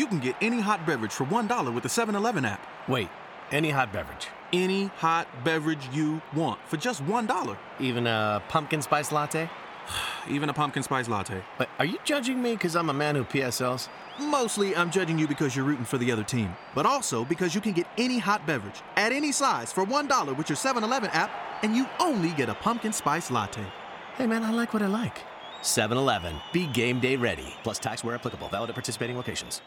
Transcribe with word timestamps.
You 0.00 0.06
can 0.06 0.18
get 0.18 0.34
any 0.40 0.60
hot 0.60 0.86
beverage 0.86 1.12
for 1.12 1.26
$1 1.26 1.74
with 1.74 1.82
the 1.82 1.90
7 1.90 2.14
Eleven 2.14 2.46
app. 2.46 2.66
Wait, 2.88 3.10
any 3.52 3.68
hot 3.68 3.92
beverage? 3.92 4.28
Any 4.50 4.86
hot 4.96 5.28
beverage 5.44 5.90
you 5.92 6.22
want 6.34 6.58
for 6.66 6.78
just 6.78 7.04
$1. 7.04 7.58
Even 7.80 8.06
a 8.06 8.42
pumpkin 8.48 8.80
spice 8.80 9.12
latte? 9.12 9.50
Even 10.30 10.48
a 10.48 10.54
pumpkin 10.54 10.82
spice 10.82 11.06
latte. 11.06 11.42
But 11.58 11.68
are 11.78 11.84
you 11.84 11.98
judging 12.02 12.40
me 12.40 12.52
because 12.52 12.76
I'm 12.76 12.88
a 12.88 12.94
man 12.94 13.14
who 13.14 13.24
PSLs? 13.24 13.90
Mostly, 14.18 14.74
I'm 14.74 14.90
judging 14.90 15.18
you 15.18 15.28
because 15.28 15.54
you're 15.54 15.66
rooting 15.66 15.84
for 15.84 15.98
the 15.98 16.10
other 16.10 16.24
team, 16.24 16.56
but 16.74 16.86
also 16.86 17.22
because 17.26 17.54
you 17.54 17.60
can 17.60 17.72
get 17.72 17.86
any 17.98 18.18
hot 18.18 18.46
beverage 18.46 18.80
at 18.96 19.12
any 19.12 19.32
size 19.32 19.70
for 19.70 19.84
$1 19.84 20.34
with 20.34 20.48
your 20.48 20.56
7 20.56 20.82
Eleven 20.82 21.10
app, 21.10 21.30
and 21.62 21.76
you 21.76 21.86
only 21.98 22.30
get 22.30 22.48
a 22.48 22.54
pumpkin 22.54 22.94
spice 22.94 23.30
latte. 23.30 23.66
Hey 24.14 24.26
man, 24.26 24.44
I 24.44 24.50
like 24.50 24.72
what 24.72 24.82
I 24.82 24.86
like. 24.86 25.20
7 25.60 25.98
Eleven. 25.98 26.36
Be 26.54 26.66
game 26.68 27.00
day 27.00 27.16
ready. 27.16 27.54
Plus 27.62 27.78
tax 27.78 28.02
where 28.02 28.14
applicable. 28.14 28.48
Valid 28.48 28.70
at 28.70 28.74
participating 28.74 29.18
locations. 29.18 29.60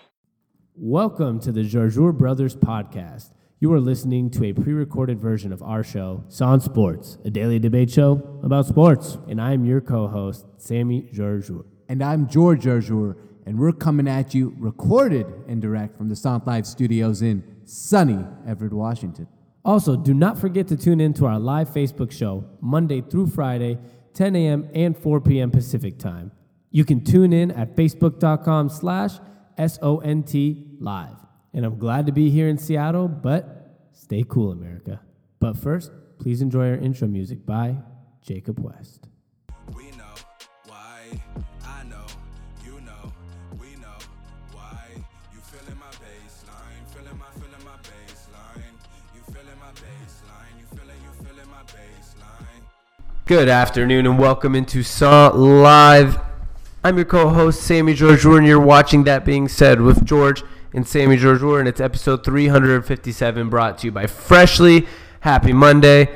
Welcome 0.75 1.39
to 1.41 1.51
the 1.51 1.61
Jarjour 1.61 2.17
Brothers 2.17 2.55
podcast. 2.55 3.29
You 3.59 3.71
are 3.73 3.79
listening 3.79 4.31
to 4.31 4.45
a 4.45 4.53
pre 4.53 4.73
recorded 4.73 5.19
version 5.19 5.53
of 5.53 5.61
our 5.61 5.83
show, 5.83 6.23
Son 6.29 6.59
Sports, 6.61 7.19
a 7.23 7.29
daily 7.29 7.59
debate 7.59 7.91
show 7.91 8.39
about 8.41 8.65
sports. 8.65 9.19
And 9.27 9.39
I 9.39 9.53
am 9.53 9.65
your 9.65 9.81
co 9.81 10.07
host, 10.07 10.47
Sammy 10.57 11.07
Jarjour. 11.13 11.65
And 11.89 12.03
I'm 12.03 12.27
George 12.27 12.63
Jarjour, 12.63 13.15
and 13.45 13.59
we're 13.59 13.71
coming 13.71 14.07
at 14.07 14.33
you 14.33 14.55
recorded 14.57 15.27
and 15.47 15.61
direct 15.61 15.95
from 15.95 16.09
the 16.09 16.15
Sound 16.15 16.41
Live 16.47 16.65
studios 16.65 17.21
in 17.21 17.43
sunny 17.65 18.25
Everett, 18.47 18.73
Washington. 18.73 19.27
Also, 19.63 19.95
do 19.95 20.15
not 20.15 20.39
forget 20.39 20.67
to 20.69 20.75
tune 20.75 20.99
in 20.99 21.13
to 21.13 21.27
our 21.27 21.37
live 21.37 21.69
Facebook 21.69 22.11
show, 22.11 22.45
Monday 22.61 23.01
through 23.01 23.27
Friday, 23.27 23.77
10 24.15 24.35
a.m. 24.35 24.67
and 24.73 24.97
4 24.97 25.21
p.m. 25.21 25.51
Pacific 25.51 25.99
time. 25.99 26.31
You 26.71 26.83
can 26.83 27.03
tune 27.03 27.31
in 27.31 27.51
at 27.51 27.75
facebook.com 27.75 28.69
slash 28.69 29.19
S-O-N-T 29.57 30.65
live. 30.79 31.17
And 31.53 31.65
I'm 31.65 31.77
glad 31.77 32.05
to 32.07 32.11
be 32.11 32.29
here 32.29 32.47
in 32.47 32.57
Seattle, 32.57 33.07
but 33.07 33.87
stay 33.91 34.23
cool, 34.27 34.51
America. 34.51 35.01
But 35.39 35.57
first, 35.57 35.91
please 36.19 36.41
enjoy 36.41 36.69
our 36.69 36.75
intro 36.75 37.07
music 37.07 37.45
by 37.45 37.75
Jacob 38.21 38.59
West. 38.59 39.07
We 39.75 39.91
know 39.91 40.13
why. 40.67 41.21
I 41.65 41.83
know, 41.83 42.05
you 42.65 42.79
know, 42.81 43.13
we 43.59 43.75
know 43.75 43.97
why. 44.53 44.87
You 45.33 45.39
feeling 45.41 45.79
my 45.79 45.91
baseline, 46.01 46.87
feeling 46.95 47.19
my, 47.19 47.25
feeling 47.35 47.65
my 47.65 47.77
baseline. 47.83 48.73
You 49.13 49.21
feeling 49.33 49.59
my 49.59 49.71
baseline, 49.71 50.59
you 50.59 50.77
feeling, 50.77 50.97
you 51.03 51.25
feeling 51.25 51.49
my 51.51 51.63
baseline. 51.63 52.63
Good 53.25 53.49
afternoon 53.49 54.05
and 54.05 54.17
welcome 54.17 54.55
into 54.55 54.81
Saw 54.81 55.27
Live. 55.29 56.32
I'm 56.85 56.97
your 56.97 57.05
co-host 57.05 57.61
Sammy 57.61 57.93
George 57.93 58.25
and 58.25 58.45
you're 58.45 58.59
watching 58.59 59.05
That 59.05 59.23
Being 59.23 59.47
Said 59.47 59.79
with 59.79 60.03
George 60.03 60.43
and 60.73 60.85
Sammy 60.85 61.15
George 61.15 61.41
and 61.41 61.65
it's 61.65 61.79
episode 61.79 62.25
357 62.25 63.49
brought 63.49 63.77
to 63.77 63.87
you 63.87 63.91
by 63.93 64.05
Freshly. 64.05 64.85
Happy 65.21 65.53
Monday. 65.53 66.09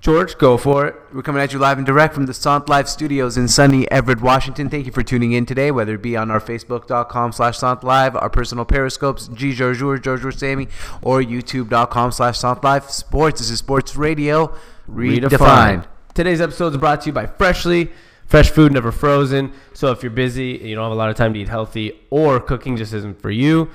George, 0.00 0.38
go 0.38 0.56
for 0.56 0.86
it. 0.86 0.94
We're 1.12 1.22
coming 1.22 1.42
at 1.42 1.52
you 1.52 1.58
live 1.58 1.76
and 1.76 1.84
direct 1.84 2.14
from 2.14 2.26
the 2.26 2.34
SONT 2.34 2.68
Live 2.68 2.88
studios 2.88 3.36
in 3.36 3.48
sunny 3.48 3.90
Everett, 3.90 4.20
Washington. 4.20 4.70
Thank 4.70 4.86
you 4.86 4.92
for 4.92 5.02
tuning 5.02 5.32
in 5.32 5.44
today, 5.44 5.72
whether 5.72 5.94
it 5.94 6.02
be 6.02 6.16
on 6.16 6.30
our 6.30 6.40
facebook.com 6.40 7.32
slash 7.32 7.58
SONT 7.58 7.82
Live, 7.82 8.14
our 8.14 8.30
personal 8.30 8.64
periscopes, 8.64 9.26
G 9.34 9.52
George 9.52 9.78
George 9.78 10.36
Sammy, 10.36 10.68
or 11.02 11.20
youtube.com 11.20 12.12
slash 12.12 12.38
SONT 12.38 12.62
Live 12.62 12.88
Sports. 12.88 13.40
This 13.40 13.50
is 13.50 13.58
Sports 13.58 13.96
Radio 13.96 14.54
Redefined. 14.88 15.86
Today's 16.14 16.40
episode 16.40 16.74
is 16.74 16.78
brought 16.78 17.00
to 17.00 17.06
you 17.08 17.12
by 17.12 17.26
Freshly. 17.26 17.90
Fresh 18.26 18.50
food, 18.50 18.72
never 18.72 18.92
frozen. 18.92 19.52
So 19.74 19.90
if 19.90 20.02
you're 20.02 20.10
busy 20.10 20.58
and 20.58 20.68
you 20.68 20.74
don't 20.74 20.84
have 20.84 20.92
a 20.92 20.96
lot 20.96 21.10
of 21.10 21.16
time 21.16 21.34
to 21.34 21.40
eat 21.40 21.48
healthy 21.48 22.00
or 22.10 22.40
cooking 22.40 22.76
just 22.76 22.92
isn't 22.94 23.20
for 23.20 23.30
you, 23.30 23.70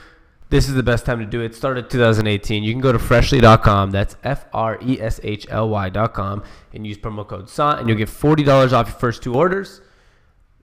this 0.49 0.69
is 0.69 0.75
the 0.75 0.83
best 0.83 1.05
time 1.05 1.19
to 1.19 1.25
do 1.25 1.41
it. 1.41 1.53
Start 1.53 1.77
Started 1.77 1.89
2018. 1.89 2.63
You 2.63 2.71
can 2.71 2.81
go 2.81 2.91
to 2.91 2.99
freshly.com. 2.99 3.91
That's 3.91 4.15
F 4.23 4.45
R 4.53 4.79
E 4.81 4.99
S 4.99 5.19
H 5.23 5.45
L 5.49 5.69
Y.com 5.69 6.43
and 6.73 6.87
use 6.87 6.97
promo 6.97 7.27
code 7.27 7.49
SONT 7.49 7.79
and 7.79 7.89
you'll 7.89 7.97
get 7.97 8.09
$40 8.09 8.71
off 8.71 8.87
your 8.87 8.95
first 8.97 9.21
two 9.21 9.35
orders. 9.35 9.81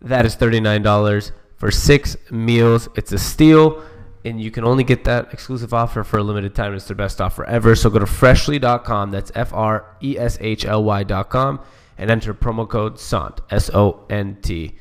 That 0.01 0.25
is 0.25 0.37
$39 0.37 1.33
for 1.57 1.71
six 1.71 2.17
meals. 2.31 2.89
It's 2.97 3.13
a 3.13 3.19
steal 3.19 3.85
and 4.25 4.41
you 4.41 4.51
can 4.51 4.65
only 4.65 4.85
get 4.85 5.05
that 5.05 5.33
exclusive 5.33 5.75
offer 5.75 6.03
for 6.03 6.19
a 6.19 6.23
limited 6.23 6.55
time. 6.55 6.75
It's 6.75 6.87
their 6.87 6.97
best 6.97 7.21
offer 7.21 7.45
ever. 7.45 7.77
So 7.77 7.91
go 7.91 7.99
to 7.99 8.07
freshly.com. 8.07 9.11
That's 9.11 9.31
F 9.35 9.53
R 9.53 9.97
E 10.03 10.19
S 10.19 10.39
H 10.41 10.65
L 10.65 10.83
Y.com 10.83 11.61
and 11.99 12.11
enter 12.11 12.35
promo 12.35 12.69
code 12.69 12.99
SONT, 12.99 13.41
S 13.51 13.71
O 13.73 14.05
N 14.11 14.39
T. 14.43 14.75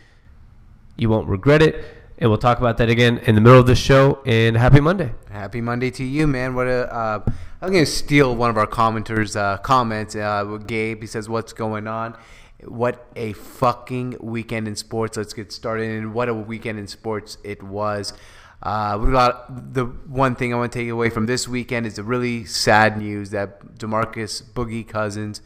You 0.97 1.09
won't 1.09 1.27
regret 1.27 1.61
it. 1.61 1.85
And 2.19 2.29
we'll 2.29 2.39
talk 2.39 2.59
about 2.59 2.77
that 2.77 2.89
again 2.89 3.17
in 3.19 3.35
the 3.35 3.41
middle 3.41 3.59
of 3.59 3.65
the 3.65 3.75
show. 3.75 4.21
And 4.25 4.55
happy 4.55 4.79
Monday. 4.79 5.11
Happy 5.31 5.61
Monday 5.61 5.91
to 5.91 6.03
you, 6.03 6.27
man. 6.27 6.55
What 6.55 6.67
a 6.67 6.93
uh, 6.93 7.23
I'm 7.61 7.71
going 7.71 7.85
to 7.85 7.91
steal 7.91 8.35
one 8.35 8.49
of 8.49 8.57
our 8.57 8.67
commenters' 8.67 9.35
uh, 9.35 9.57
comments. 9.57 10.15
Uh, 10.15 10.59
Gabe, 10.65 11.01
he 11.01 11.07
says, 11.07 11.27
"What's 11.27 11.53
going 11.53 11.87
on?" 11.87 12.15
What 12.65 13.07
a 13.15 13.33
fucking 13.33 14.17
weekend 14.21 14.67
in 14.67 14.75
sports. 14.75 15.17
Let's 15.17 15.33
get 15.33 15.51
started. 15.51 15.89
And 15.89 16.13
what 16.13 16.29
a 16.29 16.33
weekend 16.33 16.79
in 16.79 16.87
sports 16.87 17.37
it 17.43 17.61
was. 17.61 18.13
Uh, 18.61 18.97
we 19.01 19.11
got 19.11 19.73
the 19.73 19.85
one 19.85 20.35
thing 20.35 20.53
I 20.53 20.57
want 20.57 20.71
to 20.71 20.79
take 20.79 20.89
away 20.89 21.09
from 21.09 21.25
this 21.25 21.47
weekend 21.47 21.85
is 21.85 21.95
the 21.95 22.03
really 22.03 22.45
sad 22.45 22.97
news 22.97 23.31
that 23.31 23.77
Demarcus 23.77 24.41
Boogie 24.41 24.87
Cousins 24.87 25.41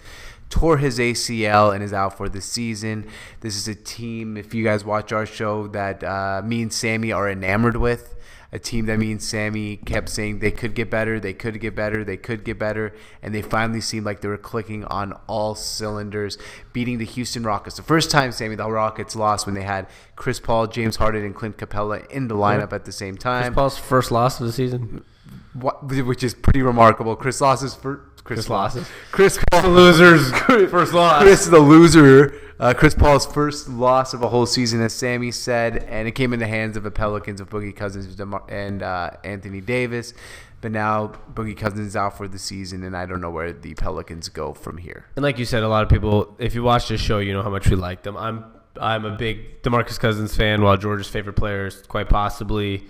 tore 0.49 0.77
his 0.77 0.99
ACL 0.99 1.73
and 1.73 1.83
is 1.83 1.93
out 1.93 2.17
for 2.17 2.29
the 2.29 2.41
season. 2.41 3.07
This 3.41 3.55
is 3.55 3.67
a 3.67 3.75
team, 3.75 4.37
if 4.37 4.53
you 4.53 4.63
guys 4.63 4.85
watch 4.85 5.11
our 5.11 5.25
show, 5.25 5.67
that 5.67 6.03
uh, 6.03 6.41
me 6.43 6.61
and 6.61 6.73
Sammy 6.73 7.11
are 7.11 7.29
enamored 7.29 7.77
with. 7.77 8.15
A 8.53 8.59
team 8.59 8.85
that 8.85 8.97
me 8.97 9.11
and 9.11 9.21
Sammy 9.21 9.75
kept 9.75 10.07
saying 10.07 10.39
they 10.39 10.51
could 10.51 10.73
get 10.73 10.89
better, 10.89 11.19
they 11.19 11.33
could 11.33 11.59
get 11.59 11.75
better, 11.75 12.05
they 12.05 12.15
could 12.15 12.45
get 12.45 12.57
better, 12.57 12.95
and 13.21 13.35
they 13.35 13.41
finally 13.41 13.81
seemed 13.81 14.05
like 14.05 14.21
they 14.21 14.29
were 14.29 14.37
clicking 14.37 14.85
on 14.85 15.11
all 15.27 15.53
cylinders, 15.53 16.37
beating 16.71 16.97
the 16.97 17.03
Houston 17.03 17.43
Rockets. 17.43 17.75
The 17.75 17.83
first 17.83 18.09
time, 18.09 18.31
Sammy, 18.31 18.55
the 18.55 18.69
Rockets 18.71 19.17
lost 19.17 19.45
when 19.45 19.53
they 19.53 19.63
had 19.63 19.85
Chris 20.15 20.39
Paul, 20.39 20.67
James 20.67 20.95
Harden, 20.95 21.25
and 21.25 21.35
Clint 21.35 21.57
Capela 21.57 22.09
in 22.09 22.29
the 22.29 22.35
lineup 22.35 22.71
at 22.71 22.85
the 22.85 22.93
same 22.93 23.17
time. 23.17 23.43
Chris 23.43 23.55
Paul's 23.55 23.77
first 23.77 24.11
loss 24.11 24.39
of 24.39 24.47
the 24.47 24.53
season. 24.53 25.03
What, 25.51 25.83
which 25.85 26.23
is 26.23 26.33
pretty 26.33 26.61
remarkable. 26.61 27.17
Chris 27.17 27.41
losses 27.41 27.75
for 27.75 28.05
Chris, 28.27 28.39
Chris 28.39 28.49
losses. 28.49 28.88
Chris 29.11 29.39
Paul, 29.51 29.61
The 29.63 29.69
losers 29.69 30.31
first 30.69 30.93
loss. 30.93 31.23
Chris 31.23 31.45
the 31.45 31.59
loser. 31.59 32.39
Uh, 32.59 32.73
Chris 32.73 32.93
Paul's 32.95 33.25
first 33.25 33.69
loss 33.69 34.13
of 34.13 34.21
a 34.23 34.29
whole 34.29 34.45
season, 34.45 34.81
as 34.81 34.91
Sammy 34.93 35.31
said, 35.31 35.77
and 35.83 36.07
it 36.07 36.11
came 36.13 36.33
in 36.33 36.39
the 36.39 36.47
hands 36.47 36.75
of 36.75 36.83
the 36.83 36.91
Pelicans 36.91 37.39
of 37.39 37.49
Boogie 37.49 37.75
Cousins 37.75 38.19
and 38.49 38.83
uh, 38.83 39.11
Anthony 39.23 39.61
Davis. 39.61 40.13
But 40.59 40.71
now 40.71 41.13
Boogie 41.33 41.55
Cousins 41.55 41.88
is 41.89 41.95
out 41.95 42.17
for 42.17 42.27
the 42.27 42.39
season, 42.39 42.83
and 42.83 42.97
I 42.97 43.05
don't 43.05 43.21
know 43.21 43.29
where 43.29 43.53
the 43.53 43.75
Pelicans 43.75 44.27
go 44.29 44.53
from 44.53 44.77
here. 44.77 45.05
And 45.15 45.21
like 45.23 45.38
you 45.38 45.45
said, 45.45 45.61
a 45.61 45.67
lot 45.69 45.83
of 45.83 45.89
people, 45.89 46.35
if 46.39 46.55
you 46.55 46.63
watch 46.63 46.88
this 46.89 46.99
show, 46.99 47.19
you 47.19 47.31
know 47.31 47.44
how 47.44 47.51
much 47.51 47.69
we 47.69 47.75
like 47.75 48.01
them. 48.03 48.17
I'm 48.17 48.44
I'm 48.81 49.05
a 49.05 49.15
big 49.15 49.61
DeMarcus 49.61 49.99
Cousins 49.99 50.35
fan, 50.35 50.61
while 50.63 50.77
George's 50.77 51.07
favorite 51.07 51.35
player 51.35 51.67
is 51.67 51.83
quite 51.83 52.09
possibly 52.09 52.85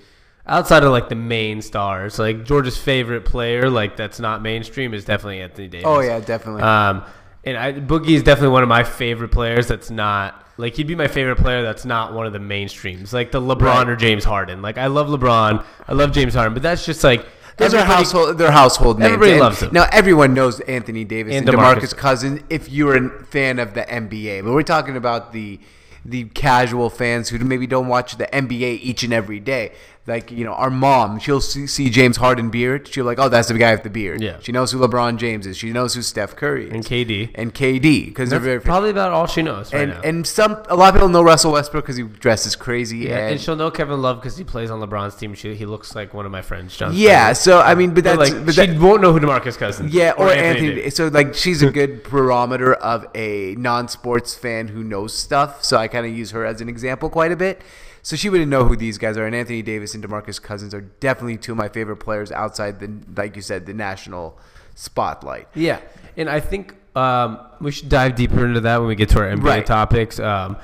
outside 0.48 0.84
of 0.84 0.92
like 0.92 1.10
the 1.10 1.16
main 1.16 1.62
stars. 1.62 2.20
Like 2.20 2.44
George's 2.46 2.78
favorite 2.78 3.26
player, 3.26 3.70
like 3.70 3.96
that's 3.98 4.20
not 4.20 4.42
mainstream, 4.42 4.94
is 4.94 5.06
definitely 5.06 5.42
Anthony 5.42 5.68
Davis. 5.68 5.86
Oh 5.88 6.00
yeah, 6.00 6.20
definitely. 6.20 6.62
Um, 6.62 7.04
and 7.44 7.58
I, 7.58 7.74
Boogie 7.74 8.10
is 8.16 8.24
definitely 8.24 8.50
one 8.54 8.64
of 8.64 8.70
my 8.70 8.84
favorite 8.84 9.30
players. 9.32 9.68
That's 9.68 9.90
not 9.90 10.46
like 10.58 10.76
he'd 10.76 10.88
be 10.88 10.96
my 10.96 11.08
favorite 11.08 11.38
player. 11.38 11.62
That's 11.62 11.86
not 11.86 12.14
one 12.14 12.26
of 12.26 12.34
the 12.34 12.40
mainstreams, 12.40 13.14
like 13.14 13.32
the 13.32 13.40
LeBron 13.42 13.62
Right. 13.62 13.90
or 13.90 13.96
James 13.96 14.24
Harden. 14.24 14.62
Like 14.62 14.78
I 14.78 14.88
love 14.88 15.08
LeBron, 15.08 15.64
I 15.88 15.94
love 15.94 16.12
James 16.12 16.34
Harden, 16.34 16.54
but 16.54 16.64
that's 16.64 16.86
just 16.86 17.04
like 17.04 17.26
Those 17.58 17.74
are 17.74 17.84
household. 17.86 18.38
They're 18.38 18.52
household 18.52 19.00
names. 19.00 19.14
Everybody 19.14 19.32
And 19.34 19.40
loves 19.42 19.60
them. 19.62 19.70
Now 19.74 19.88
everyone 19.92 20.34
knows 20.34 20.60
Anthony 20.62 21.04
Davis 21.06 21.34
And 21.36 21.48
and, 21.48 21.58
DeMarcus. 21.58 21.76
Demarcus 21.82 21.96
Cousins. 21.96 22.42
If 22.50 22.70
you're 22.70 22.96
a 23.22 23.24
fan 23.26 23.60
of 23.60 23.74
the 23.76 23.82
NBA, 23.84 24.44
but 24.44 24.54
we're 24.54 24.64
talking 24.64 24.96
about 24.98 25.32
the 25.32 25.60
the 26.06 26.24
casual 26.26 26.90
fans 26.90 27.28
who 27.30 27.38
maybe 27.40 27.68
don't 27.68 27.88
watch 27.90 28.18
the 28.18 28.28
NBA 28.28 28.80
each 28.82 29.04
and 29.04 29.12
every 29.14 29.40
day. 29.42 29.74
Like 30.08 30.32
you 30.32 30.46
know, 30.46 30.54
our 30.54 30.70
mom, 30.70 31.20
she'll 31.20 31.42
see, 31.42 31.68
see 31.68 31.90
James 31.90 32.16
Harden 32.16 32.50
beard. 32.50 32.88
She'll 32.88 33.04
like, 33.04 33.20
oh, 33.20 33.28
that's 33.28 33.50
the 33.50 33.58
guy 33.58 33.74
with 33.74 33.84
the 33.84 33.90
beard. 33.90 34.22
Yeah. 34.22 34.38
She 34.42 34.54
knows 34.54 34.72
who 34.72 34.80
LeBron 34.80 35.18
James 35.18 35.46
is. 35.46 35.58
She 35.58 35.74
knows 35.74 35.96
who 35.96 36.02
Steph 36.02 36.34
Curry 36.38 36.68
is. 36.68 36.74
and 36.74 36.86
KD. 36.86 37.32
and 37.36 37.54
KD 37.54 38.06
because 38.06 38.30
they're 38.30 38.40
very 38.40 38.62
probably 38.62 38.90
about 38.90 39.12
all 39.12 39.28
she 39.28 39.42
knows 39.42 39.74
right 39.74 39.82
and 39.84 39.92
now. 39.92 40.02
and 40.06 40.26
some 40.26 40.64
a 40.70 40.76
lot 40.78 40.90
of 40.90 40.96
people 40.96 41.10
know 41.10 41.22
Russell 41.22 41.52
Westbrook 41.52 41.84
because 41.84 41.98
he 41.98 42.04
dresses 42.04 42.56
crazy. 42.56 43.00
yeah, 43.00 43.18
and, 43.18 43.32
and 43.34 43.42
she'll 43.42 43.58
know 43.58 43.70
Kevin 43.70 44.02
Love 44.02 44.22
because 44.22 44.38
he 44.38 44.46
plays 44.46 44.72
on 44.72 44.80
LeBron's 44.80 45.16
team. 45.16 45.34
She, 45.34 45.54
he 45.56 45.66
looks 45.66 45.94
like 45.94 46.14
one 46.14 46.26
of 46.26 46.32
my 46.32 46.42
friends, 46.42 46.78
John. 46.78 46.94
yeah. 46.96 47.34
So 47.34 47.60
I 47.60 47.76
mean, 47.76 47.90
but 47.94 48.06
But 48.06 48.18
that's 48.18 48.32
like 48.32 48.46
but 48.46 48.56
she 48.56 48.78
won't 48.78 49.02
know 49.02 49.12
who 49.12 49.20
Demarcus 49.20 49.58
Cousins. 49.58 49.90
Is. 49.90 49.96
Yeah, 49.96 50.14
or, 50.18 50.30
Anthony. 50.30 50.76
Davis. 50.76 50.96
So 50.96 51.10
like 51.10 51.36
she's 51.36 51.62
a 51.62 51.70
good 51.80 52.04
barometer 52.04 52.76
of 52.76 53.06
a 53.14 53.56
non-sports 53.58 54.36
fan 54.36 54.70
who 54.70 54.86
knows 54.86 55.14
stuff. 55.14 55.66
So 55.66 55.76
I 55.76 55.90
kind 55.90 56.06
of 56.06 56.16
use 56.16 56.32
her 56.32 56.46
as 56.46 56.62
an 56.62 56.70
example 56.70 57.10
quite 57.10 57.34
a 57.34 57.36
bit. 57.36 57.62
So 58.08 58.16
she 58.16 58.30
wouldn't 58.30 58.50
know 58.50 58.64
who 58.64 58.78
these 58.78 58.98
guys 58.98 59.18
are. 59.18 59.26
And 59.26 59.36
Anthony 59.36 59.62
Davis 59.62 59.94
and 59.94 60.02
DeMarcus 60.02 60.42
Cousins 60.42 60.74
are 60.74 60.80
definitely 60.80 61.36
two 61.36 61.52
of 61.52 61.58
my 61.58 61.68
favorite 61.68 61.98
players 61.98 62.32
outside 62.32 62.80
the, 62.80 62.90
like 63.20 63.36
you 63.36 63.42
said, 63.42 63.66
the 63.66 63.74
national 63.74 64.40
spotlight. 64.76 65.50
Yeah, 65.54 65.82
and 66.16 66.30
I 66.30 66.40
think 66.40 66.74
um, 66.96 67.38
we 67.60 67.70
should 67.72 67.90
dive 67.90 68.16
deeper 68.16 68.46
into 68.46 68.62
that 68.62 68.78
when 68.78 68.88
we 68.88 68.96
get 68.96 69.10
to 69.10 69.20
our 69.20 69.26
NBA 69.30 69.44
Right. 69.44 69.66
topics. 69.66 70.22
Um, 70.22 70.56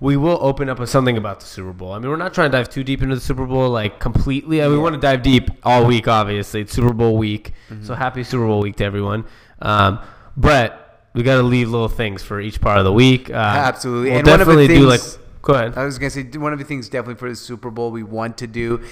we 0.00 0.16
will 0.16 0.38
open 0.40 0.70
up 0.70 0.78
with 0.78 0.88
something 0.88 1.18
about 1.18 1.40
the 1.40 1.44
Super 1.44 1.74
Bowl. 1.74 1.92
I 1.92 1.98
mean, 1.98 2.08
we're 2.08 2.16
not 2.16 2.32
trying 2.32 2.50
to 2.50 2.56
dive 2.56 2.70
too 2.70 2.82
deep 2.82 3.02
into 3.02 3.14
the 3.14 3.20
Super 3.20 3.44
Bowl 3.44 3.68
like 3.68 4.00
completely. 4.00 4.62
I 4.62 4.64
mean, 4.64 4.72
we 4.72 4.78
want 4.82 4.94
to 4.94 5.00
dive 5.00 5.22
deep 5.22 5.50
all 5.64 5.84
week. 5.84 6.08
Obviously, 6.08 6.62
it's 6.62 6.72
Super 6.72 6.94
Bowl 6.94 7.18
week, 7.18 7.52
so 7.82 7.94
happy 7.94 8.24
Super 8.24 8.46
Bowl 8.46 8.60
week 8.60 8.76
to 8.76 8.84
everyone. 8.84 9.26
Um, 9.60 9.98
but 10.34 11.08
we 11.12 11.22
got 11.22 11.36
to 11.36 11.42
leave 11.42 11.68
little 11.68 11.88
things 11.90 12.22
for 12.22 12.40
each 12.40 12.58
part 12.58 12.78
of 12.78 12.84
the 12.84 12.92
week. 12.94 13.28
Uh, 13.28 13.34
Absolutely. 13.34 14.12
we'll 14.12 14.18
And 14.20 14.28
one 14.28 14.40
of 14.40 14.46
the 14.46 14.54
definitely 14.54 14.78
do 14.78 14.86
like. 14.88 15.02
Go 15.46 15.54
ahead. 15.54 15.78
I 15.78 15.84
was 15.84 15.96
gonna 15.98 16.10
say 16.10 16.24
one 16.24 16.52
of 16.52 16.58
the 16.58 16.64
things 16.64 16.88
definitely 16.88 17.14
for 17.20 17.28
the 17.28 17.36
Super 17.36 17.70
Bowl 17.70 17.92
we 17.92 18.02
want 18.02 18.38
to 18.38 18.48
do 18.48 18.82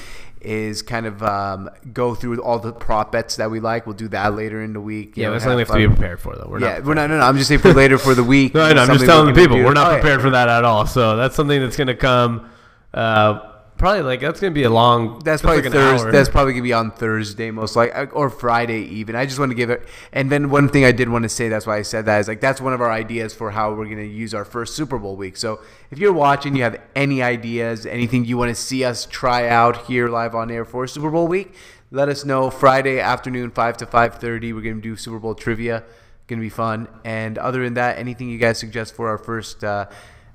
is 0.41 0.83
kind 0.83 1.05
of 1.07 1.21
um, 1.23 1.69
go 1.93 2.15
through 2.15 2.41
all 2.43 2.59
the 2.61 2.73
prop 2.73 3.11
bets 3.11 3.37
that 3.37 3.51
we 3.51 3.59
like. 3.59 3.87
We'll 3.87 3.97
do 3.97 4.07
that 4.09 4.35
later 4.37 4.63
in 4.63 4.73
the 4.73 4.81
week. 4.81 5.17
Yeah, 5.17 5.27
know, 5.27 5.33
that's 5.33 5.45
something 5.45 5.57
we 5.57 5.63
have 5.63 5.69
to 5.73 5.79
be 5.79 5.87
prepared 5.89 6.21
for, 6.21 6.37
though. 6.37 6.47
We're 6.49 6.61
yeah, 6.61 6.75
not. 6.75 6.85
we're 6.85 6.95
not. 6.95 7.11
No, 7.11 7.19
no. 7.19 7.25
I'm 7.25 7.37
just 7.39 7.49
saying 7.49 7.61
for 7.61 7.73
later 7.73 7.99
for 7.99 8.15
the 8.15 8.23
week. 8.37 8.55
No, 8.55 8.73
no, 8.73 8.83
I'm 8.83 8.89
just 8.89 9.05
telling 9.05 9.35
the 9.35 9.41
people 9.41 9.57
do. 9.57 9.65
we're 9.65 9.73
not 9.73 9.89
Oh, 9.89 9.91
yeah. 9.97 10.01
prepared 10.01 10.21
for 10.21 10.31
that 10.31 10.49
at 10.49 10.65
all. 10.65 10.87
So 10.87 11.17
that's 11.17 11.35
something 11.35 11.61
that's 11.61 11.77
going 11.77 11.89
to 11.89 11.97
come. 11.97 12.49
Uh, 12.93 13.54
probably 13.77 14.03
like 14.03 14.21
that's 14.21 14.41
going 14.41 14.53
to 14.53 14.55
be 14.55 14.65
a 14.65 14.71
long. 14.71 15.21
That's 15.21 15.43
feels 15.43 15.61
probably 15.61 15.63
like 15.63 15.73
Thursday. 15.73 16.11
That's 16.11 16.29
probably 16.29 16.53
gonna 16.53 16.63
be 16.63 16.73
on 16.73 16.91
Thursday, 16.91 17.51
most 17.51 17.77
like 17.77 18.15
or 18.15 18.31
Friday 18.31 18.83
even. 18.83 19.17
I 19.17 19.27
just 19.27 19.39
want 19.39 19.51
to 19.51 19.55
give 19.55 19.71
it. 19.71 19.87
And 20.13 20.31
then 20.31 20.51
one 20.51 20.69
thing 20.69 20.85
I 20.85 20.93
did 20.93 21.09
want 21.09 21.25
to 21.25 21.29
say, 21.29 21.49
that's 21.49 21.67
why 21.67 21.77
I 21.77 21.83
said 21.83 22.07
that 22.07 22.19
is 22.19 22.29
like 22.29 22.41
that's 22.41 22.61
one 22.61 22.73
of 22.73 22.81
our 22.81 22.91
ideas 22.91 23.35
for 23.35 23.51
how 23.51 23.75
we're 23.75 23.89
gonna 23.89 24.03
use 24.03 24.35
our 24.35 24.45
first 24.45 24.75
Super 24.75 24.99
Bowl 24.99 25.17
week. 25.17 25.37
So 25.37 25.61
if 25.91 25.99
you're 25.99 26.13
watching, 26.13 26.57
you 26.57 26.63
have 26.63 26.81
any 26.95 27.23
ideas, 27.23 27.87
anything 27.87 28.25
you 28.25 28.37
want 28.37 28.51
to 28.51 28.55
see 28.55 28.85
us 28.85 29.07
try 29.07 29.49
out 29.49 29.87
here 29.87 30.09
live 30.09 30.35
on 30.35 30.51
air 30.51 30.65
for 30.65 30.87
Super 30.87 31.11
Bowl 31.11 31.27
week, 31.27 31.55
let 31.91 32.09
us 32.09 32.25
know. 32.25 32.51
Friday 32.51 33.01
afternoon, 33.01 33.51
five 33.51 33.77
to 33.79 33.87
five 33.87 34.17
thirty, 34.17 34.53
we're 34.53 34.63
gonna 34.63 34.81
do 34.81 34.97
Super 34.97 35.19
Bowl 35.19 35.35
trivia. 35.35 35.85
Gonna 36.27 36.41
be 36.41 36.49
fun. 36.49 36.89
And 37.05 37.37
other 37.37 37.63
than 37.63 37.75
that, 37.75 37.99
anything 37.99 38.31
you 38.31 38.39
guys 38.39 38.59
suggest 38.59 38.95
for 38.95 39.09
our 39.09 39.19
first, 39.19 39.63
uh, 39.63 39.87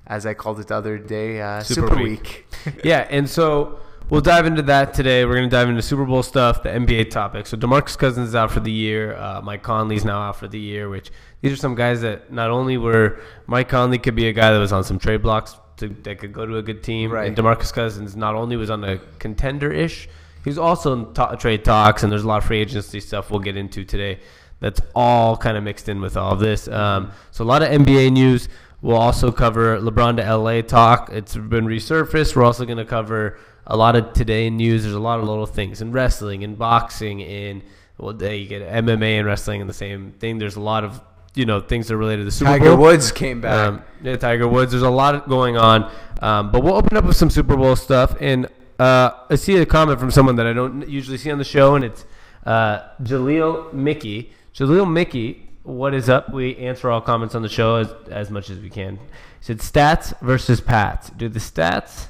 as 0.09 0.25
I 0.25 0.33
called 0.33 0.59
it 0.59 0.67
the 0.67 0.75
other 0.75 0.97
day, 0.97 1.39
uh, 1.41 1.61
Super 1.61 1.87
Super, 1.89 2.03
Week. 2.03 2.45
week. 2.65 2.81
yeah, 2.83 3.07
and 3.09 3.29
so 3.29 3.79
we'll 4.09 4.21
dive 4.21 4.45
into 4.47 4.63
that 4.63 4.93
today. 4.93 5.23
We're 5.23 5.35
going 5.35 5.49
to 5.49 5.55
dive 5.55 5.69
into 5.69 5.81
Super 5.83 6.03
Bowl 6.05 6.23
stuff, 6.23 6.63
the 6.63 6.69
NBA 6.69 7.11
topic. 7.11 7.45
So 7.47 7.55
Demarcus 7.55 7.97
Cousins 7.97 8.29
is 8.29 8.35
out 8.35 8.51
for 8.51 8.59
the 8.59 8.71
year. 8.71 9.15
Uh, 9.15 9.41
Mike 9.41 9.61
Conley's 9.63 10.03
now 10.03 10.19
out 10.19 10.35
for 10.37 10.47
the 10.47 10.59
year. 10.59 10.89
Which 10.89 11.11
these 11.41 11.53
are 11.53 11.57
some 11.57 11.75
guys 11.75 12.01
that 12.01 12.33
not 12.33 12.49
only 12.49 12.77
were 12.77 13.19
Mike 13.47 13.69
Conley 13.69 13.99
could 13.99 14.15
be 14.15 14.27
a 14.27 14.33
guy 14.33 14.51
that 14.51 14.59
was 14.59 14.73
on 14.73 14.83
some 14.83 14.97
trade 14.99 15.21
blocks 15.21 15.55
to, 15.77 15.89
that 16.03 16.17
could 16.19 16.33
go 16.33 16.45
to 16.45 16.57
a 16.57 16.61
good 16.63 16.83
team, 16.83 17.11
Right. 17.11 17.27
and 17.27 17.37
Demarcus 17.37 17.71
Cousins 17.71 18.15
not 18.15 18.35
only 18.35 18.57
was 18.57 18.69
on 18.69 18.83
a 18.83 18.97
contender 19.19 19.71
ish, 19.71 20.09
he 20.43 20.49
was 20.49 20.57
also 20.57 20.93
in 20.93 21.13
ta- 21.13 21.35
trade 21.35 21.63
talks, 21.63 22.01
and 22.03 22.11
there's 22.11 22.23
a 22.23 22.27
lot 22.27 22.37
of 22.39 22.45
free 22.45 22.59
agency 22.59 22.99
stuff 22.99 23.29
we'll 23.29 23.39
get 23.41 23.55
into 23.57 23.85
today. 23.85 24.19
That's 24.61 24.81
all 24.95 25.37
kind 25.37 25.55
of 25.55 25.63
mixed 25.63 25.87
in 25.87 26.01
with 26.01 26.17
all 26.17 26.33
of 26.33 26.39
this. 26.39 26.67
Um, 26.67 27.11
so 27.31 27.43
a 27.43 27.45
lot 27.45 27.61
of 27.61 27.69
NBA 27.69 28.11
news. 28.11 28.49
We'll 28.81 28.97
also 28.97 29.31
cover 29.31 29.77
LeBron 29.79 30.17
to 30.17 30.35
LA 30.35 30.61
talk. 30.61 31.09
It's 31.11 31.35
been 31.35 31.65
resurfaced. 31.65 32.35
We're 32.35 32.45
also 32.45 32.65
going 32.65 32.77
to 32.77 32.85
cover 32.85 33.37
a 33.67 33.75
lot 33.75 33.95
of 33.95 34.13
today 34.13 34.49
news. 34.49 34.83
There's 34.83 34.95
a 34.95 34.99
lot 34.99 35.19
of 35.19 35.27
little 35.27 35.45
things 35.45 35.81
in 35.81 35.91
wrestling, 35.91 36.41
in 36.43 36.55
boxing, 36.55 37.19
in 37.19 37.61
well, 37.97 38.13
you 38.13 38.47
get 38.47 38.61
MMA 38.61 39.19
and 39.19 39.27
wrestling 39.27 39.59
in 39.61 39.67
the 39.67 39.73
same 39.73 40.13
thing. 40.13 40.37
There's 40.37 40.55
a 40.55 40.61
lot 40.61 40.83
of 40.83 41.01
you 41.35 41.45
know 41.45 41.59
things 41.59 41.87
that 41.87 41.95
are 41.95 41.97
related 41.97 42.21
to 42.21 42.25
the 42.25 42.31
Super 42.31 42.51
Tiger 42.51 42.75
Bowl. 42.75 42.85
Woods 42.85 43.11
came 43.11 43.41
back. 43.41 43.67
Um, 43.67 43.83
yeah, 44.01 44.15
Tiger 44.15 44.47
Woods. 44.47 44.71
There's 44.71 44.83
a 44.83 44.89
lot 44.89 45.27
going 45.27 45.57
on, 45.57 45.91
um, 46.21 46.51
but 46.51 46.63
we'll 46.63 46.75
open 46.75 46.95
up 46.97 47.03
with 47.03 47.17
some 47.17 47.29
Super 47.29 47.57
Bowl 47.57 47.75
stuff. 47.75 48.15
And 48.21 48.47
uh, 48.79 49.11
I 49.29 49.35
see 49.35 49.57
a 49.57 49.65
comment 49.65 49.99
from 49.99 50.11
someone 50.11 50.37
that 50.37 50.47
I 50.47 50.53
don't 50.53 50.87
usually 50.87 51.17
see 51.17 51.29
on 51.29 51.37
the 51.37 51.43
show, 51.43 51.75
and 51.75 51.83
it's 51.83 52.05
uh, 52.45 52.79
Jaleel 53.03 53.73
Mickey. 53.73 54.31
Jaleel 54.53 54.89
Mickey, 54.91 55.48
what 55.63 55.93
is 55.93 56.09
up? 56.09 56.31
We 56.33 56.55
answer 56.57 56.89
all 56.89 57.01
comments 57.01 57.35
on 57.35 57.41
the 57.41 57.49
show 57.49 57.75
as, 57.75 57.91
as 58.09 58.29
much 58.31 58.49
as 58.49 58.59
we 58.59 58.69
can. 58.69 58.97
He 58.97 59.01
said 59.41 59.59
stats 59.59 60.19
versus 60.21 60.61
Pats. 60.61 61.09
Do 61.11 61.29
the 61.29 61.39
stats 61.39 62.07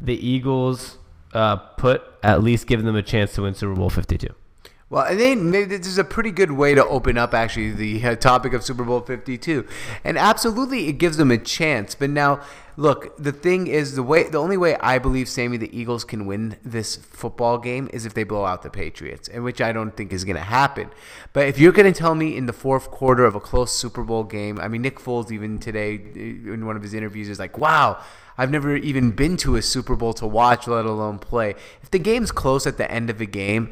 the 0.00 0.14
Eagles 0.14 0.98
uh, 1.32 1.56
put 1.56 2.02
at 2.22 2.42
least 2.42 2.66
give 2.66 2.82
them 2.82 2.96
a 2.96 3.02
chance 3.02 3.34
to 3.34 3.42
win 3.42 3.54
Super 3.54 3.74
Bowl 3.74 3.88
52? 3.90 4.28
Well, 4.92 5.04
I 5.04 5.16
think 5.16 5.52
this 5.70 5.86
is 5.86 5.96
a 5.96 6.04
pretty 6.04 6.30
good 6.30 6.52
way 6.52 6.74
to 6.74 6.84
open 6.84 7.16
up 7.16 7.32
actually 7.32 7.70
the 7.70 8.04
uh, 8.08 8.14
topic 8.14 8.52
of 8.52 8.62
Super 8.62 8.84
Bowl 8.84 9.00
52. 9.00 9.66
And 10.04 10.18
absolutely 10.18 10.86
it 10.88 10.98
gives 10.98 11.16
them 11.16 11.30
a 11.30 11.38
chance. 11.38 11.94
But 11.94 12.10
now, 12.10 12.42
look, 12.76 13.16
the 13.16 13.32
thing 13.32 13.68
is 13.68 13.96
the 13.96 14.02
way 14.02 14.28
the 14.28 14.36
only 14.36 14.58
way 14.58 14.76
I 14.76 14.98
believe 14.98 15.30
Sammy 15.30 15.56
the 15.56 15.74
Eagles 15.74 16.04
can 16.04 16.26
win 16.26 16.56
this 16.62 16.96
football 16.96 17.56
game 17.56 17.88
is 17.90 18.04
if 18.04 18.12
they 18.12 18.22
blow 18.22 18.44
out 18.44 18.60
the 18.60 18.68
Patriots, 18.68 19.28
and 19.28 19.44
which 19.44 19.62
I 19.62 19.72
don't 19.72 19.96
think 19.96 20.12
is 20.12 20.26
going 20.26 20.36
to 20.36 20.42
happen. 20.42 20.90
But 21.32 21.48
if 21.48 21.58
you're 21.58 21.72
going 21.72 21.90
to 21.90 21.98
tell 21.98 22.14
me 22.14 22.36
in 22.36 22.44
the 22.44 22.52
fourth 22.52 22.90
quarter 22.90 23.24
of 23.24 23.34
a 23.34 23.40
close 23.40 23.72
Super 23.72 24.02
Bowl 24.02 24.24
game, 24.24 24.60
I 24.60 24.68
mean 24.68 24.82
Nick 24.82 24.98
Foles 24.98 25.32
even 25.32 25.58
today 25.58 26.02
uh, 26.14 26.52
in 26.52 26.66
one 26.66 26.76
of 26.76 26.82
his 26.82 26.92
interviews 26.92 27.30
is 27.30 27.38
like, 27.38 27.56
"Wow, 27.56 28.02
I've 28.36 28.50
never 28.50 28.76
even 28.76 29.10
been 29.12 29.36
to 29.38 29.56
a 29.56 29.62
Super 29.62 29.96
Bowl 29.96 30.12
to 30.14 30.26
watch, 30.26 30.66
let 30.66 30.84
alone 30.84 31.18
play. 31.18 31.54
If 31.82 31.90
the 31.90 31.98
game's 31.98 32.32
close 32.32 32.66
at 32.66 32.76
the 32.76 32.90
end 32.90 33.10
of 33.10 33.20
a 33.20 33.26
game, 33.26 33.70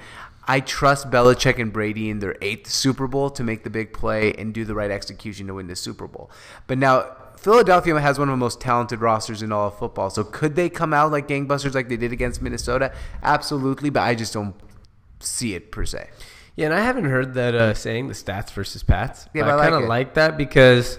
I 0.51 0.59
trust 0.59 1.13
Belichick 1.13 1.61
and 1.61 1.73
Brady 1.73 2.11
in 2.11 2.19
their 2.19 2.35
eighth 2.43 2.69
Super 2.69 3.07
Bowl 3.07 3.31
to 3.31 3.45
make 3.45 3.63
the 3.63 3.71
big 3.71 3.93
play 3.93 4.33
and 4.33 4.53
do 4.53 4.65
the 4.65 4.75
right 4.75 4.91
execution 4.91 5.47
to 5.47 5.55
win 5.55 5.69
the 5.69 5.77
Super 5.77 6.09
Bowl. 6.09 6.29
But 6.67 6.77
now, 6.77 7.15
Philadelphia 7.37 8.01
has 8.01 8.19
one 8.19 8.29
of 8.29 8.33
the 8.33 8.37
most 8.37 8.61
talented 8.61 9.01
rosters 9.01 9.43
in 9.43 9.53
all 9.53 9.69
of 9.69 9.79
football. 9.79 10.11
So 10.11 10.25
could 10.25 10.57
they 10.57 10.69
come 10.69 10.93
out 10.93 11.13
like 11.13 11.29
gangbusters 11.29 11.73
like 11.73 11.89
they 11.89 11.97
did 11.97 12.11
against 12.11 12.43
Minnesota? 12.43 12.93
Absolutely, 13.23 13.91
but 13.91 14.01
I 14.01 14.17
just 14.17 14.33
don't 14.33 14.57
see 15.21 15.55
it 15.55 15.71
per 15.71 15.85
se. 15.85 16.11
Yeah, 16.57 16.65
and 16.67 16.75
I 16.75 16.81
haven't 16.81 17.05
heard 17.05 17.35
that 17.35 17.55
uh, 17.55 17.73
saying 17.73 18.09
the 18.09 18.15
stats 18.15 18.51
versus 18.51 18.83
Pats. 18.83 19.29
Yeah, 19.33 19.47
I 19.47 19.57
I 19.57 19.63
kind 19.63 19.75
of 19.77 19.83
like 19.83 19.89
like, 19.89 20.15
that 20.15 20.37
because 20.37 20.99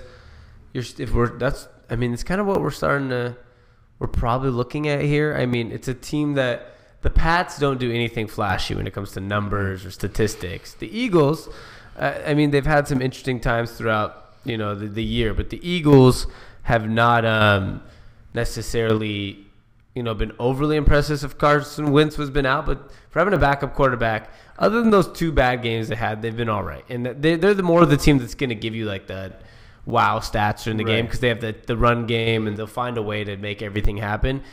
you're 0.72 0.86
if 0.98 1.14
we're 1.14 1.38
that's 1.38 1.68
I 1.90 1.98
mean 1.98 2.14
it's 2.14 2.24
kind 2.24 2.40
of 2.40 2.48
what 2.48 2.62
we're 2.62 2.72
starting 2.72 3.10
to 3.10 3.36
we're 4.00 4.08
probably 4.08 4.50
looking 4.50 4.88
at 4.88 5.02
here. 5.02 5.36
I 5.38 5.46
mean 5.46 5.74
it's 5.74 5.90
a 5.90 5.94
team 5.94 6.36
that 6.36 6.72
the 7.02 7.10
Pats 7.10 7.58
don't 7.58 7.80
do 7.80 7.92
anything 7.92 8.28
flashy 8.28 8.76
when 8.76 8.88
it 8.88 8.94
comes 8.94 9.12
to 9.14 9.20
numbers 9.20 9.86
or 9.86 9.92
statistics. 9.92 10.74
The 10.74 10.96
Eagles, 10.96 11.50
uh, 11.98 12.14
I 12.26 12.34
mean 12.34 12.52
they've 12.52 12.66
had 12.66 12.88
some 12.88 13.02
interesting 13.02 13.40
times 13.40 13.72
throughout 13.72 14.34
you 14.44 14.58
know 14.58 14.76
the, 14.76 14.88
the 14.88 15.04
year, 15.04 15.34
but 15.34 15.50
the 15.50 15.68
Eagles 15.68 16.28
have 16.64 16.90
not 16.90 17.26
um, 17.26 17.82
necessarily 18.34 19.46
you 19.94 20.04
know, 20.04 20.14
been 20.14 20.32
overly 20.40 20.78
impressive 20.78 21.24
if 21.24 21.38
Carson 21.38 21.92
Wentz 21.92 22.18
was 22.18 22.30
been 22.30 22.46
out, 22.46 22.66
but 22.66 22.92
for 23.10 23.20
having 23.20 23.34
a 23.34 23.38
backup 23.38 23.76
quarterback, 23.76 24.30
other 24.58 24.82
than 24.82 24.90
those 24.90 25.12
two 25.12 25.32
bad 25.32 25.62
games 25.62 25.90
they 25.90 25.96
had, 25.96 26.22
they've 26.22 26.36
been 26.36 26.50
all 26.50 26.64
right. 26.64 26.86
And 26.88 27.06
they, 27.06 27.36
they're 27.36 27.54
the 27.54 27.64
more 27.64 27.82
of 27.82 27.90
the 27.90 27.98
team 27.98 28.18
that's 28.18 28.36
going 28.36 28.50
to 28.50 28.56
give 28.56 28.74
you 28.74 28.86
like 28.86 29.08
the 29.08 29.34
wow 29.86 30.20
stats 30.20 30.68
in 30.68 30.78
the 30.78 30.84
game 30.84 31.06
because 31.06 31.20
they 31.20 31.28
have 31.28 31.42
the, 31.42 31.56
the 31.66 31.76
run 31.76 32.06
game 32.06 32.48
and 32.48 32.56
they'll 32.56 32.68
find 32.68 32.98
a 32.98 33.02
way 33.02 33.24
to 33.24 33.36
make 33.38 33.62
everything 33.62 33.98
happen. 33.98 34.44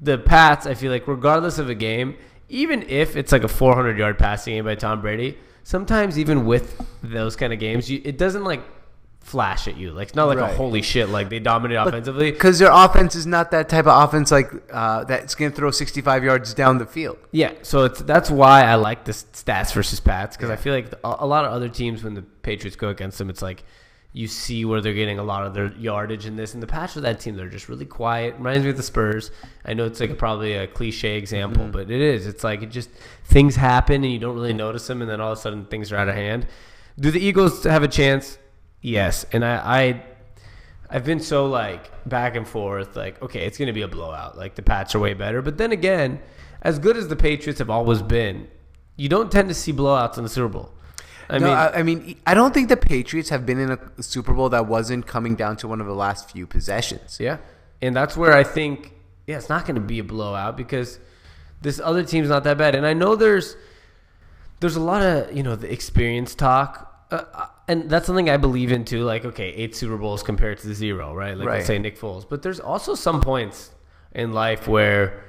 The 0.00 0.18
Pats, 0.18 0.66
I 0.66 0.74
feel 0.74 0.92
like, 0.92 1.08
regardless 1.08 1.58
of 1.58 1.68
a 1.68 1.74
game, 1.74 2.16
even 2.48 2.82
if 2.88 3.16
it's 3.16 3.32
like 3.32 3.44
a 3.44 3.48
400 3.48 3.98
yard 3.98 4.18
passing 4.18 4.54
game 4.54 4.64
by 4.64 4.74
Tom 4.74 5.00
Brady, 5.00 5.36
sometimes 5.64 6.18
even 6.18 6.46
with 6.46 6.80
those 7.02 7.36
kind 7.36 7.52
of 7.52 7.58
games, 7.58 7.90
you, 7.90 8.00
it 8.04 8.16
doesn't 8.16 8.44
like 8.44 8.62
flash 9.20 9.68
at 9.68 9.76
you. 9.76 9.90
Like 9.92 10.08
it's 10.08 10.14
not 10.16 10.26
like 10.26 10.38
Right. 10.38 10.52
a 10.52 10.56
holy 10.56 10.80
shit, 10.80 11.08
like 11.10 11.28
they 11.28 11.38
dominate 11.40 11.76
offensively. 11.76 12.30
Because 12.30 12.58
their 12.58 12.70
offense 12.72 13.14
is 13.14 13.26
not 13.26 13.50
that 13.50 13.68
type 13.68 13.86
of 13.86 14.08
offense 14.08 14.30
like 14.30 14.50
uh, 14.72 15.04
that's 15.04 15.34
going 15.34 15.50
to 15.50 15.56
throw 15.56 15.70
65 15.70 16.24
yards 16.24 16.54
down 16.54 16.78
the 16.78 16.86
field. 16.86 17.18
Yeah, 17.32 17.52
so 17.62 17.84
it's 17.84 18.00
that's 18.00 18.30
why 18.30 18.62
I 18.62 18.76
like 18.76 19.04
the 19.04 19.12
stats 19.12 19.72
versus 19.74 20.00
Pats 20.00 20.36
because 20.36 20.48
I 20.48 20.56
feel 20.56 20.72
like 20.72 20.92
a 21.04 21.26
lot 21.26 21.44
of 21.44 21.52
other 21.52 21.68
teams 21.68 22.02
when 22.02 22.14
the 22.14 22.22
Patriots 22.22 22.76
go 22.76 22.88
against 22.88 23.18
them, 23.18 23.28
it's 23.28 23.42
like 23.42 23.64
you 24.12 24.26
see 24.26 24.64
where 24.64 24.80
they're 24.80 24.94
getting 24.94 25.18
a 25.18 25.22
lot 25.22 25.46
of 25.46 25.54
their 25.54 25.72
yardage 25.74 26.24
in 26.26 26.34
this. 26.36 26.54
And 26.54 26.62
the 26.62 26.66
patch 26.66 26.96
are 26.96 27.00
that 27.02 27.20
team; 27.20 27.36
they're 27.36 27.48
just 27.48 27.68
really 27.68 27.84
quiet. 27.84 28.34
Reminds 28.36 28.64
me 28.64 28.70
of 28.70 28.76
the 28.76 28.82
Spurs. 28.82 29.30
I 29.64 29.74
know 29.74 29.84
it's 29.84 30.00
like 30.00 30.10
a, 30.10 30.14
probably 30.14 30.54
a 30.54 30.66
cliche 30.66 31.16
example, 31.16 31.62
Mm-hmm. 31.64 31.72
but 31.72 31.90
it 31.90 32.00
is. 32.00 32.26
It's 32.26 32.42
like 32.42 32.62
it 32.62 32.70
just 32.70 32.90
things 33.24 33.54
happen 33.56 34.02
and 34.04 34.12
you 34.12 34.18
don't 34.18 34.34
really 34.34 34.54
notice 34.54 34.86
them, 34.86 35.02
and 35.02 35.10
then 35.10 35.20
all 35.20 35.32
of 35.32 35.38
a 35.38 35.40
sudden 35.40 35.66
things 35.66 35.92
are 35.92 35.96
out 35.96 36.08
of 36.08 36.14
hand. 36.14 36.46
Do 36.98 37.10
the 37.10 37.20
Eagles 37.20 37.62
have 37.64 37.82
a 37.82 37.88
chance? 37.88 38.38
Yes, 38.80 39.24
and 39.32 39.44
I, 39.44 39.56
I 39.80 40.02
I've 40.90 41.04
been 41.04 41.20
so 41.20 41.46
like 41.46 41.90
back 42.08 42.34
and 42.34 42.48
forth, 42.48 42.96
like, 42.96 43.20
okay, 43.22 43.44
it's 43.44 43.58
gonna 43.58 43.72
be 43.72 43.82
a 43.82 43.88
blowout. 43.88 44.38
Like 44.38 44.54
the 44.54 44.62
Pats 44.62 44.94
are 44.94 44.98
way 45.00 45.14
better. 45.14 45.42
But 45.42 45.58
then 45.58 45.70
again, 45.72 46.20
as 46.62 46.78
good 46.78 46.96
as 46.96 47.08
the 47.08 47.16
Patriots 47.16 47.58
have 47.58 47.70
always 47.70 48.02
been, 48.02 48.48
you 48.96 49.08
don't 49.08 49.30
tend 49.30 49.48
to 49.48 49.54
see 49.54 49.72
blowouts 49.72 50.16
in 50.16 50.22
the 50.24 50.28
Super 50.30 50.48
Bowl. 50.48 50.72
I 51.30 51.38
no, 51.38 51.46
mean, 51.48 51.54
I, 51.56 51.68
I 51.70 51.82
mean, 51.82 52.16
I 52.26 52.34
don't 52.34 52.54
think 52.54 52.68
the 52.68 52.76
Patriots 52.76 53.28
have 53.28 53.44
been 53.44 53.58
in 53.58 53.70
a 53.70 54.02
Super 54.02 54.32
Bowl 54.32 54.48
that 54.50 54.66
wasn't 54.66 55.06
coming 55.06 55.34
down 55.36 55.56
to 55.58 55.68
one 55.68 55.80
of 55.80 55.86
the 55.86 55.94
last 55.94 56.30
few 56.30 56.46
possessions. 56.46 57.18
yeah. 57.20 57.38
And 57.82 57.94
that's 57.94 58.16
where 58.16 58.32
I 58.32 58.42
think, 58.44 58.92
yeah, 59.26 59.36
it's 59.36 59.48
not 59.48 59.64
gonna 59.66 59.80
be 59.80 59.98
a 60.00 60.04
blowout 60.04 60.56
because 60.56 60.98
this 61.60 61.78
other 61.78 62.02
team's 62.02 62.28
not 62.28 62.44
that 62.44 62.58
bad. 62.58 62.74
And 62.74 62.84
I 62.86 62.92
know 62.94 63.14
there's 63.14 63.56
there's 64.60 64.74
a 64.76 64.80
lot 64.80 65.02
of 65.02 65.36
you 65.36 65.42
know 65.42 65.54
the 65.54 65.70
experience 65.72 66.34
talk. 66.34 66.86
Uh, 67.10 67.24
uh, 67.34 67.46
and 67.68 67.88
that's 67.88 68.06
something 68.06 68.28
I 68.28 68.36
believe 68.36 68.72
in 68.72 68.84
too. 68.84 69.04
Like, 69.04 69.24
okay, 69.24 69.50
eight 69.50 69.76
Super 69.76 69.96
Bowls 69.96 70.22
compared 70.22 70.58
to 70.58 70.74
zero, 70.74 71.14
right? 71.14 71.36
Like, 71.36 71.46
Right. 71.46 71.54
let's 71.56 71.66
say 71.66 71.78
Nick 71.78 71.98
Foles. 71.98 72.26
But 72.28 72.42
there's 72.42 72.58
also 72.60 72.94
some 72.94 73.20
points 73.20 73.70
in 74.14 74.32
life 74.32 74.66
where 74.66 75.22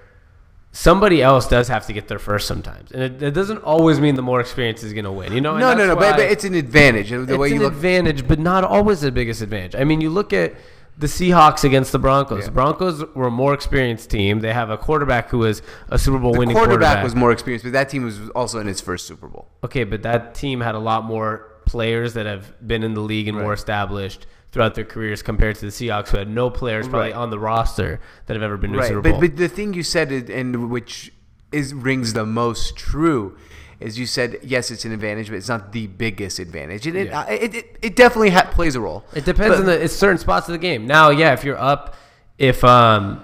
somebody 0.72 1.22
else 1.22 1.48
does 1.48 1.68
have 1.68 1.86
to 1.88 1.94
get 1.94 2.08
there 2.08 2.20
first 2.20 2.48
sometimes, 2.48 2.92
and 2.92 3.02
it, 3.02 3.24
it 3.24 3.32
doesn't 3.32 3.60
always 3.60 4.00
mean 4.00 4.16
the 4.16 4.22
more 4.22 4.40
experience 4.40 4.84
is 4.84 4.94
going 4.94 5.06
to 5.06 5.12
win. 5.12 5.34
You 5.34 5.42
know? 5.42 5.52
And 5.52 5.60
No, 5.62 5.74
no, 5.74 5.88
no, 5.88 5.96
but, 5.96 6.18
but 6.18 6.22
it's 6.32 6.44
an 6.44 6.54
advantage. 6.56 7.10
The 7.10 7.22
it's 7.24 7.34
way 7.38 7.52
an 7.52 7.60
look, 7.60 7.74
advantage, 7.74 8.28
but 8.28 8.40
not 8.40 8.64
always 8.64 9.02
the 9.02 9.12
biggest 9.12 9.42
advantage. 9.42 9.76
I 9.76 9.84
mean, 9.84 10.02
you 10.02 10.10
look 10.10 10.34
at 10.34 10.54
the 10.98 11.08
Seahawks 11.08 11.64
against 11.64 11.92
the 11.94 12.00
Broncos. 12.00 12.40
Yeah. 12.40 12.46
The 12.48 12.52
Broncos 12.52 13.06
were 13.16 13.28
a 13.28 13.32
more 13.32 13.54
experienced 13.54 14.10
team. 14.10 14.42
They 14.42 14.52
have 14.54 14.70
a 14.70 14.78
quarterback 14.78 15.30
who 15.30 15.40
was 15.40 15.62
a 15.88 15.98
Super 15.98 16.20
Bowl 16.20 16.34
The 16.34 16.40
winning 16.40 16.56
quarterback, 16.56 16.80
quarterback. 16.80 17.04
was 17.06 17.16
more 17.16 17.32
experienced, 17.32 17.64
but 17.64 17.72
that 17.74 17.90
team 17.90 18.04
was 18.04 18.30
also 18.32 18.60
in 18.60 18.68
its 18.68 18.82
first 18.82 19.08
Super 19.08 19.28
Bowl. 19.28 19.48
okay, 19.64 19.86
but 19.86 20.04
that 20.04 20.36
team 20.36 20.60
had 20.62 20.76
a 20.76 20.80
lot 20.80 21.06
more 21.06 21.46
players 21.66 22.16
that 22.16 22.26
have 22.26 22.68
been 22.68 22.84
in 22.84 22.96
the 22.96 23.02
league 23.02 23.28
and 23.28 23.38
more 23.38 23.54
established 23.54 24.26
throughout 24.52 24.76
their 24.76 24.86
careers 24.86 25.22
compared 25.22 25.56
to 25.58 25.62
the 25.62 25.68
Seahawks, 25.72 26.10
who 26.10 26.18
had 26.18 26.28
no 26.30 26.50
players 26.50 26.88
probably 26.88 27.10
Right. 27.12 27.18
on 27.18 27.30
the 27.30 27.38
roster 27.40 28.00
that 28.26 28.34
have 28.34 28.42
ever 28.44 28.58
been 28.58 28.72
to 28.74 28.80
right, 28.80 28.88
Super 28.88 29.02
but, 29.02 29.12
Bowl. 29.12 29.20
but 29.22 29.38
the 29.38 29.48
thing 29.48 29.74
you 29.74 29.84
said, 29.84 30.12
and 30.12 30.70
which 30.72 31.12
is 31.52 31.74
rings 31.74 32.14
the 32.14 32.26
most 32.26 32.76
true, 32.76 33.38
is 33.80 33.98
you 34.00 34.06
said 34.06 34.38
yes, 34.44 34.72
it's 34.72 34.86
an 34.86 34.92
advantage, 34.92 35.30
but 35.30 35.36
it's 35.36 35.48
not 35.48 35.72
the 35.72 35.88
biggest 35.88 36.40
advantage, 36.40 36.86
and 36.88 36.98
it 36.98 37.08
Yeah. 37.08 37.30
it, 37.30 37.56
it, 37.56 37.78
it 37.82 37.96
definitely 37.96 38.32
ha- 38.32 38.50
plays 38.52 38.76
a 38.76 38.82
role. 38.82 39.06
It 39.14 39.24
depends 39.24 39.56
But- 39.56 39.60
on 39.62 39.66
the 39.68 39.84
it's 39.84 39.96
certain 39.96 40.18
spots 40.18 40.48
of 40.50 40.54
the 40.54 40.58
game. 40.58 40.86
Now, 40.88 41.12
yeah, 41.12 41.34
if 41.34 41.44
you're 41.44 41.58
up, 41.58 41.96
if 42.38 42.64
um, 42.64 43.24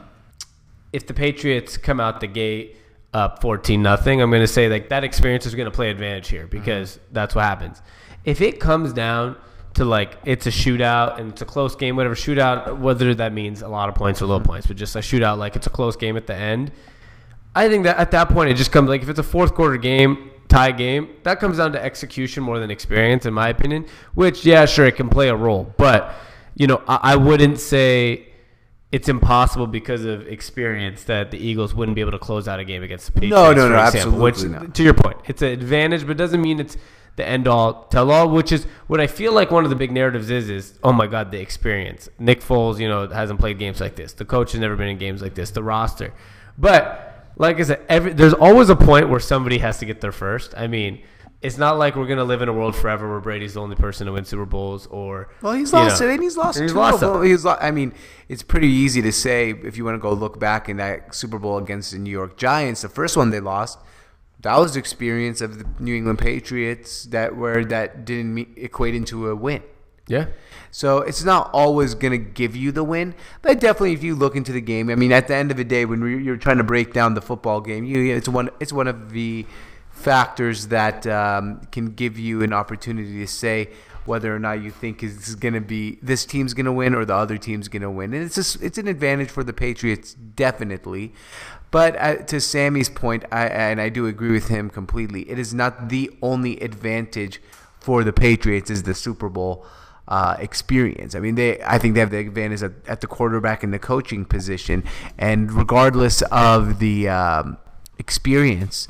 if 0.94 1.08
the 1.08 1.14
Patriots 1.14 1.76
come 1.78 2.00
out 2.00 2.20
the 2.22 2.28
gate 2.28 2.78
up 3.14 3.42
fourteen 3.42 3.82
nothing, 3.82 4.22
I'm 4.22 4.30
going 4.30 4.42
to 4.44 4.48
say 4.48 4.70
like 4.70 4.90
that 4.90 5.04
experience 5.04 5.46
is 5.46 5.56
going 5.56 5.66
to 5.66 5.76
play 5.76 5.90
advantage 5.90 6.30
here 6.30 6.48
because 6.48 7.00
that's 7.12 7.34
what 7.36 7.44
happens. 7.46 7.82
If 8.24 8.42
it 8.42 8.60
comes 8.60 8.94
down 8.94 9.36
to 9.76 9.86
like 9.86 10.18
it's 10.26 10.48
a 10.48 10.50
shootout 10.50 11.20
and 11.20 11.32
it's 11.32 11.42
a 11.42 11.46
close 11.46 11.76
game, 11.76 11.96
whatever 11.96 12.16
shootout, 12.16 12.80
whether 12.80 13.14
that 13.16 13.34
means 13.34 13.62
a 13.62 13.68
lot 13.68 13.90
of 13.90 13.96
points 13.96 14.22
or 14.22 14.26
low 14.26 14.40
mm-hmm. 14.40 14.48
points, 14.48 14.68
but 14.68 14.78
just 14.78 14.96
a 14.96 15.00
shootout, 15.00 15.38
like 15.38 15.56
it's 15.56 15.68
a 15.68 15.70
close 15.70 15.96
game 15.96 16.18
at 16.18 16.28
the 16.28 16.36
end. 16.36 16.72
I 17.54 17.70
think 17.70 17.84
that 17.84 17.98
at 17.98 18.12
that 18.12 18.30
point 18.30 18.50
it 18.50 18.56
just 18.56 18.72
comes 18.72 18.90
like 18.90 19.02
if 19.02 19.10
it's 19.10 19.20
a 19.20 19.24
fourth 19.24 19.54
quarter 19.54 19.78
game, 19.78 20.32
tie 20.48 20.72
game, 20.72 21.10
that 21.24 21.40
comes 21.40 21.58
down 21.58 21.72
to 21.74 21.84
execution 21.84 22.44
more 22.44 22.60
than 22.60 22.72
experience, 22.72 23.26
in 23.26 23.34
my 23.34 23.50
opinion. 23.50 23.86
Which, 24.14 24.46
yeah, 24.46 24.66
sure, 24.66 24.86
it 24.86 24.96
can 24.96 25.10
play 25.10 25.30
a 25.30 25.36
role, 25.36 25.74
but 25.78 26.14
you 26.56 26.68
know, 26.68 26.82
I, 26.88 27.00
I 27.04 27.16
wouldn't 27.16 27.60
say 27.60 28.28
it's 28.92 29.10
impossible 29.10 29.68
because 29.68 30.06
of 30.06 30.26
experience 30.28 31.04
that 31.04 31.32
the 31.32 31.38
Eagles 31.38 31.74
wouldn't 31.74 31.96
be 31.96 32.02
able 32.02 32.12
to 32.12 32.20
close 32.20 32.48
out 32.48 32.60
a 32.60 32.64
game 32.64 32.82
against 32.82 33.08
the 33.08 33.12
Patriots. 33.12 33.36
No, 33.36 33.52
no, 33.52 33.68
no, 33.68 33.86
example, 33.86 34.20
Which, 34.20 34.36
absolutely 34.36 34.68
not. 34.68 34.76
to 34.76 34.84
your 34.84 34.94
point, 34.94 35.18
it's 35.26 35.42
an 35.42 35.50
advantage, 35.50 36.02
but 36.04 36.12
it 36.12 36.18
doesn't 36.18 36.42
mean 36.42 36.62
it's 36.62 36.78
the 37.16 37.28
end 37.28 37.48
all 37.48 37.86
tell 37.86 38.12
all. 38.12 38.30
Which 38.30 38.52
is 38.52 38.66
what 38.88 39.00
I 39.00 39.08
feel 39.08 39.34
like 39.34 39.52
one 39.52 39.64
of 39.64 39.70
the 39.70 39.76
big 39.76 39.92
narratives 39.92 40.30
is 40.30 40.50
is 40.50 40.80
oh 40.84 40.94
my 40.94 41.08
god, 41.08 41.32
the 41.32 41.40
experience. 41.40 42.10
Nick 42.20 42.42
Foles, 42.42 42.80
you 42.80 42.88
know, 42.88 43.08
hasn't 43.08 43.40
played 43.40 43.58
games 43.60 43.80
like 43.80 43.96
this. 43.96 44.14
The 44.14 44.26
coach 44.26 44.52
has 44.54 44.62
never 44.62 44.76
been 44.76 44.88
in 44.90 44.98
games 44.98 45.22
like 45.22 45.36
this. 45.36 45.52
The 45.52 45.64
roster, 45.64 46.14
but 46.58 47.28
like 47.38 47.60
I 47.60 47.64
said, 47.64 47.82
every, 47.90 48.14
there's 48.14 48.34
always 48.34 48.70
a 48.70 48.76
point 48.76 49.10
where 49.10 49.20
somebody 49.20 49.58
has 49.60 49.80
to 49.80 49.86
get 49.86 50.02
there 50.02 50.12
first. 50.12 50.54
I 50.58 50.68
mean. 50.68 51.02
It's 51.42 51.60
not 51.60 51.78
like 51.78 51.96
we're 51.96 52.08
gonna 52.08 52.24
live 52.24 52.42
in 52.42 52.50
a 52.50 52.54
world 52.54 52.76
forever 52.76 53.08
where 53.08 53.20
Brady's 53.20 53.54
the 53.54 53.62
only 53.62 53.76
person 53.76 54.08
to 54.08 54.14
win 54.14 54.26
Super 54.26 54.48
Bowls, 54.48 54.88
or 54.88 55.30
Well, 55.44 55.54
he's 55.54 55.72
lost 55.74 56.02
know. 56.02 56.08
it, 56.08 56.14
and 56.14 56.24
he's 56.24 56.36
lost 56.36 56.58
And 56.58 56.64
he's 56.64 56.72
two 56.72 56.78
lost 56.80 57.02
them. 57.02 57.24
He's 57.24 57.46
lo- 57.46 57.58
I 57.62 57.70
mean, 57.70 57.94
it's 58.30 58.42
pretty 58.42 58.70
easy 58.70 59.00
to 59.04 59.12
say 59.12 59.52
if 59.52 59.78
you 59.78 59.86
want 59.86 59.94
to 59.94 60.00
go 60.00 60.12
look 60.12 60.40
back 60.40 60.70
in 60.70 60.78
that 60.78 61.14
Super 61.14 61.38
Bowl 61.38 61.60
against 61.60 61.92
the 61.92 62.00
New 62.00 62.10
York 62.10 62.36
Giants, 62.36 62.82
the 62.82 62.90
first 62.90 63.16
one 63.16 63.30
they 63.30 63.42
lost. 63.42 63.78
That 64.46 64.60
was 64.60 64.74
the 64.74 64.80
experience 64.80 65.42
of 65.42 65.58
the 65.58 65.66
New 65.84 65.96
England 65.96 66.20
Patriots 66.20 67.06
that 67.06 67.36
where 67.36 67.66
that 67.66 68.06
didn't 68.06 68.32
me- 68.32 68.48
equate 68.58 68.94
into 68.94 69.28
a 69.28 69.36
win. 69.36 69.64
Yeah, 70.08 70.28
So 70.70 71.00
it's 71.00 71.24
not 71.24 71.50
always 71.52 71.96
going 71.96 72.12
to 72.12 72.20
give 72.20 72.56
you 72.56 72.72
the 72.72 72.84
win, 72.84 73.16
but 73.42 73.60
definitely 73.60 73.94
if 73.94 74.04
you 74.04 74.14
look 74.14 74.36
into 74.36 74.52
the 74.52 74.62
game, 74.62 74.92
I 74.92 74.96
mean, 74.96 75.12
at 75.12 75.28
the 75.28 75.34
end 75.34 75.50
of 75.50 75.58
the 75.58 75.64
day, 75.64 75.84
when 75.86 76.00
you're 76.00 76.20
you're 76.20 76.38
trying 76.38 76.60
to 76.60 76.64
break 76.64 76.94
down 76.94 77.16
the 77.16 77.24
football 77.24 77.60
game, 77.60 77.86
you 77.86 78.16
it's 78.16 78.30
one 78.30 78.52
it's 78.60 78.72
one 78.72 78.88
of 78.88 79.14
the 79.14 79.48
factors 79.90 80.68
that 80.68 81.08
um, 81.08 81.62
can 81.72 81.96
give 81.96 82.20
you 82.20 82.44
an 82.44 82.54
opportunity 82.54 83.18
to 83.18 83.28
say 83.28 83.70
whether 84.06 84.36
or 84.36 84.38
not 84.38 84.62
you 84.62 84.70
think 84.70 85.02
is 85.02 85.34
going 85.34 85.56
to 85.56 85.62
be 85.62 85.98
this 86.04 86.24
team's 86.24 86.54
going 86.54 86.68
to 86.68 86.72
win 86.72 86.94
or 86.94 87.04
the 87.06 87.16
other 87.16 87.40
team's 87.40 87.68
going 87.68 87.82
to 87.82 87.90
win, 87.90 88.14
and 88.14 88.24
it's 88.24 88.36
just 88.36 88.62
it's 88.62 88.78
an 88.78 88.88
advantage 88.88 89.32
for 89.32 89.44
the 89.44 89.54
Patriots 89.54 90.14
definitely. 90.14 91.14
But 91.76 91.98
uh, 92.00 92.16
to 92.28 92.40
Sammy's 92.40 92.88
point, 92.88 93.26
I, 93.34 93.48
and 93.48 93.82
I 93.82 93.90
do 93.90 94.08
agree 94.08 94.32
with 94.32 94.48
him 94.48 94.70
completely. 94.70 95.30
It 95.30 95.38
is 95.38 95.54
not 95.54 95.90
the 95.90 96.10
only 96.22 96.58
advantage 96.62 97.42
for 97.82 98.06
the 98.06 98.14
Patriots 98.14 98.70
is 98.70 98.84
the 98.84 98.94
Super 98.94 99.28
Bowl 99.28 99.66
uh, 100.08 100.38
experience. 100.40 101.16
I 101.16 101.20
mean, 101.20 101.36
they 101.36 101.62
I 101.64 101.78
think 101.78 101.96
they 101.96 102.00
have 102.00 102.12
the 102.12 102.20
advantage 102.20 102.64
at, 102.64 102.72
at 102.88 103.02
the 103.02 103.08
quarterback 103.08 103.62
and 103.62 103.74
the 103.74 103.80
coaching 103.94 104.24
position, 104.24 104.86
and 105.18 105.52
regardless 105.52 106.22
of 106.32 106.80
the 106.80 107.10
um, 107.10 107.58
experience, 108.00 108.88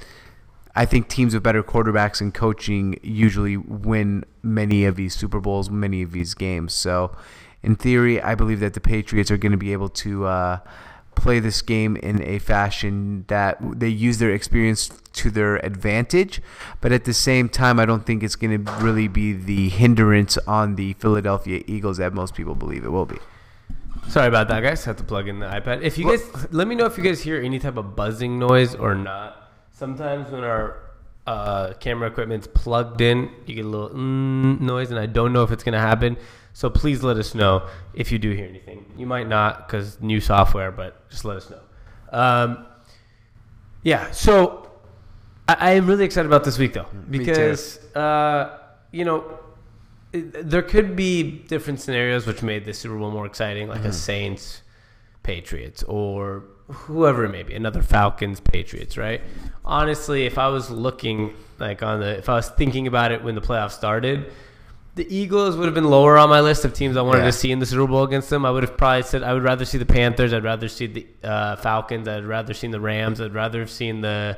I 0.75 0.85
think 0.85 1.07
teams 1.07 1.33
with 1.33 1.41
better 1.41 1.63
quarterbacks 1.63 2.21
and 2.21 2.35
coaching 2.35 2.99
usually 3.01 3.57
win 3.57 4.25
many 4.43 4.85
of 4.85 4.95
these 4.95 5.15
Super 5.15 5.39
Bowls, 5.39 5.71
many 5.71 6.03
of 6.03 6.11
these 6.11 6.35
games. 6.35 6.75
So, 6.75 7.17
in 7.63 7.77
theory, 7.77 8.21
I 8.21 8.35
believe 8.35 8.59
that 8.59 8.75
the 8.75 8.79
Patriots 8.79 9.31
are 9.31 9.37
going 9.37 9.53
to 9.53 9.57
be 9.57 9.73
able 9.73 9.89
to 9.89 10.25
uh, 10.27 10.59
play 11.15 11.39
this 11.39 11.61
game 11.61 11.95
in 11.97 12.21
a 12.23 12.39
fashion 12.39 13.25
that 13.27 13.57
they 13.61 13.87
use 13.87 14.17
their 14.19 14.31
experience 14.31 14.89
to 15.13 15.31
their 15.31 15.57
advantage. 15.65 16.41
But 16.81 16.91
at 16.91 17.05
the 17.05 17.13
same 17.13 17.49
time, 17.49 17.79
I 17.79 17.85
don't 17.85 18.05
think 18.05 18.23
it's 18.23 18.35
going 18.35 18.65
to 18.65 18.71
really 18.73 19.07
be 19.07 19.33
the 19.33 19.69
hindrance 19.69 20.37
on 20.39 20.75
the 20.75 20.93
Philadelphia 20.93 21.63
Eagles 21.67 21.97
that 21.97 22.13
most 22.13 22.35
people 22.35 22.55
believe 22.55 22.83
it 22.83 22.89
will 22.89 23.05
be. 23.05 23.17
Sorry 24.07 24.27
about 24.27 24.47
that, 24.49 24.61
guys. 24.61 24.85
I 24.85 24.91
Have 24.91 24.97
to 24.97 25.03
plug 25.03 25.27
in 25.27 25.39
the 25.39 25.47
iPad. 25.47 25.81
If 25.81 25.97
you 25.97 26.05
guys, 26.05 26.51
let 26.51 26.67
me 26.67 26.75
know 26.75 26.85
if 26.85 26.97
you 26.97 27.03
guys 27.03 27.21
hear 27.21 27.41
any 27.41 27.59
type 27.59 27.77
of 27.77 27.95
buzzing 27.95 28.37
noise 28.37 28.75
or 28.75 28.93
not. 28.93 29.51
Sometimes 29.71 30.31
when 30.31 30.43
our 30.43 30.77
uh, 31.25 31.73
camera 31.79 32.07
equipment's 32.07 32.47
plugged 32.47 33.01
in, 33.01 33.31
you 33.45 33.55
get 33.55 33.65
a 33.65 33.67
little 33.67 33.89
mm, 33.89 34.59
noise, 34.59 34.91
and 34.91 34.99
I 34.99 35.07
don't 35.07 35.33
know 35.33 35.43
if 35.43 35.51
it's 35.51 35.63
gonna 35.63 35.79
happen. 35.79 36.17
So 36.55 36.69
please 36.69 37.03
let 37.03 37.17
us 37.17 37.35
know 37.35 37.67
if 37.93 38.13
you 38.13 38.17
do 38.17 38.31
hear 38.31 38.47
anything. 38.47 38.85
You 38.97 39.05
might 39.05 39.27
not 39.27 39.67
because 39.67 39.99
new 39.99 40.21
software, 40.21 40.71
but 40.71 41.09
just 41.09 41.25
let 41.25 41.35
us 41.35 41.49
know. 41.49 41.59
Um, 42.11 42.65
yeah. 43.83 44.11
So 44.11 44.69
I, 45.49 45.57
I 45.59 45.71
am 45.73 45.85
really 45.85 46.05
excited 46.05 46.27
about 46.27 46.45
this 46.45 46.57
week 46.57 46.71
though 46.73 46.83
too. 46.85 46.97
because 47.11 47.77
uh, 47.93 48.57
you 48.91 49.03
know 49.03 49.37
it- 50.13 50.49
there 50.49 50.61
could 50.61 50.95
be 50.95 51.23
different 51.53 51.81
scenarios 51.81 52.25
which 52.25 52.41
made 52.41 52.63
the 52.63 52.73
Super 52.73 52.97
Bowl 52.97 53.11
more 53.11 53.25
exciting, 53.25 53.67
like 53.67 53.83
a 53.83 53.91
Saints, 53.91 54.61
Patriots, 55.23 55.83
or 55.83 56.43
whoever 56.67 57.25
it 57.25 57.29
may 57.31 57.43
be, 57.43 57.53
another 57.53 57.81
Falcons, 57.83 58.39
Patriots, 58.39 58.97
right? 58.97 59.21
Honestly, 59.65 60.25
if 60.25 60.37
I 60.37 60.47
was 60.47 60.69
looking 60.71 61.33
like 61.59 61.83
on 61.83 61.99
the, 61.99 62.17
if 62.17 62.29
I 62.29 62.35
was 62.35 62.47
thinking 62.51 62.87
about 62.87 63.11
it 63.11 63.21
when 63.25 63.35
the 63.35 63.41
playoffs 63.41 63.71
started, 63.71 64.31
the 64.95 65.05
Eagles 65.13 65.57
would 65.57 65.65
have 65.65 65.73
been 65.75 65.89
lower 65.89 66.17
on 66.17 66.29
my 66.29 66.39
list 66.41 66.63
of 66.65 66.73
teams 66.73 66.95
I 66.97 67.01
wanted 67.01 67.19
Yeah. 67.19 67.25
to 67.25 67.31
see 67.33 67.51
in 67.51 67.59
the 67.59 67.65
Super 67.65 67.85
Bowl 67.87 68.03
against 68.03 68.29
them. 68.29 68.45
I 68.45 68.51
would 68.51 68.63
have 68.63 68.77
probably 68.77 69.03
said 69.03 69.23
I 69.23 69.33
would 69.33 69.43
rather 69.43 69.65
see 69.65 69.77
the 69.77 69.85
Panthers. 69.85 70.33
I'd 70.33 70.43
rather 70.43 70.67
see 70.69 70.87
the 70.87 71.05
uh, 71.23 71.55
Falcons. 71.57 72.07
I'd 72.07 72.23
rather 72.25 72.53
seen 72.53 72.71
the 72.71 72.79
Rams. 72.79 73.19
I'd 73.21 73.33
rather 73.33 73.59
have 73.59 73.69
seen 73.69 74.01
the. 74.01 74.37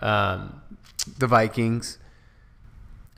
Um, 0.00 0.60
The 1.18 1.26
Vikings, 1.26 1.98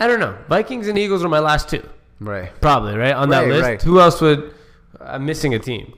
I 0.00 0.06
don't 0.06 0.20
know. 0.20 0.36
Vikings 0.48 0.86
and 0.88 0.96
Eagles 0.98 1.24
are 1.24 1.28
my 1.28 1.38
last 1.40 1.68
two. 1.68 1.82
right? 2.20 2.50
Probably 2.60 2.94
right 2.96 3.14
on 3.14 3.30
that 3.30 3.46
list. 3.48 3.62
right. 3.62 3.82
Who 3.82 3.98
else 4.00 4.20
would? 4.20 4.52
I'm 5.00 5.24
missing 5.26 5.54
a 5.54 5.58
team. 5.58 5.94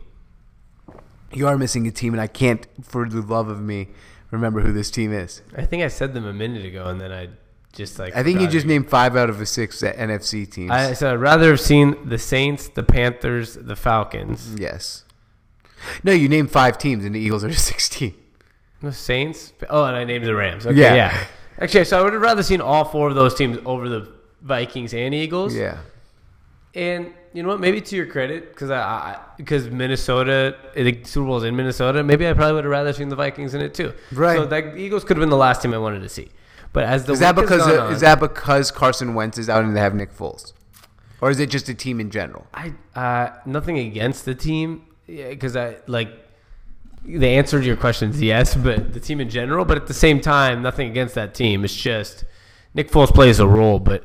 You 1.32 1.46
are 1.46 1.56
missing 1.58 1.86
a 1.86 1.90
team, 1.90 2.12
and 2.14 2.20
I 2.20 2.26
can't, 2.26 2.66
for 2.82 3.08
the 3.08 3.20
love 3.22 3.48
of 3.48 3.60
me, 3.60 3.88
remember 4.30 4.60
who 4.60 4.72
this 4.72 4.90
team 4.90 5.12
is. 5.12 5.42
I 5.56 5.64
think 5.64 5.82
I 5.82 5.88
said 5.88 6.14
them 6.14 6.24
a 6.26 6.32
minute 6.32 6.64
ago, 6.64 6.86
and 6.86 7.00
then 7.00 7.12
I 7.12 7.28
just 7.72 7.98
like. 7.98 8.16
I 8.16 8.22
think 8.22 8.40
you 8.40 8.46
just 8.48 8.66
named 8.66 8.88
five 8.88 9.16
out 9.16 9.30
of 9.30 9.38
the 9.38 9.46
six 9.46 9.80
NFC 9.82 10.50
teams. 10.50 10.70
I 10.70 10.92
said 10.94 11.12
I'd 11.14 11.20
rather 11.20 11.50
have 11.50 11.60
seen 11.60 12.08
the 12.08 12.18
Saints, 12.18 12.68
the 12.68 12.82
Panthers, 12.82 13.54
the 13.54 13.76
Falcons. 13.76 14.54
yes. 14.58 15.04
No, 16.04 16.12
you 16.12 16.28
named 16.28 16.50
five 16.50 16.76
teams, 16.76 17.04
and 17.06 17.14
the 17.14 17.20
Eagles 17.20 17.42
are 17.42 17.52
16. 17.54 18.14
The 18.82 18.92
Saints. 18.92 19.52
Oh, 19.70 19.84
and 19.84 19.96
I 19.96 20.04
named 20.04 20.24
the 20.26 20.34
Rams. 20.34 20.66
Okay, 20.66 20.76
Yeah. 20.78 20.94
yeah. 20.94 21.24
Actually, 21.58 21.84
so 21.84 21.98
I 22.00 22.02
would 22.04 22.12
have 22.14 22.22
rather 22.22 22.42
seen 22.42 22.60
all 22.60 22.84
four 22.84 23.08
of 23.08 23.14
those 23.14 23.34
teams 23.34 23.58
over 23.66 23.88
the 23.88 24.10
Vikings 24.42 24.92
and 24.94 25.14
Eagles. 25.14 25.54
Yeah. 25.54 25.78
And 26.74 27.12
you 27.32 27.42
know 27.42 27.48
what? 27.50 27.60
Maybe 27.60 27.80
to 27.80 27.96
your 27.96 28.06
credit, 28.06 28.50
because 28.50 28.70
I, 28.70 28.78
I 28.80 29.18
because 29.36 29.68
Minnesota, 29.70 30.56
the 30.74 31.02
Super 31.04 31.26
Bowl's 31.26 31.44
in 31.44 31.54
Minnesota. 31.56 32.02
Maybe 32.02 32.26
I 32.28 32.32
probably 32.32 32.54
would 32.54 32.64
have 32.64 32.70
rather 32.70 32.92
seen 32.92 33.08
the 33.08 33.16
Vikings 33.16 33.54
in 33.54 33.60
it 33.60 33.74
too. 33.74 33.92
Right. 34.12 34.36
So 34.36 34.46
that 34.46 34.76
Eagles 34.78 35.04
could 35.04 35.16
have 35.16 35.22
been 35.22 35.30
the 35.30 35.36
last 35.36 35.62
team 35.62 35.74
I 35.74 35.78
wanted 35.78 36.00
to 36.02 36.08
see. 36.08 36.28
But 36.72 36.84
as 36.84 37.04
the 37.04 37.12
Is 37.14 37.20
that 37.20 37.34
because 37.34 37.62
uh, 37.66 37.84
on- 37.84 37.92
is 37.92 38.00
that 38.00 38.20
because 38.20 38.70
Carson 38.70 39.14
Wentz 39.14 39.38
is 39.38 39.48
out 39.48 39.64
and 39.64 39.76
they 39.76 39.80
have 39.80 39.94
Nick 39.94 40.14
Foles, 40.16 40.52
or 41.20 41.30
is 41.30 41.40
it 41.40 41.50
just 41.50 41.68
a 41.68 41.74
team 41.74 42.00
in 42.00 42.10
general? 42.10 42.46
I 42.54 42.72
uh, 42.94 43.30
nothing 43.44 43.78
against 43.78 44.24
the 44.24 44.34
team 44.34 44.86
because 45.06 45.56
I 45.56 45.76
like 45.86 46.10
the 47.04 47.26
answer 47.28 47.58
to 47.60 47.66
your 47.66 47.76
question 47.76 48.10
is 48.10 48.22
yes, 48.22 48.54
but 48.54 48.92
the 48.92 49.00
team 49.00 49.20
in 49.20 49.28
general. 49.28 49.64
But 49.64 49.78
at 49.78 49.86
the 49.86 49.94
same 49.94 50.20
time, 50.20 50.62
nothing 50.62 50.88
against 50.90 51.14
that 51.16 51.34
team. 51.34 51.64
It's 51.64 51.74
just 51.74 52.24
Nick 52.74 52.90
Foles 52.90 53.08
plays 53.12 53.40
a 53.40 53.48
role, 53.48 53.80
but 53.80 54.04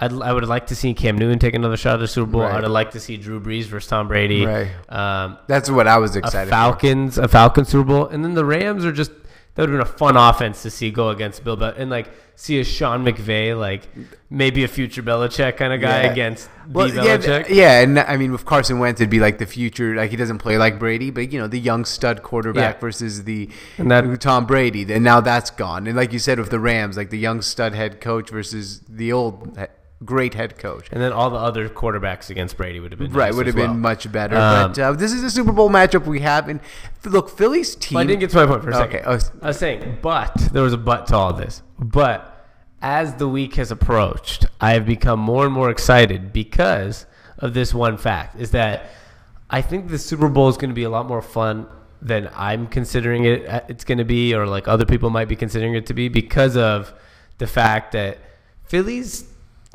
I'd, 0.00 0.12
I 0.12 0.32
would 0.32 0.46
like 0.46 0.68
to 0.68 0.76
see 0.76 0.94
Cam 0.94 1.18
Newton 1.18 1.40
take 1.40 1.54
another 1.54 1.76
shot 1.76 1.94
at 1.94 2.00
the 2.00 2.06
Super 2.08 2.30
Bowl. 2.30 2.42
Right. 2.42 2.62
I'd 2.62 2.70
like 2.70 2.92
to 2.92 3.00
see 3.00 3.16
Drew 3.16 3.40
Brees 3.40 3.64
versus 3.64 3.88
Tom 3.88 4.06
Brady. 4.06 4.46
Right. 4.46 4.68
Um, 4.88 5.38
That's 5.48 5.68
what 5.68 5.88
I 5.88 5.98
was 5.98 6.14
a 6.14 6.20
excited. 6.20 6.46
for. 6.46 6.50
Falcons, 6.50 7.18
a 7.18 7.26
Falcons 7.26 7.68
Super 7.70 7.88
Bowl, 7.88 8.06
and 8.06 8.24
then 8.24 8.34
the 8.34 8.44
Rams 8.44 8.84
are 8.84 8.92
just 8.92 9.10
that 9.58 9.68
would 9.68 9.70
have 9.76 9.86
been 9.86 9.94
a 9.94 9.98
fun 9.98 10.16
offense 10.16 10.62
to 10.62 10.70
see 10.70 10.92
go 10.92 11.08
against 11.10 11.42
Bill 11.42 11.56
Bel- 11.56 11.74
and 11.76 11.90
like 11.90 12.08
see 12.36 12.60
a 12.60 12.64
Sean 12.64 13.04
McVay 13.04 13.58
like 13.58 13.82
maybe 14.30 14.62
a 14.62 14.68
future 14.68 15.02
Belichick 15.02 15.56
kind 15.56 15.72
of 15.72 15.80
guy 15.80 16.04
Yeah. 16.04 16.12
against 16.12 16.48
Well, 16.70 16.88
the 16.88 17.02
yeah, 17.02 17.16
Belichick. 17.18 17.48
yeah, 17.48 17.80
and 17.80 17.98
I 17.98 18.16
mean 18.16 18.30
with 18.30 18.44
Carson 18.44 18.78
Wentz, 18.78 19.00
it'd 19.00 19.10
be 19.10 19.18
like 19.18 19.38
the 19.38 19.46
future. 19.46 19.96
Like 19.96 20.10
he 20.10 20.16
doesn't 20.16 20.38
play 20.38 20.56
like 20.58 20.78
Brady, 20.78 21.10
but 21.10 21.32
you 21.32 21.40
know 21.40 21.48
the 21.48 21.58
young 21.58 21.84
stud 21.84 22.22
quarterback 22.22 22.76
Yeah. 22.76 22.80
versus 22.80 23.24
the 23.24 23.48
that- 23.78 24.20
Tom 24.20 24.46
Brady. 24.46 24.82
And 24.92 25.02
now 25.02 25.20
that's 25.20 25.50
gone. 25.50 25.88
And 25.88 25.96
like 25.96 26.12
you 26.12 26.20
said 26.20 26.38
with 26.38 26.50
the 26.50 26.60
Rams, 26.60 26.96
like 26.96 27.10
the 27.10 27.18
young 27.18 27.42
stud 27.42 27.74
head 27.74 28.00
coach 28.00 28.30
versus 28.30 28.80
the 28.88 29.12
old 29.12 29.58
great 30.04 30.34
head 30.34 30.58
coach. 30.58 30.88
And 30.92 31.02
then 31.02 31.12
all 31.12 31.30
the 31.30 31.36
other 31.38 31.68
quarterbacks 31.68 32.30
against 32.30 32.56
Brady 32.56 32.78
would 32.80 32.92
have 32.92 32.98
been 32.98 33.12
Right, 33.12 33.26
nice 33.26 33.34
would 33.34 33.46
have 33.46 33.56
as 33.58 33.66
been 33.68 33.80
much 33.80 34.10
better. 34.12 34.36
Um, 34.36 34.72
but 34.72 34.78
uh, 34.80 34.92
this 34.92 35.12
is 35.12 35.22
a 35.24 35.30
Super 35.30 35.52
Bowl 35.52 35.68
matchup 35.70 36.06
we 36.06 36.20
have. 36.20 36.48
And 36.48 36.60
look, 37.04 37.30
Philly's 37.30 37.74
team. 37.74 37.96
Well, 37.96 38.04
I 38.04 38.06
didn't 38.06 38.20
get 38.20 38.30
to 38.30 38.36
my 38.36 38.46
point 38.46 38.62
for 38.62 38.70
a 38.70 38.74
second. 38.74 39.00
Okay, 39.00 39.04
oh, 39.06 39.14
s- 39.14 39.30
I 39.42 39.48
was 39.48 39.58
saying, 39.58 39.98
but 40.02 40.34
there 40.52 40.62
was 40.62 40.72
a 40.72 40.78
but 40.78 41.06
to 41.08 41.16
all 41.16 41.32
this. 41.32 41.62
But 41.78 42.34
as 42.80 43.14
the 43.14 43.28
week 43.28 43.54
has 43.56 43.70
approached, 43.72 44.46
I 44.60 44.72
have 44.72 44.86
become 44.86 45.18
more 45.18 45.44
and 45.44 45.52
more 45.52 45.70
excited 45.70 46.32
because 46.32 47.06
of 47.38 47.54
this 47.54 47.74
one 47.74 47.96
fact: 47.96 48.40
is 48.40 48.52
that 48.52 48.90
I 49.50 49.62
think 49.62 49.88
the 49.88 49.98
Super 49.98 50.28
Bowl 50.28 50.48
is 50.48 50.56
going 50.56 50.70
to 50.70 50.74
be 50.74 50.84
a 50.84 50.90
lot 50.90 51.06
more 51.06 51.22
fun 51.22 51.66
than 52.00 52.30
I'm 52.36 52.68
considering 52.68 53.24
it. 53.24 53.46
uh, 53.48 53.62
It's 53.68 53.82
going 53.82 53.98
to 53.98 54.04
be, 54.04 54.32
or 54.32 54.46
like 54.46 54.68
other 54.68 54.84
people 54.86 55.10
might 55.10 55.26
be 55.28 55.34
considering 55.34 55.74
it 55.74 55.86
to 55.86 55.94
be, 55.94 56.08
because 56.08 56.56
of 56.56 56.92
the 57.38 57.48
fact 57.48 57.90
that 57.92 58.18
Philly's 58.64 59.24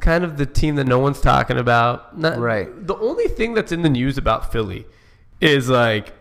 kind 0.01 0.23
of 0.23 0.37
the 0.37 0.45
team 0.45 0.75
that 0.75 0.87
no 0.87 0.99
one's 0.99 1.21
talking 1.21 1.57
about. 1.57 2.17
Not, 2.17 2.39
Right. 2.39 2.87
The 2.87 2.95
only 2.95 3.27
thing 3.27 3.53
that's 3.53 3.71
in 3.71 3.81
the 3.81 3.89
news 3.89 4.17
about 4.17 4.51
Philly 4.51 4.85
is 5.39 5.69
like 5.69 6.13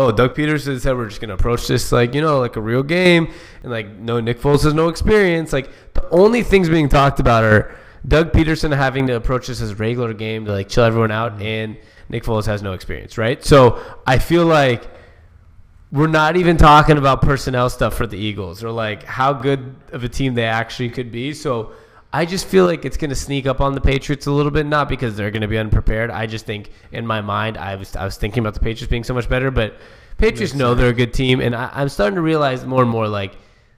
oh, 0.00 0.10
Doug 0.10 0.34
Pederson 0.34 0.80
said 0.80 0.96
we're 0.96 1.08
just 1.08 1.20
gonna 1.20 1.34
approach 1.34 1.66
this 1.66 1.92
like 1.92 2.14
you 2.14 2.20
know 2.20 2.40
like 2.40 2.56
a 2.56 2.60
real 2.60 2.82
game, 2.82 3.30
and 3.62 3.70
like 3.70 3.90
no, 3.90 4.20
Nick 4.20 4.40
Foles 4.40 4.62
has 4.64 4.74
no 4.74 4.88
experience. 4.88 5.52
Like 5.52 5.70
the 5.94 6.08
only 6.10 6.42
things 6.42 6.68
being 6.68 6.88
talked 6.88 7.20
about 7.20 7.44
are 7.44 7.76
Doug 8.06 8.32
Pederson 8.32 8.74
having 8.74 9.06
to 9.08 9.16
approach 9.16 9.48
this 9.48 9.60
as 9.60 9.72
a 9.72 9.76
regular 9.76 10.14
game 10.14 10.46
to 10.46 10.52
like 10.52 10.68
chill 10.68 10.84
everyone 10.84 11.10
out, 11.10 11.34
mm-hmm. 11.34 11.42
and 11.42 11.76
Nick 12.08 12.24
Foles 12.24 12.46
has 12.46 12.62
no 12.62 12.72
experience, 12.72 13.18
right? 13.18 13.44
So 13.44 13.80
I 14.06 14.18
feel 14.18 14.46
like 14.46 14.88
we're 15.92 16.06
not 16.06 16.36
even 16.36 16.56
talking 16.56 16.98
about 16.98 17.20
personnel 17.20 17.68
stuff 17.68 17.94
for 17.94 18.06
the 18.06 18.16
Eagles 18.16 18.62
or 18.62 18.70
like 18.70 19.02
how 19.02 19.32
good 19.32 19.74
of 19.92 20.04
a 20.04 20.08
team 20.08 20.34
they 20.34 20.44
actually 20.44 20.88
could 20.88 21.10
be. 21.10 21.34
So 21.34 21.72
I 22.12 22.26
just 22.26 22.46
feel 22.46 22.66
like 22.66 22.84
it's 22.84 22.96
going 22.96 23.10
to 23.10 23.16
sneak 23.16 23.46
up 23.46 23.60
on 23.60 23.74
the 23.74 23.80
Patriots 23.80 24.26
a 24.26 24.32
little 24.32 24.50
bit, 24.50 24.66
not 24.66 24.88
because 24.88 25.16
they're 25.16 25.30
going 25.30 25.42
to 25.42 25.48
be 25.48 25.58
unprepared. 25.58 26.10
I 26.10 26.26
just 26.26 26.44
think 26.44 26.70
in 26.90 27.06
my 27.06 27.20
mind, 27.20 27.56
I 27.56 27.76
was 27.76 27.94
I 27.94 28.04
was 28.04 28.16
thinking 28.16 28.40
about 28.40 28.54
the 28.54 28.60
Patriots 28.60 28.90
being 28.90 29.04
so 29.04 29.14
much 29.14 29.28
better, 29.28 29.50
but 29.50 29.76
Patriots 30.18 30.54
know 30.54 30.74
they're 30.74 30.88
a 30.88 30.92
good 30.92 31.14
team, 31.14 31.40
and 31.40 31.54
I, 31.54 31.70
I'm 31.72 31.88
starting 31.88 32.16
to 32.16 32.22
realize 32.22 32.64
more 32.66 32.82
and 32.82 32.90
more 32.90 33.06
like 33.06 33.36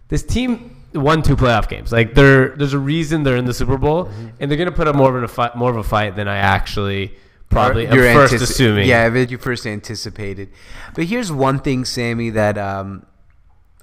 this 0.09 0.23
team 0.23 0.77
won 0.95 1.23
two 1.23 1.37
playoff 1.37 1.69
games. 1.69 1.93
Like 1.93 2.15
they're 2.15 2.57
there's 2.57 2.73
a 2.73 2.79
reason 2.79 3.23
they're 3.23 3.37
in 3.37 3.45
the 3.45 3.55
Super 3.55 3.77
Bowl, 3.77 4.11
and 4.41 4.51
they're 4.51 4.59
going 4.59 4.71
to 4.71 4.75
put 4.75 4.89
up 4.89 4.97
more 4.97 5.17
of 5.17 5.23
a 5.23 5.29
fight, 5.29 5.55
more 5.55 5.71
of 5.71 5.77
a 5.77 5.83
fight 5.83 6.17
than 6.17 6.27
I 6.27 6.39
actually 6.39 7.15
probably 7.51 7.87
am 7.87 7.95
You're 7.95 8.12
first 8.15 8.35
antici- 8.35 8.43
assuming. 8.43 8.89
Yeah, 8.89 9.09
that 9.11 9.31
you 9.31 9.39
first 9.39 9.67
anticipated. 9.67 10.51
But 10.95 11.05
here's 11.05 11.31
one 11.31 11.61
thing, 11.61 11.85
Sammy, 11.85 12.31
that 12.31 12.59
um, 12.59 13.07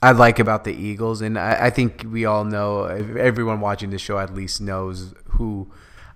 I 0.02 0.12
like 0.12 0.40
about 0.40 0.64
the 0.64 0.74
Eagles, 0.74 1.22
and 1.22 1.38
I, 1.38 1.66
I 1.66 1.70
think 1.70 2.06
we 2.10 2.26
all 2.26 2.46
know. 2.46 2.84
Everyone 2.86 3.60
watching 3.60 3.90
the 3.90 4.00
show 4.00 4.18
at 4.18 4.34
least 4.34 4.62
knows 4.62 5.14
who. 5.32 5.72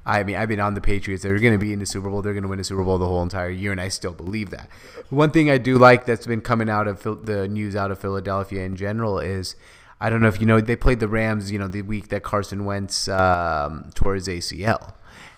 I 0.06 0.24
mean, 0.24 0.36
I've 0.36 0.50
been 0.50 0.60
on 0.60 0.74
the 0.74 0.82
Patriots. 0.82 1.24
They're 1.24 1.40
going 1.40 1.54
to 1.54 1.60
be 1.60 1.72
in 1.72 1.80
the 1.80 1.86
Super 1.86 2.10
Bowl. 2.10 2.22
They're 2.22 2.34
going 2.34 2.44
to 2.44 2.50
win 2.50 2.58
the 2.58 2.64
Super 2.64 2.84
Bowl 2.84 2.98
the 2.98 3.08
whole 3.08 3.24
entire 3.24 3.50
year, 3.50 3.72
and 3.72 3.80
I 3.80 3.88
still 3.88 4.14
believe 4.14 4.50
that. 4.50 4.70
One 5.10 5.32
thing 5.32 5.50
I 5.50 5.58
do 5.58 5.78
like 5.78 6.06
that's 6.06 6.28
been 6.28 6.42
coming 6.42 6.70
out 6.70 6.88
of 6.88 7.04
the 7.26 7.48
news 7.48 7.76
out 7.76 7.92
of 7.92 8.00
Philadelphia 8.00 8.64
in 8.64 8.76
general 8.76 9.20
is. 9.20 9.56
I 10.02 10.10
don't 10.10 10.22
know 10.22 10.28
if 10.28 10.42
you 10.42 10.46
know 10.46 10.60
they 10.60 10.76
played 10.76 11.00
the 11.00 11.08
Rams, 11.08 11.50
you 11.50 11.58
know, 11.58 11.70
the 11.70 11.82
week 11.82 12.10
that 12.10 12.24
Carson 12.24 12.66
Wentz 12.66 13.08
um, 13.08 13.90
tore 13.96 14.16
his 14.16 14.28
ACL 14.28 14.96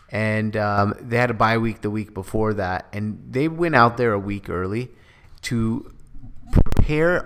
and 0.10 0.56
um, 0.56 0.94
they 1.00 1.18
had 1.18 1.30
a 1.30 1.34
bye 1.34 1.58
week 1.58 1.82
the 1.82 1.90
week 1.90 2.14
before 2.14 2.54
that, 2.54 2.88
and 2.94 3.22
they 3.30 3.48
went 3.48 3.76
out 3.76 3.98
there 3.98 4.14
a 4.14 4.20
week 4.20 4.50
early 4.50 4.90
to 5.42 5.92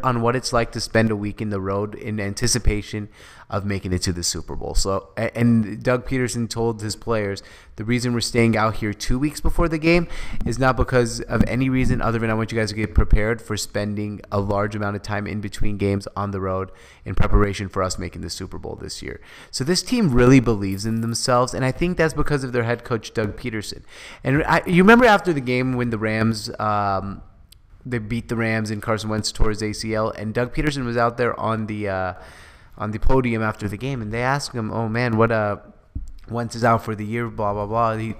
on 0.05 0.21
what 0.21 0.35
it's 0.35 0.53
like 0.53 0.71
to 0.71 0.79
spend 0.79 1.11
a 1.11 1.15
week 1.15 1.41
in 1.41 1.49
the 1.49 1.59
road 1.59 1.95
in 1.95 2.19
anticipation 2.19 3.09
of 3.49 3.65
making 3.65 3.91
it 3.91 4.01
to 4.03 4.13
the 4.13 4.23
Super 4.23 4.55
Bowl. 4.55 4.75
So, 4.75 5.09
and 5.17 5.81
Doug 5.81 6.07
Pederson 6.07 6.47
told 6.47 6.81
his 6.81 6.95
players 6.95 7.41
the 7.77 7.83
reason 7.83 8.13
we're 8.13 8.21
staying 8.21 8.55
out 8.55 8.75
here 8.75 8.93
two 8.93 9.17
weeks 9.17 9.41
before 9.41 9.67
the 9.67 9.79
game 9.79 10.07
is 10.45 10.59
not 10.59 10.77
because 10.77 11.19
of 11.21 11.43
any 11.47 11.67
reason 11.67 12.01
other 12.01 12.19
than 12.19 12.29
I 12.29 12.35
want 12.35 12.51
you 12.51 12.57
guys 12.59 12.69
to 12.69 12.75
get 12.75 12.93
prepared 12.93 13.41
for 13.41 13.57
spending 13.57 14.21
a 14.31 14.39
large 14.39 14.75
amount 14.75 14.95
of 14.95 15.01
time 15.01 15.25
in 15.25 15.41
between 15.41 15.77
games 15.77 16.07
on 16.15 16.31
the 16.31 16.39
road 16.39 16.71
in 17.05 17.15
preparation 17.15 17.69
for 17.69 17.81
us 17.81 17.97
making 17.97 18.21
the 18.21 18.29
Super 18.29 18.59
Bowl 18.59 18.75
this 18.75 19.01
year. 19.01 19.19
So 19.49 19.63
this 19.63 19.81
team 19.81 20.13
really 20.13 20.39
believes 20.39 20.85
in 20.85 21.01
themselves, 21.01 21.53
and 21.53 21.65
I 21.65 21.71
think 21.71 21.97
that's 21.97 22.13
because 22.13 22.43
of 22.43 22.53
their 22.53 22.63
head 22.63 22.83
coach 22.83 23.13
Doug 23.13 23.35
Pederson. 23.35 23.83
And 24.23 24.43
I, 24.43 24.61
you 24.67 24.83
remember 24.83 25.05
after 25.05 25.33
the 25.33 25.41
game 25.41 25.73
when 25.73 25.89
the 25.89 25.97
Rams. 25.97 26.51
Um, 26.59 27.23
they 27.85 27.97
beat 27.97 28.27
the 28.27 28.35
Rams 28.35 28.71
and 28.71 28.81
Carson 28.81 29.09
Wentz 29.09 29.31
tore 29.31 29.49
his 29.49 29.61
ACL, 29.61 30.13
and 30.17 30.33
Doug 30.33 30.53
Pederson 30.53 30.85
was 30.85 30.97
out 30.97 31.17
there 31.17 31.37
on 31.39 31.67
the 31.67 31.89
uh, 31.89 32.13
on 32.77 32.91
the 32.91 32.99
podium 32.99 33.41
after 33.41 33.67
the 33.67 33.77
game, 33.77 34.01
and 34.01 34.11
they 34.11 34.21
asked 34.21 34.53
him, 34.53 34.71
"Oh 34.71 34.89
man, 34.89 35.17
what 35.17 35.31
uh, 35.31 35.57
Wentz 36.29 36.55
is 36.55 36.63
out 36.63 36.83
for 36.83 36.95
the 36.95 37.05
year?" 37.05 37.27
Blah 37.29 37.53
blah 37.53 37.65
blah. 37.65 37.97
He 37.97 38.15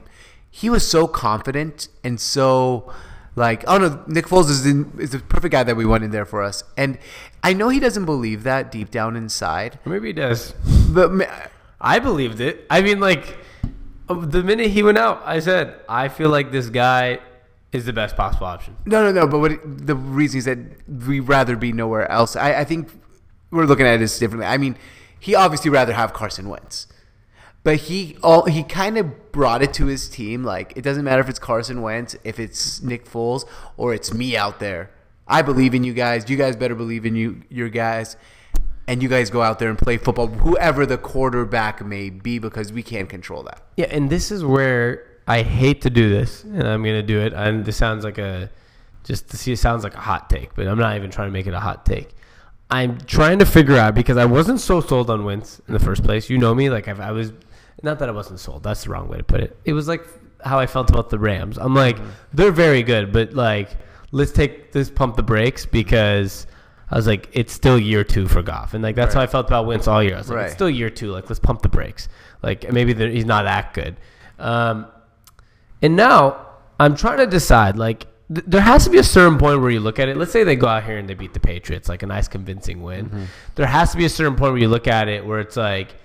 he 0.50 0.70
was 0.70 0.88
so 0.88 1.08
confident 1.08 1.90
and 2.04 2.20
so 2.20 2.92
like, 3.36 3.64
"Oh 3.68 3.78
no, 3.78 4.04
Nick 4.08 4.28
Foles 4.28 4.50
is 4.50 4.66
in, 4.66 4.92
is 5.00 5.12
the 5.12 5.20
perfect 5.20 5.52
guy 5.52 5.64
that 5.64 5.76
we 5.76 5.86
want 5.86 6.04
in 6.04 6.12
there 6.12 6.26
for 6.26 6.42
us," 6.42 6.64
and 6.78 6.98
I 7.44 7.54
know 7.54 7.70
he 7.70 7.80
doesn't 7.80 8.06
believe 8.06 8.44
that 8.44 8.72
deep 8.72 8.92
down 8.92 9.16
inside, 9.16 9.80
maybe 9.86 10.08
he 10.08 10.14
does. 10.14 10.54
but 10.90 11.12
I 11.82 12.00
believed 12.00 12.40
it. 12.42 12.66
I 12.70 12.82
mean, 12.82 13.00
like 13.00 13.38
the 14.08 14.44
minute 14.44 14.72
he 14.72 14.84
went 14.84 14.98
out, 14.98 15.22
I 15.26 15.40
said, 15.40 15.80
I 15.88 16.08
feel 16.08 16.30
like 16.30 16.52
this 16.52 16.70
guy 16.70 17.20
is 17.72 17.86
the 17.86 17.94
best 17.94 18.16
possible 18.16 18.48
option. 18.48 18.76
No, 18.86 19.04
no, 19.04 19.12
no. 19.12 19.28
But 19.28 19.40
what 19.40 19.60
the 19.64 19.96
reason 19.96 20.40
is 20.40 20.46
that 20.46 20.58
we'd 20.88 21.22
rather 21.22 21.56
be 21.56 21.72
nowhere 21.72 22.10
else. 22.12 22.36
I, 22.36 22.62
I 22.62 22.64
think 22.64 22.90
we're 23.52 23.66
looking 23.66 23.86
at 23.86 23.98
this 23.98 24.18
differently. 24.18 24.48
I 24.48 24.58
mean, 24.58 24.78
he 25.20 25.36
obviously 25.36 25.70
rather 25.70 25.94
have 25.94 26.14
Carson 26.14 26.50
Wentz, 26.50 26.88
but 27.64 27.76
he 27.76 28.18
all 28.24 28.46
he 28.46 28.64
kind 28.64 28.98
of 28.98 29.32
brought 29.32 29.62
it 29.62 29.74
to 29.76 29.86
his 29.86 30.10
team. 30.10 30.44
Like 30.44 30.74
it 30.76 30.82
doesn't 30.82 31.04
matter 31.04 31.22
if 31.22 31.30
it's 31.30 31.40
Carson 31.40 31.82
Wentz, 31.82 32.16
if 32.24 32.40
it's 32.40 32.82
Nick 32.82 33.06
Foles, 33.06 33.46
or 33.78 33.94
it's 33.94 34.14
me 34.14 34.36
out 34.36 34.60
there. 34.60 34.92
I 35.28 35.44
believe 35.44 35.76
in 35.76 35.84
you 35.84 35.94
guys. 35.94 36.28
You 36.30 36.38
guys 36.38 36.56
better 36.56 36.76
believe 36.76 37.06
in 37.06 37.16
you, 37.16 37.44
your 37.50 37.70
guys. 37.70 38.18
And 38.88 39.04
you 39.04 39.10
guys 39.10 39.30
go 39.30 39.44
out 39.44 39.60
there 39.60 39.70
and 39.70 39.78
play 39.78 39.98
football, 39.98 40.26
whoever 40.26 40.84
the 40.84 40.98
quarterback 40.98 41.86
may 41.86 42.10
be, 42.10 42.40
because 42.40 42.74
we 42.74 42.82
can't 42.82 43.08
control 43.08 43.44
that. 43.44 43.62
Yeah, 43.78 43.86
and 43.92 44.10
this 44.10 44.32
is 44.32 44.44
where 44.44 45.06
I 45.30 45.44
hate 45.44 45.82
to 45.84 45.90
do 45.90 46.10
this, 46.10 46.44
and 46.44 46.64
I'm 46.64 46.84
gonna 46.84 47.04
do 47.04 47.20
it. 47.22 47.34
And 47.34 47.64
this 47.64 47.78
sounds 47.78 48.04
like 48.04 48.18
a 48.18 48.50
just 49.04 49.30
to 49.30 49.38
see 49.38 49.52
it 49.54 49.58
sounds 49.58 49.84
like 49.84 49.94
a 49.94 50.00
hot 50.00 50.30
take, 50.30 50.56
but 50.56 50.68
I'm 50.68 50.78
not 50.80 50.96
even 50.98 51.10
trying 51.12 51.28
to 51.30 51.32
make 51.32 51.48
it 51.48 51.54
a 51.54 51.60
hot 51.60 51.86
take. 51.86 52.10
I'm 52.72 52.98
trying 53.02 53.40
to 53.40 53.46
figure 53.46 53.78
out 53.78 53.96
because 53.96 54.18
I 54.18 54.26
wasn't 54.26 54.60
so 54.60 54.82
sold 54.82 55.10
on 55.10 55.24
Wentz 55.24 55.62
in 55.68 55.74
the 55.74 55.80
first 55.80 56.04
place. 56.04 56.30
You 56.30 56.38
know 56.38 56.54
me, 56.54 56.70
like 56.70 56.88
I've, 56.88 57.00
I 57.00 57.12
was 57.12 57.32
not 57.82 58.00
that 58.00 58.10
I 58.10 58.12
wasn't 58.12 58.40
sold. 58.40 58.64
That's 58.64 58.84
the 58.84 58.90
wrong 58.90 59.08
way 59.08 59.18
to 59.18 59.24
put 59.24 59.40
it. 59.42 59.58
It 59.66 59.74
was 59.74 59.88
like 59.88 60.04
how 60.44 60.60
I 60.60 60.68
felt 60.68 60.90
about 60.90 61.10
the 61.10 61.20
Rams. 61.20 61.58
I'm 61.58 61.74
like 61.76 61.98
they're 62.34 62.52
very 62.52 62.84
good, 62.84 63.12
but 63.14 63.34
like 63.34 63.70
let's 64.12 64.32
take 64.32 64.74
let's 64.76 64.90
pump 64.90 65.16
the 65.16 65.24
brakes 65.24 65.66
because. 65.66 66.48
I 66.92 66.96
was 66.96 67.06
like, 67.06 67.30
it's 67.34 67.54
still 67.54 67.78
year 67.78 68.04
two 68.04 68.28
for 68.28 68.42
Goff, 68.42 68.74
and 68.74 68.82
like 68.84 68.96
that's 68.96 69.14
how 69.14 69.22
I 69.22 69.28
felt 69.28 69.46
about 69.46 69.68
Wentz 69.68 69.88
all 69.88 70.02
year. 70.02 70.16
I 70.16 70.18
was 70.18 70.28
like, 70.28 70.36
Right. 70.38 70.46
it's 70.46 70.56
still 70.56 70.72
year 70.72 70.90
two. 70.90 71.12
Like, 71.12 71.30
let's 71.30 71.40
pump 71.40 71.62
the 71.62 71.70
brakes. 71.70 72.10
Like, 72.42 72.74
maybe 72.74 72.96
he's 73.14 73.26
not 73.26 73.44
that 73.44 73.76
good. 73.76 73.96
Um, 74.40 74.88
and 75.82 75.96
now 75.96 76.48
I'm 76.80 76.96
trying 76.96 77.18
to 77.18 77.28
decide. 77.28 77.78
Like, 77.78 78.08
th- 78.34 78.46
there 78.48 78.62
has 78.62 78.84
to 78.86 78.90
be 78.90 78.98
a 78.98 79.04
certain 79.04 79.38
point 79.38 79.62
where 79.62 79.70
you 79.70 79.80
look 79.80 80.00
at 80.00 80.10
it. 80.10 80.18
Let's 80.18 80.32
say 80.32 80.44
they 80.44 80.56
go 80.56 80.68
out 80.68 80.84
here 80.84 80.98
and 80.98 81.10
they 81.10 81.14
beat 81.14 81.34
the 81.34 81.40
Patriots, 81.40 81.90
like 81.90 82.04
a 82.04 82.08
nice 82.08 82.28
convincing 82.28 82.82
win. 82.82 83.28
There 83.56 83.68
has 83.68 83.92
to 83.92 83.98
be 83.98 84.06
a 84.06 84.10
certain 84.10 84.36
point 84.36 84.54
where 84.54 84.62
you 84.62 84.70
look 84.70 84.88
at 84.88 85.08
it 85.08 85.26
where 85.26 85.40
it's 85.40 85.58
like, 85.58 85.96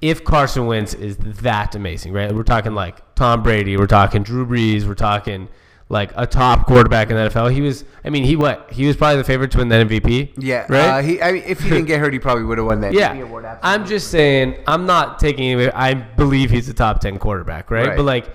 if 0.00 0.24
Carson 0.24 0.66
Wentz 0.66 0.94
is 0.94 1.16
that 1.16 1.76
amazing, 1.76 2.12
right? 2.12 2.34
We're 2.34 2.42
talking 2.42 2.74
like 2.74 3.14
Tom 3.14 3.42
Brady, 3.42 3.76
we're 3.76 3.86
talking 3.86 4.24
Drew 4.24 4.44
Brees, 4.44 4.84
we're 4.84 4.96
talking 4.96 5.48
like 5.88 6.10
a 6.16 6.26
top 6.26 6.66
quarterback 6.66 7.10
in 7.10 7.16
the 7.16 7.28
NFL. 7.28 7.52
He 7.52 7.60
was, 7.60 7.84
I 8.04 8.10
mean, 8.10 8.24
he 8.24 8.34
what? 8.34 8.72
He 8.72 8.86
was 8.86 8.96
probably 8.96 9.18
the 9.18 9.24
favorite 9.24 9.52
to 9.52 9.58
win 9.58 9.68
the 9.68 9.76
MVP. 9.76 10.32
Yeah, 10.38 10.66
right. 10.68 10.88
Uh, 10.88 11.02
he, 11.02 11.22
I 11.22 11.32
mean, 11.32 11.44
if 11.46 11.60
he 11.60 11.68
didn't 11.68 11.84
get 11.84 12.00
hurt, 12.00 12.12
he 12.12 12.18
probably 12.18 12.44
would 12.44 12.58
have 12.58 12.66
won 12.66 12.80
that. 12.80 12.94
Yeah, 12.94 13.14
MVP 13.14 13.22
award, 13.22 13.46
I'm 13.62 13.86
just 13.86 14.10
saying. 14.10 14.56
I'm 14.66 14.86
not 14.86 15.20
taking 15.20 15.52
any. 15.52 15.70
I 15.70 15.94
believe 15.94 16.50
he's 16.50 16.68
a 16.68 16.74
top 16.74 17.00
ten 17.00 17.18
quarterback, 17.18 17.70
right? 17.70 17.88
Right. 17.88 17.96
But 17.96 18.04
like, 18.04 18.26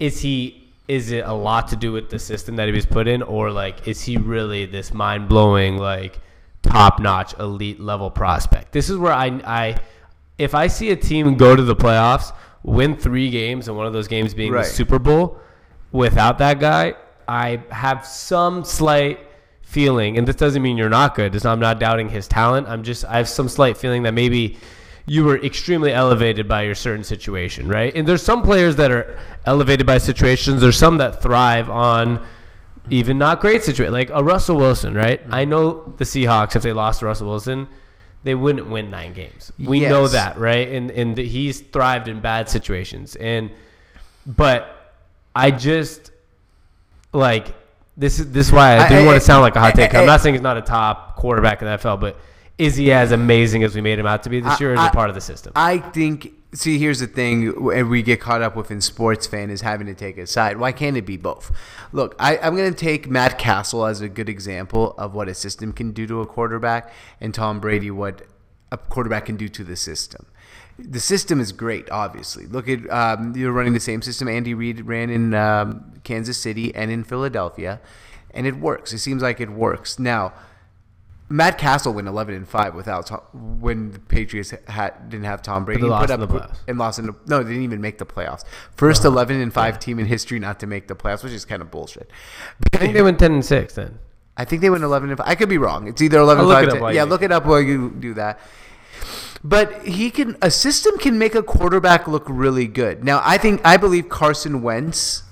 is 0.00 0.20
he? 0.20 0.60
Is 0.86 1.12
it 1.12 1.24
a 1.24 1.32
lot 1.32 1.68
to 1.68 1.76
do 1.76 1.92
with 1.92 2.10
the 2.10 2.18
system 2.18 2.56
that 2.56 2.68
he 2.68 2.74
was 2.74 2.84
put 2.84 3.08
in, 3.08 3.22
or 3.22 3.50
like, 3.50 3.88
is 3.88 4.02
he 4.02 4.18
really 4.18 4.66
this 4.66 4.92
mind 4.92 5.30
blowing, 5.30 5.78
like, 5.78 6.20
top 6.62 7.00
notch, 7.00 7.32
elite 7.38 7.80
level 7.80 8.10
prospect? 8.10 8.72
This 8.72 8.90
is 8.90 8.98
where 8.98 9.12
I, 9.12 9.28
I, 9.46 9.76
if 10.36 10.54
I 10.54 10.66
see 10.66 10.90
a 10.90 10.96
team 10.96 11.36
go 11.36 11.56
to 11.56 11.62
the 11.62 11.74
playoffs, 11.74 12.34
win 12.62 12.96
three 12.96 13.30
games, 13.30 13.68
and 13.68 13.76
one 13.78 13.86
of 13.86 13.94
those 13.94 14.08
games 14.08 14.34
being 14.34 14.52
Right. 14.52 14.64
the 14.66 14.70
Super 14.70 14.98
Bowl, 14.98 15.38
without 15.90 16.36
that 16.38 16.60
guy, 16.60 16.94
I 17.26 17.62
have 17.70 18.04
some 18.04 18.62
slight 18.62 19.20
feeling, 19.62 20.18
and 20.18 20.28
this 20.28 20.36
doesn't 20.36 20.60
mean 20.62 20.76
you're 20.76 20.90
not 20.90 21.14
good. 21.14 21.44
I'm 21.46 21.60
not 21.60 21.80
doubting 21.80 22.10
his 22.10 22.28
talent. 22.28 22.68
I'm 22.68 22.82
just 22.82 23.04
I 23.06 23.16
have 23.16 23.28
some 23.28 23.48
slight 23.48 23.76
feeling 23.76 24.02
that 24.02 24.12
maybe 24.12 24.58
you 25.06 25.24
were 25.24 25.38
extremely 25.44 25.92
elevated 25.92 26.48
by 26.48 26.62
your 26.62 26.74
certain 26.74 27.04
situation, 27.04 27.68
right? 27.68 27.94
And 27.94 28.06
there's 28.08 28.22
some 28.22 28.42
players 28.42 28.76
that 28.76 28.90
are 28.90 29.18
elevated 29.44 29.86
by 29.86 29.98
situations. 29.98 30.60
There's 30.62 30.78
some 30.78 30.96
that 30.98 31.20
thrive 31.22 31.68
on 31.68 32.24
even 32.90 33.18
not 33.18 33.40
great 33.40 33.62
situation, 33.62 33.92
like 33.92 34.10
a 34.10 34.22
Russell 34.24 34.56
Wilson, 34.56 34.94
right? 34.94 35.22
Mm-hmm. 35.22 35.34
I 35.34 35.44
know 35.44 35.92
the 35.98 36.04
Seahawks 36.04 36.56
if 36.56 36.62
they 36.62 36.72
lost 36.72 37.00
to 37.00 37.06
Russell 37.06 37.28
Wilson, 37.28 37.68
they 38.22 38.34
wouldn't 38.34 38.68
win 38.70 38.90
nine 38.90 39.12
games. 39.12 39.52
We 39.58 39.80
know 39.80 40.08
that, 40.08 40.38
right? 40.38 40.68
And 40.68 40.90
and 40.90 41.16
he's 41.18 41.60
thrived 41.60 42.08
in 42.08 42.20
bad 42.20 42.48
situations, 42.48 43.16
and 43.16 43.50
but 44.26 44.94
I 45.36 45.50
just 45.50 46.10
like 47.12 47.54
this 47.96 48.18
is 48.18 48.32
this 48.32 48.46
is 48.46 48.52
why 48.52 48.76
I 48.76 48.84
I- 48.84 48.88
didn't 48.88 49.04
I- 49.04 49.06
want 49.06 49.16
to 49.20 49.24
sound 49.26 49.42
like 49.42 49.56
a 49.56 49.60
hot 49.60 49.74
take. 49.74 49.94
I- 49.94 50.00
I'm 50.00 50.06
not 50.06 50.20
saying 50.22 50.34
he's 50.34 50.42
not 50.42 50.56
a 50.56 50.62
top 50.62 51.16
quarterback 51.16 51.60
in 51.62 51.66
the 51.68 51.74
NFL, 51.76 52.00
but 52.00 52.18
is 52.58 52.76
he 52.76 52.92
as 52.92 53.12
amazing 53.12 53.64
as 53.64 53.74
we 53.74 53.80
made 53.80 53.98
him 53.98 54.06
out 54.06 54.22
to 54.24 54.30
be 54.30 54.40
this 54.40 54.52
I- 54.52 54.58
year? 54.60 54.74
Is 54.74 54.80
I- 54.80 54.90
part 54.90 55.08
of 55.08 55.14
the 55.14 55.20
system? 55.20 55.52
I 55.56 55.78
think. 55.78 56.32
See, 56.52 56.78
here's 56.78 57.00
the 57.00 57.08
thing, 57.08 57.48
and 57.72 57.90
we 57.90 58.00
get 58.00 58.20
caught 58.20 58.40
up 58.40 58.54
with 58.54 58.70
in 58.70 58.80
sports 58.80 59.26
fan 59.26 59.50
is 59.50 59.62
having 59.62 59.88
to 59.88 59.94
take 59.94 60.16
a 60.18 60.26
side. 60.26 60.56
Why 60.56 60.70
can't 60.70 60.96
it 60.96 61.04
be 61.04 61.16
both? 61.16 61.50
Look, 61.90 62.14
I, 62.16 62.38
I'm 62.38 62.54
going 62.54 62.72
to 62.72 62.78
take 62.78 63.10
Matt 63.10 63.40
Cassel 63.40 63.84
as 63.86 64.00
a 64.00 64.08
good 64.08 64.28
example 64.28 64.94
of 64.96 65.14
what 65.14 65.28
a 65.28 65.34
system 65.34 65.72
can 65.72 65.90
do 65.90 66.06
to 66.06 66.20
a 66.20 66.26
quarterback, 66.26 66.92
and 67.20 67.34
Tom 67.34 67.58
Brady 67.58 67.90
what 67.90 68.22
a 68.70 68.78
quarterback 68.78 69.26
can 69.26 69.36
do 69.36 69.48
to 69.48 69.64
the 69.64 69.74
system. 69.74 70.26
The 70.78 71.00
system 71.00 71.40
is 71.40 71.50
great, 71.50 71.90
obviously. 71.90 72.46
Look 72.46 72.68
at 72.68 72.88
um, 72.88 73.34
you're 73.36 73.50
running 73.50 73.72
the 73.72 73.80
same 73.80 74.00
system 74.00 74.28
Andy 74.28 74.54
Reid 74.54 74.86
ran 74.86 75.10
in 75.10 75.34
um, 75.34 75.92
Kansas 76.04 76.38
City 76.38 76.72
and 76.72 76.88
in 76.88 77.02
Philadelphia, 77.02 77.80
and 78.32 78.46
it 78.46 78.58
works. 78.58 78.92
It 78.92 78.98
seems 78.98 79.22
like 79.22 79.40
it 79.40 79.50
works 79.50 79.98
now. 79.98 80.32
Matt 81.28 81.56
Cassel 81.56 81.94
went 81.94 82.06
11 82.06 82.34
and 82.34 82.48
5 82.48 82.74
without 82.74 83.06
Tom, 83.06 83.20
when 83.32 83.92
the 83.92 83.98
Patriots 83.98 84.52
had, 84.68 85.08
didn't 85.08 85.24
have 85.24 85.40
Tom 85.42 85.64
Brady. 85.64 85.82
they 85.82 85.88
lost 85.88 86.08
put 86.08 86.14
in 86.14 86.20
the 86.20 86.28
playoffs. 86.28 86.58
and 86.68 86.78
lost 86.78 86.98
in 86.98 87.06
the, 87.06 87.14
no, 87.26 87.42
they 87.42 87.50
didn't 87.50 87.64
even 87.64 87.80
make 87.80 87.98
the 87.98 88.06
playoffs. 88.06 88.44
First 88.76 89.00
uh-huh. 89.00 89.14
11 89.14 89.40
and 89.40 89.52
5 89.52 89.78
team 89.78 89.98
in 89.98 90.06
history 90.06 90.38
not 90.38 90.60
to 90.60 90.66
make 90.66 90.86
the 90.86 90.94
playoffs, 90.94 91.24
which 91.24 91.32
is 91.32 91.44
kind 91.44 91.62
of 91.62 91.70
bullshit. 91.70 92.10
I 92.74 92.76
think 92.76 92.92
they 92.92 93.02
went 93.02 93.18
ten 93.18 93.32
and 93.32 93.44
six 93.44 93.74
then. 93.74 93.98
I 94.36 94.44
think 94.44 94.60
they 94.60 94.70
went 94.70 94.84
11 94.84 95.10
and 95.10 95.18
5. 95.18 95.26
I 95.26 95.34
could 95.34 95.48
be 95.48 95.58
wrong. 95.58 95.88
It's 95.88 96.02
either 96.02 96.18
11 96.18 96.44
I'll 96.44 96.50
and 96.50 96.60
look 96.60 96.68
5. 96.68 96.68
it 96.68 96.76
up 96.76 96.82
while 96.82 96.92
you 96.92 96.96
yeah, 96.96 97.04
look 97.04 97.22
it 97.22 97.32
up 97.32 97.46
while 97.46 97.60
you 97.60 97.90
do 97.90 98.14
that. 98.14 98.38
But 99.42 99.86
he 99.86 100.10
can 100.10 100.36
a 100.40 100.50
system 100.50 100.96
can 100.98 101.18
make 101.18 101.34
a 101.34 101.42
quarterback 101.42 102.08
look 102.08 102.24
really 102.26 102.66
good. 102.66 103.04
Now, 103.04 103.20
I 103.22 103.36
think 103.36 103.60
I 103.64 103.76
believe 103.76 104.08
Carson 104.08 104.62
Wentz 104.62 105.22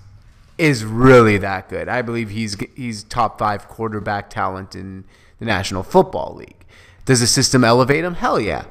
is 0.59 0.85
really 0.85 1.39
that 1.39 1.69
good. 1.71 1.89
I 1.89 2.03
believe 2.03 2.31
he's 2.31 2.57
he's 2.77 3.05
top 3.05 3.39
5 3.39 3.69
quarterback 3.69 4.29
talent 4.29 4.75
in 4.75 5.05
the 5.43 5.47
National 5.47 5.83
Football 5.83 6.37
League. 6.37 6.65
Does 7.05 7.19
the 7.19 7.27
system 7.27 7.65
elevate 7.65 8.05
him? 8.05 8.15
Hell 8.15 8.39
yeah. 8.39 8.65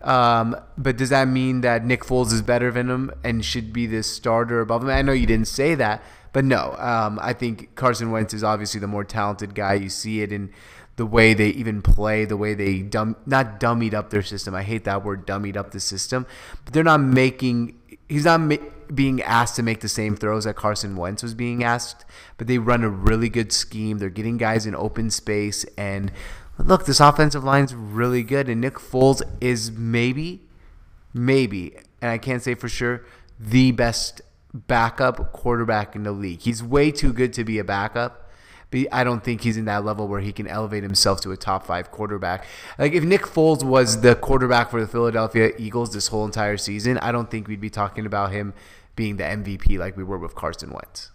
Um, 0.00 0.56
but 0.78 0.96
does 0.96 1.10
that 1.10 1.28
mean 1.28 1.60
that 1.60 1.84
Nick 1.84 2.02
Foles 2.02 2.32
is 2.32 2.40
better 2.40 2.70
than 2.70 2.88
him 2.88 3.10
and 3.22 3.44
should 3.44 3.72
be 3.72 3.86
the 3.86 4.02
starter 4.02 4.60
above 4.60 4.82
him? 4.82 4.88
I 4.88 5.02
know 5.02 5.12
you 5.12 5.26
didn't 5.26 5.48
say 5.48 5.74
that, 5.74 6.02
but 6.32 6.44
no. 6.44 6.74
Um, 6.78 7.18
I 7.20 7.34
think 7.34 7.74
Carson 7.74 8.10
Wentz 8.10 8.32
is 8.32 8.42
obviously 8.42 8.80
the 8.80 8.86
more 8.86 9.04
talented 9.04 9.54
guy. 9.54 9.74
You 9.74 9.90
see 9.90 10.22
it 10.22 10.32
in 10.32 10.50
the 10.96 11.04
way 11.04 11.34
they 11.34 11.48
even 11.48 11.82
play, 11.82 12.24
the 12.24 12.36
way 12.38 12.54
they 12.54 12.80
dumb 12.80 13.16
not 13.26 13.60
dummied 13.60 13.92
up 13.92 14.08
their 14.10 14.22
system. 14.22 14.54
I 14.54 14.62
hate 14.62 14.84
that 14.84 15.04
word, 15.04 15.26
dummied 15.26 15.56
up 15.56 15.72
the 15.72 15.80
system. 15.80 16.26
But 16.64 16.72
they're 16.72 16.84
not 16.84 17.00
making. 17.00 17.78
He's 18.08 18.24
not 18.24 18.40
being 18.92 19.22
asked 19.22 19.56
to 19.56 19.62
make 19.62 19.80
the 19.80 19.88
same 19.88 20.16
throws 20.16 20.44
that 20.44 20.56
Carson 20.56 20.96
Wentz 20.96 21.22
was 21.22 21.34
being 21.34 21.62
asked. 21.62 22.04
But 22.38 22.46
they 22.46 22.58
run 22.58 22.82
a 22.82 22.88
really 22.88 23.28
good 23.28 23.52
scheme. 23.52 23.98
They're 23.98 24.10
getting 24.10 24.36
guys 24.36 24.66
in 24.66 24.74
open 24.74 25.10
space 25.10 25.64
and. 25.76 26.10
Look, 26.56 26.86
this 26.86 27.00
offensive 27.00 27.42
line's 27.42 27.74
really 27.74 28.22
good, 28.22 28.48
and 28.48 28.60
Nick 28.60 28.74
Foles 28.74 29.22
is 29.40 29.72
maybe, 29.72 30.42
maybe, 31.12 31.76
and 32.00 32.12
I 32.12 32.18
can't 32.18 32.44
say 32.44 32.54
for 32.54 32.68
sure, 32.68 33.04
the 33.40 33.72
best 33.72 34.20
backup 34.54 35.32
quarterback 35.32 35.96
in 35.96 36.04
the 36.04 36.12
league. 36.12 36.42
He's 36.42 36.62
way 36.62 36.92
too 36.92 37.12
good 37.12 37.32
to 37.32 37.42
be 37.42 37.58
a 37.58 37.64
backup. 37.64 38.23
But 38.74 38.88
I 38.92 39.04
don't 39.04 39.22
think 39.22 39.42
he's 39.42 39.56
in 39.56 39.66
that 39.66 39.84
level 39.84 40.08
where 40.08 40.20
he 40.20 40.32
can 40.32 40.48
elevate 40.48 40.82
himself 40.82 41.20
to 41.20 41.30
a 41.30 41.36
top 41.36 41.64
five 41.64 41.92
quarterback. 41.92 42.44
Like 42.76 42.92
if 42.92 43.04
Nick 43.04 43.22
Foles 43.22 43.62
was 43.62 44.00
the 44.00 44.16
quarterback 44.16 44.70
for 44.70 44.80
the 44.80 44.88
Philadelphia 44.88 45.52
Eagles 45.58 45.92
this 45.92 46.08
whole 46.08 46.24
entire 46.24 46.56
season, 46.56 46.98
I 46.98 47.12
don't 47.12 47.30
think 47.30 47.46
we'd 47.46 47.60
be 47.60 47.70
talking 47.70 48.04
about 48.04 48.32
him 48.32 48.52
being 48.96 49.16
the 49.16 49.22
MVP 49.24 49.78
like 49.78 49.96
we 49.96 50.02
were 50.02 50.18
with 50.18 50.34
Carson 50.34 50.70
Wentz. 50.70 51.12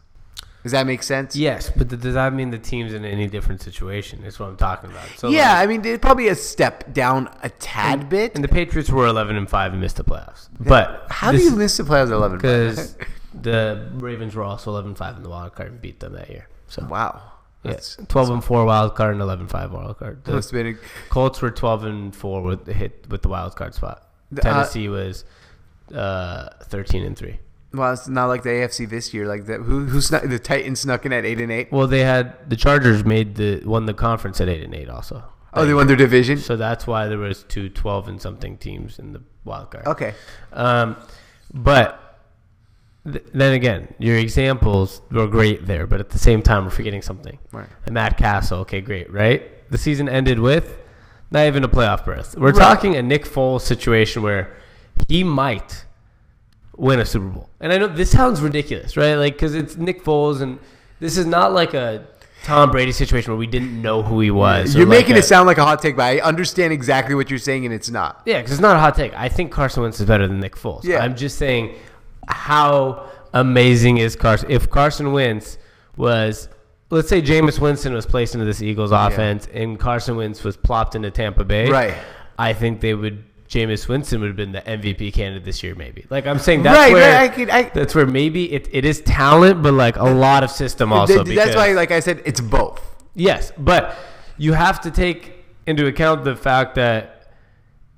Does 0.63 0.72
that 0.74 0.86
make 0.86 1.04
sense? 1.04 1.36
Yes, 1.36 1.69
but 1.69 1.89
th- 1.89 2.02
does 2.02 2.13
that 2.13 2.34
mean 2.34 2.52
the 2.52 2.58
team's 2.58 2.93
in 2.93 3.04
any 3.06 3.28
different 3.28 3.62
situation? 3.62 4.24
Is 4.24 4.39
what 4.39 4.48
I'm 4.50 4.58
talking 4.58 4.89
about. 4.91 5.08
So 5.17 5.30
yeah, 5.30 5.54
like- 5.54 5.63
I 5.63 5.65
mean, 5.67 5.86
it's 5.86 6.02
probably 6.02 6.28
a 6.30 6.36
step 6.36 6.93
down 6.93 7.30
a 7.43 7.50
tad 7.50 8.10
bit. 8.10 8.36
and 8.36 8.43
the 8.43 8.48
Patriots 8.50 8.89
were 8.89 9.08
11 9.08 9.36
and 9.38 9.50
five 9.50 9.72
and 9.74 9.82
missed 9.82 9.98
the 9.98 10.04
playoffs. 10.04 10.48
But 10.60 11.08
How 11.10 11.32
do 11.32 11.38
you 11.41 11.56
miss 11.56 11.76
the 11.78 11.84
playoffs 11.84 12.08
at 12.08 12.13
11? 12.13 12.38
Because 12.38 12.98
the 13.34 13.89
Ravens 13.95 14.36
were 14.36 14.43
also 14.43 14.72
11 14.72 14.95
5 14.95 15.17
in 15.17 15.24
the 15.24 15.30
wild 15.30 15.56
card 15.56 15.72
and 15.72 15.82
beat 15.82 16.00
them 16.02 16.13
that 16.13 16.30
year. 16.30 16.48
So 16.67 16.86
wow. 16.89 17.22
Yeah, 17.63 17.72
That's, 17.72 17.98
12 18.08 18.30
and 18.30 18.43
4 18.43 18.65
wild 18.65 18.95
card 18.95 19.13
and 19.13 19.22
11 19.22 19.48
5 19.48 19.72
wild 19.72 19.98
card. 19.98 20.24
The 20.24 20.34
must 20.34 20.52
have 20.52 20.63
been 20.63 20.76
a, 20.76 21.10
Colts 21.10 21.41
were 21.41 21.52
12 21.52 21.84
and 21.86 22.15
4 22.15 22.41
with 22.41 22.65
the 22.65 22.74
hit 22.74 23.06
with 23.10 23.22
the 23.22 23.30
wild 23.30 23.56
card 23.56 23.74
spot. 23.76 24.08
The, 24.32 24.41
uh, 24.41 24.54
Tennessee 24.54 24.88
was 24.89 25.26
uh, 25.93 26.50
13 26.63 27.04
and 27.04 27.17
3. 27.17 27.39
well, 27.74 27.93
it's 27.93 28.08
not 28.08 28.28
like 28.28 28.43
the 28.43 28.50
AFC 28.50 28.89
this 28.89 29.13
year. 29.13 29.28
Like 29.28 29.45
that, 29.48 29.60
who 29.62 29.86
who 29.86 30.02
snuck 30.02 30.24
the 30.24 30.39
Titans 30.39 30.80
snuck 30.82 31.06
in 31.06 31.13
at 31.13 31.26
eight 31.26 31.39
and 31.41 31.52
eight. 31.52 31.72
Well, 31.72 31.88
they 31.88 32.02
had 32.02 32.50
the 32.50 32.56
Chargers 32.56 33.04
made 33.06 33.36
the 33.36 33.62
won 33.65 33.86
the 33.86 33.93
conference 33.93 34.39
at 34.41 34.50
8 34.50 34.63
and 34.63 34.74
8 34.76 34.89
also. 34.89 35.24
Oh, 35.54 35.65
they 35.65 35.74
won 35.74 35.88
their 35.88 35.95
division. 35.95 36.38
So 36.38 36.56
that's 36.56 36.86
why 36.86 37.08
there 37.08 37.17
was 37.17 37.43
two 37.43 37.69
12 37.69 38.08
and 38.08 38.22
something 38.22 38.58
teams 38.58 39.00
in 39.00 39.13
the 39.13 39.22
wild 39.43 39.72
card. 39.72 39.88
Okay, 39.88 40.13
Um, 40.54 40.95
but 41.54 42.09
th- 43.05 43.23
then 43.33 43.53
again, 43.53 43.93
your 43.99 44.17
examples 44.17 45.01
were 45.12 45.27
great 45.27 45.65
there, 45.67 45.85
but 45.88 45.99
at 45.99 46.09
the 46.09 46.19
same 46.19 46.41
time, 46.41 46.65
we're 46.65 46.69
forgetting 46.71 47.01
something. 47.01 47.38
Right. 47.51 47.67
And 47.85 47.93
Matt 47.93 48.17
Cassel, 48.17 48.59
okay, 48.59 48.81
great, 48.81 49.12
right? 49.12 49.69
The 49.71 49.77
season 49.77 50.09
ended 50.09 50.39
with 50.39 50.77
not 51.31 51.45
even 51.45 51.63
a 51.63 51.69
playoff 51.69 52.05
berth. 52.05 52.35
We're 52.38 52.51
Right. 52.51 52.55
talking 52.59 52.95
a 52.95 53.01
Nick 53.03 53.25
Foles 53.25 53.62
situation 53.62 54.23
where 54.23 54.51
he 55.07 55.23
might 55.23 55.85
win 56.75 56.99
a 56.99 57.05
Super 57.05 57.27
Bowl. 57.27 57.49
And 57.59 57.71
I 57.73 57.77
know 57.77 57.88
this 57.88 58.09
sounds 58.12 58.41
ridiculous, 58.41 58.95
right? 58.97 59.15
Like, 59.15 59.33
because 59.33 59.53
it's 59.53 59.75
Nick 59.77 60.03
Foles, 60.03 60.41
and 60.41 60.59
this 60.99 61.17
is 61.17 61.25
not 61.25 61.53
like 61.53 61.73
a 61.73 62.05
Tom 62.45 62.71
Brady 62.71 62.93
situation 62.93 63.31
where 63.33 63.38
we 63.38 63.47
didn't 63.47 63.81
know 63.81 64.01
who 64.01 64.21
he 64.21 64.31
was. 64.31 64.73
you're 64.73 64.85
like 64.85 64.99
making 64.99 65.15
a- 65.15 65.19
it 65.19 65.25
sound 65.25 65.45
like 65.45 65.57
a 65.57 65.63
hot 65.65 65.81
take, 65.81 65.97
but 65.97 66.03
I 66.03 66.19
understand 66.19 66.71
exactly 66.71 67.13
what 67.13 67.29
you're 67.29 67.38
saying, 67.38 67.65
and 67.65 67.73
it's 67.73 67.89
not. 67.89 68.21
Yeah, 68.25 68.38
because 68.38 68.53
it's 68.53 68.62
not 68.62 68.77
a 68.77 68.79
hot 68.79 68.95
take. 68.95 69.13
I 69.13 69.27
think 69.27 69.51
Carson 69.51 69.83
Wentz 69.83 69.99
is 69.99 70.05
better 70.05 70.25
than 70.27 70.39
Nick 70.39 70.55
Foles. 70.55 70.83
Yeah. 70.85 70.99
I'm 71.03 71.15
just 71.17 71.38
saying, 71.38 71.75
how 72.29 73.09
amazing 73.33 73.97
is 73.97 74.15
Carson? 74.15 74.49
If 74.51 74.69
Carson 74.69 75.11
Wentz 75.11 75.57
was, 75.97 76.49
let's 76.89 77.09
say 77.09 77.21
Jameis 77.21 77.59
Winston 77.59 77.93
was 77.93 78.05
placed 78.05 78.33
into 78.33 78.45
this 78.45 78.61
Eagles 78.61 78.91
offense, 78.91 79.47
and 79.53 79.79
Carson 79.79 80.15
Wentz 80.15 80.43
was 80.43 80.57
plopped 80.57 80.95
into 80.95 81.11
Tampa 81.11 81.43
Bay, 81.43 81.69
Right. 81.69 81.95
I 82.37 82.53
think 82.53 82.81
they 82.81 82.93
would. 82.93 83.25
Jameis 83.49 83.87
Winston 83.87 84.21
would 84.21 84.27
have 84.27 84.35
been 84.35 84.51
the 84.51 84.61
MVP 84.61 85.11
candidate 85.11 85.43
this 85.43 85.63
year, 85.63 85.73
maybe. 85.73 86.05
Like 86.11 86.27
I'm 86.27 86.37
saying, 86.37 86.61
that's 86.61 86.77
Right, 86.77 86.93
where 86.93 87.15
right, 87.19 87.23
I 87.31 87.33
could- 87.33 87.49
I- 87.49 87.63
that's 87.73 87.95
where 87.95 88.05
maybe 88.05 88.53
it, 88.53 88.69
it 88.71 88.85
is 88.85 89.01
talent, 89.01 89.63
but 89.63 89.73
like 89.73 89.95
a 89.95 90.03
lot 90.03 90.43
of 90.43 90.51
system 90.51 90.93
also. 90.93 91.23
Th- 91.23 91.35
that's 91.35 91.55
why, 91.55 91.71
like 91.73 91.89
I 91.91 91.99
said, 91.99 92.21
it's 92.25 92.39
both. 92.39 92.79
Yes, 93.15 93.51
but 93.57 93.97
you 94.37 94.53
have 94.53 94.79
to 94.81 94.91
take 94.91 95.43
into 95.65 95.87
account 95.87 96.25
the 96.25 96.35
fact 96.35 96.75
that 96.75 97.31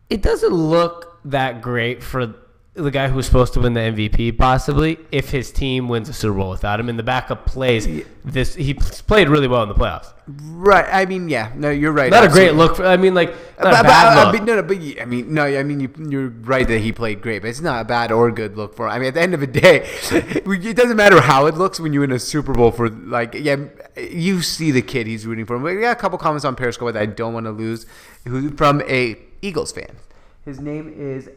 it 0.09 0.21
doesn't 0.21 0.53
look 0.53 1.19
that 1.25 1.61
great 1.61 2.01
for 2.01 2.33
the 2.73 2.89
guy 2.89 3.09
who's 3.09 3.25
supposed 3.25 3.53
to 3.53 3.59
win 3.59 3.73
the 3.73 3.81
MVP, 3.81 4.37
possibly 4.37 4.97
if 5.11 5.29
his 5.29 5.51
team 5.51 5.89
wins 5.89 6.07
a 6.07 6.13
Super 6.13 6.37
Bowl 6.37 6.51
without 6.51 6.79
him, 6.79 6.87
and 6.87 6.97
the 6.97 7.03
backup 7.03 7.45
plays 7.45 8.05
this. 8.23 8.55
He 8.55 8.73
played 8.73 9.27
really 9.27 9.47
well 9.49 9.61
in 9.63 9.67
the 9.67 9.75
playoffs. 9.75 10.13
Right. 10.25 10.85
I 10.89 11.05
mean, 11.05 11.27
yeah. 11.27 11.51
No, 11.53 11.69
you're 11.69 11.91
right. 11.91 12.09
Not 12.09 12.23
a 12.23 12.29
great 12.29 12.53
look. 12.53 12.77
For, 12.77 12.85
I 12.85 12.95
mean, 12.95 13.13
like 13.13 13.31
not 13.59 13.73
But, 13.73 13.83
bad 13.83 14.17
uh, 14.17 14.23
look. 14.23 14.39
but 14.39 14.45
no, 14.45 14.55
no, 14.55 14.63
but 14.63 14.77
I 15.01 15.05
mean, 15.05 15.33
no, 15.33 15.43
I 15.43 15.63
mean, 15.63 15.81
you, 15.81 15.89
you're 16.09 16.29
right 16.29 16.65
that 16.65 16.79
he 16.79 16.93
played 16.93 17.21
great, 17.21 17.41
but 17.41 17.49
it's 17.49 17.59
not 17.59 17.81
a 17.81 17.85
bad 17.85 18.09
or 18.09 18.31
good 18.31 18.55
look 18.55 18.73
for 18.73 18.87
him. 18.87 18.93
I 18.93 18.99
mean, 18.99 19.07
at 19.09 19.15
the 19.15 19.21
end 19.21 19.33
of 19.33 19.41
the 19.41 19.47
day, 19.47 19.81
it 20.11 20.77
doesn't 20.77 20.95
matter 20.95 21.19
how 21.19 21.47
it 21.47 21.55
looks 21.55 21.77
when 21.77 21.91
you 21.91 21.99
win 21.99 22.13
a 22.13 22.19
Super 22.19 22.53
Bowl 22.53 22.71
for 22.71 22.87
like, 22.87 23.33
yeah, 23.33 23.57
you 23.97 24.41
see 24.41 24.71
the 24.71 24.81
kid 24.81 25.07
he's 25.07 25.25
rooting 25.27 25.45
for. 25.45 25.57
We 25.57 25.81
got 25.81 25.97
a 25.97 25.99
couple 25.99 26.17
comments 26.17 26.45
on 26.45 26.55
Periscope 26.55 26.93
that 26.93 27.01
I 27.01 27.05
don't 27.07 27.33
want 27.33 27.47
to 27.47 27.51
lose, 27.51 27.85
who 28.25 28.51
from 28.51 28.81
a 28.83 29.17
Eagles 29.41 29.73
fan. 29.73 29.97
His 30.45 30.59
name 30.59 30.91
is 30.95 31.29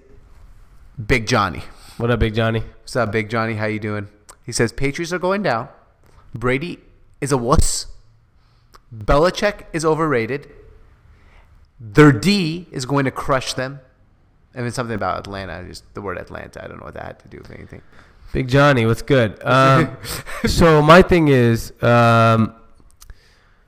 Big 1.02 1.26
Johnny. 1.26 1.62
what 1.96 2.10
up, 2.10 2.20
Big 2.20 2.34
Johnny? 2.34 2.60
What's 2.60 2.94
up, 2.96 3.10
Big 3.10 3.28
Johnny? 3.28 3.54
How 3.54 3.66
you 3.66 3.80
doing? 3.80 4.08
He 4.44 4.52
says 4.52 4.72
Patriots 4.72 5.12
are 5.12 5.18
going 5.18 5.42
down. 5.42 5.68
Brady 6.34 6.78
is 7.20 7.32
a 7.32 7.38
wuss. 7.38 7.86
Belichick 8.94 9.64
is 9.72 9.84
overrated. 9.84 10.50
Their 11.80 12.12
D 12.12 12.68
is 12.70 12.86
going 12.86 13.06
to 13.06 13.10
crush 13.10 13.54
them. 13.54 13.80
And 14.54 14.64
then 14.64 14.72
something 14.72 14.94
about 14.94 15.18
Atlanta, 15.18 15.66
just 15.66 15.82
the 15.94 16.00
word 16.00 16.16
Atlanta. 16.16 16.62
I 16.64 16.68
don't 16.68 16.78
know 16.78 16.84
what 16.84 16.94
that 16.94 17.04
had 17.04 17.18
to 17.20 17.28
do 17.28 17.38
with 17.38 17.50
anything. 17.50 17.82
Big 18.32 18.48
Johnny, 18.48 18.86
what's 18.86 19.02
good? 19.02 19.40
Um, 19.44 19.96
so 20.46 20.80
my 20.80 21.02
thing 21.02 21.28
is, 21.28 21.72
um, 21.82 22.54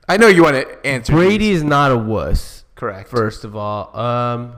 I 0.08 0.16
know 0.16 0.28
you 0.28 0.44
want 0.44 0.56
to 0.56 0.86
answer. 0.86 1.12
these. 1.12 1.20
Brady 1.20 1.50
is 1.50 1.64
not 1.64 1.90
a 1.90 1.96
wuss. 1.98 2.64
Correct. 2.76 3.08
First 3.10 3.44
of 3.44 3.56
all, 3.56 3.96
um, 3.96 4.56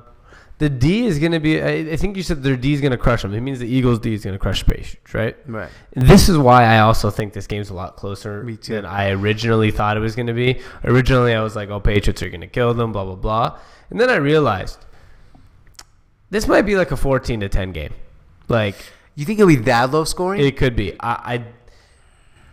the 0.58 0.68
D 0.68 1.06
is 1.06 1.18
going 1.18 1.32
to 1.32 1.40
be. 1.40 1.62
I, 1.62 1.92
I 1.92 1.96
think 1.96 2.16
you 2.16 2.22
said 2.22 2.42
their 2.42 2.56
D 2.56 2.72
is 2.74 2.80
going 2.80 2.90
to 2.90 2.98
crush 2.98 3.22
them. 3.22 3.32
It 3.32 3.40
means 3.40 3.60
the 3.60 3.68
Eagles' 3.68 3.98
D 4.00 4.12
is 4.12 4.24
going 4.24 4.34
to 4.34 4.38
crush 4.38 4.64
the 4.64 4.74
Patriots, 4.74 5.14
right? 5.14 5.36
Right. 5.46 5.70
This 5.94 6.28
is 6.28 6.36
why 6.36 6.64
I 6.64 6.80
also 6.80 7.10
think 7.10 7.32
this 7.32 7.46
game's 7.46 7.70
a 7.70 7.74
lot 7.74 7.96
closer 7.96 8.44
than 8.44 8.84
I 8.84 9.10
originally 9.10 9.70
thought 9.70 9.96
it 9.96 10.00
was 10.00 10.16
going 10.16 10.26
to 10.26 10.32
be. 10.32 10.60
Originally, 10.84 11.32
I 11.34 11.42
was 11.42 11.54
like, 11.54 11.68
"Oh, 11.70 11.78
Patriots 11.80 12.22
are 12.22 12.28
going 12.28 12.40
to 12.40 12.46
kill 12.48 12.74
them," 12.74 12.92
blah 12.92 13.04
blah 13.04 13.14
blah. 13.14 13.58
And 13.90 14.00
then 14.00 14.10
I 14.10 14.16
realized 14.16 14.84
this 16.30 16.46
might 16.48 16.62
be 16.62 16.76
like 16.76 16.90
a 16.90 16.96
fourteen 16.96 17.40
to 17.40 17.48
ten 17.48 17.72
game. 17.72 17.94
Like 18.48 18.76
You 19.14 19.24
think 19.24 19.38
it'll 19.38 19.48
be 19.48 19.56
that 19.56 19.90
low 19.90 20.04
scoring? 20.04 20.40
it 20.44 20.56
could 20.56 20.74
be. 20.76 20.94
I, 21.00 21.34
I 21.34 21.44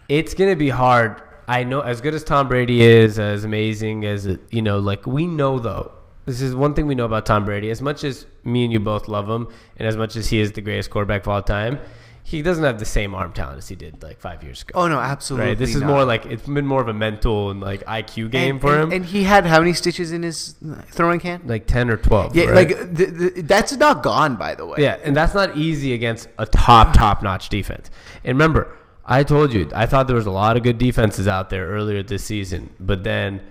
it's 0.07 0.33
gonna 0.33 0.55
be 0.55 0.69
hard. 0.69 1.21
I 1.47 1.63
know 1.63 1.81
as 1.81 2.01
good 2.01 2.13
as 2.13 2.23
Tom 2.23 2.47
Brady 2.47 2.81
is, 2.81 3.19
as 3.19 3.43
amazing 3.43 4.05
as 4.05 4.27
you 4.51 4.61
know, 4.61 4.79
like 4.79 5.05
we 5.05 5.25
know 5.27 5.59
though. 5.59 5.91
This 6.25 6.41
is 6.41 6.55
one 6.55 6.73
thing 6.73 6.87
we 6.87 6.95
know 6.95 7.05
about 7.05 7.25
Tom 7.25 7.45
Brady. 7.45 7.69
As 7.69 7.81
much 7.81 8.03
as 8.03 8.25
me 8.43 8.63
and 8.63 8.73
you 8.73 8.79
both 8.79 9.07
love 9.07 9.29
him, 9.29 9.47
and 9.77 9.87
as 9.87 9.95
much 9.95 10.15
as 10.15 10.29
he 10.29 10.39
is 10.39 10.51
the 10.53 10.61
greatest 10.61 10.89
quarterback 10.89 11.21
of 11.21 11.27
all 11.27 11.41
time, 11.41 11.79
he 12.23 12.41
doesn't 12.41 12.63
have 12.63 12.79
the 12.79 12.85
same 12.85 13.13
arm 13.13 13.31
talent 13.33 13.59
as 13.59 13.67
he 13.67 13.75
did 13.75 14.01
like 14.01 14.19
five 14.19 14.41
years 14.43 14.63
ago. 14.63 14.71
oh 14.73 14.87
no, 14.87 14.99
absolutely. 14.99 15.49
right. 15.49 15.57
This 15.57 15.75
is 15.75 15.81
not. 15.81 15.87
more 15.87 16.03
like 16.03 16.25
it's 16.25 16.47
been 16.47 16.65
more 16.65 16.81
of 16.81 16.87
a 16.87 16.93
mental 16.93 17.51
and 17.51 17.61
like 17.61 17.85
IQ 17.85 18.31
game 18.31 18.55
and, 18.55 18.61
for 18.61 18.73
and- 18.73 18.83
him. 18.85 18.91
And 18.93 19.05
he 19.05 19.23
had 19.23 19.45
how 19.45 19.59
many 19.59 19.73
stitches 19.73 20.11
in 20.11 20.23
his 20.23 20.55
throwing 20.89 21.19
can? 21.19 21.43
like 21.45 21.67
ten 21.67 21.87
or 21.87 21.97
twelve. 21.97 22.35
Yeah, 22.35 22.45
right? 22.45 22.55
like 22.55 22.95
the, 22.95 23.05
the, 23.05 23.41
that's 23.43 23.73
not 23.73 24.01
gone, 24.01 24.37
by 24.37 24.55
the 24.55 24.65
way. 24.65 24.77
Yeah, 24.79 24.97
and 25.03 25.15
that's 25.15 25.35
not 25.35 25.55
easy 25.55 25.93
against 25.93 26.27
a 26.39 26.47
top, 26.47 26.93
top 26.93 27.21
notch 27.21 27.49
defense. 27.49 27.91
And 28.23 28.35
remember, 28.35 28.75
I 29.05 29.21
told 29.23 29.53
you, 29.53 29.69
I 29.75 29.85
thought 29.85 30.07
there 30.07 30.15
was 30.15 30.25
a 30.25 30.31
lot 30.31 30.57
of 30.57 30.63
good 30.63 30.79
defenses 30.79 31.27
out 31.27 31.51
there 31.51 31.67
earlier 31.67 32.01
this 32.01 32.23
season. 32.23 32.71
But 32.79 33.03
then 33.03 33.41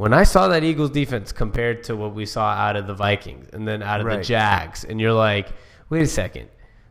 when 0.00 0.14
I 0.14 0.22
saw 0.22 0.48
that 0.48 0.64
Eagles 0.64 0.88
defense 0.88 1.30
compared 1.30 1.82
to 1.84 1.94
what 1.94 2.14
we 2.14 2.24
saw 2.24 2.52
out 2.52 2.74
of 2.74 2.86
the 2.86 2.94
Vikings 2.94 3.50
and 3.52 3.68
then 3.68 3.82
out 3.82 4.00
of 4.00 4.06
the 4.06 4.22
Jags, 4.22 4.82
and 4.82 4.98
you're 4.98 5.12
like, 5.12 5.50
wait 5.90 6.00
a 6.00 6.06
second. 6.06 6.48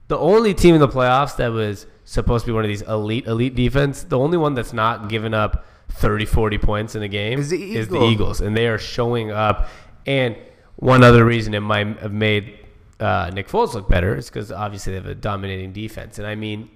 The 0.10 0.18
only 0.20 0.54
team 0.54 0.76
in 0.76 0.80
the 0.80 0.88
playoffs 0.88 1.36
that 1.38 1.48
was 1.48 1.88
supposed 2.06 2.46
to 2.46 2.52
be 2.52 2.54
one 2.54 2.64
of 2.64 2.68
these 2.68 2.84
elite, 2.84 3.26
elite 3.26 3.56
defense, 3.56 4.04
the 4.04 4.20
only 4.20 4.38
one 4.38 4.54
that's 4.54 4.74
not 4.74 5.10
giving 5.10 5.34
up 5.34 5.66
30, 5.90 6.26
40 6.26 6.60
points 6.60 6.94
in 6.94 7.02
a 7.02 7.08
game 7.08 7.40
Is 7.40 7.50
the 7.50 7.78
is 7.78 7.88
the 7.88 7.96
Eagles. 7.96 8.12
Eagles. 8.12 8.42
And 8.42 8.56
they 8.56 8.68
are 8.68 8.78
showing 8.78 9.32
up. 9.32 9.70
And 10.06 10.36
one 10.76 11.04
other 11.04 11.26
reason 11.26 11.56
it 11.56 11.62
might 11.62 11.98
have 11.98 12.14
made 12.14 12.60
uh, 13.00 13.32
Nick 13.34 13.48
Foles 13.48 13.74
look 13.74 13.90
better 13.90 14.18
is 14.18 14.30
because 14.30 14.52
obviously 14.52 14.94
they 14.94 14.98
have 14.98 15.08
a 15.08 15.16
dominating 15.16 15.74
defense. 15.74 16.20
And 16.20 16.28
I 16.28 16.36
mean, 16.36 16.70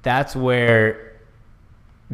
that's 0.00 0.34
where 0.34 1.15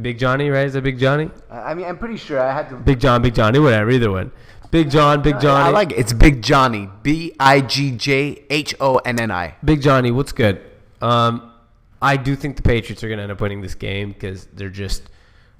Big 0.00 0.18
Johnny, 0.18 0.48
right? 0.48 0.66
Is 0.66 0.72
that 0.72 0.83
Big 0.83 0.98
Johnny? 0.98 1.31
I 1.50 1.74
mean, 1.74 1.87
I'm 1.87 1.98
pretty 1.98 2.16
sure 2.16 2.40
I 2.40 2.52
had 2.52 2.70
to. 2.70 2.76
Big 2.76 2.98
John, 2.98 3.20
Big 3.20 3.35
Johnny, 3.35 3.59
whatever, 3.59 3.90
either 3.90 4.11
one. 4.11 4.33
Big 4.70 4.90
John, 4.90 5.20
Big 5.20 5.38
Johnny. 5.38 5.64
I 5.64 5.68
like 5.68 5.92
it. 5.92 5.98
It's 5.98 6.14
Big 6.14 6.42
Johnny. 6.42 6.88
B 7.02 7.35
I 7.38 7.61
G 7.61 7.90
J 7.90 8.42
H 8.48 8.74
O 8.81 8.96
N 8.96 9.20
N 9.20 9.31
I. 9.31 9.55
Big 9.62 9.83
Johnny, 9.83 10.11
what's 10.11 10.33
good? 10.33 10.62
Um, 11.02 11.52
I 12.00 12.16
do 12.16 12.35
think 12.35 12.57
the 12.57 12.62
Patriots 12.62 13.05
are 13.05 13.09
going 13.09 13.18
to 13.18 13.24
end 13.24 13.33
up 13.33 13.40
winning 13.40 13.61
this 13.61 13.74
game 13.74 14.12
because 14.12 14.46
they're 14.55 14.70
just, 14.70 15.11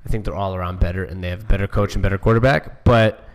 I 0.07 0.09
think 0.09 0.25
they're 0.25 0.35
all 0.35 0.55
around 0.55 0.81
better 0.81 1.05
and 1.05 1.23
they 1.23 1.29
have 1.29 1.43
a 1.43 1.47
better 1.47 1.67
coach 1.67 1.95
and 1.95 2.03
better 2.03 2.17
quarterback. 2.17 2.85
But 2.85 3.29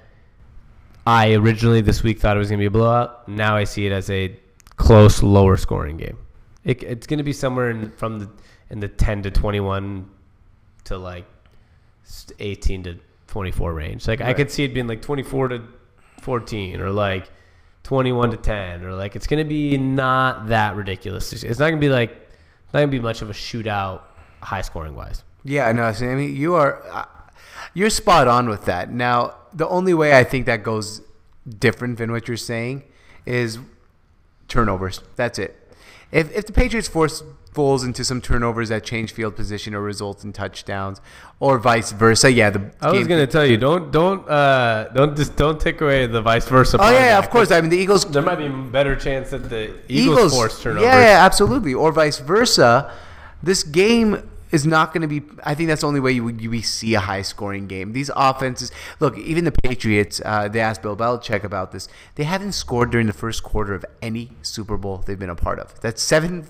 I 1.06 1.34
originally 1.34 1.82
this 1.82 2.02
week 2.02 2.20
thought 2.20 2.36
it 2.36 2.40
was 2.40 2.50
going 2.50 2.58
to 2.60 2.64
be 2.64 2.68
a 2.68 2.72
blowout. 2.72 3.28
Now 3.30 3.56
I 3.56 3.66
see 3.66 3.86
it 3.86 3.92
as 3.92 4.10
a 4.10 4.36
close, 4.78 5.22
lower 5.22 5.58
scoring 5.58 5.98
game. 5.98 6.18
It, 6.64 6.82
it's 6.82 7.06
going 7.06 7.20
to 7.20 7.24
be 7.24 7.34
somewhere 7.34 7.70
in, 7.70 7.92
from 7.92 8.20
the 8.20 8.30
in 8.70 8.80
the 8.80 8.88
ten 8.88 9.22
to 9.24 9.32
twenty 9.32 9.60
one 9.60 10.10
to 10.88 10.98
like 10.98 11.26
eighteen 12.40 12.84
to 12.84 12.98
twenty 13.28 13.52
four 13.52 13.74
range. 13.74 14.08
Like 14.08 14.22
I 14.22 14.34
could 14.34 14.52
see 14.52 14.64
it 14.64 14.74
being 14.74 14.88
like 14.88 15.02
twenty 15.02 15.24
four 15.24 15.48
to 15.48 15.62
fourteen 16.22 16.82
or 16.82 16.92
like 16.92 17.30
21 17.88 18.32
to 18.32 18.38
10 18.38 18.84
or 18.84 18.94
like 18.96 19.16
it's 19.16 19.28
going 19.28 19.42
to 19.42 19.48
be 19.48 19.78
not 19.78 20.48
that 20.48 20.76
ridiculous. 20.76 21.32
It's 21.32 21.58
not 21.58 21.70
going 21.70 21.80
to 21.80 21.80
be 21.80 21.88
like 21.88 22.10
not 22.74 22.80
going 22.82 22.90
to 22.90 22.92
be 22.92 23.00
much 23.00 23.22
of 23.22 23.30
a 23.30 23.34
shootout 23.34 24.02
high 24.42 24.62
scoring 24.62 24.94
wise. 24.94 25.24
Yeah, 25.46 25.72
no, 25.72 25.90
Sammy, 25.94 26.28
you 26.28 26.56
are 26.56 26.84
uh, 26.92 27.06
you're 27.74 27.90
spot 27.90 28.28
on 28.28 28.50
with 28.50 28.66
that. 28.66 28.92
Now, 28.92 29.36
the 29.54 29.66
only 29.70 29.94
way 29.94 30.18
I 30.18 30.26
think 30.26 30.48
that 30.48 30.64
goes 30.64 31.02
different 31.48 31.98
than 31.98 32.12
what 32.12 32.28
you're 32.28 32.36
saying 32.36 32.84
is 33.26 33.60
turnovers. 34.50 35.02
That's 35.16 35.40
it. 35.40 35.56
If 36.12 36.36
if 36.36 36.46
the 36.46 36.52
Patriots 36.52 36.90
force 36.90 37.24
Foles 37.58 37.84
into 37.84 38.04
some 38.04 38.22
turnovers 38.22 38.70
that 38.70 38.84
change 38.84 39.12
field 39.12 39.36
position 39.36 39.74
or 39.74 39.82
result 39.82 40.24
in 40.24 40.32
touchdowns, 40.32 41.02
or 41.40 41.58
vice 41.58 41.92
versa, 41.92 42.32
yeah, 42.32 42.52
the 42.52 42.72
I 42.80 42.92
was 42.92 43.08
going 43.08 43.26
to 43.26 43.32
tell 43.32 43.46
you 43.46 43.58
don't 43.58 43.92
don't 43.92 44.30
uh 44.30 44.90
don't 44.94 45.18
just 45.18 45.36
don't 45.36 45.60
take 45.60 45.82
away 45.82 46.06
the 46.06 46.22
vice 46.22 46.48
versa. 46.48 46.78
Oh 46.80 46.84
yeah, 46.84 46.90
of 46.90 46.94
yeah, 46.94 47.16
that, 47.16 47.24
of 47.24 47.30
course. 47.32 47.50
I 47.50 47.60
mean, 47.62 47.72
the 47.72 47.78
Eagles 47.78 48.06
There 48.06 48.22
might 48.22 48.36
be 48.36 48.46
a 48.46 48.50
better 48.50 48.96
chance 48.96 49.32
that 49.32 49.50
the 49.50 49.74
Eagles, 49.88 50.34
force 50.34 50.62
turnovers. 50.62 50.84
Yeah, 50.84 51.00
yeah, 51.00 51.26
absolutely. 51.26 51.74
Or 51.74 51.92
vice 51.92 52.20
versa. 52.20 52.94
This 53.42 53.64
game 53.64 54.30
is 54.52 54.66
not 54.66 54.94
going 54.94 55.02
to 55.02 55.08
be. 55.08 55.24
I 55.44 55.56
think 55.56 55.68
that's 55.70 55.82
the 55.82 55.88
only 55.88 56.00
way 56.00 56.12
you 56.12 56.24
would 56.24 56.40
you 56.40 56.50
we 56.52 56.62
see 56.62 56.94
a 56.94 57.00
high 57.00 57.24
scoring 57.24 57.68
game. 57.68 57.94
These 57.94 58.12
offenses. 58.16 58.72
Look, 59.00 59.18
even 59.18 59.46
the 59.46 59.52
Patriots. 59.52 60.22
Uh, 60.24 60.48
they 60.48 60.60
asked 60.60 60.82
Bill 60.82 60.96
Belichick 60.96 61.44
about 61.44 61.72
this. 61.72 61.90
They 62.16 62.24
haven't 62.24 62.54
scored 62.54 62.92
during 62.92 63.08
the 63.08 63.14
first 63.14 63.44
quarter 63.44 63.74
of 63.74 63.84
any 64.02 64.32
Super 64.42 64.78
Bowl 64.78 65.04
they've 65.06 65.20
been 65.20 65.30
a 65.30 65.36
part 65.36 65.60
of. 65.60 65.80
That's 65.82 66.02
seven. 66.02 66.48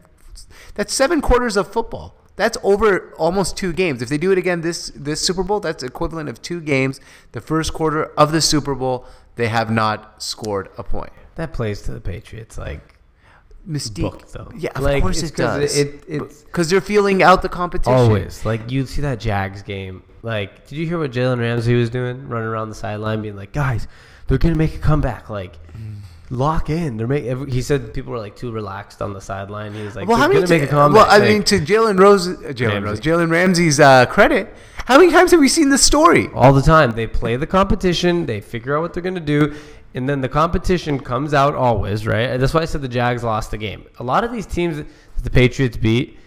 That's 0.77 0.93
seven 0.93 1.19
quarters 1.21 1.57
of 1.57 1.71
football. 1.71 2.15
That's 2.37 2.57
over 2.63 3.13
almost 3.17 3.57
two 3.57 3.73
games. 3.73 4.01
If 4.01 4.09
they 4.09 4.17
do 4.19 4.31
it 4.31 4.37
again 4.37 4.61
this 4.61 4.91
this 4.95 5.19
Super 5.19 5.43
Bowl, 5.43 5.59
that's 5.59 5.83
equivalent 5.83 6.29
of 6.29 6.41
two 6.41 6.61
games. 6.61 7.01
The 7.33 7.41
first 7.41 7.73
quarter 7.73 8.05
of 8.15 8.31
the 8.31 8.41
Super 8.41 8.75
Bowl, 8.75 9.05
they 9.35 9.47
have 9.47 9.69
not 9.71 10.21
scored 10.23 10.69
a 10.77 10.83
point. 10.83 11.11
That 11.35 11.51
plays 11.51 11.81
to 11.83 11.91
the 11.91 11.99
Patriots 11.99 12.57
like 12.57 12.93
Mystique, 13.67 14.01
book 14.01 14.31
though. 14.31 14.51
Yeah, 14.55 14.69
of 14.75 14.83
Like, 14.83 15.01
course 15.01 15.23
it 15.23 15.35
does. 15.35 15.75
It, 15.75 16.03
it's 16.07 16.43
because 16.43 16.69
they're 16.69 16.79
feeling 16.79 17.21
out 17.23 17.41
the 17.41 17.49
competition. 17.49 17.93
Always. 17.93 18.45
Like 18.45 18.71
you 18.71 18.85
see 18.85 19.01
that 19.01 19.19
Jags 19.19 19.61
game. 19.63 20.03
Like, 20.21 20.67
did 20.67 20.77
you 20.77 20.85
hear 20.85 20.99
what 20.99 21.11
Jalen 21.11 21.39
Ramsey 21.39 21.75
was 21.75 21.89
doing? 21.89 22.27
Running 22.27 22.47
around 22.47 22.69
the 22.69 22.75
sideline, 22.75 23.21
being 23.23 23.35
like, 23.35 23.51
"Guys, 23.51 23.87
they're 24.27 24.37
gonna 24.37 24.55
make 24.55 24.75
a 24.75 24.79
comeback. 24.79 25.29
Like, 25.29 25.57
lock 26.29 26.69
in." 26.69 26.97
They're 26.97 27.07
make. 27.07 27.25
He 27.49 27.61
said 27.61 27.93
people 27.93 28.11
were 28.11 28.19
like 28.19 28.35
too 28.35 28.51
relaxed 28.51 29.01
on 29.01 29.13
the 29.13 29.21
sideline. 29.21 29.73
He 29.73 29.83
was 29.83 29.95
like, 29.95 30.07
well, 30.07 30.17
how 30.17 30.27
many? 30.27 30.41
make 30.41 30.61
a 30.63 30.65
ti- 30.65 30.71
comeback." 30.71 31.07
well, 31.07 31.11
I 31.13 31.19
Like, 31.19 31.29
mean, 31.29 31.43
to 31.43 31.59
Jalen 31.59 31.99
Rose, 31.99 32.27
uh, 32.27 32.33
Jalen 32.53 32.83
Rose. 32.83 32.99
Jalen 32.99 33.29
Ramsey's 33.31 33.79
uh, 33.79 34.05
credit, 34.07 34.53
how 34.85 34.97
many 34.97 35.11
times 35.11 35.31
have 35.31 35.39
we 35.39 35.47
seen 35.49 35.69
this 35.69 35.83
story? 35.83 36.27
all 36.33 36.53
the 36.53 36.61
time. 36.61 36.91
They 36.91 37.07
play 37.07 37.35
the 37.35 37.47
competition. 37.47 38.25
They 38.25 38.41
figure 38.41 38.75
out 38.77 38.81
what 38.81 38.93
they're 38.93 39.03
gonna 39.03 39.19
do. 39.19 39.55
And 39.93 40.07
then 40.07 40.21
the 40.21 40.29
competition 40.29 40.99
comes 40.99 41.33
out 41.33 41.55
always, 41.55 42.05
right? 42.05 42.37
That's 42.37 42.53
why 42.53 42.61
I 42.61 42.65
said 42.65 42.81
the 42.81 42.87
Jags 42.87 43.23
lost 43.23 43.51
the 43.51 43.57
game. 43.57 43.85
A 43.99 44.03
lot 44.03 44.23
of 44.23 44.31
these 44.31 44.45
teams 44.45 44.77
that 44.77 44.85
the 45.23 45.29
Patriots 45.31 45.75
beat, 45.77 46.19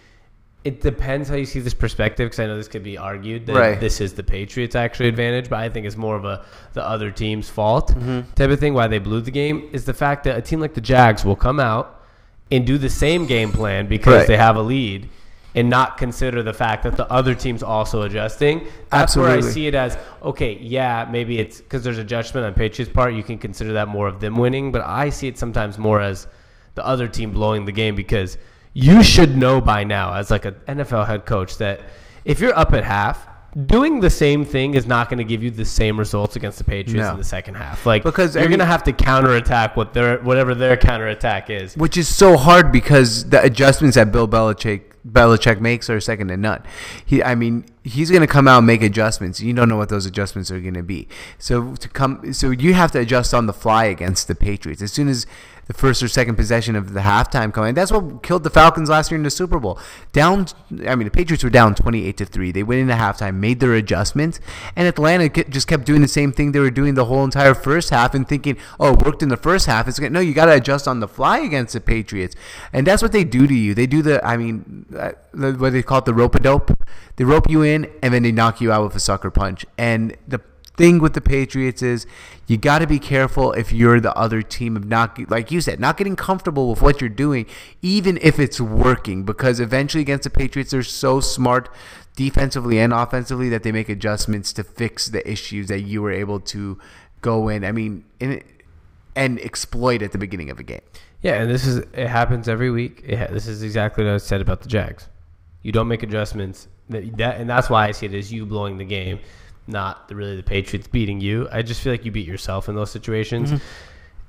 it 0.63 0.79
depends 0.81 1.27
how 1.27 1.35
you 1.35 1.45
see 1.45 1.59
this 1.59 1.73
perspective 1.73 2.25
because 2.27 2.39
I 2.39 2.45
know 2.45 2.55
this 2.55 2.67
could 2.67 2.83
be 2.83 2.97
argued 2.97 3.47
that 3.47 3.55
Right. 3.55 3.79
this 3.79 3.99
is 3.99 4.13
the 4.13 4.21
Patriots' 4.23 4.75
actually 4.75 5.09
advantage, 5.09 5.49
but 5.49 5.59
I 5.59 5.69
think 5.69 5.87
it's 5.87 5.97
more 5.97 6.15
of 6.15 6.23
a 6.25 6.45
the 6.73 6.87
other 6.87 7.09
team's 7.09 7.49
fault 7.49 7.89
Mm-hmm. 7.95 8.31
type 8.35 8.49
of 8.51 8.59
thing. 8.59 8.73
Why 8.75 8.87
they 8.87 8.99
blew 8.99 9.21
the 9.21 9.31
game 9.31 9.69
is 9.73 9.85
the 9.85 9.93
fact 9.93 10.23
that 10.25 10.37
a 10.37 10.41
team 10.41 10.59
like 10.59 10.73
the 10.75 10.81
Jags 10.81 11.25
will 11.25 11.35
come 11.35 11.59
out 11.59 12.01
and 12.51 12.65
do 12.67 12.77
the 12.77 12.89
same 12.89 13.25
game 13.25 13.51
plan 13.51 13.87
because 13.87 14.13
Right. 14.19 14.27
they 14.27 14.37
have 14.37 14.55
a 14.55 14.61
lead 14.61 15.09
and 15.55 15.69
not 15.69 15.97
consider 15.97 16.43
the 16.43 16.53
fact 16.53 16.83
that 16.83 16.95
the 16.95 17.11
other 17.11 17.33
team's 17.33 17.63
also 17.63 18.03
adjusting. 18.03 18.67
That's 18.89 19.17
where 19.17 19.29
I 19.29 19.41
see 19.41 19.67
it 19.67 19.73
as 19.75 19.97
okay, 20.21 20.57
yeah, 20.61 21.07
maybe 21.11 21.39
it's 21.39 21.59
because 21.59 21.83
there's 21.83 21.97
a 21.97 22.03
judgment 22.03 22.45
on 22.45 22.53
Patriots' 22.53 22.91
part. 22.93 23.13
You 23.15 23.23
can 23.23 23.37
consider 23.39 23.73
that 23.73 23.87
more 23.87 24.07
of 24.07 24.19
them 24.19 24.37
winning, 24.37 24.71
but 24.71 24.81
I 24.85 25.09
see 25.09 25.27
it 25.27 25.37
sometimes 25.39 25.77
more 25.79 25.99
as 26.01 26.27
the 26.75 26.85
other 26.85 27.07
team 27.07 27.31
blowing 27.31 27.65
the 27.65 27.71
game 27.71 27.95
because 27.95 28.37
you 28.73 29.03
should 29.03 29.37
know 29.37 29.61
by 29.61 29.83
now, 29.83 30.13
as 30.13 30.31
like 30.31 30.45
an 30.45 30.55
NFL 30.67 31.07
head 31.07 31.25
coach, 31.25 31.57
that 31.57 31.81
if 32.25 32.39
you're 32.39 32.57
up 32.57 32.73
at 32.73 32.83
half, 32.83 33.27
doing 33.65 33.99
the 33.99 34.09
same 34.09 34.45
thing 34.45 34.75
is 34.75 34.85
not 34.85 35.09
going 35.09 35.17
to 35.17 35.23
give 35.25 35.43
you 35.43 35.51
the 35.51 35.65
same 35.65 35.99
results 35.99 36.35
against 36.37 36.57
the 36.57 36.63
Patriots 36.63 37.05
No. 37.05 37.11
in 37.11 37.17
the 37.17 37.23
second 37.23 37.55
half. 37.55 37.85
Like 37.85 38.03
Because, 38.03 38.35
you're 38.35 38.47
going 38.47 38.59
to 38.59 38.65
have 38.65 38.83
to 38.83 38.93
counterattack 38.93 39.75
what 39.75 39.93
their 39.93 40.19
whatever 40.19 40.55
their 40.55 40.77
counterattack 40.77 41.49
is. 41.49 41.75
Which 41.75 41.97
is 41.97 42.07
so 42.07 42.37
hard 42.37 42.71
because 42.71 43.29
the 43.29 43.43
adjustments 43.43 43.95
that 43.95 44.11
Bill 44.11 44.27
Belichick 44.27 44.83
Belichick 45.07 45.59
makes 45.59 45.89
are 45.89 45.99
second 45.99 46.27
to 46.27 46.37
none. 46.37 46.61
He, 47.03 47.23
I 47.23 47.33
mean, 47.33 47.65
he's 47.83 48.11
going 48.11 48.21
to 48.21 48.27
come 48.27 48.47
out 48.47 48.59
and 48.59 48.67
make 48.67 48.83
adjustments. 48.83 49.41
You 49.41 49.51
don't 49.53 49.67
know 49.67 49.77
what 49.77 49.89
those 49.89 50.05
adjustments 50.05 50.51
are 50.51 50.59
going 50.59 50.75
to 50.75 50.83
be. 50.83 51.07
So 51.39 51.73
to 51.75 51.89
come, 51.89 52.33
so 52.33 52.51
you 52.51 52.75
have 52.75 52.91
to 52.91 52.99
adjust 52.99 53.33
on 53.33 53.47
the 53.47 53.53
fly 53.53 53.85
against 53.85 54.27
the 54.27 54.35
Patriots. 54.35 54.79
As 54.81 54.93
soon 54.93 55.07
as 55.07 55.25
the 55.67 55.73
first 55.73 56.01
or 56.03 56.07
second 56.07 56.35
possession 56.35 56.75
of 56.75 56.93
the 56.93 57.01
halftime 57.01 57.53
coming. 57.53 57.73
That's 57.73 57.91
what 57.91 58.23
killed 58.23 58.43
the 58.43 58.49
Falcons 58.49 58.89
last 58.89 59.11
year 59.11 59.17
in 59.17 59.23
the 59.23 59.29
Super 59.29 59.59
Bowl. 59.59 59.79
Down, 60.11 60.47
I 60.87 60.95
mean, 60.95 61.05
the 61.05 61.11
Patriots 61.11 61.43
were 61.43 61.49
down 61.49 61.75
28 61.75 62.17
to 62.17 62.25
3. 62.25 62.51
They 62.51 62.63
went 62.63 62.81
into 62.81 62.93
halftime, 62.93 63.35
made 63.35 63.59
their 63.59 63.73
adjustments, 63.73 64.39
and 64.75 64.87
Atlanta 64.87 65.29
just 65.45 65.67
kept 65.67 65.85
doing 65.85 66.01
the 66.01 66.07
same 66.07 66.31
thing 66.31 66.51
they 66.51 66.59
were 66.59 66.71
doing 66.71 66.95
the 66.95 67.05
whole 67.05 67.23
entire 67.23 67.53
first 67.53 67.89
half 67.89 68.13
and 68.13 68.27
thinking, 68.27 68.57
oh, 68.79 68.93
it 68.93 69.05
worked 69.05 69.23
in 69.23 69.29
the 69.29 69.37
first 69.37 69.65
half. 69.65 69.87
It's 69.87 69.99
No, 69.99 70.19
you 70.19 70.33
got 70.33 70.45
to 70.45 70.53
adjust 70.53 70.87
on 70.87 70.99
the 70.99 71.07
fly 71.07 71.39
against 71.39 71.73
the 71.73 71.81
Patriots. 71.81 72.35
And 72.73 72.85
that's 72.85 73.01
what 73.01 73.11
they 73.11 73.23
do 73.23 73.47
to 73.47 73.53
you. 73.53 73.73
They 73.73 73.87
do 73.87 74.01
the, 74.01 74.25
I 74.25 74.37
mean, 74.37 74.85
uh, 74.97 75.11
what 75.31 75.73
they 75.73 75.83
call 75.83 75.99
it, 75.99 76.05
the 76.05 76.13
rope 76.13 76.35
a 76.35 76.39
dope. 76.39 76.71
They 77.15 77.23
rope 77.23 77.49
you 77.49 77.61
in 77.61 77.89
and 78.01 78.13
then 78.13 78.23
they 78.23 78.31
knock 78.31 78.61
you 78.61 78.71
out 78.71 78.83
with 78.83 78.95
a 78.95 78.99
sucker 78.99 79.31
punch. 79.31 79.65
And 79.77 80.17
the 80.27 80.41
thing 80.77 80.99
with 80.99 81.13
the 81.13 81.21
Patriots 81.21 81.81
is 81.81 82.07
you 82.47 82.57
got 82.57 82.79
to 82.79 82.87
be 82.87 82.99
careful 82.99 83.51
if 83.53 83.71
you're 83.71 83.99
the 83.99 84.15
other 84.15 84.41
team 84.41 84.77
of 84.77 84.85
not 84.85 85.29
like 85.29 85.51
you 85.51 85.59
said 85.59 85.79
not 85.79 85.97
getting 85.97 86.15
comfortable 86.15 86.69
with 86.69 86.81
what 86.81 87.01
you're 87.01 87.09
doing 87.09 87.45
even 87.81 88.17
if 88.21 88.39
it's 88.39 88.61
working 88.61 89.23
because 89.23 89.59
eventually 89.59 90.01
against 90.01 90.23
the 90.23 90.29
Patriots 90.29 90.71
they're 90.71 90.81
so 90.81 91.19
smart 91.19 91.69
defensively 92.15 92.79
and 92.79 92.93
offensively 92.93 93.49
that 93.49 93.63
they 93.63 93.71
make 93.71 93.89
adjustments 93.89 94.53
to 94.53 94.63
fix 94.63 95.07
the 95.07 95.29
issues 95.29 95.67
that 95.67 95.81
you 95.81 96.01
were 96.01 96.11
able 96.11 96.39
to 96.39 96.79
go 97.21 97.49
in 97.49 97.65
I 97.65 97.73
mean 97.73 98.05
in, 98.19 98.41
and 99.15 99.39
exploit 99.39 100.01
at 100.01 100.11
the 100.11 100.17
beginning 100.17 100.49
of 100.49 100.59
a 100.59 100.63
game. 100.63 100.81
Yeah, 101.21 101.41
and 101.41 101.49
this 101.51 101.65
is 101.65 101.77
it 101.77 102.07
happens 102.07 102.47
every 102.49 102.71
week. 102.71 103.05
Ha- 103.09 103.27
this 103.29 103.47
is 103.47 103.63
exactly 103.63 104.03
what 104.03 104.13
I 104.13 104.17
said 104.17 104.41
about 104.41 104.61
the 104.61 104.69
Jags. 104.69 105.07
You 105.61 105.71
don't 105.71 105.87
make 105.87 106.03
adjustments. 106.03 106.67
That, 106.89 107.17
that 107.17 107.39
and 107.39 107.49
that's 107.49 107.69
why 107.69 107.87
I 107.87 107.91
see 107.91 108.07
it 108.07 108.13
as 108.13 108.31
you 108.33 108.45
blowing 108.45 108.77
the 108.77 108.85
game, 108.85 109.19
not 109.67 110.07
the, 110.07 110.15
really 110.15 110.35
the 110.35 110.43
Patriots 110.43 110.87
beating 110.87 111.19
you. 111.21 111.47
I 111.51 111.61
just 111.61 111.81
feel 111.81 111.93
like 111.93 112.03
you 112.05 112.11
beat 112.11 112.27
yourself 112.27 112.67
in 112.69 112.75
those 112.75 112.91
situations, 112.91 113.61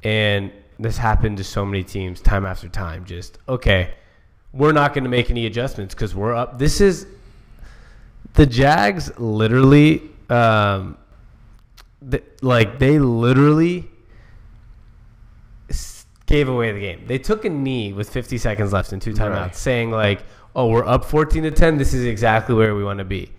and 0.02 0.52
this 0.78 0.96
happened 0.98 1.36
to 1.38 1.44
so 1.44 1.64
many 1.64 1.82
teams 1.84 2.20
time 2.20 2.44
after 2.46 2.68
time. 2.68 3.04
Just 3.04 3.38
okay, 3.48 3.94
we're 4.52 4.72
not 4.72 4.94
going 4.94 5.04
to 5.04 5.10
make 5.10 5.30
any 5.30 5.46
adjustments 5.46 5.94
because 5.94 6.14
we're 6.14 6.34
up. 6.34 6.58
This 6.58 6.80
is 6.80 7.06
the 8.34 8.46
Jags 8.46 9.16
literally, 9.18 10.02
um, 10.30 10.96
th- 12.10 12.24
like 12.40 12.78
they 12.78 12.98
literally 12.98 13.88
gave 16.26 16.48
away 16.48 16.72
the 16.72 16.80
game. 16.80 17.04
They 17.06 17.18
took 17.18 17.44
a 17.44 17.50
knee 17.50 17.92
with 17.92 18.08
50 18.08 18.38
seconds 18.38 18.72
left 18.72 18.92
and 18.92 19.02
two 19.02 19.12
timeouts, 19.12 19.30
Right. 19.40 19.56
saying 19.56 19.90
like, 19.90 20.24
"Oh, 20.54 20.68
we're 20.68 20.84
up 20.86 21.04
14 21.04 21.42
to 21.42 21.50
10. 21.50 21.76
This 21.78 21.92
is 21.92 22.04
exactly 22.04 22.54
where 22.54 22.74
we 22.74 22.84
want 22.84 22.98
to 22.98 23.04
be." 23.04 23.30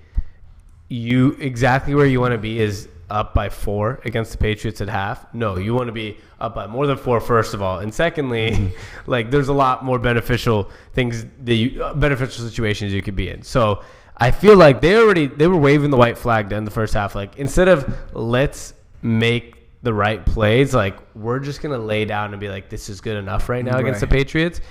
You 0.93 1.35
exactly 1.39 1.95
where 1.95 2.05
you 2.05 2.21
want 2.21 2.33
to 2.33 2.37
be 2.37 2.59
is 2.59 2.87
up 3.09 3.33
by 3.33 3.49
four 3.49 3.99
against 4.05 4.31
the 4.31 4.37
Patriots 4.37 4.79
at 4.79 4.89
half. 4.89 5.25
No, 5.33 5.57
you 5.57 5.73
want 5.73 5.87
to 5.87 5.91
be 5.91 6.19
up 6.39 6.53
by 6.53 6.67
more 6.67 6.85
than 6.85 6.97
four, 6.97 7.19
first 7.19 7.55
of 7.55 7.63
all, 7.63 7.79
and 7.79 7.91
secondly, 7.91 8.73
like 9.07 9.31
there's 9.31 9.47
a 9.47 9.53
lot 9.53 9.83
more 9.83 9.97
beneficial 9.97 10.69
things 10.93 11.25
that 11.45 11.55
you 11.55 11.83
uh, 11.83 11.95
beneficial 11.95 12.47
situations 12.47 12.93
you 12.93 13.01
could 13.01 13.15
be 13.15 13.29
in. 13.29 13.41
So. 13.41 13.81
I 14.15 14.29
feel 14.29 14.55
like 14.55 14.79
they 14.79 14.95
already 14.95 15.25
they 15.25 15.47
were 15.47 15.57
waving 15.57 15.89
the 15.89 15.97
white 15.97 16.19
flag 16.19 16.47
to 16.51 16.55
end 16.55 16.67
the 16.67 16.71
first 16.71 16.93
half. 16.93 17.15
Like 17.15 17.39
instead 17.39 17.67
of 17.67 17.91
let's 18.13 18.75
make 19.01 19.55
the 19.81 19.91
right 19.91 20.23
plays, 20.23 20.75
like 20.75 20.95
we're 21.15 21.39
just 21.39 21.63
gonna 21.63 21.79
lay 21.79 22.05
down 22.05 22.31
and 22.31 22.39
be 22.39 22.47
like, 22.47 22.69
this 22.69 22.89
is 22.89 23.01
good 23.01 23.17
enough 23.17 23.49
right 23.49 23.65
now 23.65 23.79
against 23.79 24.01
the 24.01 24.07
Patriots. 24.07 24.61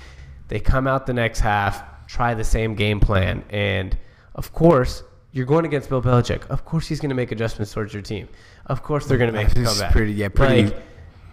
They 0.47 0.61
come 0.61 0.87
out 0.87 1.05
the 1.05 1.13
next 1.13 1.41
half, 1.41 1.83
try 2.07 2.33
the 2.33 2.43
same 2.45 2.73
game 2.73 3.01
plan, 3.01 3.43
and 3.49 3.97
of 4.33 4.53
course 4.53 5.03
you're 5.33 5.45
going 5.45 5.65
against 5.65 5.89
Bill 5.89 6.01
Belichick. 6.01 6.45
Of 6.47 6.63
course 6.63 6.87
he's 6.87 6.99
gonna 7.01 7.15
make 7.15 7.31
adjustments 7.33 7.73
towards 7.73 7.91
your 7.93 8.01
team. 8.01 8.29
Of 8.67 8.81
course 8.83 9.05
they're 9.07 9.17
gonna 9.17 9.31
make 9.33 9.49
a 9.51 9.55
This 9.55 9.69
is 9.69 9.77
comeback. 9.79 9.91
pretty- 9.91 10.13
yeah, 10.13 10.29
pretty- 10.29 10.63
Like, 10.67 10.83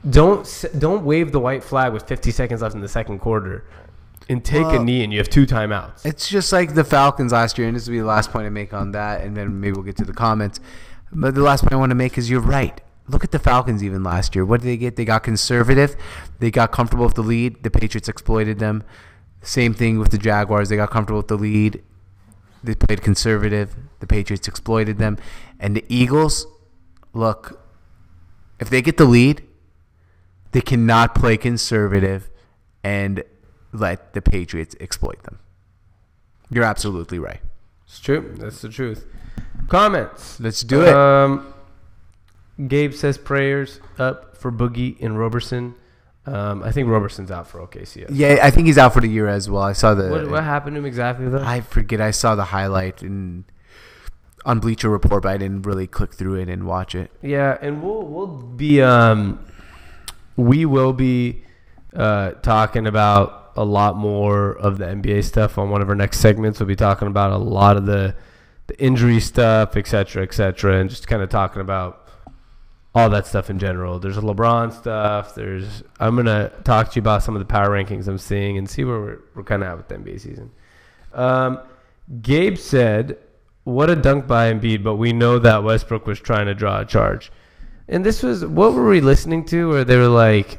don't 0.09 0.65
don't 0.79 1.05
wave 1.05 1.31
the 1.33 1.39
white 1.41 1.63
flag 1.63 1.93
with 1.93 2.05
50 2.05 2.31
seconds 2.31 2.63
left 2.63 2.75
in 2.75 2.81
the 2.81 2.89
second 2.89 3.19
quarter, 3.21 3.65
and 4.29 4.43
take 4.45 4.67
a 4.67 4.79
knee, 4.83 5.05
and 5.05 5.13
you 5.13 5.19
have 5.19 5.29
two 5.29 5.45
timeouts. 5.47 6.05
It's 6.07 6.29
just 6.29 6.53
like 6.53 6.75
the 6.75 6.85
Falcons 6.85 7.33
last 7.33 7.59
year, 7.59 7.67
and 7.69 7.77
this 7.77 7.87
will 7.87 7.93
be 7.93 7.99
the 8.01 8.07
last 8.07 8.31
point 8.33 8.47
I 8.47 8.49
make 8.51 8.73
on 8.73 8.93
that, 8.93 9.23
and 9.23 9.37
then 9.37 9.61
maybe 9.61 9.73
we'll 9.75 9.85
get 9.85 9.97
to 9.99 10.05
the 10.05 10.13
comments. 10.15 10.59
But 11.13 11.35
the 11.35 11.43
last 11.43 11.63
point 11.63 11.73
I 11.73 11.77
want 11.77 11.91
to 11.91 11.97
make 11.97 12.17
is 12.17 12.31
you're 12.31 12.41
right. 12.41 12.81
Look 13.09 13.25
at 13.25 13.33
the 13.33 13.41
Falcons 13.41 13.83
even 13.83 14.05
last 14.05 14.35
year. 14.37 14.45
What 14.45 14.61
did 14.61 14.69
they 14.69 14.77
get? 14.77 14.95
They 14.97 15.05
got 15.05 15.25
conservative. 15.25 15.97
They 16.39 16.51
got 16.53 16.71
comfortable 16.71 17.05
with 17.05 17.15
the 17.17 17.23
lead. 17.25 17.63
The 17.65 17.71
Patriots 17.71 18.09
exploited 18.09 18.61
them. 18.61 18.85
Same 19.43 19.75
thing 19.75 19.99
with 19.99 20.11
the 20.13 20.19
Jaguars. 20.19 20.69
They 20.69 20.77
got 20.77 20.91
comfortable 20.91 21.19
with 21.19 21.29
the 21.29 21.37
lead. 21.37 21.83
They 22.63 22.75
played 22.75 23.03
conservative. 23.03 23.75
The 24.01 24.07
Patriots 24.07 24.49
exploited 24.49 24.99
them. 24.99 25.19
And 25.59 25.77
the 25.77 25.85
Eagles, 25.89 26.47
look, 27.13 27.61
if 28.59 28.69
they 28.69 28.83
get 28.83 28.97
the 28.97 29.05
lead, 29.05 29.43
they 30.53 30.61
cannot 30.61 31.15
play 31.15 31.37
conservative 31.37 32.31
and 32.83 33.23
let 33.73 34.13
the 34.15 34.23
Patriots 34.23 34.75
exploit 34.81 35.23
them. 35.23 35.39
You're 36.51 36.65
absolutely 36.65 37.19
right. 37.19 37.41
It's 37.87 38.01
true. 38.01 38.35
That's 38.39 38.61
the 38.61 38.69
truth. 38.69 39.07
Comments. 39.69 40.41
Let's 40.41 40.63
do 40.63 40.83
it. 40.83 40.95
Um, 40.95 41.55
Gabe 42.67 42.93
says 42.93 43.17
prayers 43.17 43.81
up 43.99 44.37
for 44.37 44.51
Boogie 44.51 45.01
and 45.01 45.19
Roberson. 45.19 45.75
Um, 46.27 46.63
I 46.63 46.71
think 46.71 46.89
Roberson's 46.89 47.31
out 47.31 47.47
for 47.47 47.61
OKC. 47.67 48.07
Yeah, 48.11 48.41
I 48.43 48.51
think 48.51 48.67
he's 48.67 48.79
out 48.79 48.93
for 48.93 49.01
the 49.01 49.09
year 49.09 49.27
as 49.27 49.49
well. 49.49 49.63
I 49.63 49.73
saw 49.73 49.95
the. 49.95 50.11
What, 50.11 50.31
what 50.31 50.45
happened 50.45 50.75
to 50.77 50.81
him 50.81 50.87
exactly 50.87 51.29
though? 51.29 51.43
I 51.43 51.61
forget. 51.61 52.01
I 52.01 52.11
saw 52.11 52.35
the 52.35 52.45
highlight 52.45 53.03
in 53.03 53.45
on 54.45 54.61
Bleacher 54.61 54.89
Report, 54.89 55.23
but 55.23 55.31
I 55.31 55.37
didn't 55.39 55.63
really 55.63 55.87
click 55.87 56.13
through 56.13 56.37
it 56.37 56.49
and 56.49 56.67
watch 56.67 56.95
it. 56.95 57.11
Yeah, 57.23 57.57
and 57.61 57.83
we'll 57.83 58.03
we'll 58.03 58.27
be 58.27 58.83
um 58.83 59.45
we 60.37 60.65
will 60.67 60.93
be 60.93 61.45
uh 61.95 62.33
talking 62.43 62.87
about 62.87 63.53
a 63.57 63.65
lot 63.65 63.97
more 63.97 64.57
of 64.59 64.79
the 64.79 64.85
NBA 64.85 65.25
stuff 65.25 65.59
on 65.59 65.71
one 65.71 65.83
of 65.83 65.89
our 65.89 65.95
next 65.95 66.19
segments. 66.19 66.61
We'll 66.61 66.67
be 66.67 66.77
talking 66.77 67.09
about 67.09 67.33
a 67.33 67.39
lot 67.39 67.77
of 67.77 67.87
the 67.87 68.15
the 68.67 68.81
injury 68.81 69.21
stuff, 69.21 69.77
et 69.77 69.87
cetera, 69.87 70.23
et 70.23 70.33
cetera, 70.33 70.79
and 70.79 70.89
just 70.89 71.09
kind 71.09 71.23
of 71.23 71.29
talking 71.29 71.61
about 71.61 72.00
all 72.95 73.09
that 73.11 73.27
stuff 73.27 73.51
in 73.51 73.59
general. 73.59 73.99
There's 73.99 74.17
LeBron 74.17 74.73
stuff. 74.73 75.35
There's 75.35 75.83
I'm 75.99 76.17
gonna 76.17 76.51
talk 76.65 76.91
to 76.91 76.97
you 76.97 77.01
about 77.01 77.23
some 77.23 77.37
of 77.37 77.39
the 77.41 77.47
power 77.47 77.69
rankings 77.69 78.09
I'm 78.09 78.19
seeing 78.19 78.59
and 78.59 78.69
see 78.69 78.85
where 78.85 79.01
we're, 79.01 79.19
we're 79.35 79.43
kind 79.45 79.63
of 79.63 79.69
at 79.69 79.77
with 79.77 79.89
the 79.89 79.95
NBA 79.97 80.21
season. 80.21 80.51
Um, 81.13 81.61
Gabe 82.21 82.59
said, 82.59 83.19
"What 83.65 83.91
a 83.91 83.97
dunk 83.97 84.27
by 84.27 84.53
Embiid," 84.53 84.83
but 84.83 84.97
we 84.97 85.13
know 85.13 85.39
that 85.39 85.63
Westbrook 85.63 86.07
was 86.07 86.21
trying 86.21 86.47
to 86.47 86.55
draw 86.55 86.81
a 86.81 86.85
charge. 86.85 87.31
And 87.89 88.05
this 88.05 88.23
was 88.23 88.45
what 88.45 88.75
were 88.75 88.89
we 88.89 89.01
listening 89.01 89.45
to? 89.47 89.69
Where 89.69 89.85
they 89.85 89.97
were 89.97 90.09
like, 90.09 90.59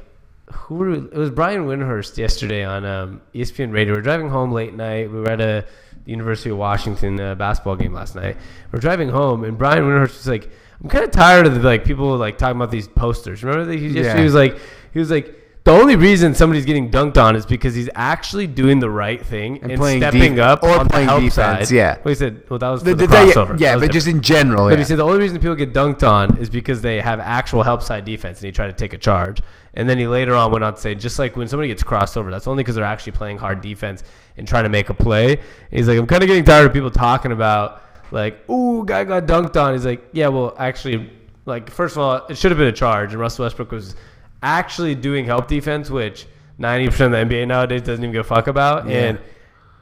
"Who 0.54 0.76
were?" 0.76 0.90
We, 0.92 0.98
it 1.00 1.14
was 1.14 1.32
Brian 1.32 1.66
Windhorst 1.66 2.18
yesterday 2.18 2.64
on 2.64 2.86
um, 2.86 3.22
ESPN 3.34 3.74
Radio. 3.74 3.94
We 3.94 4.00
are 4.00 4.04
driving 4.04 4.30
home 4.30 4.54
late 4.54 4.74
night. 4.74 5.12
We 5.12 5.20
were 5.20 5.30
at 5.30 5.42
a 5.42 5.66
University 6.06 6.50
of 6.50 6.58
Washington 6.58 7.20
uh, 7.20 7.36
basketball 7.36 7.76
game 7.76 7.94
last 7.94 8.16
night. 8.16 8.38
We're 8.72 8.80
driving 8.80 9.10
home, 9.10 9.44
and 9.44 9.58
Brian 9.58 9.84
Windhorst 9.84 10.18
was 10.18 10.28
like, 10.28 10.50
"I'm 10.84 10.90
kind 10.90 11.04
of 11.04 11.12
tired 11.12 11.46
of 11.48 11.56
the, 11.56 11.62
like 11.62 11.84
people 11.86 12.16
like 12.18 12.38
talking 12.38 12.56
about 12.58 12.72
these 12.72 12.88
posters." 12.88 13.44
Remember 13.44 13.66
that 13.72 13.78
he 13.80 13.88
Yeah. 13.90 14.18
he 14.18 14.24
was 14.24 14.34
like, 14.36 14.58
he 14.94 15.00
was 15.00 15.12
like. 15.12 15.38
The 15.64 15.70
only 15.72 15.96
reason 15.96 16.34
somebody's 16.34 16.66
getting 16.66 16.90
dunked 16.90 17.18
on 17.22 17.36
is 17.36 17.46
because 17.46 17.76
he's 17.76 17.88
actually 17.94 18.48
doing 18.48 18.80
the 18.80 18.90
right 18.90 19.24
thing 19.24 19.60
and, 19.62 19.72
And 19.74 19.80
playing 19.80 20.02
stepping 20.02 20.34
def- 20.38 20.44
up 20.44 20.64
or 20.64 20.70
on 20.72 20.88
playing 20.90 21.06
the 21.06 21.12
help 21.12 21.24
defense, 21.24 21.68
side. 21.70 21.76
yeah. 21.76 21.98
Well, 22.04 22.10
he 22.10 22.16
said, 22.16 22.42
well, 22.50 22.58
that 22.58 22.70
was 22.70 22.82
The- 22.82 22.96
the, 22.96 23.06
the- 23.06 23.14
yeah, 23.14 23.32
crossover. 23.32 23.60
yeah, 23.60 23.78
but 23.78 23.92
just 23.92 24.08
in 24.08 24.22
general. 24.22 24.64
But 24.66 24.72
yeah. 24.72 24.78
he 24.80 24.84
said 24.86 24.98
the 24.98 25.04
only 25.06 25.20
reason 25.20 25.38
people 25.38 25.54
get 25.54 25.72
dunked 25.72 26.02
on 26.02 26.36
is 26.38 26.50
because 26.50 26.82
they 26.82 27.00
have 27.00 27.20
actual 27.20 27.62
help 27.62 27.84
side 27.84 28.06
defense 28.06 28.40
and 28.40 28.48
he 28.48 28.52
tried 28.52 28.68
to 28.70 28.74
take 28.74 28.94
a 28.94 28.98
charge. 28.98 29.44
And 29.76 29.88
then 29.88 30.00
he 30.00 30.08
later 30.08 30.34
on 30.34 30.52
went 30.52 30.64
on 30.64 30.74
to 30.74 30.82
say, 30.82 30.96
just 30.96 31.20
like 31.20 31.36
when 31.38 31.48
somebody 31.48 31.68
gets 31.68 31.84
crossed 31.84 32.18
over, 32.18 32.32
that's 32.32 32.48
only 32.48 32.64
because 32.64 32.74
they're 32.74 32.84
actually 32.84 33.12
playing 33.12 33.38
hard 33.38 33.62
defense 33.62 34.02
and 34.38 34.48
trying 34.48 34.64
to 34.64 34.70
make 34.70 34.90
a 34.90 34.96
play. 34.96 35.42
He's 35.70 35.88
like, 35.88 36.00
I'm 36.00 36.08
kind 36.08 36.24
of 36.24 36.28
getting 36.28 36.44
tired 36.44 36.66
of 36.66 36.74
people 36.74 36.90
talking 36.90 37.32
about, 37.32 37.84
like, 38.12 38.50
ooh, 38.50 38.84
guy 38.86 39.04
got 39.04 39.26
dunked 39.26 39.56
on. 39.62 39.74
He's 39.74 39.86
like, 39.86 40.04
yeah, 40.12 40.28
well, 40.28 40.56
actually, 40.60 41.10
like, 41.46 41.70
first 41.70 41.96
of 41.96 42.02
all, 42.02 42.26
it 42.28 42.38
should 42.38 42.52
have 42.52 42.58
been 42.58 42.68
a 42.68 42.72
charge. 42.74 43.12
And 43.12 43.20
Russell 43.20 43.44
Westbrook 43.46 43.72
was 43.72 43.96
actually 44.44 44.96
doing 44.96 45.26
help 45.26 45.48
defense, 45.48 45.90
which 45.90 46.26
90% 46.60 46.88
of 46.88 47.12
the 47.12 47.18
NBA 47.36 47.48
nowadays 47.48 47.82
doesn't 47.82 48.04
even 48.04 48.12
give 48.14 48.26
a 48.26 48.28
fuck 48.28 48.48
about. 48.48 48.88
Yeah. 48.88 48.98
And 49.06 49.20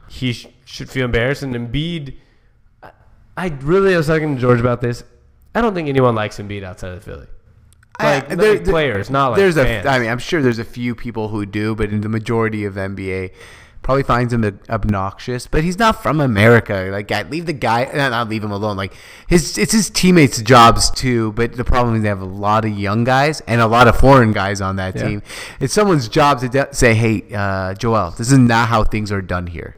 he 0.08 0.32
sh- 0.32 0.46
should 0.64 0.88
feel 0.88 1.04
embarrassed. 1.06 1.42
And 1.42 1.54
Embiid, 1.54 2.14
I, 2.82 2.90
I 3.36 3.46
really 3.62 3.94
was 3.96 4.06
talking 4.06 4.34
to 4.34 4.40
George 4.40 4.60
about 4.60 4.80
this. 4.80 5.04
I 5.54 5.60
don't 5.60 5.74
think 5.74 5.88
anyone 5.88 6.14
likes 6.14 6.38
Embiid 6.38 6.62
outside 6.62 6.92
of 6.92 7.02
Philly. 7.04 7.26
Like, 7.98 8.30
I- 8.30 8.34
like 8.34 8.64
players, 8.64 9.10
not 9.10 9.28
like 9.32 9.36
there's 9.38 9.56
fans. 9.56 9.84
a. 9.84 9.90
I 9.90 9.98
mean, 9.98 10.08
I'm 10.08 10.18
sure 10.18 10.40
there's 10.40 10.58
a 10.58 10.64
few 10.64 10.94
people 10.94 11.28
who 11.28 11.44
do, 11.44 11.74
but 11.74 11.90
in 11.90 12.00
the 12.00 12.08
majority 12.08 12.64
of 12.64 12.74
NBA, 12.74 13.32
probably 13.82 14.02
finds 14.02 14.32
him 14.32 14.60
obnoxious. 14.68 15.46
But 15.46 15.64
he's 15.64 15.78
not 15.78 16.02
from 16.02 16.20
America. 16.20 16.88
Like, 16.92 17.08
guy- 17.08 17.22
leave 17.22 17.46
the 17.46 17.52
guy. 17.52 17.84
Not, 17.94 18.10
not 18.10 18.28
leave 18.28 18.44
him 18.44 18.52
alone. 18.52 18.76
Like 18.76 18.92
his, 19.28 19.56
it's 19.58 19.72
his 19.72 19.88
teammates' 19.90 20.42
jobs 20.42 20.90
too. 20.90 21.32
But 21.32 21.54
the 21.56 21.64
problem 21.64 21.96
is 21.96 22.02
they 22.02 22.08
have 22.08 22.20
a 22.20 22.24
lot 22.24 22.64
of 22.64 22.72
young 22.72 23.04
guys 23.04 23.40
and 23.42 23.60
a 23.60 23.66
lot 23.66 23.88
of 23.88 23.96
foreign 23.98 24.32
guys 24.32 24.60
on 24.60 24.76
that 24.76 24.96
Yeah. 24.96 25.08
team. 25.08 25.22
It's 25.60 25.72
someone's 25.74 26.08
job 26.08 26.40
to 26.40 26.48
de- 26.48 26.74
say, 26.74 26.94
"Hey, 26.94 27.24
uh, 27.34 27.74
Joel, 27.74 28.10
this 28.10 28.30
is 28.30 28.38
not 28.38 28.68
how 28.68 28.84
things 28.84 29.10
are 29.10 29.22
done 29.22 29.46
here." 29.46 29.76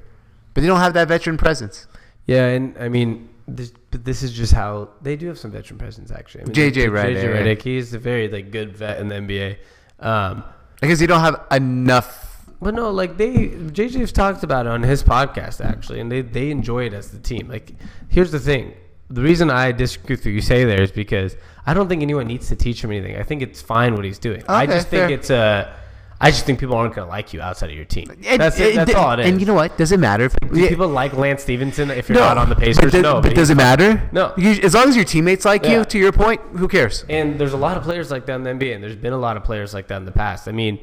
But 0.54 0.60
they 0.62 0.66
don't 0.66 0.80
have 0.80 0.94
that 0.94 1.08
veteran 1.08 1.36
presence. 1.38 1.86
Yeah, 2.26 2.46
and 2.46 2.76
I 2.78 2.88
mean, 2.88 3.28
this, 3.48 3.72
but 3.90 4.04
this 4.04 4.22
is 4.22 4.32
just 4.32 4.52
how 4.52 4.90
they 5.00 5.16
do 5.16 5.28
have 5.28 5.38
some 5.38 5.50
veteran 5.50 5.78
presence. 5.78 6.10
Actually, 6.10 6.42
I 6.42 6.44
mean, 6.46 6.54
JJ 6.54 6.88
Redick. 6.88 7.16
JJ 7.16 7.28
Redick, 7.56 7.62
he's 7.62 7.94
a 7.94 7.98
very 7.98 8.28
like 8.28 8.50
good 8.50 8.76
vet 8.76 9.00
in 9.00 9.08
the 9.08 9.14
NBA. 9.16 9.56
Um, 10.00 10.44
Because 10.80 11.00
you 11.00 11.06
don't 11.06 11.20
have 11.20 11.40
enough. 11.50 12.31
But 12.62 12.74
no, 12.74 12.90
like 12.90 13.16
they 13.16 13.48
JJ's 13.48 14.12
talked 14.12 14.44
about 14.44 14.66
it 14.66 14.72
on 14.72 14.82
his 14.82 15.02
podcast 15.02 15.64
actually, 15.64 16.00
and 16.00 16.10
they 16.10 16.20
they 16.22 16.50
enjoy 16.50 16.84
it 16.86 16.94
as 16.94 17.10
the 17.10 17.18
team. 17.18 17.48
Like, 17.48 17.72
here's 18.08 18.30
the 18.30 18.38
thing: 18.40 18.74
the 19.10 19.20
reason 19.20 19.50
I 19.50 19.72
disagree 19.72 20.14
with 20.16 20.24
what 20.24 20.32
you 20.32 20.40
say 20.40 20.64
there 20.64 20.80
is 20.80 20.92
because 20.92 21.36
I 21.66 21.74
don't 21.74 21.88
think 21.88 22.02
anyone 22.02 22.26
needs 22.28 22.48
to 22.48 22.56
teach 22.56 22.82
him 22.84 22.90
anything. 22.92 23.16
I 23.16 23.24
think 23.24 23.42
it's 23.42 23.60
fine 23.60 23.94
what 23.94 24.04
he's 24.04 24.18
doing. 24.18 24.42
I 24.48 24.66
just 24.66 24.88
think 24.88 25.08
fair. 25.08 25.10
it's 25.10 25.30
a. 25.30 25.76
I 26.24 26.30
just 26.30 26.46
think 26.46 26.60
people 26.60 26.76
aren't 26.76 26.94
going 26.94 27.04
to 27.08 27.10
like 27.10 27.32
you 27.32 27.40
outside 27.40 27.70
of 27.70 27.74
your 27.74 27.84
team. 27.84 28.08
And- 28.08 28.40
that's 28.40 28.60
it, 28.60 28.76
that's 28.76 28.94
all 28.94 29.10
it 29.10 29.18
is. 29.18 29.26
And 29.26 29.40
you 29.40 29.46
know 29.46 29.54
what? 29.54 29.76
Does 29.76 29.90
it 29.90 29.98
matter? 29.98 30.26
If, 30.26 30.36
Do 30.38 30.68
people 30.68 30.86
like 30.86 31.14
Lance 31.14 31.42
Stephenson 31.42 31.90
if 31.90 32.08
you're 32.08 32.16
not 32.16 32.38
on 32.38 32.48
the 32.48 32.54
Pacers? 32.54 32.92
But, 32.92 33.00
no, 33.02 33.20
but 33.20 33.32
he's 33.32 33.36
does 33.38 33.50
it 33.50 33.56
matter? 33.56 34.08
No. 34.12 34.32
You, 34.36 34.50
as 34.62 34.72
long 34.72 34.88
as 34.88 34.94
your 34.94 35.04
teammates 35.04 35.44
like 35.44 35.64
Yeah. 35.64 35.78
you, 35.78 35.84
to 35.84 35.98
your 35.98 36.12
point, 36.12 36.40
who 36.54 36.68
cares? 36.68 37.04
And 37.08 37.40
there's 37.40 37.54
a 37.54 37.56
lot 37.56 37.76
of 37.76 37.82
players 37.82 38.12
like 38.12 38.26
that 38.26 38.36
in 38.36 38.44
the 38.44 38.50
NBA, 38.50 38.72
and 38.72 38.84
there's 38.84 38.94
been 38.94 39.12
a 39.12 39.18
lot 39.18 39.36
of 39.36 39.42
players 39.42 39.74
like 39.74 39.88
that 39.88 39.96
in 39.96 40.04
the 40.04 40.12
past. 40.12 40.46
I 40.46 40.52
mean, 40.52 40.78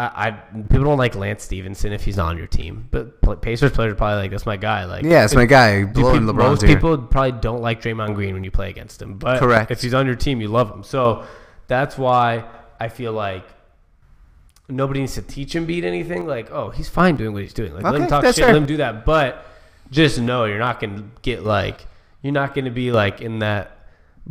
I, 0.00 0.28
I 0.28 0.30
people 0.62 0.84
don't 0.84 0.98
like 0.98 1.14
Lance 1.14 1.42
Stephenson 1.44 1.92
if 1.92 2.04
he's 2.04 2.18
on 2.18 2.38
your 2.38 2.46
team, 2.46 2.88
but 2.90 3.20
Pacers 3.42 3.72
players 3.72 3.92
are 3.92 3.96
probably 3.96 4.16
like, 4.22 4.30
"That's 4.30 4.46
my 4.46 4.56
guy." 4.56 4.84
Like, 4.84 5.04
Yeah, 5.04 5.24
it's 5.24 5.34
my 5.34 5.44
guy 5.46 5.84
blowing 5.84 6.20
peop- 6.26 6.34
LeBron's 6.34 6.36
most 6.36 6.62
ear. 6.62 6.68
people 6.74 6.96
probably 6.98 7.32
don't 7.32 7.60
like 7.60 7.82
Draymond 7.82 8.14
Green 8.14 8.34
when 8.34 8.44
you 8.44 8.50
play 8.50 8.70
against 8.70 9.02
him, 9.02 9.18
but 9.18 9.38
Correct. 9.38 9.70
if 9.70 9.82
he's 9.82 9.94
on 9.94 10.06
your 10.06 10.16
team, 10.16 10.40
you 10.40 10.48
love 10.48 10.70
him. 10.70 10.82
So 10.82 11.24
that's 11.66 11.98
why 11.98 12.44
I 12.78 12.88
feel 12.88 13.12
like 13.12 13.44
nobody 14.68 15.00
needs 15.00 15.14
to 15.14 15.22
teach 15.22 15.54
him 15.54 15.66
beat 15.66 15.84
anything. 15.84 16.26
Like, 16.26 16.50
oh, 16.50 16.70
he's 16.70 16.88
fine 16.88 17.16
doing 17.16 17.32
what 17.32 17.42
he's 17.42 17.52
doing. 17.52 17.74
Like, 17.74 17.82
let 17.84 17.94
him 17.96 18.06
talk 18.06 18.24
shit, 18.24 18.36
fair. 18.36 18.46
let 18.48 18.56
him 18.56 18.66
do 18.66 18.78
that. 18.78 19.04
But 19.04 19.44
just 19.90 20.18
know 20.20 20.44
you're 20.44 20.58
not 20.58 20.80
going 20.80 20.96
to 20.96 21.04
get 21.22 21.42
like 21.44 21.86
you're 22.22 22.32
not 22.32 22.54
going 22.54 22.66
to 22.66 22.70
be 22.70 22.92
like 22.92 23.20
in 23.20 23.40
that 23.40 23.76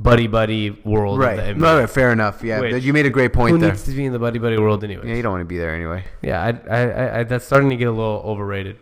buddy 0.03 0.27
buddy 0.27 0.71
world. 0.83 1.19
Right. 1.19 1.39
Of. 1.39 1.57
No, 1.57 1.79
right, 1.79 1.89
fair 1.89 2.11
enough. 2.11 2.43
Yeah, 2.43 2.59
Which- 2.59 2.83
you 2.83 2.93
made 2.93 3.05
a 3.05 3.09
great 3.09 3.33
point 3.33 3.51
Who 3.51 3.57
there. 3.59 3.69
needs 3.71 3.83
to 3.83 3.91
be 3.91 4.05
in 4.05 4.13
the 4.13 4.19
buddy 4.19 4.39
buddy 4.39 4.57
world 4.57 4.83
anyway? 4.83 5.07
Yeah, 5.09 5.15
you 5.15 5.21
don't 5.21 5.31
want 5.33 5.41
to 5.41 5.45
be 5.45 5.57
there 5.57 5.73
anyway. 5.75 6.03
Yeah, 6.21 6.41
I, 6.41 6.49
I, 6.49 6.79
I, 6.89 7.19
I, 7.19 7.23
that's 7.23 7.45
starting 7.45 7.69
to 7.69 7.75
get 7.77 7.87
a 7.87 7.91
little 7.91 8.21
overrated. 8.25 8.77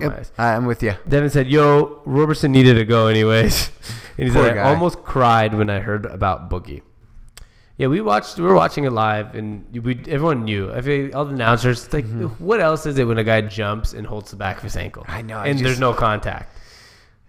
Yep. 0.00 0.26
I'm 0.38 0.66
with 0.66 0.82
you. 0.82 0.94
Devin 1.08 1.30
said, 1.30 1.46
"Yo, 1.46 2.00
Roberson 2.04 2.50
needed 2.50 2.74
to 2.74 2.84
go 2.84 3.06
anyways." 3.06 3.70
and 4.18 4.28
he 4.28 4.34
Poor 4.34 4.44
said, 4.44 4.52
"I 4.58 4.62
guy. 4.62 4.68
almost 4.70 5.04
cried 5.04 5.54
when 5.54 5.70
I 5.70 5.78
heard 5.80 6.04
about 6.06 6.50
Boogie." 6.50 6.82
Yeah, 7.76 7.88
we 7.88 8.00
watched. 8.00 8.36
We 8.36 8.44
were 8.44 8.54
watching 8.54 8.84
it 8.84 8.90
live, 8.92 9.34
and 9.36 9.64
we 9.84 10.00
everyone 10.08 10.44
knew. 10.44 10.72
I 10.72 10.80
feel 10.80 11.14
all 11.14 11.24
the 11.24 11.34
announcers 11.34 11.92
like, 11.92 12.06
what 12.38 12.60
else 12.60 12.86
is 12.86 12.98
it 12.98 13.04
when 13.06 13.18
a 13.18 13.24
guy 13.24 13.40
jumps 13.42 13.92
and 13.92 14.06
holds 14.06 14.30
the 14.30 14.36
back 14.36 14.56
of 14.58 14.62
his 14.64 14.76
ankle? 14.76 15.02
Mm-hmm. 15.04 15.12
I 15.12 15.22
know, 15.22 15.38
I 15.38 15.46
and 15.48 15.58
there's 15.58 15.80
no 15.80 15.92
contact. 15.92 16.53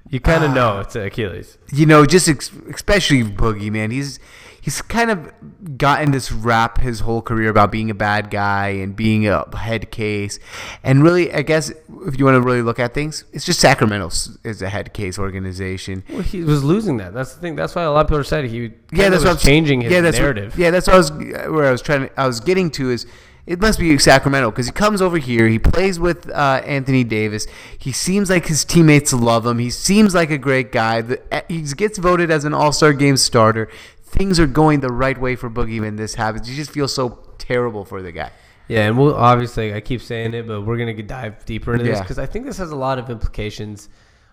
You 0.09 0.19
kind 0.19 0.43
of 0.43 0.51
know 0.51 0.73
ah. 0.77 0.81
it's 0.81 0.95
Achilles. 0.95 1.57
You 1.73 1.85
know, 1.85 2.05
just 2.05 2.27
ex- 2.27 2.51
especially 2.71 3.23
Boogie, 3.23 3.71
man. 3.71 3.91
He's 3.91 4.19
he's 4.65 4.81
kind 4.81 5.11
of 5.11 5.77
gotten 5.77 6.11
this 6.11 6.31
rap 6.31 6.79
his 6.79 7.01
whole 7.01 7.21
career 7.21 7.49
about 7.49 7.71
being 7.71 7.89
a 7.91 7.93
bad 7.93 8.31
guy 8.31 8.69
and 8.69 8.95
being 8.95 9.27
a 9.27 9.57
head 9.57 9.91
case. 9.91 10.39
And 10.83 11.03
really, 11.03 11.31
I 11.33 11.43
guess 11.43 11.69
if 11.69 12.19
you 12.19 12.25
want 12.25 12.35
to 12.35 12.41
really 12.41 12.61
look 12.61 12.79
at 12.79 12.93
things, 12.93 13.25
it's 13.31 13.45
just 13.45 13.59
Sacramento 13.59 14.09
is 14.43 14.61
a 14.61 14.69
head 14.69 14.93
case 14.93 15.19
organization. 15.19 16.03
Well, 16.09 16.21
he 16.21 16.43
was 16.43 16.63
losing 16.63 16.97
that. 16.97 17.13
That's 17.13 17.33
the 17.33 17.41
thing. 17.41 17.55
That's 17.55 17.75
why 17.75 17.83
a 17.83 17.91
lot 17.91 18.01
of 18.01 18.07
people 18.07 18.23
said 18.23 18.45
he 18.45 18.71
yeah, 18.91 19.09
that's 19.09 19.23
was 19.23 19.41
changing 19.41 19.81
his 19.81 19.91
yeah, 19.91 20.01
that's 20.01 20.17
narrative. 20.17 20.53
What, 20.53 20.59
yeah, 20.59 20.71
that's 20.71 20.87
what 20.87 20.95
I 20.95 20.97
was 20.97 21.11
where 21.11 21.65
I 21.65 21.71
was 21.71 21.81
trying. 21.81 22.09
To, 22.09 22.19
I 22.19 22.27
was 22.27 22.39
getting 22.39 22.71
to 22.71 22.91
is 22.91 23.05
it 23.47 23.61
must 23.61 23.79
be 23.79 23.97
Sacramento 23.99 24.49
because 24.49 24.65
he 24.65 24.71
comes 24.71 25.01
over 25.01 25.17
here. 25.17 25.47
He 25.47 25.59
plays 25.59 25.99
with 25.99 26.29
uh, 26.29 26.61
Anthony 26.65 27.03
Davis. 27.03 27.45
He 27.77 27.91
seems 27.91 28.29
like 28.29 28.47
his 28.47 28.65
teammates 28.65 29.13
love 29.13 29.45
him. 29.45 29.59
He 29.59 29.69
seems 29.69 30.15
like 30.15 30.31
a 30.31 30.37
great 30.37 30.71
guy. 30.71 31.01
The, 31.01 31.21
uh, 31.31 31.41
he 31.47 31.61
gets 31.61 31.99
voted 31.99 32.31
as 32.31 32.43
an 32.45 32.53
All 32.53 32.71
Star 32.71 32.91
Game 32.91 33.17
starter. 33.17 33.69
Things 34.03 34.39
are 34.39 34.47
going 34.47 34.79
the 34.79 34.91
right 34.91 35.17
way 35.19 35.35
for 35.35 35.49
Boogie 35.49 35.79
when 35.79 35.95
this 35.95 36.15
happens. 36.15 36.49
You 36.49 36.55
just 36.55 36.71
feel 36.71 36.87
so 36.87 37.19
terrible 37.37 37.85
for 37.85 38.01
the 38.01 38.11
guy. 38.11 38.31
Yeah, 38.67 38.87
and 38.87 38.97
we'll 38.97 39.15
obviously 39.15 39.73
I 39.73 39.81
keep 39.81 40.01
saying 40.01 40.33
it, 40.33 40.47
but 40.47 40.61
we're 40.61 40.77
gonna 40.77 41.01
dive 41.03 41.45
deeper 41.45 41.73
into 41.73 41.85
this 41.85 41.99
because 41.99 42.17
I 42.17 42.25
think 42.25 42.45
this 42.45 42.57
has 42.57 42.71
a 42.71 42.75
lot 42.75 42.97
of 42.97 43.09
implications. 43.09 43.89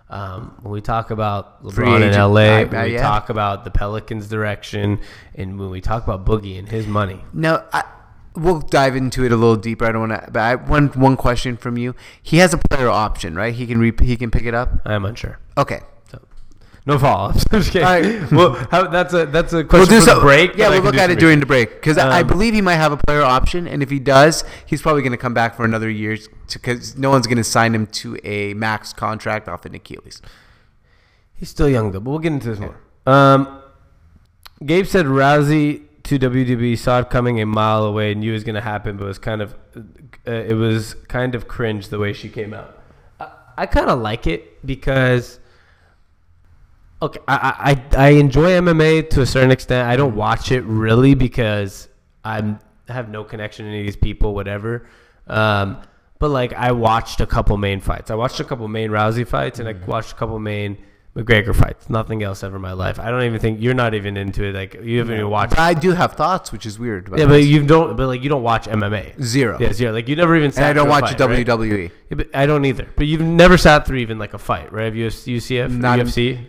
Um, 0.08 0.58
when 0.60 0.72
we 0.72 0.82
talk 0.82 1.10
about 1.10 1.64
LeBron 1.64 2.02
in 2.02 2.12
LA, 2.12 2.64
when 2.64 2.84
we 2.84 2.94
yeah. 2.94 3.02
talk 3.02 3.30
about 3.30 3.64
the 3.64 3.70
Pelicans' 3.70 4.28
direction, 4.28 5.00
and 5.34 5.58
when 5.58 5.70
we 5.70 5.80
talk 5.80 6.04
about 6.04 6.26
Boogie 6.26 6.58
and 6.58 6.68
his 6.68 6.86
money, 6.86 7.22
Now, 7.32 7.64
I, 7.72 7.84
we'll 8.34 8.60
dive 8.60 8.96
into 8.96 9.24
it 9.24 9.32
a 9.32 9.36
little 9.36 9.56
deeper. 9.56 9.84
I 9.86 9.92
don't 9.92 10.08
want 10.08 10.24
to. 10.24 10.30
But 10.30 10.40
I, 10.40 10.54
one 10.56 10.88
one 10.88 11.16
question 11.16 11.56
from 11.56 11.76
you. 11.78 11.94
He 12.22 12.38
has 12.38 12.52
a 12.54 12.58
player 12.58 12.88
option, 12.88 13.34
right? 13.34 13.54
He 13.54 13.66
can 13.66 13.78
re, 13.78 13.92
he 14.00 14.16
can 14.16 14.30
pick 14.30 14.44
it 14.44 14.54
up. 14.54 14.70
I'm 14.84 15.04
unsure. 15.04 15.38
Okay. 15.56 15.80
No 16.84 16.98
follow 16.98 17.28
ups. 17.30 17.44
I'm 17.52 17.60
just 17.60 17.70
kidding. 17.72 17.86
All 17.86 17.92
right. 17.94 18.32
well, 18.32 18.54
how, 18.72 18.88
that's 18.88 19.14
a 19.14 19.26
that's 19.26 19.52
a 19.52 19.58
We'll 19.58 19.66
question 19.66 19.88
do 19.94 20.00
for 20.00 20.06
so. 20.06 20.14
the 20.16 20.20
break. 20.20 20.56
Yeah, 20.56 20.68
we'll 20.68 20.82
look 20.82 20.96
at 20.96 21.10
it 21.12 21.20
during 21.20 21.38
the 21.38 21.46
break 21.46 21.70
because 21.74 21.96
I 21.96 22.22
Um, 22.22 22.26
believe 22.26 22.54
he 22.54 22.60
might 22.60 22.74
have 22.74 22.90
a 22.90 22.96
player 22.96 23.22
option, 23.22 23.68
and 23.68 23.84
if 23.84 23.90
he 23.90 24.00
does, 24.00 24.42
he's 24.66 24.82
probably 24.82 25.02
going 25.02 25.12
to 25.12 25.16
come 25.16 25.32
back 25.32 25.54
for 25.54 25.64
another 25.64 25.88
year 25.88 26.18
because 26.52 26.98
no 26.98 27.08
one's 27.10 27.28
going 27.28 27.36
to 27.38 27.44
sign 27.44 27.72
him 27.72 27.86
to 27.86 28.18
a 28.24 28.54
max 28.54 28.92
contract 28.92 29.48
off 29.48 29.64
an 29.64 29.76
Achilles. 29.76 30.20
He's 31.34 31.50
still 31.50 31.68
young 31.68 31.92
though, 31.92 32.00
but 32.00 32.10
we'll 32.10 32.18
get 32.18 32.32
into 32.32 32.48
this 32.50 32.58
more. 32.58 32.80
Um, 33.06 33.62
Gabe 34.66 34.86
said 34.86 35.06
Rousey 35.06 35.82
to 36.04 36.18
WWE 36.18 36.76
saw 36.78 37.00
it 37.00 37.10
coming 37.10 37.40
a 37.40 37.46
mile 37.46 37.84
away, 37.84 38.12
and 38.12 38.20
knew 38.20 38.30
it 38.30 38.34
was 38.34 38.44
going 38.44 38.54
to 38.54 38.60
happen, 38.60 38.96
but 38.96 39.04
it 39.04 39.08
was 39.08 39.18
kind 39.18 39.42
of 39.42 39.54
uh, 40.26 40.30
it 40.30 40.54
was 40.54 40.94
kind 41.08 41.34
of 41.34 41.48
cringe 41.48 41.88
the 41.88 41.98
way 41.98 42.12
she 42.12 42.28
came 42.28 42.54
out. 42.54 42.78
I, 43.20 43.30
I 43.58 43.66
kind 43.66 43.88
of 43.88 44.00
like 44.00 44.26
it 44.26 44.64
because 44.66 45.38
okay, 47.00 47.20
I, 47.28 47.82
I 47.96 48.06
I 48.06 48.08
enjoy 48.10 48.50
MMA 48.50 49.10
to 49.10 49.22
a 49.22 49.26
certain 49.26 49.50
extent. 49.50 49.88
I 49.88 49.96
don't 49.96 50.16
watch 50.16 50.52
it 50.52 50.62
really 50.64 51.14
because 51.14 51.88
I'm 52.24 52.58
I 52.88 52.92
have 52.92 53.08
no 53.08 53.24
connection 53.24 53.64
to 53.64 53.70
any 53.70 53.80
of 53.80 53.86
these 53.86 53.96
people, 53.96 54.34
whatever. 54.34 54.86
Um, 55.26 55.82
but 56.18 56.30
like 56.30 56.52
I 56.52 56.72
watched 56.72 57.20
a 57.20 57.26
couple 57.26 57.56
main 57.56 57.80
fights. 57.80 58.10
I 58.10 58.14
watched 58.14 58.40
a 58.40 58.44
couple 58.44 58.68
main 58.68 58.90
Rousey 58.90 59.26
fights, 59.26 59.58
and 59.58 59.68
I 59.68 59.72
watched 59.86 60.12
a 60.12 60.14
couple 60.14 60.38
main 60.38 60.78
McGregor 61.16 61.54
fights. 61.54 61.90
Nothing 61.90 62.22
else 62.22 62.42
ever 62.42 62.56
in 62.56 62.62
my 62.62 62.72
life. 62.72 62.98
I 62.98 63.10
don't 63.10 63.22
even 63.24 63.38
think 63.38 63.60
you're 63.60 63.74
not 63.74 63.92
even 63.92 64.16
into 64.16 64.44
it. 64.44 64.54
Like 64.54 64.74
you 64.82 64.98
haven't 64.98 65.14
even 65.16 65.28
watched. 65.28 65.50
But 65.50 65.58
I 65.58 65.74
do 65.74 65.90
have 65.92 66.14
thoughts, 66.14 66.52
which 66.52 66.64
is 66.64 66.78
weird. 66.78 67.10
Yeah, 67.14 67.26
but 67.26 67.42
you 67.44 67.66
don't. 67.66 67.96
But 67.96 68.06
like 68.06 68.22
you 68.22 68.30
don't 68.30 68.42
watch 68.42 68.64
MMA. 68.66 69.22
Zero. 69.22 69.58
Yeah, 69.60 69.72
zero. 69.74 69.92
Like 69.92 70.08
you 70.08 70.16
never 70.16 70.34
even. 70.36 70.46
and 70.46 70.54
Sat 70.54 70.70
I 70.70 70.72
don't 70.72 70.88
watch 70.88 71.10
fight, 71.10 71.20
right? 71.20 71.46
WWE. 71.46 71.90
Yeah, 72.08 72.14
but 72.16 72.28
I 72.34 72.46
don't 72.46 72.64
either. 72.64 72.88
But 72.96 73.06
you've 73.08 73.20
never 73.20 73.58
sat 73.58 73.86
through 73.86 73.98
even 73.98 74.18
like 74.18 74.32
a 74.32 74.38
fight, 74.38 74.72
right? 74.72 74.84
Have 74.86 74.96
you 74.96 75.08
UCF, 75.08 75.70
Not- 75.70 75.98
UFC, 75.98 76.46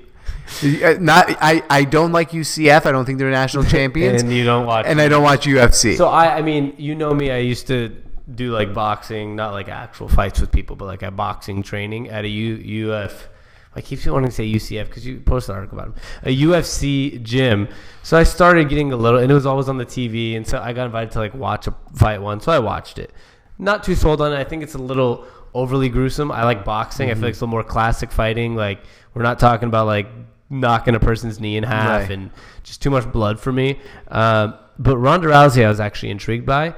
Not 1.01 1.25
I. 1.41 1.61
I 1.69 1.83
don't 1.83 2.13
like 2.13 2.31
UCF. 2.31 2.85
I 2.85 2.91
don't 2.93 3.03
think 3.03 3.19
they're 3.19 3.29
national 3.29 3.63
champions, 3.75 4.21
and 4.21 4.31
you 4.31 4.45
don't 4.45 4.65
watch. 4.65 4.85
and 4.87 5.01
I 5.01 5.09
don't 5.09 5.23
watch 5.23 5.45
UFC. 5.45 5.97
So 5.97 6.07
I, 6.07 6.37
I 6.37 6.41
mean, 6.41 6.73
you 6.77 6.95
know 6.95 7.13
me. 7.13 7.31
I 7.31 7.39
used 7.39 7.67
to 7.67 7.95
do 8.33 8.53
like 8.53 8.73
boxing, 8.73 9.35
not 9.35 9.51
like 9.51 9.67
actual 9.67 10.07
fights 10.07 10.39
with 10.39 10.53
people, 10.53 10.77
but 10.77 10.85
like 10.85 11.03
a 11.03 11.11
boxing 11.11 11.63
training 11.63 12.09
at 12.09 12.23
a 12.23 12.29
U, 12.29 12.91
UF. 12.93 13.27
I 13.75 13.81
keep 13.81 14.05
wanting 14.05 14.29
to 14.29 14.35
say 14.35 14.45
UCF 14.51 14.85
because 14.87 15.05
you 15.05 15.19
posted 15.19 15.51
an 15.51 15.55
article 15.57 15.79
about 15.79 15.89
him. 15.95 16.01
A 16.23 16.41
UFC 16.43 17.21
gym. 17.23 17.67
So 18.03 18.17
I 18.17 18.23
started 18.23 18.69
getting 18.69 18.91
a 18.91 18.95
little, 18.95 19.19
and 19.19 19.31
it 19.31 19.33
was 19.33 19.45
always 19.45 19.67
on 19.69 19.77
the 19.77 19.85
TV, 19.85 20.35
and 20.37 20.45
so 20.45 20.59
I 20.59 20.73
got 20.73 20.85
invited 20.85 21.11
to 21.11 21.19
like 21.19 21.33
watch 21.33 21.67
a 21.67 21.75
fight 21.95 22.21
one. 22.21 22.39
So 22.39 22.51
I 22.51 22.59
watched 22.59 22.99
it. 22.99 23.11
Not 23.57 23.83
too 23.83 23.95
sold 23.95 24.21
on 24.21 24.31
it. 24.33 24.37
I 24.37 24.43
think 24.43 24.61
it's 24.63 24.75
a 24.75 24.79
little 24.79 25.25
overly 25.53 25.89
gruesome. 25.89 26.31
I 26.31 26.43
like 26.43 26.63
boxing. 26.65 27.09
I 27.09 27.13
feel 27.13 27.23
like 27.23 27.29
it's 27.31 27.41
a 27.41 27.45
little 27.45 27.51
more 27.51 27.63
classic 27.63 28.11
fighting. 28.11 28.55
Like 28.55 28.79
we're 29.13 29.23
not 29.23 29.39
talking 29.39 29.67
about 29.67 29.85
like 29.87 30.07
knocking 30.49 30.93
a 30.95 30.99
person's 30.99 31.39
knee 31.39 31.57
in 31.57 31.63
half 31.63 32.01
Right. 32.01 32.11
and 32.11 32.29
just 32.63 32.81
too 32.81 32.89
much 32.91 33.11
blood 33.11 33.39
for 33.39 33.51
me. 33.51 33.79
Um, 34.09 34.55
but 34.77 34.97
Ronda 34.97 35.27
Rousey, 35.29 35.65
I 35.65 35.67
was 35.69 35.79
actually 35.79 36.09
intrigued 36.11 36.45
by. 36.45 36.75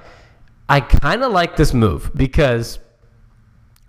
I 0.70 0.80
kind 0.82 1.24
of 1.24 1.32
like 1.32 1.56
this 1.58 1.74
move 1.74 2.12
because, 2.16 2.80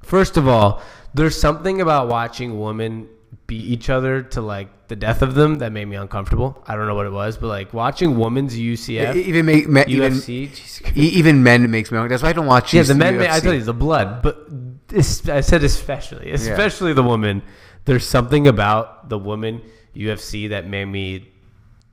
first 0.02 0.36
of 0.36 0.46
all, 0.48 0.82
there's 1.16 1.38
something 1.38 1.80
about 1.80 2.08
watching 2.08 2.60
women 2.60 3.08
beat 3.46 3.64
each 3.64 3.90
other 3.90 4.22
to 4.22 4.40
like 4.40 4.88
the 4.88 4.96
death 4.96 5.22
of 5.22 5.34
them 5.34 5.56
that 5.56 5.72
made 5.72 5.86
me 5.86 5.96
uncomfortable. 5.96 6.62
I 6.66 6.76
don't 6.76 6.86
know 6.86 6.94
what 6.94 7.06
it 7.06 7.12
was, 7.12 7.36
but 7.36 7.48
like 7.48 7.72
watching 7.72 8.18
women's 8.18 8.56
UCF, 8.56 9.16
even 9.16 9.46
make 9.46 9.68
me, 9.68 9.84
even 9.86 10.12
UFC, 10.12 10.48
Jesus 10.54 10.82
e- 10.96 11.08
even 11.08 11.42
men 11.42 11.70
makes 11.70 11.90
me. 11.90 12.06
That's 12.06 12.22
why 12.22 12.30
I 12.30 12.32
don't 12.32 12.46
watch. 12.46 12.72
yeah, 12.74 12.82
the 12.82 12.94
men. 12.94 13.20
I 13.20 13.40
tell 13.40 13.54
you, 13.54 13.62
the 13.62 13.74
blood, 13.74 14.22
but 14.22 14.46
this, 14.88 15.28
I 15.28 15.40
said 15.40 15.64
especially, 15.64 16.30
especially 16.32 16.92
the 16.92 17.02
woman. 17.02 17.42
There's 17.84 18.06
something 18.06 18.46
about 18.48 19.08
the 19.08 19.18
woman 19.18 19.62
UFC 19.94 20.48
that 20.50 20.66
made 20.66 20.86
me 20.86 21.30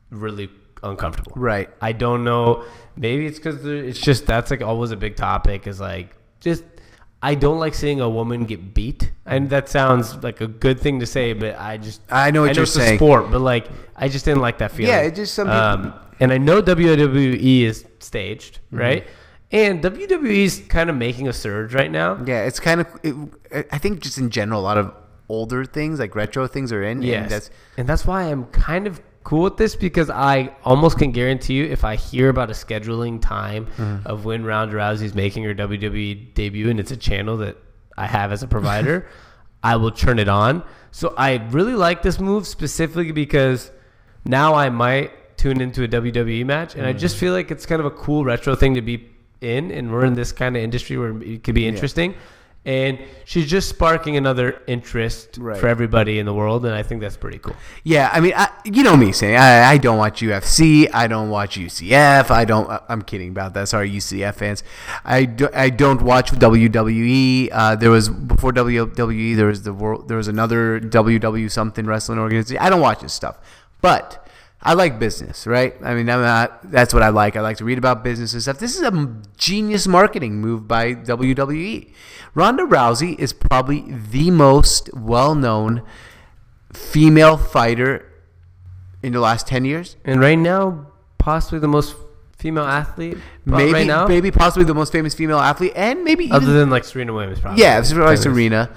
really 0.09 0.49
uncomfortable. 0.81 1.33
Right. 1.35 1.69
I 1.81 1.91
don't 1.93 2.23
know. 2.23 2.65
Maybe 2.95 3.25
it's 3.25 3.37
because 3.39 3.65
it's 3.65 3.99
just 3.99 4.25
that's 4.25 4.51
like 4.51 4.61
always 4.61 4.91
a 4.91 4.97
big 4.97 5.15
topic. 5.15 5.67
Is 5.67 5.79
like 5.79 6.15
just 6.39 6.63
I 7.29 7.35
don't 7.35 7.57
like 7.57 7.73
seeing 7.73 8.01
a 8.01 8.09
woman 8.09 8.43
get 8.45 8.73
beat, 8.73 9.11
and 9.25 9.49
that 9.49 9.69
sounds 9.69 10.21
like 10.23 10.41
a 10.41 10.47
good 10.47 10.77
thing 10.79 10.99
to 10.99 11.05
say, 11.05 11.31
but 11.33 11.57
I 11.57 11.77
just 11.77 12.01
I 12.11 12.31
know 12.31 12.41
what 12.41 12.49
I 12.49 12.51
know 12.51 12.55
you're 12.57 12.63
it's 12.63 12.73
saying. 12.73 12.95
a 12.95 12.97
sport, 12.97 13.31
but 13.31 13.39
like 13.39 13.65
I 13.95 14.09
just 14.09 14.25
didn't 14.25 14.41
like 14.41 14.57
that 14.57 14.71
feeling. 14.71 14.91
Yeah, 14.93 15.01
it 15.07 15.15
just 15.15 15.33
some 15.33 15.47
people- 15.47 15.59
Um, 15.59 15.93
and 16.19 16.31
I 16.33 16.37
know 16.37 16.61
WWE 16.61 17.63
is 17.63 17.85
staged, 17.99 18.59
Mm-hmm. 18.67 18.77
right? 18.77 19.07
And 19.51 19.81
WWE 19.83 20.43
is 20.43 20.63
kind 20.67 20.89
of 20.89 20.95
making 20.97 21.27
a 21.27 21.33
surge 21.33 21.73
right 21.75 21.91
now. 21.91 22.17
Yeah, 22.25 22.43
it's 22.45 22.59
kind 22.59 22.81
of. 22.81 22.87
It, 23.03 23.67
I 23.71 23.77
think 23.77 24.01
just 24.01 24.17
in 24.17 24.29
general, 24.31 24.59
a 24.59 24.65
lot 24.71 24.77
of 24.79 24.91
older 25.29 25.63
things 25.63 25.99
like 25.99 26.15
retro 26.15 26.47
things 26.47 26.71
are 26.73 26.83
in. 26.83 27.01
Yes, 27.03 27.21
and 27.23 27.31
that's 27.31 27.49
and 27.77 27.87
that's 27.87 28.05
why 28.05 28.23
I'm 28.23 28.45
kind 28.47 28.87
of 28.87 28.99
cool 29.23 29.43
with 29.43 29.57
this 29.57 29.75
because 29.75 30.09
I 30.09 30.53
almost 30.63 30.97
can 30.97 31.11
guarantee 31.11 31.53
you 31.53 31.65
if 31.65 31.83
I 31.83 31.95
hear 31.95 32.29
about 32.29 32.49
a 32.49 32.53
scheduling 32.53 33.21
time 33.21 33.67
Mm-hmm. 33.77 34.05
of 34.07 34.25
when 34.25 34.43
Ronda 34.43 34.75
Rousey's 34.75 35.13
making 35.15 35.43
her 35.45 35.55
WWE 35.55 36.33
debut 36.33 36.69
and 36.69 36.79
it's 36.79 36.91
a 36.91 36.97
channel 36.97 37.37
that 37.37 37.57
I 37.97 38.05
have 38.07 38.31
as 38.31 38.43
a 38.43 38.47
provider, 38.47 39.07
I 39.63 39.77
will 39.77 39.91
turn 39.91 40.19
it 40.19 40.27
on. 40.27 40.63
So 40.91 41.13
I 41.17 41.35
really 41.51 41.73
like 41.75 42.01
this 42.01 42.19
move 42.19 42.45
specifically 42.47 43.11
because 43.13 43.71
now 44.25 44.55
I 44.55 44.69
might 44.69 45.37
tune 45.37 45.61
into 45.61 45.83
a 45.83 45.87
WWE 45.87 46.45
match 46.45 46.75
and 46.75 46.85
I 46.85 46.93
Mm. 46.93 46.99
just 46.99 47.15
feel 47.17 47.33
like 47.33 47.49
it's 47.49 47.65
kind 47.65 47.79
of 47.79 47.85
a 47.85 47.91
cool 47.91 48.23
retro 48.25 48.55
thing 48.55 48.73
to 48.75 48.81
be 48.81 49.09
in 49.41 49.71
and 49.71 49.91
we're 49.91 50.05
in 50.05 50.13
this 50.13 50.31
kind 50.31 50.55
of 50.55 50.63
industry 50.63 50.97
where 50.97 51.21
it 51.21 51.43
could 51.43 51.55
be 51.55 51.67
interesting. 51.67 52.13
And 52.65 52.97
she's 53.25 53.49
just 53.49 53.67
sparking 53.67 54.15
another 54.15 54.61
interest 54.67 55.37
Right. 55.37 55.59
for 55.59 55.67
everybody 55.67 56.17
in 56.19 56.25
the 56.25 56.33
world, 56.33 56.65
and 56.65 56.73
I 56.73 56.81
think 56.81 57.01
that's 57.01 57.17
pretty 57.17 57.37
cool. 57.39 57.55
Yeah, 57.83 58.09
I 58.13 58.21
mean, 58.21 58.31
I, 58.37 58.47
you 58.63 58.83
know 58.83 58.95
me 58.95 59.11
saying 59.11 59.35
I, 59.35 59.71
I 59.71 59.77
don't 59.77 59.97
watch 59.97 60.21
UFC, 60.21 60.89
I 60.93 61.07
don't 61.07 61.29
watch 61.29 61.57
UCF, 61.57 62.31
I 62.31 62.45
don't. 62.45 62.69
I'm 62.87 63.01
kidding 63.01 63.29
about 63.29 63.53
that. 63.55 63.67
Sorry, 63.67 63.91
UCF 63.91 64.35
fans. 64.35 64.63
I, 65.03 65.25
do, 65.25 65.49
I 65.53 65.71
don't 65.71 66.01
watch 66.03 66.31
WWE. 66.31 67.49
Uh, 67.51 67.75
there 67.75 67.89
was 67.91 68.07
before 68.07 68.53
WWE, 68.53 69.35
there 69.35 69.47
was 69.47 69.63
the 69.63 69.73
world, 69.73 70.07
there 70.07 70.17
was 70.17 70.29
another 70.29 70.79
WW 70.79 71.51
something 71.51 71.85
wrestling 71.85 72.17
organization. 72.17 72.61
I 72.61 72.69
don't 72.69 72.81
watch 72.81 73.01
this 73.01 73.13
stuff, 73.13 73.39
but. 73.81 74.22
I 74.65 74.73
like 74.73 74.97
business, 74.97 75.45
right? 75.45 75.75
I 75.83 75.93
mean, 75.93 76.09
I'm 76.09 76.21
not, 76.21 76.71
that's 76.71 76.93
what 76.93 77.03
I 77.03 77.09
like. 77.09 77.35
I 77.35 77.41
like 77.41 77.57
to 77.57 77.65
read 77.65 77.77
about 77.77 78.01
business 78.01 78.31
and 78.33 78.41
stuff. 78.41 78.59
This 78.59 78.77
is 78.77 78.81
a 78.81 79.21
genius 79.35 79.87
marketing 79.87 80.39
move 80.39 80.69
by 80.69 80.95
WWE. 80.95 81.91
Ronda 82.33 82.63
Rousey 82.63 83.19
is 83.19 83.33
probably 83.33 83.83
the 83.89 84.31
most 84.31 84.89
well-known 84.93 85.83
female 86.71 87.35
fighter 87.35 88.09
in 89.03 89.11
the 89.11 89.19
last 89.19 89.47
10 89.47 89.65
years. 89.65 89.97
And 90.05 90.21
right 90.21 90.39
now, 90.39 90.87
possibly 91.17 91.59
the 91.59 91.67
most 91.67 91.95
female 92.37 92.63
athlete, 92.63 93.17
Maybe, 93.45 93.73
right 93.73 93.85
now, 93.85 94.07
maybe 94.07 94.31
possibly 94.31 94.63
the 94.65 94.73
most 94.73 94.91
famous 94.93 95.13
female 95.13 95.39
athlete, 95.39 95.73
and 95.75 96.03
maybe 96.05 96.25
even, 96.25 96.35
other 96.35 96.53
than 96.53 96.69
like 96.69 96.85
Serena 96.85 97.13
Williams, 97.13 97.39
probably. 97.39 97.61
yeah, 97.61 97.81
Tennis. 97.81 98.23
Serena, 98.23 98.73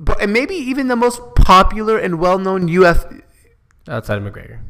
but 0.00 0.20
and 0.20 0.32
maybe 0.32 0.54
even 0.54 0.88
the 0.88 0.96
most 0.96 1.20
popular 1.36 1.96
and 1.98 2.18
well-known 2.18 2.68
UF. 2.68 3.06
outside 3.88 4.18
of 4.18 4.24
McGregor. 4.24 4.60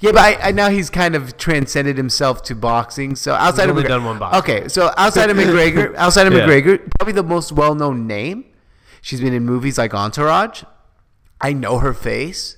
Yeah, 0.00 0.12
but 0.12 0.20
I, 0.20 0.48
I 0.48 0.52
now 0.52 0.70
he's 0.70 0.88
kind 0.90 1.14
of 1.14 1.36
transcended 1.36 1.96
himself 1.96 2.42
to 2.44 2.54
boxing. 2.54 3.14
So 3.16 3.34
outside 3.34 3.68
of 3.68 3.76
McGregor, 3.76 3.88
done 3.88 4.04
one 4.04 4.18
boxing. 4.18 4.38
okay, 4.56 4.68
so 4.68 4.92
outside 4.96 5.30
of 5.30 5.36
McGregor, 5.42 5.94
outside 5.96 6.26
of 6.26 6.32
Yeah. 6.32 6.46
McGregor, 6.46 6.80
probably 6.98 7.12
the 7.12 7.22
most 7.22 7.52
well-known 7.52 8.06
name. 8.06 8.44
She's 9.02 9.20
been 9.20 9.34
in 9.34 9.44
movies 9.44 9.78
like 9.78 9.94
Entourage. 9.94 10.64
I 11.40 11.52
know 11.52 11.78
her 11.78 11.92
face. 11.94 12.56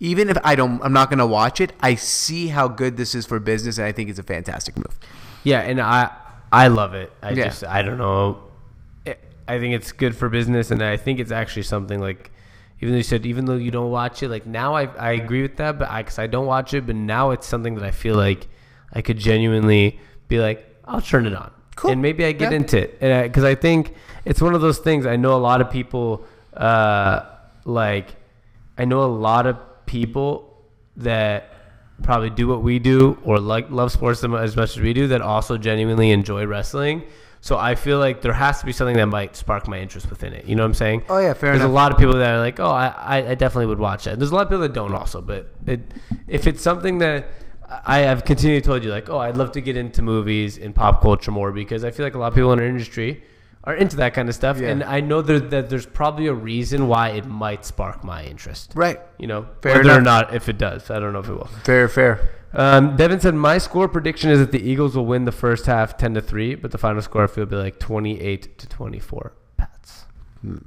Even 0.00 0.28
if 0.28 0.36
I 0.44 0.56
don't, 0.56 0.82
I'm 0.82 0.92
not 0.92 1.08
going 1.10 1.18
to 1.20 1.26
watch 1.26 1.60
it. 1.60 1.72
I 1.80 1.94
see 1.94 2.48
how 2.48 2.68
good 2.68 2.96
this 2.96 3.14
is 3.14 3.24
for 3.26 3.38
business, 3.38 3.78
and 3.78 3.86
I 3.86 3.92
think 3.92 4.10
it's 4.10 4.18
a 4.18 4.22
fantastic 4.22 4.76
move. 4.76 4.98
yeah, 5.44 5.60
and 5.60 5.80
I 5.80 6.10
I 6.52 6.68
love 6.68 6.94
it. 6.94 7.12
I 7.22 7.30
Yeah. 7.30 7.44
just 7.44 7.64
I 7.64 7.82
don't 7.82 7.98
know. 7.98 8.42
I 9.48 9.58
think 9.60 9.74
it's 9.74 9.92
good 9.92 10.16
for 10.16 10.28
business, 10.28 10.70
and 10.72 10.82
I 10.82 10.96
think 10.96 11.20
it's 11.20 11.30
actually 11.30 11.62
something 11.62 12.00
like. 12.00 12.30
Even 12.80 12.92
though 12.92 12.98
you 12.98 13.02
said, 13.02 13.24
even 13.24 13.46
though 13.46 13.56
you 13.56 13.70
don't 13.70 13.90
watch 13.90 14.22
it, 14.22 14.28
like 14.28 14.46
now 14.46 14.74
I, 14.74 14.84
I 14.96 15.12
agree 15.12 15.42
with 15.42 15.56
that, 15.56 15.78
but 15.78 15.90
I, 15.90 16.02
cause 16.02 16.18
I 16.18 16.26
don't 16.26 16.46
watch 16.46 16.74
it, 16.74 16.86
but 16.86 16.94
now 16.94 17.30
it's 17.30 17.46
something 17.46 17.74
that 17.76 17.84
I 17.84 17.90
feel 17.90 18.16
like 18.16 18.48
I 18.92 19.00
could 19.02 19.18
genuinely 19.18 19.98
be 20.28 20.38
like, 20.38 20.66
I'll 20.84 21.00
turn 21.00 21.26
it 21.26 21.34
on. 21.34 21.50
Cool. 21.74 21.92
And 21.92 22.02
maybe 22.02 22.24
I 22.24 22.32
get 22.32 22.52
Yeah. 22.52 22.56
into 22.58 22.78
it. 22.82 22.98
And 23.00 23.30
because 23.30 23.44
I, 23.44 23.54
think 23.54 23.94
it's 24.24 24.40
one 24.42 24.54
of 24.54 24.60
those 24.60 24.78
things, 24.78 25.06
I 25.06 25.16
know 25.16 25.34
a 25.34 25.38
lot 25.40 25.60
of 25.60 25.70
people, 25.70 26.24
uh, 26.54 27.22
like, 27.64 28.14
I 28.78 28.84
know 28.84 29.02
a 29.04 29.06
lot 29.06 29.46
of 29.46 29.56
people 29.86 30.54
that 30.96 31.52
probably 32.02 32.30
do 32.30 32.46
what 32.46 32.62
we 32.62 32.78
do 32.78 33.18
or 33.24 33.38
like 33.40 33.70
love 33.70 33.90
sports 33.90 34.22
as 34.22 34.56
much 34.56 34.76
as 34.76 34.80
we 34.80 34.92
do 34.92 35.08
that 35.08 35.22
also 35.22 35.56
genuinely 35.56 36.10
enjoy 36.10 36.46
wrestling. 36.46 37.02
So 37.46 37.56
I 37.56 37.76
feel 37.76 38.00
like 38.00 38.22
there 38.22 38.32
has 38.32 38.58
to 38.58 38.66
be 38.66 38.72
something 38.72 38.96
that 38.96 39.06
might 39.06 39.36
spark 39.36 39.68
my 39.68 39.78
interest 39.78 40.10
within 40.10 40.32
it. 40.32 40.46
You 40.46 40.56
know 40.56 40.64
what 40.64 40.70
I'm 40.70 40.74
saying? 40.74 41.04
Oh, 41.08 41.18
yeah, 41.18 41.32
fair 41.32 41.50
There's 41.50 41.60
enough. 41.60 41.70
a 41.70 41.72
lot 41.72 41.92
of 41.92 41.98
people 41.98 42.14
that 42.14 42.34
are 42.34 42.40
like, 42.40 42.58
oh, 42.58 42.72
I, 42.72 43.18
I, 43.18 43.34
definitely 43.36 43.66
would 43.66 43.78
watch 43.78 44.02
that. 44.06 44.18
There's 44.18 44.32
a 44.32 44.34
lot 44.34 44.42
of 44.42 44.48
people 44.48 44.62
that 44.62 44.72
don't 44.72 44.92
also, 44.92 45.22
but 45.22 45.48
it, 45.64 45.80
if 46.26 46.48
it's 46.48 46.60
something 46.60 46.98
that 46.98 47.28
I 47.86 47.98
have 47.98 48.24
continually 48.24 48.62
told 48.62 48.82
you, 48.82 48.90
like, 48.90 49.08
oh, 49.08 49.18
I'd 49.18 49.36
love 49.36 49.52
to 49.52 49.60
get 49.60 49.76
into 49.76 50.02
movies 50.02 50.58
and 50.58 50.74
pop 50.74 51.00
culture 51.00 51.30
more 51.30 51.52
because 51.52 51.84
I 51.84 51.92
feel 51.92 52.04
like 52.04 52.16
a 52.16 52.18
lot 52.18 52.26
of 52.28 52.34
people 52.34 52.52
in 52.52 52.58
our 52.58 52.66
industry 52.66 53.22
are 53.62 53.74
into 53.74 53.94
that 53.98 54.12
kind 54.12 54.28
of 54.28 54.34
stuff, 54.34 54.58
Yeah. 54.58 54.70
and 54.70 54.82
I 54.82 54.98
know 55.00 55.22
there, 55.22 55.38
that 55.38 55.70
there's 55.70 55.86
probably 55.86 56.26
a 56.26 56.34
reason 56.34 56.88
why 56.88 57.10
it 57.10 57.26
might 57.26 57.64
spark 57.64 58.02
my 58.02 58.24
interest. 58.24 58.72
Right. 58.74 58.98
You 59.18 59.28
know, 59.28 59.46
Fair 59.62 59.76
whether 59.76 59.96
or 59.96 60.00
not 60.00 60.34
if 60.34 60.48
it 60.48 60.58
does, 60.58 60.90
I 60.90 60.98
don't 60.98 61.12
know 61.12 61.20
if 61.20 61.28
it 61.28 61.34
will. 61.34 61.50
Fair, 61.62 61.88
fair. 61.88 62.28
Um, 62.52 62.96
Devin 62.96 63.20
said, 63.20 63.34
"My 63.34 63.58
score 63.58 63.88
prediction 63.88 64.30
is 64.30 64.38
that 64.38 64.52
the 64.52 64.62
Eagles 64.62 64.96
will 64.96 65.06
win 65.06 65.24
the 65.24 65.32
first 65.32 65.66
half, 65.66 65.96
ten 65.96 66.14
to 66.14 66.20
three, 66.20 66.54
but 66.54 66.70
the 66.70 66.78
final 66.78 67.02
score 67.02 67.24
I 67.24 67.26
feel 67.26 67.44
will 67.44 67.50
be 67.50 67.56
like 67.56 67.78
twenty-eight 67.78 68.58
to 68.58 68.68
twenty-four." 68.68 69.32
Pats. 69.56 70.06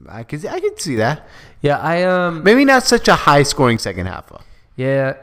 I 0.07 0.23
could, 0.23 0.45
I 0.45 0.59
could 0.59 0.79
see 0.79 0.95
that. 0.97 1.27
Yeah, 1.61 1.77
I 1.79 2.03
um, 2.03 2.43
Maybe 2.43 2.65
not 2.65 2.83
such 2.83 3.07
a 3.07 3.15
high-scoring 3.15 3.77
second 3.79 4.07
half. 4.07 4.27
Though. 4.27 4.41
yeah, 4.75 5.13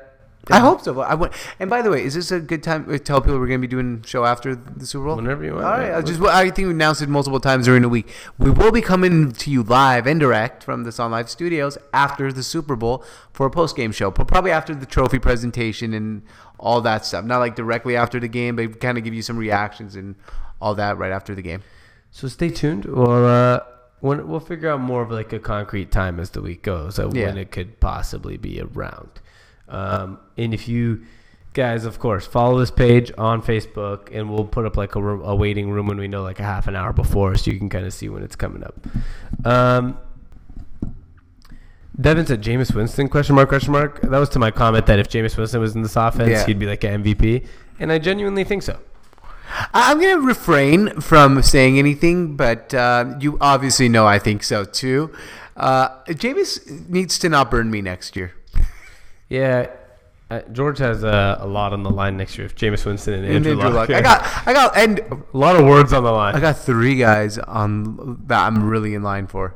I 0.49 0.61
hope 0.61 0.81
so. 0.81 1.01
I 1.01 1.15
want, 1.15 1.33
and 1.59 1.69
by 1.69 1.83
the 1.83 1.91
way, 1.91 2.05
is 2.05 2.15
this 2.15 2.31
a 2.31 2.39
good 2.39 2.63
time 2.63 2.87
to 2.87 2.99
tell 3.01 3.21
people 3.21 3.39
we're 3.41 3.49
going 3.49 3.61
to 3.61 3.67
be 3.67 3.71
doing 3.71 4.03
show 4.03 4.25
after 4.25 4.55
the 4.55 4.87
Super 4.87 5.07
Bowl? 5.07 5.17
Whenever 5.17 5.45
you 5.45 5.55
want, 5.55 5.65
All 5.65 5.73
right. 5.73 5.93
I 5.93 6.03
just 6.03 6.21
I 6.21 6.45
think 6.51 6.67
we 6.67 6.71
announced 6.71 7.03
it 7.03 7.09
multiple 7.09 7.41
times 7.41 7.65
during 7.65 7.83
the 7.83 7.89
week. 7.89 8.09
We 8.39 8.51
will 8.51 8.71
be 8.71 8.81
coming 8.81 9.33
to 9.33 9.51
you 9.51 9.65
live 9.65 10.07
and 10.07 10.21
direct 10.21 10.63
from 10.63 10.85
the 10.85 10.93
SONT 10.93 11.11
Live 11.11 11.29
Studios 11.29 11.77
after 11.93 12.33
the 12.33 12.45
Super 12.45 12.77
Bowl 12.77 13.05
for 13.33 13.47
a 13.47 13.51
post 13.51 13.75
game 13.77 13.91
show, 13.91 14.11
but 14.13 14.29
probably 14.29 14.53
after 14.53 14.73
the 14.75 14.87
trophy 14.87 15.19
presentation 15.19 15.93
and 15.93 16.23
all 16.59 16.81
that 16.83 17.05
stuff. 17.05 17.25
Not 17.25 17.39
like 17.39 17.57
directly 17.57 17.97
after 17.97 18.19
the 18.21 18.29
game, 18.29 18.57
but 18.57 18.81
kind 18.81 18.99
of 18.99 19.05
give 19.05 19.15
you 19.15 19.23
some 19.23 19.37
reactions 19.37 19.97
and 19.97 20.15
all 20.61 20.75
that 20.77 20.99
right 20.99 21.13
after 21.13 21.35
the 21.35 21.43
game. 21.43 21.63
So 22.11 22.29
stay 22.29 22.51
tuned. 22.51 22.85
We'll 22.87 23.27
uh, 23.27 23.61
when, 24.01 24.27
we'll 24.29 24.41
figure 24.41 24.71
out 24.71 24.81
more 24.81 25.03
of 25.03 25.11
like 25.11 25.33
a 25.33 25.39
concrete 25.39 25.91
time 25.91 26.21
as 26.21 26.31
the 26.31 26.41
week 26.43 26.63
goes 26.63 26.99
of 26.99 27.17
Yeah. 27.17 27.27
when 27.27 27.39
it 27.39 27.51
could 27.51 27.81
possibly 27.81 28.37
be 28.37 28.61
around. 28.61 29.09
Um, 29.69 30.19
and 30.37 30.55
if 30.55 30.69
you 30.69 31.03
guys, 31.55 31.85
of 31.87 31.99
course, 31.99 32.27
follow 32.27 32.59
this 32.59 32.71
page 32.71 33.11
on 33.17 33.43
Facebook, 33.43 34.15
and 34.15 34.31
we'll 34.31 34.45
put 34.45 34.65
up 34.67 34.77
like 34.77 34.95
a, 34.95 35.01
room, 35.03 35.23
a 35.23 35.35
waiting 35.35 35.71
room 35.71 35.87
when 35.87 35.97
we 35.99 36.07
know 36.09 36.23
like 36.23 36.39
a 36.39 36.43
half 36.45 36.67
an 36.69 36.77
hour 36.77 36.93
before, 36.93 37.35
so 37.37 37.51
you 37.51 37.59
can 37.59 37.69
kind 37.71 37.87
of 37.87 37.93
see 37.95 38.09
when 38.09 38.23
it's 38.23 38.37
coming 38.37 38.63
up. 38.63 38.75
Um, 39.45 39.99
Devin 41.99 42.27
said 42.27 42.43
Jameis 42.43 42.75
Winston 42.75 43.09
question 43.09 43.35
mark 43.35 43.49
question 43.49 43.73
mark. 43.73 44.01
That 44.03 44.19
was 44.19 44.29
to 44.31 44.39
my 44.39 44.51
comment 44.51 44.87
that 44.87 44.99
if 44.99 45.09
Jameis 45.09 45.37
Winston 45.37 45.61
was 45.61 45.75
in 45.75 45.83
this 45.83 45.97
offense, 45.97 46.31
Yeah. 46.31 46.47
he'd 46.47 46.59
be 46.59 46.67
like 46.67 46.85
an 46.85 47.03
MVP, 47.03 47.47
and 47.79 47.91
I 47.91 47.99
genuinely 47.99 48.45
think 48.45 48.63
so. 48.63 48.79
I'm 49.73 50.01
going 50.01 50.17
to 50.21 50.27
refrain 50.27 51.01
from 51.01 51.41
saying 51.41 51.79
anything, 51.79 52.37
but 52.37 52.75
uh, 52.75 53.15
you 53.21 53.39
obviously 53.41 53.89
know 53.89 54.07
I 54.07 54.19
think 54.19 54.43
so 54.43 54.65
too. 54.65 55.11
Uh, 55.57 56.03
Jameis 56.09 56.89
needs 56.89 57.19
to 57.21 57.29
not 57.29 57.51
burn 57.51 57.71
me 57.71 57.81
next 57.81 58.17
year. 58.17 58.33
Yeah, 59.29 59.69
uh, 60.31 60.41
George 60.53 60.79
has 60.79 61.03
uh, 61.05 61.39
a 61.41 61.47
lot 61.47 61.73
on 61.73 61.83
the 61.83 61.91
line 61.91 62.17
next 62.17 62.37
year. 62.37 62.47
If 62.47 62.57
Jameis 62.57 62.85
Winston 62.85 63.15
and 63.15 63.25
Andrew, 63.25 63.53
Andrew 63.53 63.71
Luck. 63.71 63.89
Luck. 63.89 63.91
I 63.97 64.03
got, 64.03 64.47
I 64.49 64.53
got, 64.53 64.77
and 64.77 64.99
a 64.99 65.19
lot 65.37 65.57
of 65.57 65.65
words 65.65 65.93
on 65.93 66.03
the 66.05 66.11
line. 66.13 66.35
I 66.35 66.41
got 66.41 66.59
three 66.59 66.97
guys 66.97 67.39
on 67.39 68.23
that 68.27 68.47
I'm 68.47 68.69
really 68.69 68.95
in 68.95 69.03
line 69.03 69.27
for. 69.29 69.55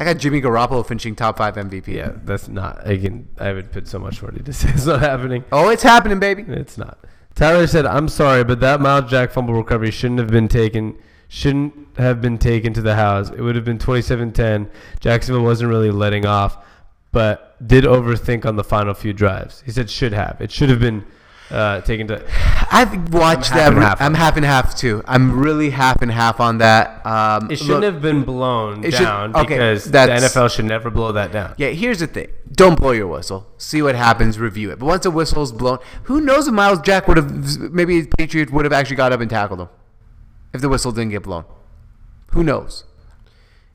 I 0.00 0.04
got 0.04 0.16
Jimmy 0.16 0.40
Garoppolo 0.40 0.84
finishing 0.86 1.14
top 1.14 1.36
five 1.36 1.56
MVP. 1.56 1.88
yeah, 1.88 2.12
that's 2.24 2.48
not. 2.48 2.88
Again, 2.88 3.28
I 3.38 3.52
would 3.52 3.70
put 3.70 3.86
so 3.86 3.98
much 3.98 4.22
money 4.22 4.40
to 4.40 4.50
say 4.50 4.70
it's 4.72 4.86
not 4.86 5.00
happening. 5.00 5.44
Oh, 5.52 5.68
it's 5.68 5.82
happening, 5.82 6.18
baby. 6.18 6.42
It's 6.48 6.78
not. 6.78 6.98
Tyler 7.34 7.66
said, 7.66 7.84
"I'm 7.84 8.08
sorry, 8.08 8.42
but 8.42 8.60
that 8.60 8.80
Myles 8.80 9.10
Jack 9.10 9.30
fumble 9.30 9.52
recovery 9.52 9.90
shouldn't 9.90 10.18
have 10.18 10.30
been 10.30 10.48
taken. 10.48 10.96
Shouldn't 11.28 11.98
have 11.98 12.22
been 12.22 12.38
taken 12.38 12.72
to 12.72 12.80
the 12.80 12.94
house. 12.94 13.28
It 13.28 13.42
would 13.42 13.56
have 13.56 13.64
been 13.66 13.78
27-10. 13.78 14.70
Jacksonville 15.00 15.44
wasn't 15.44 15.68
really 15.68 15.90
letting 15.90 16.24
off, 16.24 16.56
but 17.12 17.56
did 17.64 17.84
overthink 17.84 18.46
on 18.46 18.56
the 18.56 18.64
final 18.64 18.94
few 18.94 19.12
drives. 19.12 19.62
He 19.66 19.70
said 19.70 19.90
should 19.90 20.14
have. 20.14 20.40
It 20.40 20.50
should 20.50 20.70
have 20.70 20.80
been 20.80 21.04
uh, 21.50 21.82
taken 21.82 22.06
to. 22.08 22.24
I've 22.72 23.12
watched 23.12 23.50
I'm 23.52 23.58
half 23.58 23.64
that. 23.64 23.72
and 23.74 23.82
half 23.82 24.00
I'm 24.00 24.14
half 24.14 24.36
and 24.36 24.46
half 24.46 24.76
too. 24.76 25.02
I'm 25.08 25.40
really 25.40 25.70
half 25.70 26.00
and 26.02 26.10
half 26.10 26.38
on 26.38 26.58
that. 26.58 27.04
Um, 27.04 27.50
It 27.50 27.56
shouldn't 27.56 27.80
look- 27.80 27.92
have 27.94 28.00
been 28.02 28.22
blown 28.22 28.84
It 28.84 28.92
should- 28.94 29.02
down 29.04 29.34
okay, 29.34 29.54
because 29.54 29.84
the 29.90 29.98
NFL 29.98 30.48
should 30.48 30.66
never 30.66 30.88
blow 30.88 31.10
that 31.12 31.32
down. 31.32 31.54
Yeah, 31.56 31.68
here's 31.70 31.98
the 31.98 32.06
thing. 32.06 32.28
Don't 32.52 32.78
blow 32.78 32.92
your 32.92 33.08
whistle. 33.08 33.48
See 33.58 33.82
what 33.82 33.96
happens. 33.96 34.38
Review 34.38 34.70
it. 34.70 34.78
But 34.78 34.86
once 34.86 35.02
the 35.02 35.10
whistle's 35.10 35.50
blown, 35.52 35.78
who 36.04 36.20
knows 36.20 36.46
if 36.46 36.54
Myles 36.54 36.80
Jack 36.82 37.08
would 37.08 37.16
have, 37.16 37.58
maybe 37.72 38.06
Patriot 38.18 38.52
would 38.52 38.64
have 38.64 38.72
actually 38.72 38.96
got 38.96 39.12
up 39.12 39.20
and 39.20 39.28
tackled 39.28 39.60
him 39.60 39.68
if 40.52 40.60
the 40.60 40.68
whistle 40.68 40.92
didn't 40.92 41.10
get 41.10 41.24
blown. 41.24 41.44
Who 42.32 42.44
knows? 42.44 42.84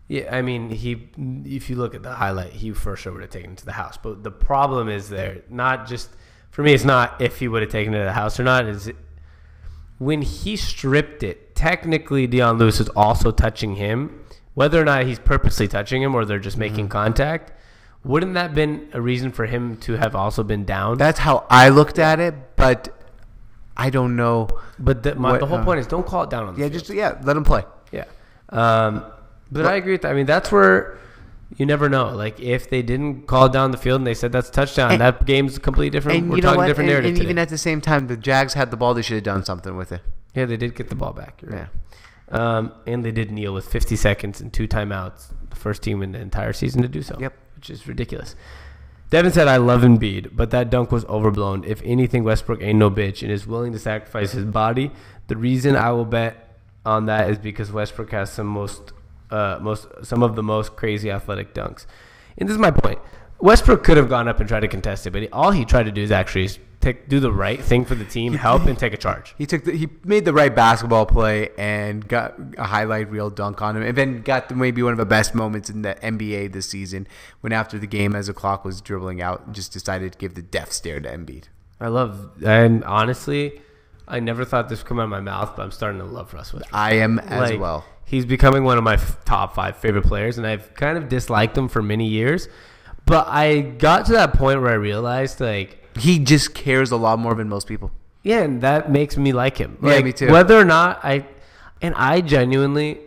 Yeah, 0.08 0.30
I 0.34 0.41
mean, 0.41 0.70
he. 0.70 1.10
If 1.46 1.70
you 1.70 1.76
look 1.78 1.96
at 1.96 2.04
the 2.04 2.14
highlight, 2.14 2.52
he 2.54 2.72
for 2.72 2.96
sure 2.96 3.12
would 3.12 3.24
have 3.24 3.32
taken 3.32 3.52
it 3.54 3.58
to 3.58 3.66
the 3.66 3.72
house. 3.74 3.98
But 4.02 4.24
the 4.24 4.32
problem 4.32 4.88
is 4.88 5.10
there, 5.10 5.39
not 5.50 5.88
just 5.88 6.10
for 6.56 6.64
me. 6.64 6.74
It's 6.74 6.86
not 6.86 7.22
if 7.22 7.39
he 7.39 7.47
would 7.47 7.62
have 7.62 7.72
taken 7.72 7.93
it 7.93 7.99
to 7.99 8.06
the 8.06 8.14
house 8.14 8.39
or 8.39 8.43
not. 8.43 8.66
Is 8.66 8.88
it, 8.88 8.95
when 9.97 10.22
he 10.22 10.56
stripped 10.56 11.24
it. 11.24 11.56
Technically, 11.56 12.28
Dion 12.28 12.58
Lewis 12.58 12.80
is 12.80 12.89
also 12.89 13.32
touching 13.32 13.76
him, 13.76 14.26
whether 14.53 14.82
or 14.82 14.86
not 14.86 15.06
he's 15.06 15.20
purposely 15.20 15.68
touching 15.68 16.01
him 16.01 16.14
or 16.14 16.26
they're 16.26 16.39
just 16.39 16.58
making 16.58 16.89
contact. 16.89 17.53
wouldn't 18.03 18.34
that 18.34 18.53
been 18.53 18.89
a 18.93 19.01
reason 19.01 19.32
for 19.32 19.45
him 19.45 19.78
to 19.78 19.93
have 19.93 20.16
also 20.16 20.43
been 20.43 20.66
down? 20.66 20.97
That's 20.97 21.20
how 21.20 21.45
I 21.49 21.70
looked 21.70 21.97
at 21.97 22.20
it, 22.20 22.36
but 22.56 22.89
I 23.78 23.89
don't 23.89 24.16
know. 24.16 24.47
but 24.78 25.03
the, 25.03 25.16
my, 25.16 25.32
What, 25.32 25.39
the 25.39 25.45
whole 25.47 25.60
uh, 25.60 25.66
point 25.66 25.80
is 25.80 25.88
don't 25.88 26.06
call 26.06 26.24
it 26.24 26.30
down 26.30 26.45
on 26.47 26.56
the 26.56 26.60
Yeah, 26.62 26.68
field. 26.70 26.74
just 26.74 26.93
yeah, 26.93 27.20
let 27.24 27.36
him 27.38 27.43
play. 27.43 27.64
Yeah. 27.91 28.06
Um, 28.49 29.03
but 29.51 29.66
I 29.66 29.76
agree 29.76 29.93
with 29.93 30.01
that. 30.03 30.12
I 30.12 30.14
mean, 30.14 30.26
that's 30.26 30.51
where 30.51 30.97
you 31.58 31.66
never 31.66 31.89
know. 31.89 32.10
Like, 32.10 32.39
if 32.39 32.70
they 32.70 32.82
didn't 32.82 33.28
call 33.28 33.50
down 33.50 33.72
the 33.72 33.78
field 33.78 34.02
and 34.02 34.08
they 34.08 34.14
said 34.14 34.32
that's 34.32 34.50
touchdown, 34.50 34.91
And- 34.93 35.02
that 35.02 35.26
game's 35.26 35.58
completely 35.60 35.89
different. 35.91 36.20
And 36.20 36.30
We're 36.30 36.38
you 36.38 36.41
know 36.41 36.48
talking 36.50 36.58
what? 36.62 36.68
different 36.68 36.89
And, 36.89 36.93
narrative 36.93 37.10
and 37.10 37.18
today. 37.18 37.26
even 37.28 37.38
at 37.39 37.50
the 37.50 37.58
same 37.58 37.82
time, 37.82 38.08
the 38.08 38.18
Jags 38.18 38.54
had 38.56 38.72
the 38.72 38.78
ball. 38.78 38.93
They 38.93 39.02
should 39.02 39.16
have 39.16 39.24
done 39.24 39.43
something 39.46 39.76
with 39.78 39.91
it. 39.91 40.02
yeah, 40.34 40.46
they 40.46 40.58
did 40.58 40.76
get 40.76 40.89
the 40.89 40.96
ball 40.96 41.14
back. 41.14 41.41
You're 41.41 41.54
Yeah. 41.56 41.68
Um, 42.32 42.72
and 42.88 43.06
they 43.06 43.12
did 43.12 43.32
kneel 43.32 43.54
with 43.54 43.68
50 43.68 43.96
seconds 43.96 44.41
and 44.41 44.52
two 44.52 44.68
timeouts. 44.68 45.28
The 45.52 45.56
first 45.56 45.82
team 45.84 46.02
in 46.02 46.12
the 46.12 46.20
entire 46.20 46.54
season 46.54 46.82
to 46.82 46.88
do 46.88 47.02
so. 47.04 47.16
Yep. 47.20 47.34
Which 47.56 47.70
is 47.70 47.88
ridiculous. 47.88 48.36
Devin 49.12 49.32
said, 49.32 49.48
I 49.48 49.58
love 49.58 49.82
Embiid, 49.84 50.36
but 50.36 50.50
that 50.50 50.72
dunk 50.72 50.91
was 50.91 51.06
overblown. 51.06 51.64
If 51.64 51.82
anything, 51.86 52.24
Westbrook 52.24 52.62
ain't 52.64 52.80
no 52.80 52.89
bitch 52.89 53.22
and 53.22 53.32
is 53.32 53.46
willing 53.46 53.72
to 53.74 53.80
sacrifice 53.80 54.32
his 54.32 54.46
body. 54.46 54.91
The 55.28 55.38
reason 55.38 55.76
I 55.76 55.91
will 55.91 56.06
bet 56.06 56.58
on 56.86 57.06
that 57.06 57.30
is 57.30 57.38
because 57.38 57.72
Westbrook 57.72 58.12
has 58.12 58.32
some 58.32 58.48
most, 58.48 58.91
uh, 59.32 59.60
most, 59.62 59.88
some 60.04 60.24
of 60.24 60.36
the 60.36 60.44
most 60.44 60.76
crazy 60.76 61.12
athletic 61.12 61.54
dunks. 61.54 61.86
And 62.38 62.48
this 62.48 62.54
is 62.54 62.60
my 62.60 62.72
point. 62.72 63.00
Westbrook 63.40 63.84
could 63.84 63.98
have 63.98 64.10
gone 64.10 64.28
up 64.28 64.40
and 64.40 64.48
tried 64.48 64.62
to 64.62 64.68
contest 64.68 65.06
it, 65.08 65.12
but 65.12 65.24
he, 65.24 65.30
all 65.30 65.52
he 65.52 65.66
tried 65.66 65.84
to 65.84 65.92
do 65.92 66.02
is 66.02 66.12
actually 66.12 66.50
take, 66.80 67.10
do 67.10 67.20
the 67.20 67.32
right 67.32 67.62
thing 67.62 67.84
for 67.84 67.96
the 67.96 68.06
team, 68.06 68.34
help, 68.34 68.66
and 68.66 68.78
take 68.78 68.94
a 68.94 68.98
charge. 68.98 69.36
He 69.38 69.46
took 69.46 69.66
the, 69.66 69.74
he 69.74 69.90
made 70.04 70.24
the 70.24 70.34
right 70.34 70.56
basketball 70.56 71.06
play 71.06 71.50
and 71.58 72.08
got 72.08 72.36
a 72.58 72.64
highlight 72.64 73.10
reel 73.12 73.30
dunk 73.30 73.62
on 73.62 73.76
him, 73.76 73.84
and 73.84 73.98
then 73.98 74.22
got 74.22 74.50
the, 74.50 74.56
maybe 74.56 74.82
one 74.82 74.94
of 74.94 74.98
the 74.98 75.06
best 75.06 75.36
moments 75.36 75.70
in 75.70 75.82
the 75.82 75.96
NBA 75.96 76.54
this 76.54 76.70
season 76.70 77.08
when 77.42 77.52
after 77.52 77.78
the 77.78 77.88
game, 77.88 78.16
as 78.16 78.28
the 78.28 78.34
clock 78.34 78.64
was 78.64 78.80
dribbling 78.80 79.22
out, 79.22 79.52
just 79.52 79.74
decided 79.74 80.14
to 80.14 80.18
give 80.18 80.36
the 80.36 80.42
death 80.42 80.72
stare 80.72 81.02
to 81.02 81.10
Embiid. 81.10 81.46
I 81.80 81.90
love, 81.90 82.42
and 82.44 82.84
honestly, 82.86 83.62
I 84.08 84.20
never 84.20 84.45
thought 84.45 84.70
this 84.70 84.80
would 84.80 84.88
come 84.88 84.99
out 84.99 85.03
of 85.03 85.10
my 85.10 85.20
mouth, 85.22 85.53
but 85.56 85.64
I'm 85.64 85.72
starting 85.72 85.99
to 85.99 86.06
love 86.06 86.34
Russ 86.34 86.53
Westbrook. 86.53 86.74
I 86.74 86.93
am 86.95 87.20
as 87.20 87.51
Like, 87.51 87.60
well. 87.60 87.86
He's 88.06 88.26
becoming 88.26 88.64
one 88.64 88.78
of 88.78 88.84
my 88.84 88.93
f- 88.95 89.24
top 89.26 89.56
five 89.56 89.78
favorite 89.78 90.03
players, 90.06 90.38
and 90.38 90.45
I've 90.45 90.74
kind 90.76 90.97
of 90.97 91.10
disliked 91.10 91.58
him 91.58 91.68
for 91.68 91.82
many 91.82 92.08
years. 92.08 92.47
But 93.06 93.28
I 93.28 93.62
got 93.62 94.06
to 94.08 94.12
that 94.14 94.34
point 94.34 94.62
where 94.62 94.70
I 94.72 94.76
realized, 94.76 95.39
like, 95.41 95.84
He 95.97 96.20
just 96.20 96.53
cares 96.53 96.91
a 96.91 96.97
lot 96.97 97.18
more 97.20 97.34
than 97.34 97.49
most 97.49 97.68
people. 97.68 97.91
yeah, 98.24 98.41
and 98.41 98.62
that 98.62 98.91
makes 98.91 99.18
me 99.18 99.32
like 99.34 99.58
him. 99.58 99.78
Yeah, 99.82 100.01
me 100.01 100.12
too. 100.14 100.30
Whether 100.32 100.56
or 100.60 100.66
not 100.66 100.99
I, 101.03 101.26
and 101.82 101.95
I 101.95 102.22
genuinely, 102.22 102.99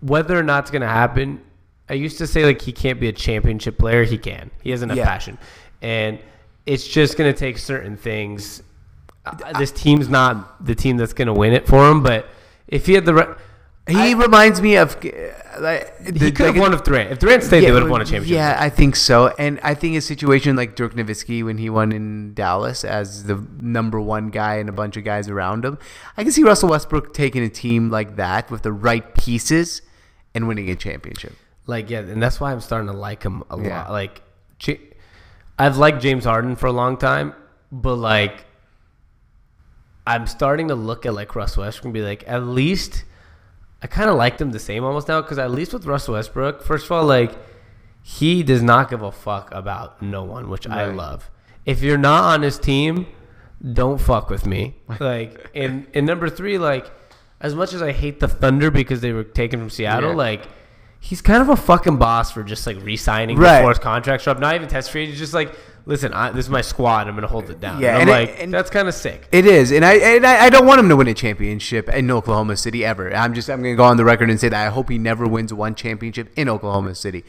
whether 0.00 0.36
or 0.38 0.42
not 0.42 0.64
it's 0.64 0.70
gonna 0.72 0.88
happen, 0.88 1.40
I 1.88 1.94
used 1.94 2.18
to 2.18 2.26
say 2.26 2.44
like 2.44 2.60
he 2.62 2.72
can't 2.72 2.98
be 2.98 3.06
a 3.08 3.12
championship 3.12 3.78
player. 3.78 4.02
He 4.04 4.18
can. 4.18 4.50
He 4.62 4.70
has 4.70 4.82
enough 4.82 4.96
Yeah. 4.96 5.04
passion, 5.04 5.38
and 5.82 6.18
it's 6.66 6.86
just 6.86 7.16
gonna 7.16 7.32
take 7.32 7.58
certain 7.58 7.96
things. 7.96 8.62
Uh, 9.26 9.58
this 9.58 9.72
team's 9.72 10.08
not 10.08 10.64
the 10.64 10.74
team 10.74 10.96
that's 10.96 11.12
gonna 11.12 11.34
win 11.34 11.52
it 11.52 11.66
for 11.66 11.90
him, 11.90 12.02
but 12.02 12.28
if 12.68 12.86
he 12.86 12.94
had 12.94 13.04
the 13.04 13.14
right. 13.14 13.28
He 13.88 14.14
reminds 14.14 14.60
me 14.60 14.74
of 14.76 14.96
uh, 14.96 15.60
like 15.60 15.96
He 16.04 16.10
the- 16.10 16.32
could 16.32 16.46
have 16.46 16.54
like- 16.56 16.60
won 16.60 16.74
if 16.74 16.82
Durant. 16.82 17.12
If 17.12 17.20
Durant 17.20 17.44
stayed, 17.44 17.60
they 17.60 17.70
would 17.70 17.82
have 17.82 17.90
won 17.90 18.00
a 18.00 18.04
championship. 18.04 18.34
Yeah, 18.34 18.56
I 18.58 18.68
think 18.68 18.96
so. 18.96 19.28
And 19.38 19.60
I 19.62 19.74
think 19.74 19.96
a 19.96 20.00
situation 20.00 20.56
like 20.56 20.74
Dirk 20.74 20.94
Nowitzki 20.94 21.44
when 21.44 21.58
he 21.58 21.70
won 21.70 21.92
in 21.92 22.34
Dallas 22.34 22.84
as 22.84 23.24
the 23.24 23.40
number 23.60 24.00
one 24.00 24.30
guy 24.30 24.56
and 24.56 24.68
a 24.68 24.72
bunch 24.72 24.96
of 24.96 25.04
guys 25.04 25.28
around 25.28 25.64
him, 25.64 25.78
I 26.16 26.24
can 26.24 26.32
see 26.32 26.42
Russell 26.42 26.70
Westbrook 26.70 27.14
taking 27.14 27.44
a 27.44 27.48
team 27.48 27.88
like 27.88 28.16
that 28.16 28.50
with 28.50 28.62
the 28.62 28.72
right 28.72 29.14
pieces 29.14 29.82
and 30.34 30.48
winning 30.48 30.68
a 30.68 30.74
championship. 30.74 31.34
Like 31.68 31.88
yeah, 31.88 32.00
and 32.00 32.20
that's 32.20 32.40
why 32.40 32.50
I'm 32.50 32.60
starting 32.60 32.88
to 32.88 32.92
like 32.96 33.22
him 33.22 33.44
a 33.50 33.60
Yeah. 33.60 33.82
lot. 33.82 33.92
Like, 33.92 34.22
I've 35.58 35.76
liked 35.76 36.02
James 36.02 36.24
Harden 36.24 36.56
for 36.56 36.66
a 36.66 36.72
long 36.72 36.96
time, 36.96 37.34
but 37.70 37.94
like, 37.96 38.45
I'm 40.06 40.26
starting 40.26 40.68
to 40.68 40.74
look 40.74 41.04
at 41.06 41.14
like 41.14 41.34
Russ 41.34 41.56
Westbrook 41.56 41.84
and 41.86 41.94
be 41.94 42.02
like, 42.02 42.24
at 42.26 42.44
least 42.44 43.04
I 43.82 43.86
kind 43.86 44.08
of 44.08 44.16
liked 44.16 44.40
him 44.40 44.52
the 44.52 44.58
same 44.58 44.84
almost 44.84 45.08
now 45.08 45.20
because 45.20 45.38
at 45.38 45.50
least 45.50 45.72
with 45.72 45.84
Russell 45.86 46.14
Westbrook, 46.14 46.62
first 46.62 46.86
of 46.86 46.92
all, 46.92 47.04
like 47.04 47.32
he 48.02 48.42
does 48.42 48.62
not 48.62 48.88
give 48.90 49.02
a 49.02 49.10
fuck 49.12 49.52
about 49.52 50.00
no 50.00 50.22
one, 50.22 50.48
which 50.48 50.66
I 50.68 50.86
love. 50.86 51.30
If 51.64 51.82
you're 51.82 51.98
not 51.98 52.22
on 52.24 52.42
his 52.42 52.58
team, 52.58 53.06
don't 53.72 53.98
fuck 54.00 54.30
with 54.30 54.46
me. 54.46 54.76
Like, 55.00 55.50
and 55.54 55.86
and 55.94 56.06
number 56.06 56.28
three, 56.30 56.56
like, 56.58 56.88
as 57.40 57.54
much 57.54 57.72
as 57.74 57.82
I 57.82 57.90
hate 57.92 58.20
the 58.20 58.28
Thunder 58.28 58.70
because 58.70 59.00
they 59.00 59.12
were 59.12 59.24
taken 59.24 59.58
from 59.60 59.70
Seattle, 59.70 60.10
Yeah. 60.10 60.16
like. 60.16 60.46
He's 60.98 61.20
kind 61.22 61.40
of 61.40 61.48
a 61.50 61.56
fucking 61.56 61.98
boss 61.98 62.32
for 62.32 62.42
just 62.42 62.66
like 62.66 62.78
re-signing 62.82 63.36
Right. 63.36 63.58
before 63.58 63.68
his 63.70 63.78
contract's 63.78 64.26
up. 64.26 64.40
Not 64.40 64.56
even 64.56 64.66
test 64.66 64.90
free. 64.90 65.06
He's 65.06 65.18
just 65.18 65.34
like, 65.34 65.54
listen, 65.86 66.12
I, 66.12 66.30
this 66.32 66.44
is 66.44 66.50
my 66.50 66.60
squad. 66.60 67.08
I'm 67.08 67.14
gonna 67.14 67.26
hold 67.26 67.48
it 67.48 67.58
down. 67.60 67.80
Yeah, 67.80 67.98
and 67.98 68.10
I'm 68.10 68.22
it- 68.22 68.28
like, 68.30 68.42
and- 68.42 68.52
that's 68.52 68.68
kind 68.70 68.86
of 68.88 68.94
sick. 68.94 69.28
It 69.32 69.46
is, 69.46 69.72
and 69.72 69.84
I 69.84 69.94
and 69.94 70.26
I, 70.26 70.44
I 70.46 70.50
don't 70.50 70.66
want 70.66 70.80
him 70.80 70.88
to 70.90 70.96
win 70.96 71.08
a 71.08 71.14
championship 71.14 71.88
in 71.88 72.10
Oklahoma 72.10 72.56
City 72.58 72.84
ever. 72.84 73.14
I'm 73.14 73.32
just 73.32 73.48
I'm 73.48 73.62
going 73.62 73.72
to 73.74 73.76
go 73.76 73.84
on 73.84 73.96
the 73.96 74.04
record 74.04 74.28
and 74.28 74.38
say 74.38 74.48
that 74.50 74.66
I 74.66 74.70
hope 74.70 74.90
he 74.90 74.98
never 74.98 75.26
wins 75.26 75.54
one 75.54 75.74
championship 75.74 76.30
in 76.36 76.48
Oklahoma 76.48 76.94
City. 76.94 77.24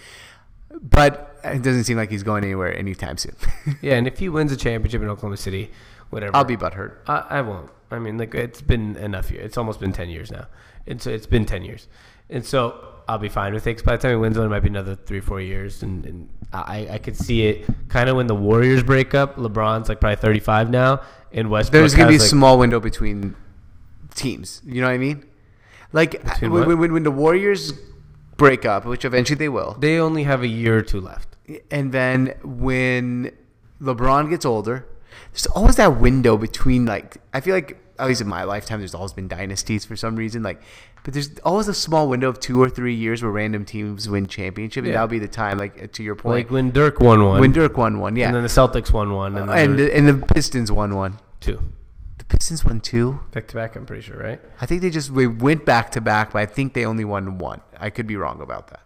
But 0.82 1.40
it 1.44 1.62
doesn't 1.64 1.86
seem 1.86 1.98
like 1.98 2.12
he's 2.12 2.24
going 2.24 2.44
anywhere 2.44 2.76
anytime 2.78 3.18
soon. 3.18 3.36
Yeah, 3.82 3.96
and 3.96 4.08
if 4.08 4.20
he 4.20 4.30
wins 4.30 4.52
a 4.52 4.58
championship 4.58 5.02
in 5.02 5.10
Oklahoma 5.10 5.38
City, 5.38 5.72
whatever, 6.10 6.36
I'll 6.36 6.44
be 6.44 6.58
butthurt. 6.58 6.98
I, 7.08 7.26
I 7.30 7.42
won't. 7.42 7.70
I 7.90 8.00
mean, 8.00 8.18
like 8.18 8.36
it's 8.36 8.62
been 8.62 8.96
enough 8.98 9.32
years. 9.32 9.46
It's 9.46 9.58
almost 9.58 9.80
been 9.80 9.94
ten 9.94 10.10
years 10.10 10.32
now, 10.32 10.48
and 10.86 11.02
so 11.02 11.10
it's 11.10 11.26
been 11.28 11.46
ten 11.46 11.64
years, 11.64 11.88
and 12.30 12.46
so 12.46 12.96
I'll 13.08 13.18
be 13.18 13.30
fine 13.30 13.54
with 13.54 13.66
it. 13.66 13.74
Cause 13.76 13.84
by 13.84 13.96
the 13.96 14.02
time 14.02 14.12
he 14.12 14.18
wins 14.18 14.38
one, 14.38 14.46
it 14.48 14.50
might 14.50 14.60
be 14.62 14.70
another 14.70 14.96
three, 14.96 15.22
four 15.22 15.40
years, 15.42 15.82
and, 15.84 16.06
and 16.06 16.30
I, 16.54 16.88
I 16.92 16.98
could 16.98 17.16
see 17.18 17.48
it 17.48 17.66
kind 17.90 18.10
of 18.10 18.16
when 18.16 18.28
the 18.28 18.36
Warriors 18.36 18.84
break 18.84 19.14
up. 19.14 19.36
LeBron's 19.36 19.90
like 19.90 20.00
probably 20.00 20.16
thirty 20.16 20.40
five 20.40 20.70
now, 20.70 21.02
and 21.32 21.50
Westbrook. 21.50 21.82
There's 21.82 21.96
going 21.96 22.08
to 22.08 22.12
be 22.12 22.18
a 22.18 22.20
like, 22.20 22.30
small 22.30 22.58
window 22.58 22.80
between 22.80 23.36
teams. 24.16 24.62
You 24.66 24.82
know 24.82 24.88
what 24.88 24.94
I 24.94 24.98
mean? 24.98 25.26
Like 25.94 26.16
uh, 26.16 26.50
when, 26.50 26.80
when, 26.80 26.94
when 26.94 27.04
the 27.04 27.12
Warriors 27.12 27.74
break 28.38 28.66
up, 28.66 28.86
which 28.86 29.06
eventually 29.06 29.38
they 29.38 29.50
will, 29.50 29.76
They 29.80 30.00
only 30.00 30.24
have 30.24 30.42
a 30.44 30.48
year 30.48 30.78
or 30.78 30.82
two 30.82 31.02
left. 31.02 31.36
and 31.72 31.92
then 31.92 32.34
when 32.44 33.32
LeBron 33.82 34.30
gets 34.30 34.46
older, 34.46 34.88
there's 35.32 35.48
always 35.48 35.76
that 35.78 36.00
window 36.00 36.38
between 36.38 36.86
like 36.86 37.18
I 37.34 37.42
feel 37.42 37.56
like 37.56 37.78
at 38.00 38.08
least 38.08 38.22
in 38.22 38.28
my 38.28 38.44
lifetime, 38.44 38.80
there's 38.80 38.94
always 38.96 39.14
been 39.14 39.28
dynasties 39.28 39.86
for 39.86 39.96
some 39.96 40.16
reason. 40.16 40.44
Like, 40.44 40.62
but 41.04 41.14
there's 41.14 41.38
always 41.40 41.68
a 41.68 41.74
small 41.74 42.10
window 42.10 42.30
of 42.30 42.40
two 42.40 42.62
or 42.62 42.70
three 42.70 42.94
years 42.96 43.24
where 43.24 43.32
random 43.32 43.66
teams 43.66 44.08
win 44.10 44.28
championship, 44.28 44.82
and 44.84 44.88
Yeah. 44.88 44.94
that'll 44.94 45.08
be 45.08 45.20
the 45.20 45.28
time. 45.28 45.58
Like 45.58 45.92
to 45.94 46.04
your 46.04 46.16
point, 46.16 46.36
Like 46.36 46.52
when 46.52 46.72
Dirk 46.72 47.00
won 47.00 47.24
one, 47.24 47.40
when 47.40 47.52
Dirk 47.52 47.78
won 47.78 48.00
one, 48.00 48.16
yeah, 48.16 48.28
and 48.28 48.36
then 48.36 48.44
the 48.44 48.50
Celtics 48.50 48.92
won 48.92 49.14
one, 49.14 49.38
and, 49.38 49.50
then 49.50 49.58
and 49.58 49.80
the, 49.80 49.96
and 49.96 50.08
the 50.08 50.26
Pistons 50.34 50.72
won 50.72 50.96
one. 50.96 51.18
two 51.40 51.60
The 52.18 52.26
Pistons 52.26 52.66
won 52.66 52.80
two. 52.82 53.20
back 53.32 53.48
to 53.48 53.56
back. 53.56 53.76
I'm 53.76 53.86
pretty 53.86 54.02
sure, 54.04 54.18
right? 54.18 54.42
I 54.60 54.66
think 54.66 54.82
they 54.82 54.90
just 54.90 55.10
we 55.12 55.28
went 55.28 55.66
back 55.66 55.92
to 55.92 56.02
back, 56.02 56.34
but 56.34 56.40
I 56.40 56.46
think 56.46 56.74
they 56.74 56.86
only 56.86 57.06
won 57.06 57.38
one. 57.38 57.62
I 57.80 57.90
could 57.90 58.08
be 58.08 58.16
wrong 58.18 58.42
about 58.42 58.68
that. 58.70 58.82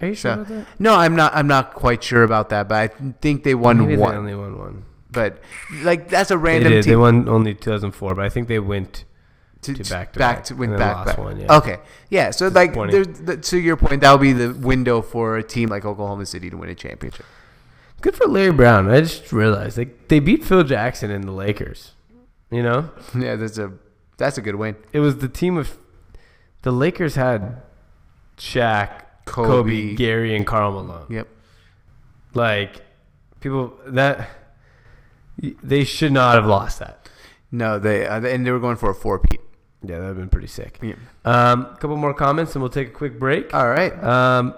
Are 0.00 0.08
you 0.08 0.14
sure 0.14 0.44
So, 0.46 0.64
no, 0.78 0.94
I'm 0.94 1.16
not. 1.16 1.34
I'm 1.34 1.46
not 1.46 1.72
quite 1.74 2.02
sure 2.04 2.22
about 2.22 2.50
that, 2.50 2.68
but 2.68 2.76
I 2.76 2.88
think 3.20 3.44
they 3.44 3.54
won 3.54 3.78
Maybe 3.78 3.96
one. 3.96 4.10
they 4.12 4.16
only 4.18 4.34
won 4.34 4.58
one. 4.58 4.82
But 5.16 5.38
like 5.82 6.08
that's 6.08 6.30
a 6.30 6.34
They 6.36 6.42
random 6.48 6.72
did. 6.72 6.84
team. 6.84 6.90
They 6.92 6.96
won 6.96 7.28
only 7.28 7.54
2004, 7.54 8.14
but 8.14 8.24
I 8.24 8.28
think 8.28 8.46
they 8.48 8.60
went. 8.60 9.04
to, 9.62 9.74
to 9.74 9.82
back 9.90 10.12
to 10.12 10.18
back 10.20 10.36
back, 10.36 10.44
to 10.44 10.54
win 10.54 10.70
back 10.76 11.06
back. 11.06 11.18
one, 11.18 11.40
yeah. 11.40 11.56
Okay, 11.58 11.78
yeah. 12.10 12.30
So 12.30 12.46
like, 12.48 12.74
there's, 12.74 13.08
the, 13.28 13.36
to 13.50 13.56
your 13.58 13.76
point, 13.76 14.02
that 14.02 14.12
would 14.12 14.20
be 14.20 14.32
the 14.32 14.52
window 14.54 15.02
for 15.02 15.36
a 15.38 15.42
team 15.42 15.68
like 15.74 15.84
Oklahoma 15.84 16.24
City 16.26 16.48
to 16.50 16.56
win 16.56 16.68
a 16.70 16.74
championship. 16.74 17.26
Good 18.02 18.14
for 18.14 18.26
Larry 18.28 18.52
Brown. 18.52 18.88
I 18.90 19.00
just 19.00 19.32
realized 19.32 19.76
they 19.76 19.86
they 20.08 20.20
beat 20.20 20.44
Phil 20.44 20.62
Jackson 20.62 21.10
and 21.10 21.24
the 21.24 21.32
Lakers. 21.32 21.92
You 22.50 22.62
know, 22.62 22.90
Yeah, 23.18 23.34
that's 23.36 23.58
a 23.58 23.72
that's 24.18 24.38
a 24.38 24.42
good 24.42 24.54
win. 24.54 24.76
it 24.92 25.00
was 25.00 25.16
the 25.18 25.28
team 25.28 25.56
of 25.56 25.76
the 26.62 26.70
Lakers 26.70 27.14
had 27.16 27.62
Shaq, 28.38 28.90
Kobe, 29.24 29.48
Kobe. 29.48 29.94
Gary, 29.96 30.36
and 30.36 30.46
Karl 30.46 30.72
Malone. 30.72 31.06
Yep. 31.10 31.26
Like 32.34 32.82
people 33.40 33.72
that 33.86 34.28
they 35.38 35.84
should 35.84 36.12
not 36.12 36.34
have 36.34 36.46
lost 36.46 36.78
that. 36.78 37.08
No, 37.50 37.78
they 37.78 38.06
uh, 38.06 38.20
and 38.20 38.46
they 38.46 38.50
were 38.50 38.60
going 38.60 38.76
for 38.76 38.90
a 38.90 38.94
four 38.94 39.18
peat. 39.18 39.40
Yeah, 39.82 39.96
that 39.96 40.00
would 40.00 40.08
have 40.08 40.16
been 40.16 40.28
pretty 40.28 40.48
sick. 40.48 40.78
Yeah. 40.82 40.94
Um, 41.24 41.66
a 41.66 41.76
couple 41.76 41.96
more 41.96 42.14
comments 42.14 42.54
and 42.54 42.62
we'll 42.62 42.70
take 42.70 42.88
a 42.88 42.92
quick 42.92 43.18
break. 43.18 43.54
All 43.54 43.68
right. 43.68 43.92
Um, 44.02 44.54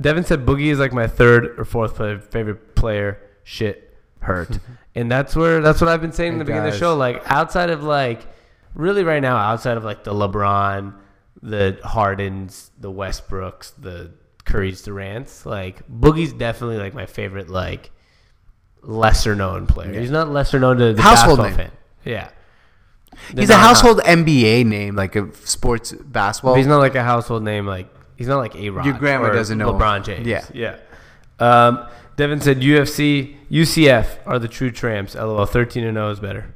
Devin 0.00 0.24
said 0.24 0.46
Boogie 0.46 0.72
is 0.72 0.78
like 0.78 0.92
my 0.92 1.06
third 1.06 1.58
or 1.58 1.64
fourth 1.64 1.96
play, 1.96 2.18
favorite 2.18 2.74
player. 2.74 3.20
Shit 3.44 3.96
hurt, 4.20 4.58
and 4.94 5.10
that's 5.10 5.36
where 5.36 5.60
that's 5.60 5.80
what 5.80 5.88
I've 5.88 6.00
been 6.00 6.12
saying 6.12 6.34
in 6.34 6.38
the 6.38 6.44
beginning 6.44 6.68
of 6.68 6.72
the 6.72 6.78
show. 6.78 6.96
Like 6.96 7.22
outside 7.26 7.70
of 7.70 7.82
like, 7.82 8.26
really 8.74 9.04
right 9.04 9.20
now, 9.20 9.36
outside 9.36 9.76
of 9.76 9.84
like 9.84 10.04
the 10.04 10.12
LeBron, 10.12 10.94
the 11.42 11.78
Hardens, 11.84 12.70
the 12.78 12.90
Westbrooks, 12.90 13.72
the 13.78 14.12
Curry's, 14.44 14.82
Durant's, 14.82 15.44
like 15.44 15.86
Boogie's 15.88 16.32
definitely 16.32 16.78
like 16.78 16.94
my 16.94 17.06
favorite 17.06 17.48
like 17.48 17.90
lesser 18.82 19.34
known 19.34 19.66
player. 19.66 19.98
He's 19.98 20.10
not 20.10 20.30
lesser 20.30 20.58
known 20.58 20.76
to 20.78 20.92
the 20.92 21.02
Household 21.02 21.38
basketball 21.38 21.64
name. 21.64 21.70
fan. 21.70 21.78
Yeah. 22.04 22.28
He's 23.36 23.50
a 23.50 23.56
household 23.56 23.98
NBA 23.98 24.66
name, 24.66 24.96
like 24.96 25.16
a 25.16 25.32
sports 25.46 25.92
basketball. 25.92 26.54
He's 26.54 26.66
not 26.66 26.78
like 26.78 26.94
a 26.94 27.02
household 27.02 27.42
name. 27.42 27.66
Like 27.66 27.88
he's 28.16 28.26
not 28.26 28.38
like 28.38 28.56
a 28.56 28.70
Rod. 28.70 28.84
Your 28.86 28.94
grandma 28.94 29.30
doesn't 29.30 29.58
know. 29.58 29.72
LeBron 29.72 30.04
James. 30.04 30.26
Yeah. 30.26 30.44
yeah. 30.52 30.78
Um, 31.38 31.86
Devin 32.16 32.40
said 32.40 32.60
UFC, 32.60 33.36
UCF 33.50 34.18
are 34.26 34.38
the 34.38 34.48
true 34.48 34.70
tramps. 34.70 35.14
LOL, 35.14 35.46
13 35.46 35.84
and 35.84 35.96
0 35.96 36.10
is 36.10 36.20
better. 36.20 36.54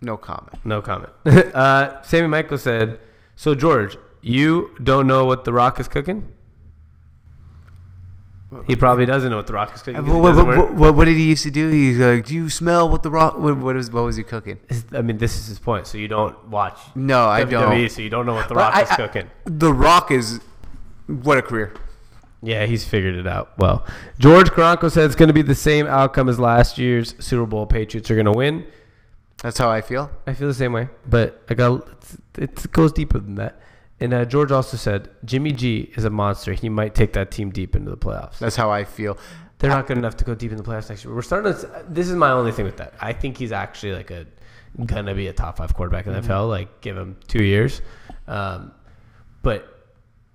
No 0.00 0.16
comment. 0.16 0.64
No 0.64 0.80
comment. 0.80 1.12
uh, 1.26 2.02
Sammy 2.02 2.28
Michael 2.28 2.58
said, 2.58 2.98
"So 3.36 3.54
George, 3.54 3.96
you 4.22 4.70
don't 4.82 5.06
know 5.06 5.24
what 5.24 5.44
The 5.44 5.52
Rock 5.52 5.78
is 5.80 5.88
cooking? 5.88 6.32
He 8.66 8.74
probably 8.74 9.06
doesn't 9.06 9.30
know 9.30 9.36
what 9.36 9.46
The 9.46 9.52
Rock 9.52 9.74
is 9.76 9.82
cooking. 9.82 10.04
What, 10.06 10.34
what, 10.34 10.46
what, 10.46 10.74
what, 10.74 10.94
what 10.96 11.04
did 11.04 11.16
he 11.16 11.28
used 11.28 11.44
to 11.44 11.50
do? 11.52 11.68
He's 11.70 11.98
like, 11.98 12.26
"Do 12.26 12.34
you 12.34 12.50
smell 12.50 12.88
what 12.88 13.02
the 13.04 13.10
rock? 13.10 13.38
What, 13.38 13.56
what, 13.58 13.76
is, 13.76 13.90
what 13.92 14.02
was 14.02 14.16
he 14.16 14.24
cooking?" 14.24 14.58
I 14.92 15.02
mean, 15.02 15.18
this 15.18 15.38
is 15.38 15.46
his 15.46 15.58
point. 15.60 15.86
So 15.86 15.98
you 15.98 16.08
don't 16.08 16.48
watch 16.48 16.76
No, 16.96 17.28
I 17.28 17.44
WWE, 17.44 17.50
don't. 17.50 17.90
so 17.90 18.02
you 18.02 18.10
don't 18.10 18.26
know 18.26 18.34
what 18.34 18.48
The 18.48 18.56
Rock 18.56 18.74
I- 18.74 18.82
is 18.82 18.90
I- 18.90 18.96
cooking. 18.96 19.30
The 19.44 19.72
Rock 19.72 20.10
is 20.10 20.40
what 21.06 21.38
a 21.38 21.42
career. 21.42 21.74
Yeah, 22.42 22.66
he's 22.66 22.84
figured 22.84 23.14
it 23.16 23.26
out 23.26 23.56
well. 23.58 23.86
George 24.18 24.50
Karanko 24.50 24.90
said 24.90 25.04
it's 25.04 25.14
going 25.14 25.28
to 25.28 25.34
be 25.34 25.42
the 25.42 25.54
same 25.54 25.86
outcome 25.86 26.28
as 26.28 26.40
last 26.40 26.78
year's 26.78 27.14
Super 27.24 27.46
Bowl. 27.46 27.66
Patriots 27.66 28.10
are 28.10 28.14
going 28.14 28.26
to 28.26 28.32
win. 28.32 28.66
That's 29.42 29.58
how 29.58 29.70
I 29.70 29.80
feel. 29.80 30.10
I 30.26 30.34
feel 30.34 30.48
the 30.48 30.54
same 30.54 30.72
way, 30.72 30.88
but 31.08 31.42
I 31.48 31.54
got 31.54 31.86
it 32.36 32.72
goes 32.72 32.92
deeper 32.92 33.18
than 33.20 33.36
that. 33.36 33.60
And 34.00 34.14
uh, 34.14 34.24
George 34.24 34.50
also 34.50 34.76
said 34.76 35.10
Jimmy 35.24 35.52
G 35.52 35.92
is 35.94 36.04
a 36.04 36.10
monster. 36.10 36.54
He 36.54 36.68
might 36.68 36.94
take 36.94 37.12
that 37.12 37.30
team 37.30 37.50
deep 37.50 37.76
into 37.76 37.90
the 37.90 37.98
playoffs. 37.98 38.38
That's 38.38 38.56
how 38.56 38.70
I 38.70 38.84
feel. 38.84 39.18
They're 39.58 39.70
not 39.70 39.86
good 39.86 39.98
enough 39.98 40.16
to 40.16 40.24
go 40.24 40.34
deep 40.34 40.52
in 40.52 40.56
the 40.56 40.62
playoffs 40.62 40.88
next 40.88 41.04
year. 41.04 41.14
We're 41.14 41.20
starting 41.20 41.52
to. 41.52 41.84
This 41.86 42.08
is 42.08 42.16
my 42.16 42.30
only 42.30 42.50
thing 42.50 42.64
with 42.64 42.78
that. 42.78 42.94
I 42.98 43.12
think 43.12 43.36
he's 43.36 43.52
actually 43.52 43.92
like 43.92 44.10
a 44.10 44.26
gonna 44.86 45.14
be 45.14 45.26
a 45.26 45.32
top 45.34 45.58
five 45.58 45.74
quarterback 45.74 46.06
in 46.06 46.14
the 46.14 46.20
NFL. 46.20 46.48
Like 46.48 46.80
give 46.80 46.96
him 46.96 47.16
two 47.28 47.42
years, 47.44 47.82
um, 48.26 48.72
but 49.42 49.86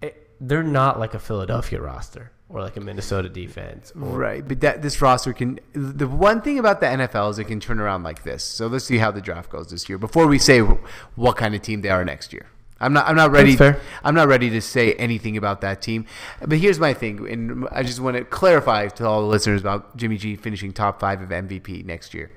it, 0.04 0.30
they're 0.40 0.62
not 0.62 1.00
like 1.00 1.16
a 1.16 1.20
Philadelphia 1.20 1.82
roster 1.82 2.32
or 2.50 2.62
like 2.62 2.78
a 2.78 2.82
Minnesota 2.82 3.30
defense. 3.30 3.92
Right, 3.96 4.48
but 4.48 4.62
that 4.62 4.84
this 4.84 5.02
roster 5.02 5.34
can. 5.34 5.60
The 5.74 6.08
one 6.08 6.42
thing 6.42 6.60
about 6.60 6.80
the 6.80 6.86
NFL 6.86 7.32
is 7.32 7.40
it 7.40 7.46
can 7.46 7.60
turn 7.60 7.80
around 7.80 8.04
like 8.04 8.22
this. 8.22 8.44
So 8.44 8.68
let's 8.68 8.86
see 8.86 9.00
how 9.00 9.10
the 9.10 9.22
draft 9.22 9.50
goes 9.50 9.72
this 9.72 9.90
year 9.90 9.98
before 9.98 10.28
we 10.28 10.38
say 10.38 10.60
what 10.60 11.36
kind 11.36 11.56
of 11.56 11.64
team 11.64 11.82
they 11.82 11.90
are 11.90 12.06
next 12.06 12.32
year. 12.32 12.46
I'm 12.80 12.92
not. 12.94 13.08
I'm 13.08 13.16
not 13.16 13.32
ready. 13.32 13.56
That's 13.56 13.78
fair. 13.78 13.82
I'm 14.04 14.16
not 14.16 14.28
ready 14.28 14.50
to 14.50 14.62
say 14.62 14.94
anything 14.94 15.38
about 15.38 15.62
that 15.62 15.82
team. 15.82 16.06
But 16.46 16.58
here's 16.58 16.80
my 16.80 16.94
thing, 16.94 17.28
and 17.30 17.68
I 17.72 17.84
just 17.84 18.00
want 18.02 18.18
to 18.18 18.26
clarify 18.26 18.88
to 18.90 19.08
all 19.08 19.22
the 19.22 19.28
listeners 19.28 19.62
about 19.62 19.96
Jimmy 19.96 20.18
G 20.18 20.36
finishing 20.36 20.74
top 20.74 21.00
five 21.00 21.22
of 21.22 21.30
MVP 21.30 21.86
next 21.86 22.14
year. 22.14 22.32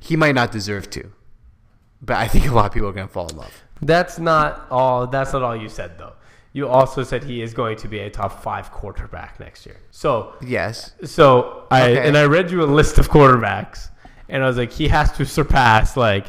He 0.00 0.16
might 0.16 0.34
not 0.34 0.50
deserve 0.50 0.88
to, 0.90 1.12
but 2.00 2.16
I 2.16 2.26
think 2.28 2.46
a 2.48 2.54
lot 2.54 2.66
of 2.66 2.72
people 2.72 2.88
are 2.88 2.92
going 2.92 3.06
to 3.06 3.12
fall 3.12 3.28
in 3.28 3.36
love. 3.36 3.62
That's 3.82 4.18
not 4.18 4.66
all. 4.70 5.06
That's 5.06 5.32
not 5.34 5.42
all 5.42 5.54
you 5.56 5.68
said 5.68 5.98
though. 5.98 6.14
You 6.54 6.68
also 6.68 7.02
said 7.02 7.22
he 7.24 7.42
is 7.42 7.52
going 7.52 7.76
to 7.78 7.88
be 7.88 7.98
a 7.98 8.08
top 8.08 8.42
five 8.42 8.72
quarterback 8.72 9.38
next 9.38 9.66
year. 9.66 9.76
So 9.90 10.36
Yes. 10.40 10.92
So 11.04 11.66
I 11.70 11.90
Okay. 11.90 12.08
and 12.08 12.16
I 12.16 12.24
read 12.24 12.50
you 12.50 12.62
a 12.62 12.64
list 12.64 12.96
of 12.96 13.10
quarterbacks, 13.10 13.90
and 14.30 14.42
I 14.42 14.46
was 14.46 14.56
like, 14.56 14.72
he 14.72 14.88
has 14.88 15.12
to 15.18 15.26
surpass 15.26 15.98
like 15.98 16.28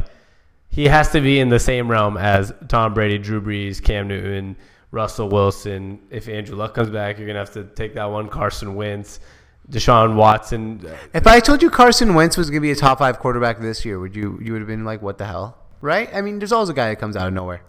he 0.69 0.85
has 0.85 1.09
to 1.11 1.21
be 1.21 1.39
in 1.39 1.49
the 1.49 1.59
same 1.59 1.89
realm 1.89 2.17
as 2.17 2.53
Tom 2.67 2.93
Brady, 2.93 3.17
Drew 3.17 3.41
Brees, 3.41 3.81
Cam 3.81 4.07
Newton, 4.07 4.55
Russell 4.91 5.29
Wilson. 5.29 5.99
If 6.09 6.27
Andrew 6.29 6.55
Luck 6.55 6.73
comes 6.75 6.89
back, 6.89 7.17
you're 7.17 7.27
gonna 7.27 7.39
have 7.39 7.53
to 7.53 7.63
take 7.63 7.93
that 7.95 8.05
one. 8.05 8.27
Carson 8.29 8.75
Wentz, 8.75 9.19
Deshaun 9.69 10.15
Watson. 10.15 10.87
If 11.13 11.27
I 11.27 11.39
told 11.39 11.61
you 11.61 11.69
Carson 11.69 12.13
Wentz 12.13 12.37
was 12.37 12.49
going 12.49 12.61
to 12.61 12.65
be 12.65 12.71
a 12.71 12.75
top 12.75 12.99
five 12.99 13.19
quarterback 13.19 13.59
this 13.59 13.83
year, 13.83 13.99
would 13.99 14.15
you? 14.15 14.39
You 14.41 14.53
would 14.53 14.61
have 14.61 14.67
been 14.67 14.85
like, 14.85 15.01
"What 15.01 15.17
the 15.17 15.25
hell?" 15.25 15.57
Right? 15.81 16.09
I 16.13 16.21
mean, 16.21 16.39
there's 16.39 16.51
always 16.53 16.69
a 16.69 16.73
guy 16.73 16.89
that 16.89 16.99
comes 16.99 17.15
out 17.17 17.27
of 17.27 17.33
nowhere. 17.33 17.61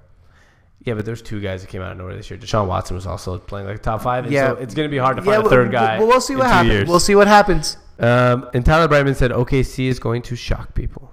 Yeah, 0.84 0.94
but 0.94 1.04
there's 1.04 1.20
two 1.20 1.40
guys 1.40 1.60
that 1.62 1.66
came 1.70 1.82
out 1.82 1.90
of 1.92 1.98
nowhere 1.98 2.14
this 2.16 2.30
year. 2.30 2.38
Deshaun 2.38 2.68
Watson 2.68 2.94
was 2.94 3.04
also 3.04 3.36
playing 3.38 3.66
like 3.66 3.82
top 3.82 4.00
five, 4.00 4.24
and 4.24 4.32
Yeah. 4.32 4.50
so 4.50 4.54
it's 4.56 4.74
gonna 4.74 4.88
be 4.88 4.96
hard 4.98 5.16
to 5.16 5.22
find 5.22 5.44
a 5.44 5.48
third 5.48 5.72
guy. 5.72 5.98
Well, 5.98 6.06
we'll 6.06 6.20
see 6.20 6.36
what 6.36 6.46
happens. 6.46 6.72
years. 6.72 6.88
We'll 6.88 7.00
see 7.00 7.14
what 7.16 7.26
happens. 7.26 7.76
Um, 7.98 8.48
and 8.54 8.64
Tyler 8.64 8.86
Brightman 8.86 9.16
said 9.16 9.32
OKC 9.32 9.88
is 9.88 9.98
going 9.98 10.22
to 10.22 10.36
shock 10.36 10.74
people. 10.74 11.12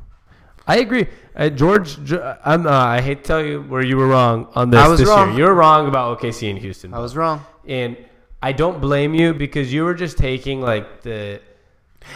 I 0.67 0.77
agree. 0.77 1.07
Uh, 1.35 1.49
George, 1.49 1.97
I'm, 2.11 2.65
uh, 2.65 2.69
I 2.71 3.01
hate 3.01 3.23
to 3.23 3.27
tell 3.27 3.43
you 3.45 3.61
where 3.61 3.83
you 3.83 3.97
were 3.97 4.07
wrong 4.07 4.47
on 4.55 4.69
this 4.71 4.79
I 4.79 4.87
was 4.87 4.99
this 4.99 5.09
wrong. 5.09 5.29
year. 5.31 5.39
You're 5.45 5.53
wrong 5.53 5.87
about 5.87 6.19
OKC 6.19 6.49
and 6.49 6.57
Houston. 6.59 6.93
I 6.93 6.99
was 6.99 7.15
wrong. 7.15 7.45
and 7.67 7.97
I 8.41 8.51
don't 8.51 8.79
blame 8.79 9.13
you 9.15 9.33
because 9.33 9.73
you 9.73 9.83
were 9.83 9.95
just 9.95 10.17
taking 10.17 10.61
like 10.61 11.01
the 11.01 11.41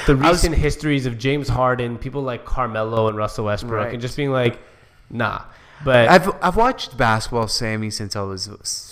the 0.05 0.15
was- 0.15 0.43
recent 0.43 0.55
histories 0.55 1.05
of 1.07 1.17
James 1.17 1.47
Harden, 1.49 1.97
people 1.97 2.21
like 2.21 2.45
Carmelo 2.45 3.07
and 3.07 3.17
Russell 3.17 3.45
Westbrook, 3.45 3.85
Right. 3.85 3.93
and 3.93 4.01
just 4.01 4.15
being 4.15 4.31
like, 4.31 4.59
nah. 5.09 5.41
But 5.83 6.07
I've 6.09 6.29
I've 6.43 6.55
watched 6.55 6.97
basketball, 6.97 7.47
Sammy, 7.47 7.89
since 7.89 8.15
I 8.15 8.21
was 8.21 8.47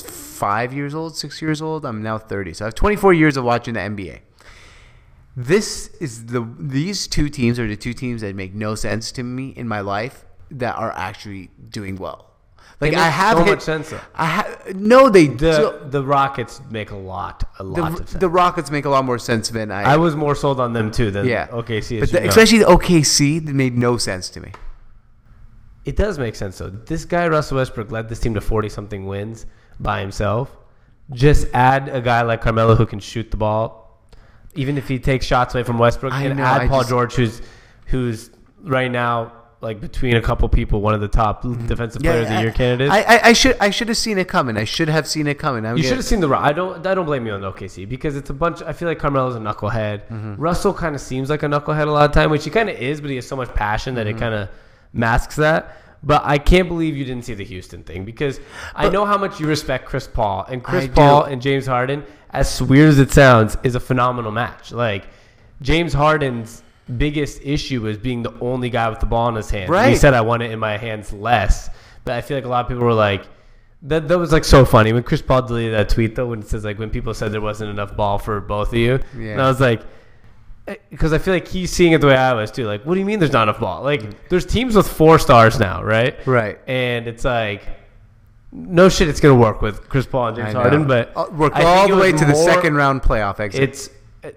five 0.08 0.74
years 0.74 0.96
old, 0.96 1.16
six 1.18 1.42
years 1.42 1.62
old. 1.62 1.86
I'm 1.86 2.02
now 2.02 2.18
30, 2.18 2.54
so 2.54 2.66
I 2.66 2.68
have 2.68 2.76
24 2.76 3.14
years 3.14 3.38
of 3.38 3.44
watching 3.44 3.74
the 3.76 3.82
NBA. 3.82 4.20
This 5.40 5.90
is 6.00 6.26
the 6.26 6.50
these 6.60 7.08
two 7.08 7.30
teams 7.30 7.60
are 7.60 7.68
the 7.68 7.76
two 7.78 7.94
teams 7.94 8.22
that 8.22 8.36
make 8.36 8.56
no 8.56 8.74
sense 8.74 9.12
to 9.14 9.24
me 9.24 9.50
in 9.50 9.68
my 9.68 9.82
life 9.82 10.26
that 10.50 10.76
are 10.76 10.92
actually 10.94 11.52
doing 11.70 11.96
well. 11.98 12.24
Like 12.82 12.96
I 12.96 13.08
have 13.10 13.38
so 13.38 13.44
hit- 13.44 13.52
much 13.52 13.62
sense, 13.62 13.90
though. 13.92 14.00
I 14.16 14.26
ha- 14.26 14.58
no, 14.74 15.10
they 15.10 15.28
the 15.28 15.80
do. 15.84 15.90
the 15.90 16.04
Rockets 16.04 16.60
make 16.72 16.90
a 16.90 16.96
lot, 16.96 17.44
a 17.60 17.64
lot 17.64 17.92
of 17.92 17.98
The, 17.98 18.08
sense. 18.08 18.20
the 18.20 18.30
Rockets 18.30 18.72
make 18.72 18.86
a 18.86 18.90
lot 18.90 19.06
more 19.06 19.20
sense 19.20 19.50
than 19.50 19.70
I. 19.72 19.84
I 19.94 19.98
was 19.98 20.16
more 20.16 20.34
sold 20.34 20.60
on 20.60 20.74
them 20.74 20.90
too 20.92 21.12
than 21.12 21.28
yeah. 21.28 21.48
OKC. 21.50 22.00
but 22.00 22.12
the, 22.12 22.20
know. 22.22 22.28
especially 22.30 22.58
the 22.60 22.66
OKC, 22.66 23.46
that 23.46 23.54
made 23.54 23.78
no 23.78 23.98
sense 23.98 24.30
to 24.32 24.40
me. 24.42 24.52
It 25.86 25.96
does 25.96 26.18
make 26.20 26.36
sense 26.36 26.58
though. 26.58 26.70
This 26.70 27.06
guy 27.06 27.28
Russell 27.28 27.58
Westbrook 27.58 27.92
led 27.92 28.10
this 28.10 28.20
team 28.20 28.34
to 28.34 28.42
forty 28.42 28.70
something 28.70 29.06
wins 29.06 29.46
by 29.80 30.02
himself. 30.02 30.56
Just 31.12 31.48
add 31.54 31.90
a 31.90 32.02
guy 32.02 32.24
like 32.24 32.42
Carmelo 32.42 32.76
who 32.76 32.86
can 32.86 33.00
shoot 33.00 33.32
the 33.32 33.38
ball, 33.38 33.87
even 34.58 34.78
if 34.78 34.88
he 34.88 35.00
takes 35.00 35.26
shots 35.26 35.56
away 35.56 35.64
from 35.64 35.78
Westbrook, 35.80 36.12
I 36.14 36.24
and 36.24 36.38
know, 36.38 36.44
add 36.44 36.62
I 36.64 36.68
Paul 36.68 36.80
just- 36.80 36.90
George, 36.90 37.14
who's 37.16 37.42
who's 37.88 38.30
right 38.62 38.92
now 38.92 39.32
like 39.60 39.80
between 39.82 40.16
a 40.16 40.22
couple 40.22 40.48
people, 40.50 40.82
one 40.82 40.94
of 40.94 41.02
the 41.02 41.08
top 41.08 41.42
defensive 41.68 42.02
players 42.04 42.24
of 42.24 42.30
the 42.30 42.36
I- 42.36 42.42
year 42.42 42.52
candidates. 42.52 42.92
I, 42.94 43.02
I, 43.02 43.20
I 43.30 43.34
should 43.34 43.58
I 43.60 43.70
should 43.72 43.88
have 43.88 43.98
seen 43.98 44.18
it 44.20 44.28
coming. 44.28 44.56
I 44.58 44.66
should 44.66 44.88
have 44.90 45.08
seen 45.08 45.26
it 45.26 45.40
coming. 45.40 45.66
I'm 45.66 45.78
you 45.78 45.84
should 45.84 45.96
have 45.98 46.06
seen 46.06 46.20
the. 46.20 46.30
I 46.30 46.52
don't. 46.54 46.86
I 46.86 46.94
don't 46.94 47.06
blame 47.06 47.26
you 47.26 47.34
on 47.34 47.42
OKC 47.42 47.88
because 47.90 48.16
it's 48.16 48.30
a 48.30 48.34
bunch. 48.34 48.62
I 48.62 48.74
feel 48.74 48.88
like 48.88 49.00
Carmelo's 49.00 49.36
a 49.36 49.40
knucklehead. 49.40 50.08
Mm-hmm. 50.10 50.36
Russell 50.36 50.74
kind 50.74 50.94
of 50.94 51.02
seems 51.02 51.30
like 51.30 51.42
a 51.44 51.48
knucklehead 51.48 51.88
a 51.88 51.92
lot 51.92 52.06
of 52.10 52.12
time, 52.14 52.30
which 52.30 52.44
he 52.44 52.50
kind 52.52 52.70
of 52.70 52.76
is, 52.78 53.02
but 53.02 53.10
he 53.10 53.16
has 53.16 53.28
so 53.28 53.36
much 53.36 53.52
passion 53.56 53.96
that 53.96 54.06
Mm-hmm. 54.06 54.18
it 54.18 54.20
kind 54.20 54.34
of 54.36 54.50
masks 54.94 55.36
that. 55.38 55.76
But 56.08 56.22
I 56.26 56.38
can't 56.38 56.70
believe 56.70 56.96
you 56.96 57.04
didn't 57.04 57.26
see 57.26 57.34
the 57.34 57.44
Houston 57.44 57.84
thing 57.84 58.06
because 58.06 58.40
I 58.74 58.88
know 58.90 59.06
how 59.06 59.18
much 59.18 59.40
you 59.42 59.46
respect 59.48 59.86
Chris 59.86 60.08
Paul 60.08 60.46
and 60.50 60.64
Chris 60.64 60.86
I 60.86 60.88
do. 60.88 60.94
Paul 60.94 61.24
and 61.26 61.42
James 61.42 61.68
Harden. 61.68 62.04
As 62.32 62.62
weird 62.62 62.90
as 62.90 62.98
it 63.00 63.12
sounds, 63.12 63.58
is 63.64 63.76
a 63.76 63.80
phenomenal 63.80 64.32
match. 64.32 64.72
Like 64.72 65.08
James 65.62 65.92
Harden's 65.94 66.64
biggest 66.98 67.42
issue 67.44 67.86
is 67.88 67.98
being 67.98 68.24
the 68.24 68.34
only 68.40 68.70
guy 68.70 68.90
with 68.90 69.02
the 69.02 69.06
ball 69.06 69.28
in 69.30 69.36
his 69.36 69.50
hand. 69.50 69.70
hands. 69.74 69.90
He 69.90 69.96
said 69.98 70.14
I 70.14 70.22
want 70.22 70.44
it 70.44 70.52
in 70.52 70.60
my 70.60 70.78
hands 70.78 71.12
less, 71.12 71.70
but 72.06 72.14
I 72.16 72.22
feel 72.22 72.38
like 72.38 72.46
a 72.46 72.50
lot 72.50 72.66
of 72.66 72.70
people 72.70 72.84
were 72.86 72.94
like. 72.94 73.28
That, 73.84 74.08
that 74.08 74.18
was 74.18 74.32
like 74.32 74.44
so 74.44 74.66
funny 74.66 74.92
when 74.92 75.04
Chris 75.04 75.22
Paul 75.22 75.44
deleted 75.44 75.74
that 75.76 75.88
tweet 75.90 76.16
though 76.16 76.26
when 76.28 76.40
it 76.40 76.48
says 76.48 76.66
like 76.66 76.80
when 76.80 76.90
people 76.90 77.14
said 77.14 77.32
there 77.32 77.42
wasn't 77.42 77.70
enough 77.70 77.96
ball 77.96 78.18
for 78.18 78.42
both 78.42 78.70
of 78.70 78.74
you 78.74 79.00
Yeah. 79.16 79.34
and 79.34 79.42
I 79.42 79.48
was 79.48 79.60
like 79.62 79.84
because 80.90 81.14
I 81.14 81.18
feel 81.18 81.34
like 81.34 81.48
he's 81.48 81.72
seeing 81.72 81.94
it 81.94 82.02
the 82.02 82.08
way 82.08 82.16
I 82.16 82.34
was 82.34 82.52
too 82.52 82.66
like 82.66 82.84
what 82.86 82.94
do 82.96 83.00
you 83.00 83.06
mean 83.06 83.20
there's 83.20 83.32
not 83.32 83.44
enough 83.44 83.60
ball 83.60 83.84
like 83.84 84.28
there's 84.30 84.46
teams 84.46 84.76
with 84.76 84.88
four 84.88 85.18
stars 85.20 85.60
now 85.60 85.84
right 85.84 86.16
Right. 86.28 86.60
and 86.68 87.08
it's 87.08 87.24
like 87.26 87.64
no 88.52 88.90
shit 88.90 89.08
it's 89.08 89.20
gonna 89.20 89.36
work 89.36 89.62
with 89.62 89.88
Chris 89.90 90.06
Paul 90.06 90.28
and 90.28 90.38
James. 90.38 90.54
Harden 90.54 90.88
but 90.88 91.12
Uh, 91.16 91.26
work 91.32 91.54
I 91.56 91.64
all 91.64 91.88
the 91.88 91.96
way 91.96 92.12
to 92.12 92.26
the 92.26 92.34
more- 92.34 92.44
second 92.46 92.76
round 92.76 93.02
playoff 93.02 93.40
exit, 93.40 93.62
it's 93.64 93.90
uh, 94.24 94.30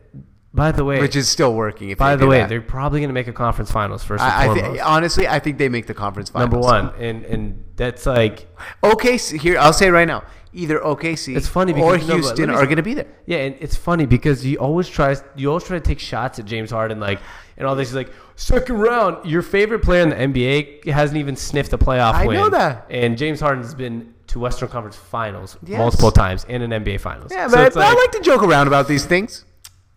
by 0.52 0.72
the 0.72 0.84
way 0.84 1.00
which 1.00 1.14
is 1.16 1.28
still 1.28 1.54
working. 1.54 1.90
If 1.90 1.98
by 1.98 2.16
the 2.16 2.26
way 2.26 2.38
that. 2.38 2.48
they're 2.48 2.60
probably 2.60 3.00
gonna 3.00 3.12
make 3.12 3.28
a 3.28 3.32
conference 3.32 3.70
finals 3.70 4.02
first 4.04 4.22
and 4.22 4.32
I, 4.32 4.50
I 4.50 4.72
thi- 4.74 4.80
honestly, 4.80 5.28
I 5.28 5.38
think 5.38 5.58
they 5.58 5.68
make 5.68 5.86
the 5.86 5.94
conference 5.94 6.28
finals. 6.30 6.50
number 6.50 6.58
one 6.64 6.92
and 6.98 7.24
and 7.24 7.64
that's 7.76 8.04
like 8.06 8.46
OKC 8.82 9.38
here. 9.38 9.56
I'll 9.58 9.72
say 9.72 9.90
right 9.90 10.08
now, 10.08 10.22
either 10.52 10.78
OKC 10.80 11.36
It's 11.36 11.46
funny 11.48 11.72
or 11.72 11.92
because- 11.92 12.08
no, 12.08 12.14
Houston 12.14 12.50
are 12.50 12.64
going 12.64 12.76
to 12.76 12.82
be 12.82 12.94
there. 12.94 13.06
Yeah, 13.26 13.38
and 13.38 13.54
it's 13.60 13.76
funny 13.76 14.06
because 14.06 14.42
he 14.42 14.56
always 14.56 14.88
tries. 14.88 15.22
You 15.36 15.48
always 15.48 15.64
try 15.64 15.78
to 15.78 15.84
take 15.84 15.98
shots 16.00 16.38
at 16.38 16.44
James 16.44 16.70
Harden, 16.70 16.98
like 17.00 17.20
and 17.56 17.66
all 17.66 17.76
this. 17.76 17.88
He's 17.88 17.96
like 17.96 18.12
second 18.36 18.78
round. 18.78 19.28
Your 19.30 19.42
favorite 19.42 19.80
player 19.82 20.02
in 20.02 20.10
the 20.10 20.16
NBA 20.16 20.86
hasn't 20.90 21.18
even 21.18 21.36
sniffed 21.36 21.72
a 21.72 21.78
playoff 21.78 22.14
I 22.14 22.26
win. 22.26 22.36
know 22.36 22.48
that. 22.50 22.86
And 22.90 23.16
James 23.18 23.40
Harden's 23.40 23.74
been 23.74 24.14
to 24.28 24.38
Western 24.40 24.68
Conference 24.68 24.96
Finals 24.96 25.56
Yes. 25.64 25.78
multiple 25.78 26.10
times 26.12 26.46
and 26.48 26.62
an 26.62 26.70
NBA 26.72 27.00
Finals. 27.00 27.32
Yeah, 27.32 27.48
So 27.48 27.56
but 27.56 27.66
it's 27.66 27.76
I 27.76 27.92
like 27.92 28.12
to 28.12 28.20
joke 28.20 28.42
around 28.42 28.66
about 28.68 28.86
these 28.88 29.04
things. 29.04 29.44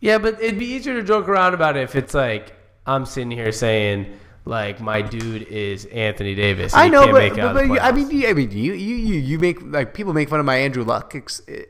yeah, 0.01 0.18
but 0.18 0.41
it'd 0.41 0.60
be 0.60 0.66
easier 0.66 0.95
to 0.95 1.04
joke 1.04 1.28
around 1.30 1.54
about 1.54 1.78
it 1.78 1.84
if 1.84 1.95
it's 1.95 2.14
like 2.14 2.54
I'm 2.86 3.06
sitting 3.06 3.32
here 3.32 3.51
saying 3.51 4.08
like 4.45 4.81
my 4.81 5.01
dude 5.01 5.43
is 5.43 5.85
Anthony 5.85 6.35
Davis. 6.35 6.73
I 6.73 6.89
know, 6.89 7.05
but, 7.05 7.29
but, 7.29 7.39
out 7.39 7.55
of 7.55 7.61
the 7.61 7.67
but 7.67 7.73
you, 7.73 7.79
I 7.79 7.91
mean, 7.93 8.11
you, 8.11 8.27
I 8.27 8.33
mean, 8.33 8.51
you, 8.51 8.73
you, 8.73 8.95
you, 8.95 9.39
make 9.39 9.61
like 9.61 9.93
people 9.93 10.13
make 10.13 10.27
fun 10.27 10.39
of 10.39 10.45
my 10.45 10.57
Andrew 10.57 10.83
Luck 10.83 11.15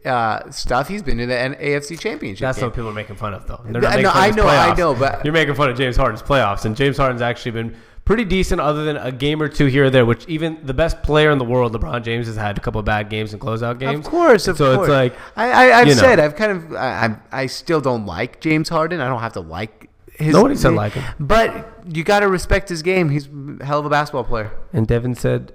uh, 0.06 0.50
stuff. 0.50 0.88
He's 0.88 1.04
been 1.04 1.20
in 1.20 1.30
the 1.30 1.36
AFC 1.36 2.00
Championship. 2.00 2.42
That's 2.42 2.58
game. 2.58 2.68
what 2.68 2.74
people 2.74 2.90
are 2.90 2.94
making 2.94 3.18
fun 3.18 3.36
of, 3.36 3.46
though. 3.48 3.62
They're 3.64 3.86
I 3.86 4.02
not 4.02 4.14
fun 4.14 4.24
I 4.24 4.30
know, 4.32 4.48
I 4.48 4.76
know, 4.76 4.96
but- 4.96 5.24
you're 5.24 5.34
making 5.34 5.54
fun 5.54 5.70
of 5.70 5.78
James 5.78 5.96
Harden's 5.96 6.24
playoffs, 6.24 6.66
and 6.66 6.76
James 6.76 6.98
Harden's 6.98 7.22
actually 7.22 7.52
been 7.52 7.76
pretty 8.06 8.26
decent, 8.26 8.60
other 8.60 8.84
than 8.86 8.98
a 8.98 9.12
game 9.12 9.40
or 9.40 9.50
two 9.50 9.68
here 9.68 9.86
or 9.86 9.90
there. 9.92 10.06
Which 10.06 10.28
even 10.28 10.58
the 10.64 10.74
best 10.74 11.04
player 11.04 11.30
in 11.30 11.38
the 11.38 11.46
world, 11.46 11.74
LeBron 11.74 12.04
James, 12.04 12.26
has 12.26 12.36
had 12.36 12.58
a 12.58 12.62
couple 12.62 12.80
of 12.80 12.86
bad 12.86 13.08
games 13.10 13.34
and 13.34 13.42
closeout 13.42 13.78
games. 13.78 14.06
Of 14.06 14.12
course, 14.12 14.48
of 14.48 14.58
so 14.58 14.76
course. 14.76 14.88
it's 14.88 14.92
like 14.92 15.16
I, 15.36 15.52
I, 15.52 15.80
I've 15.80 15.88
you 15.88 15.94
know. 15.96 16.02
said 16.02 16.20
I've 16.20 16.36
kind 16.36 16.52
of 16.52 16.74
I, 16.74 17.18
I 17.32 17.46
still 17.46 17.82
don't 17.82 18.08
like 18.08 18.40
James 18.40 18.70
Harden. 18.70 19.00
I 19.00 19.08
don't 19.08 19.22
have 19.22 19.34
to 19.34 19.42
like 19.42 19.92
his. 20.24 20.34
Nobody 20.34 20.56
said 20.56 20.74
like 20.74 20.94
him. 20.94 21.04
but 21.20 21.70
you 21.88 22.04
got 22.04 22.22
to 22.22 22.28
respect 22.28 22.70
his 22.70 22.82
game. 22.82 23.10
He's 23.10 23.28
a 23.60 23.66
hell 23.66 23.80
of 23.80 23.86
a 23.86 23.90
basketball 23.90 24.24
player. 24.24 24.52
and 24.72 24.88
Devin 24.88 25.16
said 25.16 25.54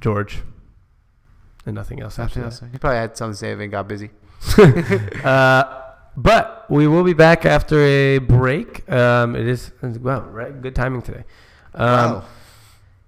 George, 0.00 0.42
and 1.64 1.74
nothing 1.74 2.00
else 2.00 2.18
after 2.18 2.40
Nothing 2.40 2.42
that. 2.58 2.62
else. 2.66 2.72
He 2.72 2.78
probably 2.78 2.98
had 2.98 3.16
something 3.16 3.32
to 3.34 3.38
say 3.38 3.52
and 3.52 3.70
got 3.70 3.88
busy. 3.88 4.10
Uh, 5.24 5.82
but 6.16 6.64
we 6.70 6.86
will 6.86 7.04
be 7.04 7.12
back 7.12 7.44
after 7.44 7.78
a 7.80 8.18
break. 8.18 8.90
Um, 8.90 9.36
it 9.36 9.46
is 9.46 9.70
wow, 9.82 10.20
right? 10.20 10.60
Good 10.62 10.74
timing 10.74 11.02
today. 11.02 11.24
Um, 11.74 11.86
Wow. 12.12 12.24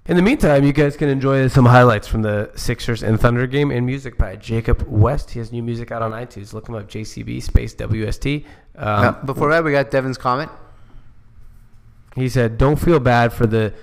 In 0.07 0.17
the 0.17 0.23
meantime, 0.23 0.65
you 0.65 0.73
guys 0.73 0.97
can 0.97 1.11
enjoy 1.11 1.49
some 1.49 1.67
highlights 1.67 2.09
from 2.09 2.23
the 2.23 2.51
Sixers 2.55 3.03
and 3.03 3.21
Thunder 3.21 3.47
game 3.47 3.71
and 3.71 3.85
music 3.85 4.17
by 4.17 4.37
Jacob 4.37 4.83
West. 4.89 5.31
He 5.33 5.39
has 5.39 5.53
new 5.53 5.63
music 5.63 5.93
out 5.93 6.01
on 6.01 6.13
iTunes. 6.13 6.55
Look 6.55 6.67
him 6.67 6.75
up, 6.77 6.89
JCB 6.89 7.43
space 7.43 7.75
WST. 7.75 8.47
Um, 8.77 9.17
before 9.27 9.51
that, 9.51 9.63
we 9.65 9.73
got 9.73 9.91
Devin's 9.91 10.17
comment. 10.17 10.51
He 12.15 12.29
said, 12.29 12.59
"Don't 12.59 12.77
feel 12.77 13.01
bad 13.01 13.33
for 13.33 13.47
the 13.47 13.75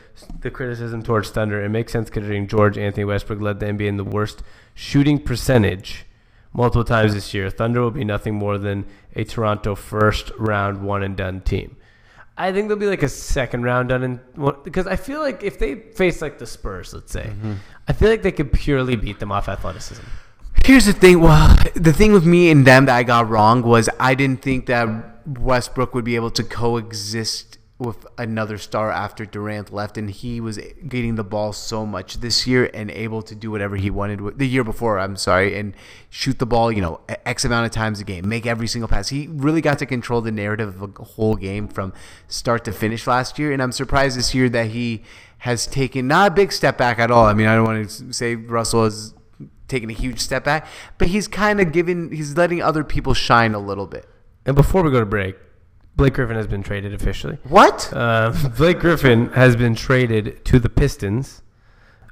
the 0.42 0.52
criticism 0.52 1.04
towards 1.04 1.30
Thunder. 1.30 1.64
It 1.64 1.70
makes 1.70 1.92
sense 1.92 2.10
considering 2.10 2.48
George 2.48 2.78
Anthony 2.78 3.06
Westbrook 3.06 3.42
led 3.42 3.60
the 3.60 3.68
NBA 3.68 3.88
in 3.88 3.98
the 3.98 4.04
worst 4.04 4.44
shooting 4.74 5.20
percentage 5.20 6.06
multiple 6.54 6.84
times 6.84 7.14
this 7.14 7.34
year. 7.34 7.50
Thunder 7.50 7.82
will 7.82 7.92
be 7.92 8.06
nothing 8.06 8.36
more 8.36 8.58
than 8.58 8.86
a 9.16 9.24
Toronto 9.24 9.76
first 9.76 10.32
round 10.38 10.84
one 10.84 11.04
and 11.04 11.18
done 11.18 11.42
team. 11.42 11.78
I 12.38 12.52
think 12.52 12.68
they'll 12.68 12.78
be 12.78 12.88
like 12.88 13.04
a 13.04 13.10
second 13.10 13.64
round 13.64 13.90
done 13.90 14.04
and 14.04 14.20
one, 14.36 14.58
because 14.64 14.88
I 14.88 14.98
feel 14.98 15.22
like 15.22 15.44
if 15.44 15.58
they 15.58 15.76
face 15.76 16.22
like 16.22 16.38
the 16.38 16.46
Spurs, 16.46 16.94
let's 16.94 17.12
say, 17.12 17.28
mm-hmm. 17.28 17.54
I 17.88 17.94
feel 17.94 18.10
like 18.10 18.24
they 18.24 18.32
could 18.32 18.52
purely 18.52 18.96
beat 18.96 19.20
them 19.20 19.32
off 19.32 19.48
athleticism. 19.48 20.04
Here's 20.66 20.86
the 20.86 20.94
thing. 20.94 21.22
Well, 21.22 21.56
the 21.76 21.94
thing 21.94 22.12
with 22.12 22.26
me 22.26 22.50
and 22.50 22.66
them 22.66 22.86
that 22.86 22.96
I 22.96 23.04
got 23.04 23.30
wrong 23.30 23.62
was 23.62 23.88
I 24.00 24.16
didn't 24.16 24.42
think 24.42 24.66
that 24.66 25.28
Westbrook 25.40 25.94
would 25.94 26.06
be 26.06 26.16
able 26.16 26.32
to 26.32 26.44
coexist 26.44 27.58
with 27.78 28.08
another 28.18 28.58
star 28.58 28.90
after 28.90 29.26
Durant 29.26 29.74
left, 29.74 29.98
and 29.98 30.10
he 30.10 30.40
was 30.40 30.58
getting 30.88 31.16
the 31.16 31.26
ball 31.26 31.52
so 31.52 31.86
much 31.86 32.22
this 32.22 32.48
year 32.48 32.70
and 32.74 32.90
able 32.90 33.22
to 33.24 33.36
do 33.36 33.52
whatever 33.52 33.76
he 33.76 33.90
wanted 33.90 34.38
the 34.38 34.48
year 34.48 34.64
before. 34.64 34.98
I'm 34.98 35.18
sorry, 35.18 35.60
and 35.60 35.74
shoot 36.10 36.40
the 36.40 36.46
ball, 36.46 36.72
you 36.72 36.82
know, 36.82 37.02
x 37.26 37.44
amount 37.44 37.66
of 37.66 37.72
times 37.72 38.00
a 38.00 38.06
game, 38.06 38.30
make 38.30 38.46
every 38.46 38.68
single 38.68 38.88
pass. 38.88 39.10
He 39.10 39.28
really 39.28 39.60
got 39.60 39.78
to 39.80 39.86
control 39.86 40.22
the 40.22 40.32
narrative 40.32 40.82
of 40.82 40.98
a 40.98 41.04
whole 41.04 41.36
game 41.36 41.68
from 41.68 41.92
start 42.30 42.64
to 42.66 42.72
finish 42.72 43.08
last 43.08 43.38
year, 43.38 43.52
and 43.52 43.62
I'm 43.62 43.74
surprised 43.74 44.18
this 44.18 44.34
year 44.34 44.48
that 44.50 44.68
he 44.68 45.04
has 45.40 45.68
taken 45.68 46.08
not 46.08 46.32
a 46.32 46.34
big 46.34 46.54
step 46.54 46.78
back 46.78 46.98
at 46.98 47.12
all. 47.12 47.26
I 47.26 47.34
mean, 47.34 47.48
I 47.48 47.56
don't 47.56 47.66
want 47.66 47.90
to 47.90 48.14
say 48.14 48.36
Russell 48.36 48.86
has 48.86 49.14
taken 49.68 49.90
a 49.90 49.94
huge 49.94 50.22
step 50.22 50.46
back, 50.46 50.66
but 50.98 51.10
he's 51.10 51.28
kind 51.28 51.60
of 51.60 51.74
giving, 51.74 52.10
he's 52.12 52.38
letting 52.38 52.62
other 52.62 52.86
people 52.86 53.14
shine 53.14 53.54
a 53.54 53.60
little 53.60 53.86
bit. 53.86 54.08
And 54.46 54.56
before 54.56 54.82
we 54.82 54.92
go 54.92 55.02
to 55.02 55.06
break, 55.06 55.36
Blake 55.96 56.14
Griffin 56.14 56.36
has 56.36 56.48
been 56.48 56.62
traded 56.64 56.94
officially. 56.94 57.38
What? 57.44 57.92
Uh, 57.94 58.34
Blake 58.58 58.80
Griffin 58.80 59.30
has 59.30 59.56
been 59.56 59.76
traded 59.76 60.44
to 60.46 60.60
the 60.60 60.70
Pistons 60.70 61.42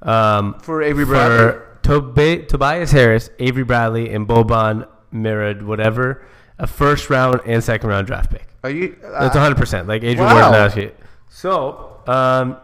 um, 0.02 0.54
For 0.60 0.82
Avery 0.82 1.06
Bradley? 1.06 1.38
for 1.38 1.78
Toba- 1.84 2.46
Tobias 2.46 2.92
Harris, 2.92 3.30
Avery 3.40 3.64
Bradley, 3.64 4.14
and 4.14 4.28
Boban 4.28 4.88
Mirad, 5.14 5.64
whatever, 5.64 6.26
a 6.58 6.66
first 6.68 7.10
round 7.10 7.42
and 7.46 7.62
second 7.64 7.90
round 7.90 8.08
draft 8.08 8.32
pick. 8.32 8.48
Are 8.64 8.70
you? 8.70 8.96
That's 9.02 9.36
Uh, 9.36 9.40
100. 9.40 9.58
percent 9.58 9.88
Like 9.88 10.04
Adrian 10.04 10.30
wow. 10.34 10.52
Wojnarowski. 10.52 10.92
So 11.30 12.00
um, 12.08 12.58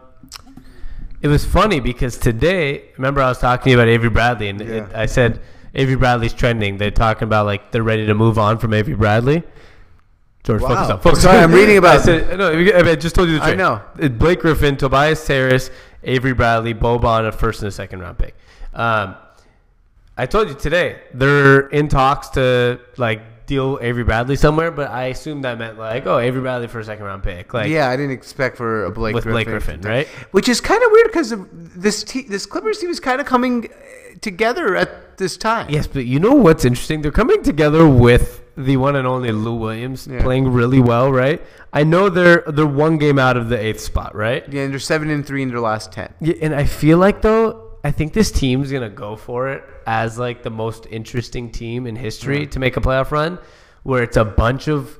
it 1.20 1.28
was 1.28 1.44
funny 1.44 1.80
because 1.80 2.16
today, 2.16 2.84
remember 2.96 3.20
I 3.20 3.28
was 3.28 3.38
talking 3.38 3.64
to 3.64 3.70
you 3.70 3.76
about 3.76 3.88
Avery 3.88 4.08
Bradley, 4.08 4.48
and 4.48 4.60
it, 4.62 4.94
I 4.94 5.04
said 5.04 5.40
Avery 5.74 5.96
Bradley's 5.96 6.32
trending. 6.32 6.78
They're 6.78 6.90
talking 6.90 7.24
about 7.24 7.44
like 7.44 7.72
they're 7.72 7.82
ready 7.82 8.06
to 8.06 8.14
move 8.14 8.38
on 8.38 8.58
from 8.58 8.72
Avery 8.72 8.94
Bradley. 8.94 9.42
George, 10.42 10.60
focus 10.62 10.76
Wow. 10.88 10.94
up. 10.94 11.02
Focus 11.02 11.22
Sorry. 11.22 11.38
I'm 11.38 11.52
reading 11.52 11.76
about- 11.76 11.98
I 12.00 12.02
said 12.02 12.38
no. 12.38 12.50
I 12.50 12.94
just 12.94 13.14
told 13.14 13.28
you 13.28 13.38
the 13.38 13.44
I 13.44 13.54
trade. 13.54 13.58
know. 13.58 13.80
Blake 14.18 14.40
Griffin, 14.40 14.76
Tobias 14.76 15.26
Harris, 15.26 15.70
Avery 16.02 16.32
Bradley, 16.32 16.72
Boban, 16.74 17.26
a 17.28 17.32
first 17.32 17.60
and 17.60 17.68
a 17.68 17.72
second 17.72 18.00
round 18.00 18.16
pick. 18.18 18.34
Um, 18.74 19.16
I 20.16 20.26
told 20.26 20.48
you 20.48 20.54
today 20.54 20.96
they're 21.14 21.60
in 21.68 21.88
talks 21.88 22.28
to 22.30 22.80
like 22.96 23.22
deal 23.46 23.78
Avery 23.82 24.04
Bradley 24.04 24.36
somewhere, 24.36 24.70
but 24.70 24.90
I 24.90 25.06
assumed 25.06 25.44
that 25.44 25.58
meant 25.58 25.78
like 25.78 26.06
oh 26.06 26.18
Avery 26.18 26.40
Bradley 26.40 26.68
for 26.68 26.78
a 26.80 26.84
second 26.84 27.04
round 27.04 27.22
pick. 27.22 27.52
Like 27.52 27.68
yeah, 27.68 27.88
I 27.90 27.96
didn't 27.96 28.12
expect 28.12 28.56
for 28.56 28.84
a 28.84 28.90
Blake 28.90 29.14
with 29.14 29.24
Griffin. 29.24 29.34
Blake 29.34 29.48
Griffin, 29.48 29.80
right? 29.82 30.06
Which 30.30 30.48
is 30.48 30.60
kind 30.60 30.82
of 30.82 30.90
weird 30.90 31.06
because 31.08 31.34
this 31.52 32.02
te- 32.04 32.22
this 32.28 32.46
Clippers 32.46 32.78
team 32.78 32.90
is 32.90 33.00
kind 33.00 33.20
of 33.20 33.26
coming 33.26 33.68
together 34.22 34.74
at 34.76 35.18
this 35.18 35.36
time. 35.36 35.66
Yes, 35.68 35.86
but 35.86 36.06
you 36.06 36.18
know 36.18 36.32
what's 36.32 36.64
interesting? 36.64 37.02
They're 37.02 37.10
coming 37.12 37.42
together 37.42 37.86
with 37.86 38.40
the 38.64 38.76
one 38.76 38.96
and 38.96 39.06
only 39.06 39.32
Lou 39.32 39.54
Williams 39.54 40.06
Yeah. 40.06 40.22
playing 40.22 40.48
really 40.52 40.80
well, 40.80 41.10
right? 41.12 41.40
I 41.72 41.84
know 41.84 42.08
they're 42.08 42.42
they're 42.46 42.66
one 42.66 42.98
game 42.98 43.18
out 43.18 43.36
of 43.36 43.48
the 43.48 43.58
eighth 43.58 43.80
spot, 43.80 44.14
right? 44.14 44.44
Yeah, 44.52 44.62
and 44.62 44.72
they're 44.72 44.78
seven 44.80 45.10
and 45.10 45.24
three 45.26 45.42
in 45.42 45.48
their 45.50 45.60
last 45.60 45.92
ten. 45.92 46.12
Yeah, 46.20 46.34
and 46.42 46.54
I 46.54 46.64
feel 46.64 46.98
like 46.98 47.22
though, 47.22 47.70
I 47.84 47.90
think 47.90 48.12
this 48.12 48.30
team's 48.30 48.70
gonna 48.72 48.88
go 48.90 49.16
for 49.16 49.48
it 49.48 49.62
as 49.86 50.18
like 50.18 50.42
the 50.42 50.50
most 50.50 50.86
interesting 50.90 51.50
team 51.50 51.86
in 51.86 51.96
history 51.96 52.46
to 52.48 52.58
make 52.58 52.76
a 52.76 52.80
playoff 52.80 53.10
run, 53.10 53.38
where 53.84 54.02
it's 54.02 54.16
a 54.16 54.24
bunch 54.24 54.68
of 54.68 54.98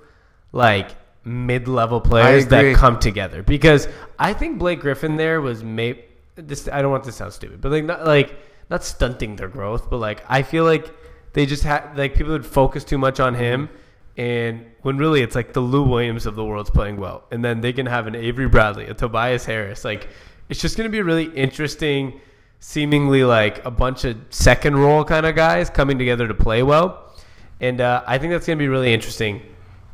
like 0.53 0.91
mid-level 1.25 2.01
players 2.01 2.47
that 2.47 2.75
come 2.77 2.99
together. 2.99 3.43
Because 3.43 3.89
I 4.19 4.33
think 4.33 4.59
Blake 4.59 4.81
Griffin 4.81 5.17
there 5.17 5.41
was 5.41 5.63
maybe 5.63 6.05
this. 6.37 6.69
I 6.69 6.81
don't 6.83 6.91
want 6.91 7.05
this 7.05 7.15
to 7.17 7.19
sound 7.19 7.33
stupid, 7.33 7.61
but 7.61 7.73
like 7.73 7.85
not 7.85 8.07
like 8.07 8.37
not 8.71 8.85
stunting 8.85 9.37
their 9.37 9.49
growth, 9.49 9.91
but 9.91 9.99
like 9.99 10.23
I 10.29 10.43
feel 10.43 10.65
like 10.65 10.91
they 11.33 11.47
just 11.47 11.62
had 11.62 11.97
like 11.97 12.14
people 12.14 12.33
would 12.33 12.47
focus 12.47 12.85
too 12.85 12.99
much 12.99 13.20
on 13.20 13.35
him. 13.35 13.68
And 14.16 14.66
when 14.83 14.99
really 14.99 15.22
it's 15.22 15.35
like 15.35 15.53
the 15.53 15.61
Lou 15.61 15.83
Williams 15.83 16.26
of 16.26 16.35
the 16.35 16.45
world's 16.45 16.70
playing 16.70 16.97
well, 16.97 17.24
and 17.31 17.45
then 17.45 17.61
they 17.61 17.72
can 17.72 17.87
have 17.87 18.07
an 18.07 18.14
Avery 18.14 18.49
Bradley, 18.49 18.87
a 18.87 18.95
Tobias 18.95 19.45
Harris. 19.45 19.85
Like 19.85 20.09
it's 20.49 20.61
just 20.61 20.76
going 20.76 20.91
to 20.91 20.93
be 20.93 21.01
really 21.01 21.26
interesting, 21.35 22.20
seemingly 22.59 23.24
like 23.24 23.64
a 23.64 23.70
bunch 23.70 24.05
of 24.05 24.16
second 24.31 24.76
role 24.76 25.05
kind 25.05 25.24
of 25.24 25.37
guys 25.37 25.70
coming 25.70 25.97
together 25.97 26.28
to 26.28 26.35
play 26.35 26.62
well, 26.62 27.14
and 27.61 27.81
uh, 27.81 28.03
I 28.07 28.18
think 28.18 28.33
that's 28.33 28.47
going 28.47 28.59
to 28.59 28.62
be 28.62 28.68
really 28.68 28.93
interesting 28.93 29.41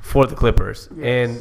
for 0.01 0.27
the 0.27 0.35
Clippers. 0.35 0.89
And 1.01 1.39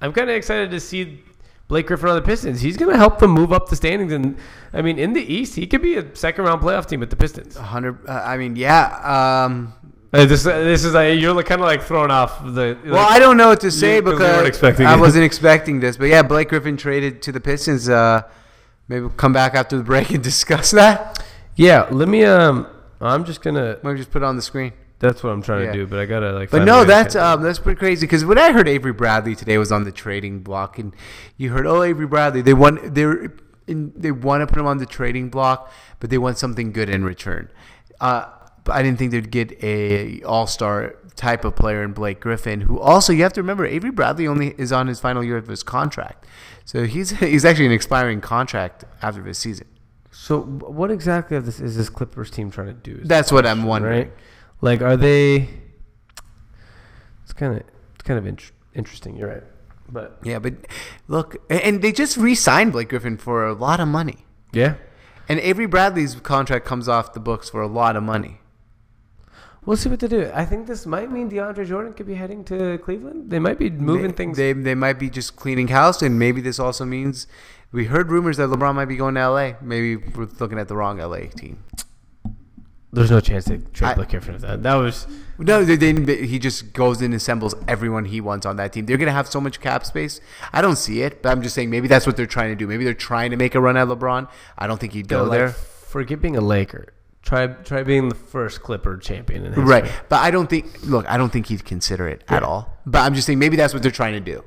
I'm 0.00 0.12
kind 0.12 0.28
of 0.28 0.36
excited 0.36 0.70
to 0.70 0.80
see 0.80 1.23
Blake 1.68 1.86
Griffin 1.86 2.08
on 2.10 2.14
the 2.16 2.22
Pistons. 2.22 2.60
He's 2.60 2.76
going 2.76 2.90
to 2.92 2.96
help 2.98 3.18
them 3.18 3.30
move 3.30 3.52
up 3.52 3.68
the 3.68 3.76
standings, 3.76 4.12
and 4.12 4.36
I 4.72 4.82
mean 4.82 4.98
in 4.98 5.12
the 5.14 5.22
East, 5.22 5.54
he 5.54 5.66
could 5.66 5.80
be 5.82 5.96
a 5.96 6.14
second 6.14 6.44
round 6.44 6.60
playoff 6.62 6.86
team 6.86 7.00
with 7.00 7.10
the 7.10 7.16
Pistons. 7.16 7.56
Hundred. 7.56 7.98
Uh, 8.08 8.12
I 8.12 8.36
mean, 8.36 8.54
yeah. 8.56 9.44
Um, 9.46 9.72
Uh, 10.12 10.24
this 10.26 10.44
this 10.44 10.84
is 10.84 10.94
like, 10.94 11.18
you're 11.18 11.34
kind 11.42 11.60
of 11.60 11.66
like 11.66 11.82
thrown 11.82 12.10
off 12.10 12.44
the. 12.44 12.76
well, 12.86 13.06
I 13.08 13.18
don't 13.18 13.36
know 13.36 13.48
what 13.48 13.60
to 13.62 13.70
say 13.70 13.96
You- 13.96 14.02
'cause 14.02 14.42
we 14.42 14.46
expecting 14.46 14.86
I 14.86 14.96
wasn't 14.96 15.24
expecting 15.30 15.80
this. 15.80 15.96
But 15.96 16.06
yeah, 16.08 16.22
Blake 16.22 16.50
Griffin 16.50 16.76
traded 16.76 17.20
to 17.22 17.32
the 17.32 17.40
Pistons. 17.40 17.88
Uh, 17.88 18.22
maybe 18.88 19.00
we'll 19.00 19.10
come 19.10 19.32
back 19.32 19.54
after 19.54 19.76
the 19.76 19.82
break 19.82 20.10
and 20.10 20.22
discuss 20.32 20.70
that. 20.72 21.24
Yeah, 21.56 21.88
let 21.90 22.08
me. 22.08 22.24
Um, 22.24 22.66
I'm 23.00 23.24
just 23.24 23.42
gonna. 23.42 23.78
Maybe 23.82 23.98
just 23.98 24.10
put 24.12 24.22
it 24.22 24.26
on 24.26 24.36
the 24.36 24.42
screen. 24.42 24.72
That's 25.04 25.22
what 25.22 25.30
I'm 25.30 25.42
trying 25.42 25.64
Yeah. 25.66 25.72
to 25.72 25.78
do, 25.78 25.86
but 25.86 25.98
I 25.98 26.06
gotta 26.06 26.32
like. 26.32 26.50
But 26.50 26.64
no, 26.64 26.84
that's 26.84 27.14
um, 27.14 27.42
that's 27.42 27.58
pretty 27.58 27.78
crazy 27.78 28.06
because 28.06 28.24
when 28.24 28.38
I 28.38 28.52
heard 28.52 28.66
Avery 28.68 28.92
Bradley 28.92 29.34
today 29.34 29.58
was 29.58 29.70
on 29.70 29.84
the 29.84 29.92
trading 29.92 30.40
block, 30.40 30.78
and 30.78 30.94
you 31.36 31.50
heard, 31.50 31.66
oh, 31.66 31.82
Avery 31.82 32.06
Bradley, 32.06 32.40
they 32.42 32.54
want 32.54 32.94
they're 32.94 33.32
in, 33.66 33.92
they 33.94 34.10
want 34.10 34.40
to 34.40 34.46
put 34.46 34.58
him 34.58 34.66
on 34.66 34.78
the 34.78 34.86
trading 34.86 35.28
block, 35.28 35.70
but 36.00 36.10
they 36.10 36.18
want 36.18 36.38
something 36.38 36.72
good 36.72 36.88
in 36.88 37.04
return. 37.04 37.50
Uh, 38.00 38.26
but 38.64 38.72
I 38.74 38.82
didn't 38.82 38.98
think 38.98 39.10
they'd 39.10 39.30
get 39.30 39.62
a 39.62 40.22
All 40.22 40.46
Star 40.46 40.96
type 41.16 41.44
of 41.44 41.54
player 41.54 41.82
in 41.82 41.92
Blake 41.92 42.18
Griffin, 42.20 42.62
who 42.62 42.80
also 42.80 43.12
you 43.12 43.22
have 43.22 43.32
to 43.34 43.42
remember 43.42 43.66
Avery 43.66 43.90
Bradley 43.90 44.26
only 44.26 44.54
is 44.58 44.72
on 44.72 44.86
his 44.86 45.00
final 45.00 45.22
year 45.22 45.36
of 45.36 45.48
his 45.48 45.62
contract, 45.62 46.24
so 46.64 46.84
he's 46.84 47.10
he's 47.20 47.44
actually 47.44 47.66
an 47.66 47.72
expiring 47.72 48.20
contract 48.22 48.84
after 49.02 49.22
this 49.22 49.38
season. 49.38 49.66
So, 50.10 50.40
what 50.40 50.90
exactly 50.90 51.36
of 51.36 51.44
this 51.44 51.60
is 51.60 51.76
this 51.76 51.90
Clippers 51.90 52.30
team 52.30 52.50
trying 52.50 52.68
to 52.68 52.72
do? 52.72 53.00
Is 53.02 53.08
That's 53.08 53.30
what 53.30 53.44
I'm 53.44 53.64
wondering. 53.64 53.98
right? 54.08 54.12
Like, 54.64 54.80
are 54.80 54.96
they? 54.96 55.50
It's 57.22 57.34
kind 57.34 57.54
of 57.54 57.62
it's 57.94 58.02
kind 58.02 58.18
of 58.18 58.26
int- 58.26 58.52
interesting. 58.74 59.14
You're 59.14 59.28
right, 59.28 59.42
but 59.90 60.18
Yeah, 60.22 60.38
but 60.38 60.54
look, 61.06 61.36
and 61.50 61.82
they 61.82 61.92
just 61.92 62.16
re-signed 62.16 62.72
Blake 62.72 62.88
Griffin 62.88 63.18
for 63.18 63.44
a 63.44 63.52
lot 63.52 63.78
of 63.78 63.88
money. 63.88 64.24
yeah, 64.54 64.76
And 65.28 65.38
Avery 65.40 65.66
Bradley's 65.66 66.14
contract 66.14 66.64
comes 66.64 66.88
off 66.88 67.12
the 67.12 67.20
books 67.20 67.50
for 67.50 67.60
a 67.60 67.66
lot 67.66 67.94
of 67.94 68.02
money. 68.02 68.40
we'll 69.66 69.76
see 69.76 69.90
what 69.90 70.00
they 70.00 70.08
do. 70.08 70.30
I 70.32 70.46
think 70.46 70.66
this 70.66 70.86
might 70.86 71.10
mean 71.12 71.30
DeAndre 71.30 71.66
Jordan 71.66 71.92
could 71.92 72.06
be 72.06 72.14
heading 72.14 72.42
to 72.44 72.78
Cleveland. 72.78 73.28
They 73.28 73.38
might 73.38 73.58
be 73.58 73.68
moving 73.68 74.12
they, 74.12 74.16
things. 74.16 74.38
They, 74.38 74.54
they 74.54 74.74
might 74.74 74.98
be 74.98 75.10
just 75.10 75.36
cleaning 75.36 75.68
house, 75.68 76.00
and 76.00 76.18
maybe 76.18 76.40
this 76.40 76.58
also 76.58 76.86
means 76.86 77.26
we 77.70 77.84
heard 77.84 78.10
rumors 78.10 78.38
that 78.38 78.48
LeBron 78.48 78.74
might 78.76 78.88
be 78.88 78.96
going 78.96 79.16
to 79.16 79.28
LA. 79.28 79.52
Maybe 79.60 79.96
we're 79.96 80.28
looking 80.40 80.58
at 80.58 80.68
the 80.68 80.76
wrong 80.76 80.96
LA 81.00 81.26
team. 81.36 81.64
There's 82.94 83.10
no 83.10 83.20
chance 83.20 83.44
they 83.46 83.58
trade 83.72 83.88
I- 83.90 83.94
Blake 83.94 84.08
Griffin 84.10 84.34
for 84.34 84.46
that. 84.46 84.62
That 84.62 84.74
was 84.74 85.06
No, 85.38 85.64
they, 85.64 85.76
they, 85.76 86.26
he 86.26 86.38
just 86.38 86.72
goes 86.72 87.02
and 87.02 87.12
assembles 87.12 87.54
everyone 87.66 88.04
he 88.04 88.20
wants 88.20 88.46
on 88.46 88.56
that 88.56 88.72
team. 88.72 88.86
They're 88.86 88.96
going 88.96 89.08
to 89.08 89.12
have 89.12 89.28
so 89.28 89.40
much 89.40 89.60
cap 89.60 89.84
space. 89.84 90.20
I 90.52 90.62
don't 90.62 90.76
see 90.76 91.02
it, 91.02 91.22
but 91.22 91.30
I'm 91.30 91.42
just 91.42 91.54
saying 91.54 91.70
maybe 91.70 91.88
that's 91.88 92.06
what 92.06 92.16
they're 92.16 92.26
trying 92.26 92.50
to 92.50 92.56
do. 92.56 92.66
Maybe 92.66 92.84
they're 92.84 92.94
trying 92.94 93.30
to 93.32 93.36
make 93.36 93.54
a 93.54 93.60
run 93.60 93.76
at 93.76 93.88
LeBron. 93.88 94.28
I 94.56 94.66
don't 94.66 94.78
think 94.78 94.92
he'd 94.92 95.08
go 95.08 95.24
Go 95.24 95.30
like, 95.30 95.38
there. 95.38 95.48
Forget 95.50 96.22
being 96.22 96.36
a 96.36 96.40
Laker. 96.40 96.92
Try 97.22 97.46
try 97.46 97.82
being 97.82 98.10
the 98.10 98.14
first 98.14 98.62
Clipper 98.62 98.98
champion 98.98 99.46
in. 99.46 99.54
Right. 99.54 99.90
But 100.10 100.20
I 100.20 100.30
don't 100.30 100.48
think, 100.48 100.66
look, 100.84 101.08
I 101.08 101.16
don't 101.16 101.32
think 101.32 101.46
he'd 101.46 101.64
consider 101.64 102.06
it 102.06 102.22
at 102.28 102.42
all. 102.42 102.76
But 102.84 102.98
I'm 102.98 103.14
just 103.14 103.26
saying 103.26 103.38
maybe 103.38 103.56
that's 103.56 103.72
what 103.72 103.82
they're 103.82 103.90
trying 103.90 104.12
to 104.12 104.20
do. 104.20 104.44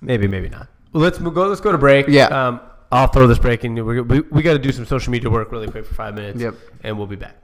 Maybe, 0.00 0.26
maybe 0.26 0.48
not. 0.48 0.68
Well, 0.92 1.02
let's 1.02 1.18
go. 1.18 1.30
Let's 1.46 1.60
go 1.60 1.70
to 1.72 1.78
break. 1.78 2.08
Yeah. 2.08 2.26
Um, 2.26 2.60
I'll 2.90 3.06
throw 3.06 3.26
this 3.26 3.38
break 3.38 3.64
in. 3.64 3.74
We, 3.74 4.00
we, 4.00 4.20
we 4.20 4.42
got 4.42 4.54
to 4.54 4.58
do 4.58 4.72
some 4.72 4.86
social 4.86 5.12
media 5.12 5.30
work 5.30 5.52
really 5.52 5.68
quick 5.68 5.84
for 5.86 5.94
five 5.94 6.14
minutes. 6.14 6.40
Yep. 6.40 6.54
And 6.82 6.98
we'll 6.98 7.06
be 7.06 7.16
back. 7.16 7.36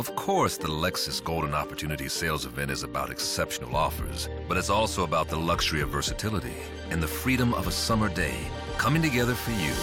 Of 0.00 0.16
course, 0.16 0.56
the 0.56 0.66
Lexus 0.66 1.22
Golden 1.22 1.52
Opportunity 1.52 2.08
Sales 2.08 2.46
Event 2.46 2.70
is 2.70 2.84
about 2.84 3.10
exceptional 3.10 3.76
offers, 3.76 4.30
but 4.48 4.56
it's 4.56 4.70
also 4.70 5.04
about 5.04 5.28
the 5.28 5.36
luxury 5.36 5.82
of 5.82 5.90
versatility 5.90 6.54
and 6.88 7.02
the 7.02 7.06
freedom 7.06 7.52
of 7.52 7.66
a 7.66 7.70
summer 7.70 8.08
day 8.08 8.34
coming 8.78 9.02
together 9.02 9.34
for 9.34 9.50
you 9.50 9.74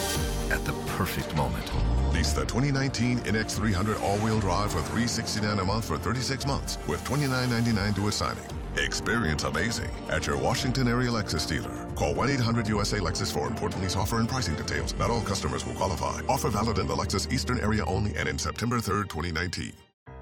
at 0.51 0.65
the 0.65 0.73
perfect 0.97 1.35
moment. 1.35 1.71
Lease 2.11 2.33
the 2.33 2.41
2019 2.45 3.19
NX300 3.19 4.01
all-wheel 4.01 4.39
drive 4.39 4.71
for 4.71 4.79
369 4.79 5.59
a 5.59 5.63
month 5.63 5.85
for 5.85 5.99
36 5.99 6.47
months 6.47 6.79
with 6.87 7.03
$29.99 7.03 7.95
to 7.97 8.07
a 8.07 8.11
signing. 8.11 8.43
Experience 8.77 9.43
amazing 9.43 9.91
at 10.09 10.25
your 10.25 10.37
Washington 10.39 10.87
area 10.87 11.11
Lexus 11.11 11.47
dealer. 11.47 11.85
Call 11.93 12.15
1-800-USA-LEXUS 12.15 13.31
for 13.31 13.45
important 13.45 13.83
lease 13.83 13.95
offer 13.95 14.17
and 14.17 14.27
pricing 14.27 14.55
details. 14.55 14.95
Not 14.95 15.11
all 15.11 15.21
customers 15.21 15.63
will 15.63 15.75
qualify. 15.75 16.21
Offer 16.27 16.49
valid 16.49 16.79
in 16.79 16.87
the 16.87 16.95
Lexus 16.95 17.31
Eastern 17.31 17.59
area 17.59 17.85
only 17.85 18.15
and 18.15 18.27
in 18.27 18.39
September 18.39 18.77
3rd, 18.77 19.09
2019. 19.09 19.73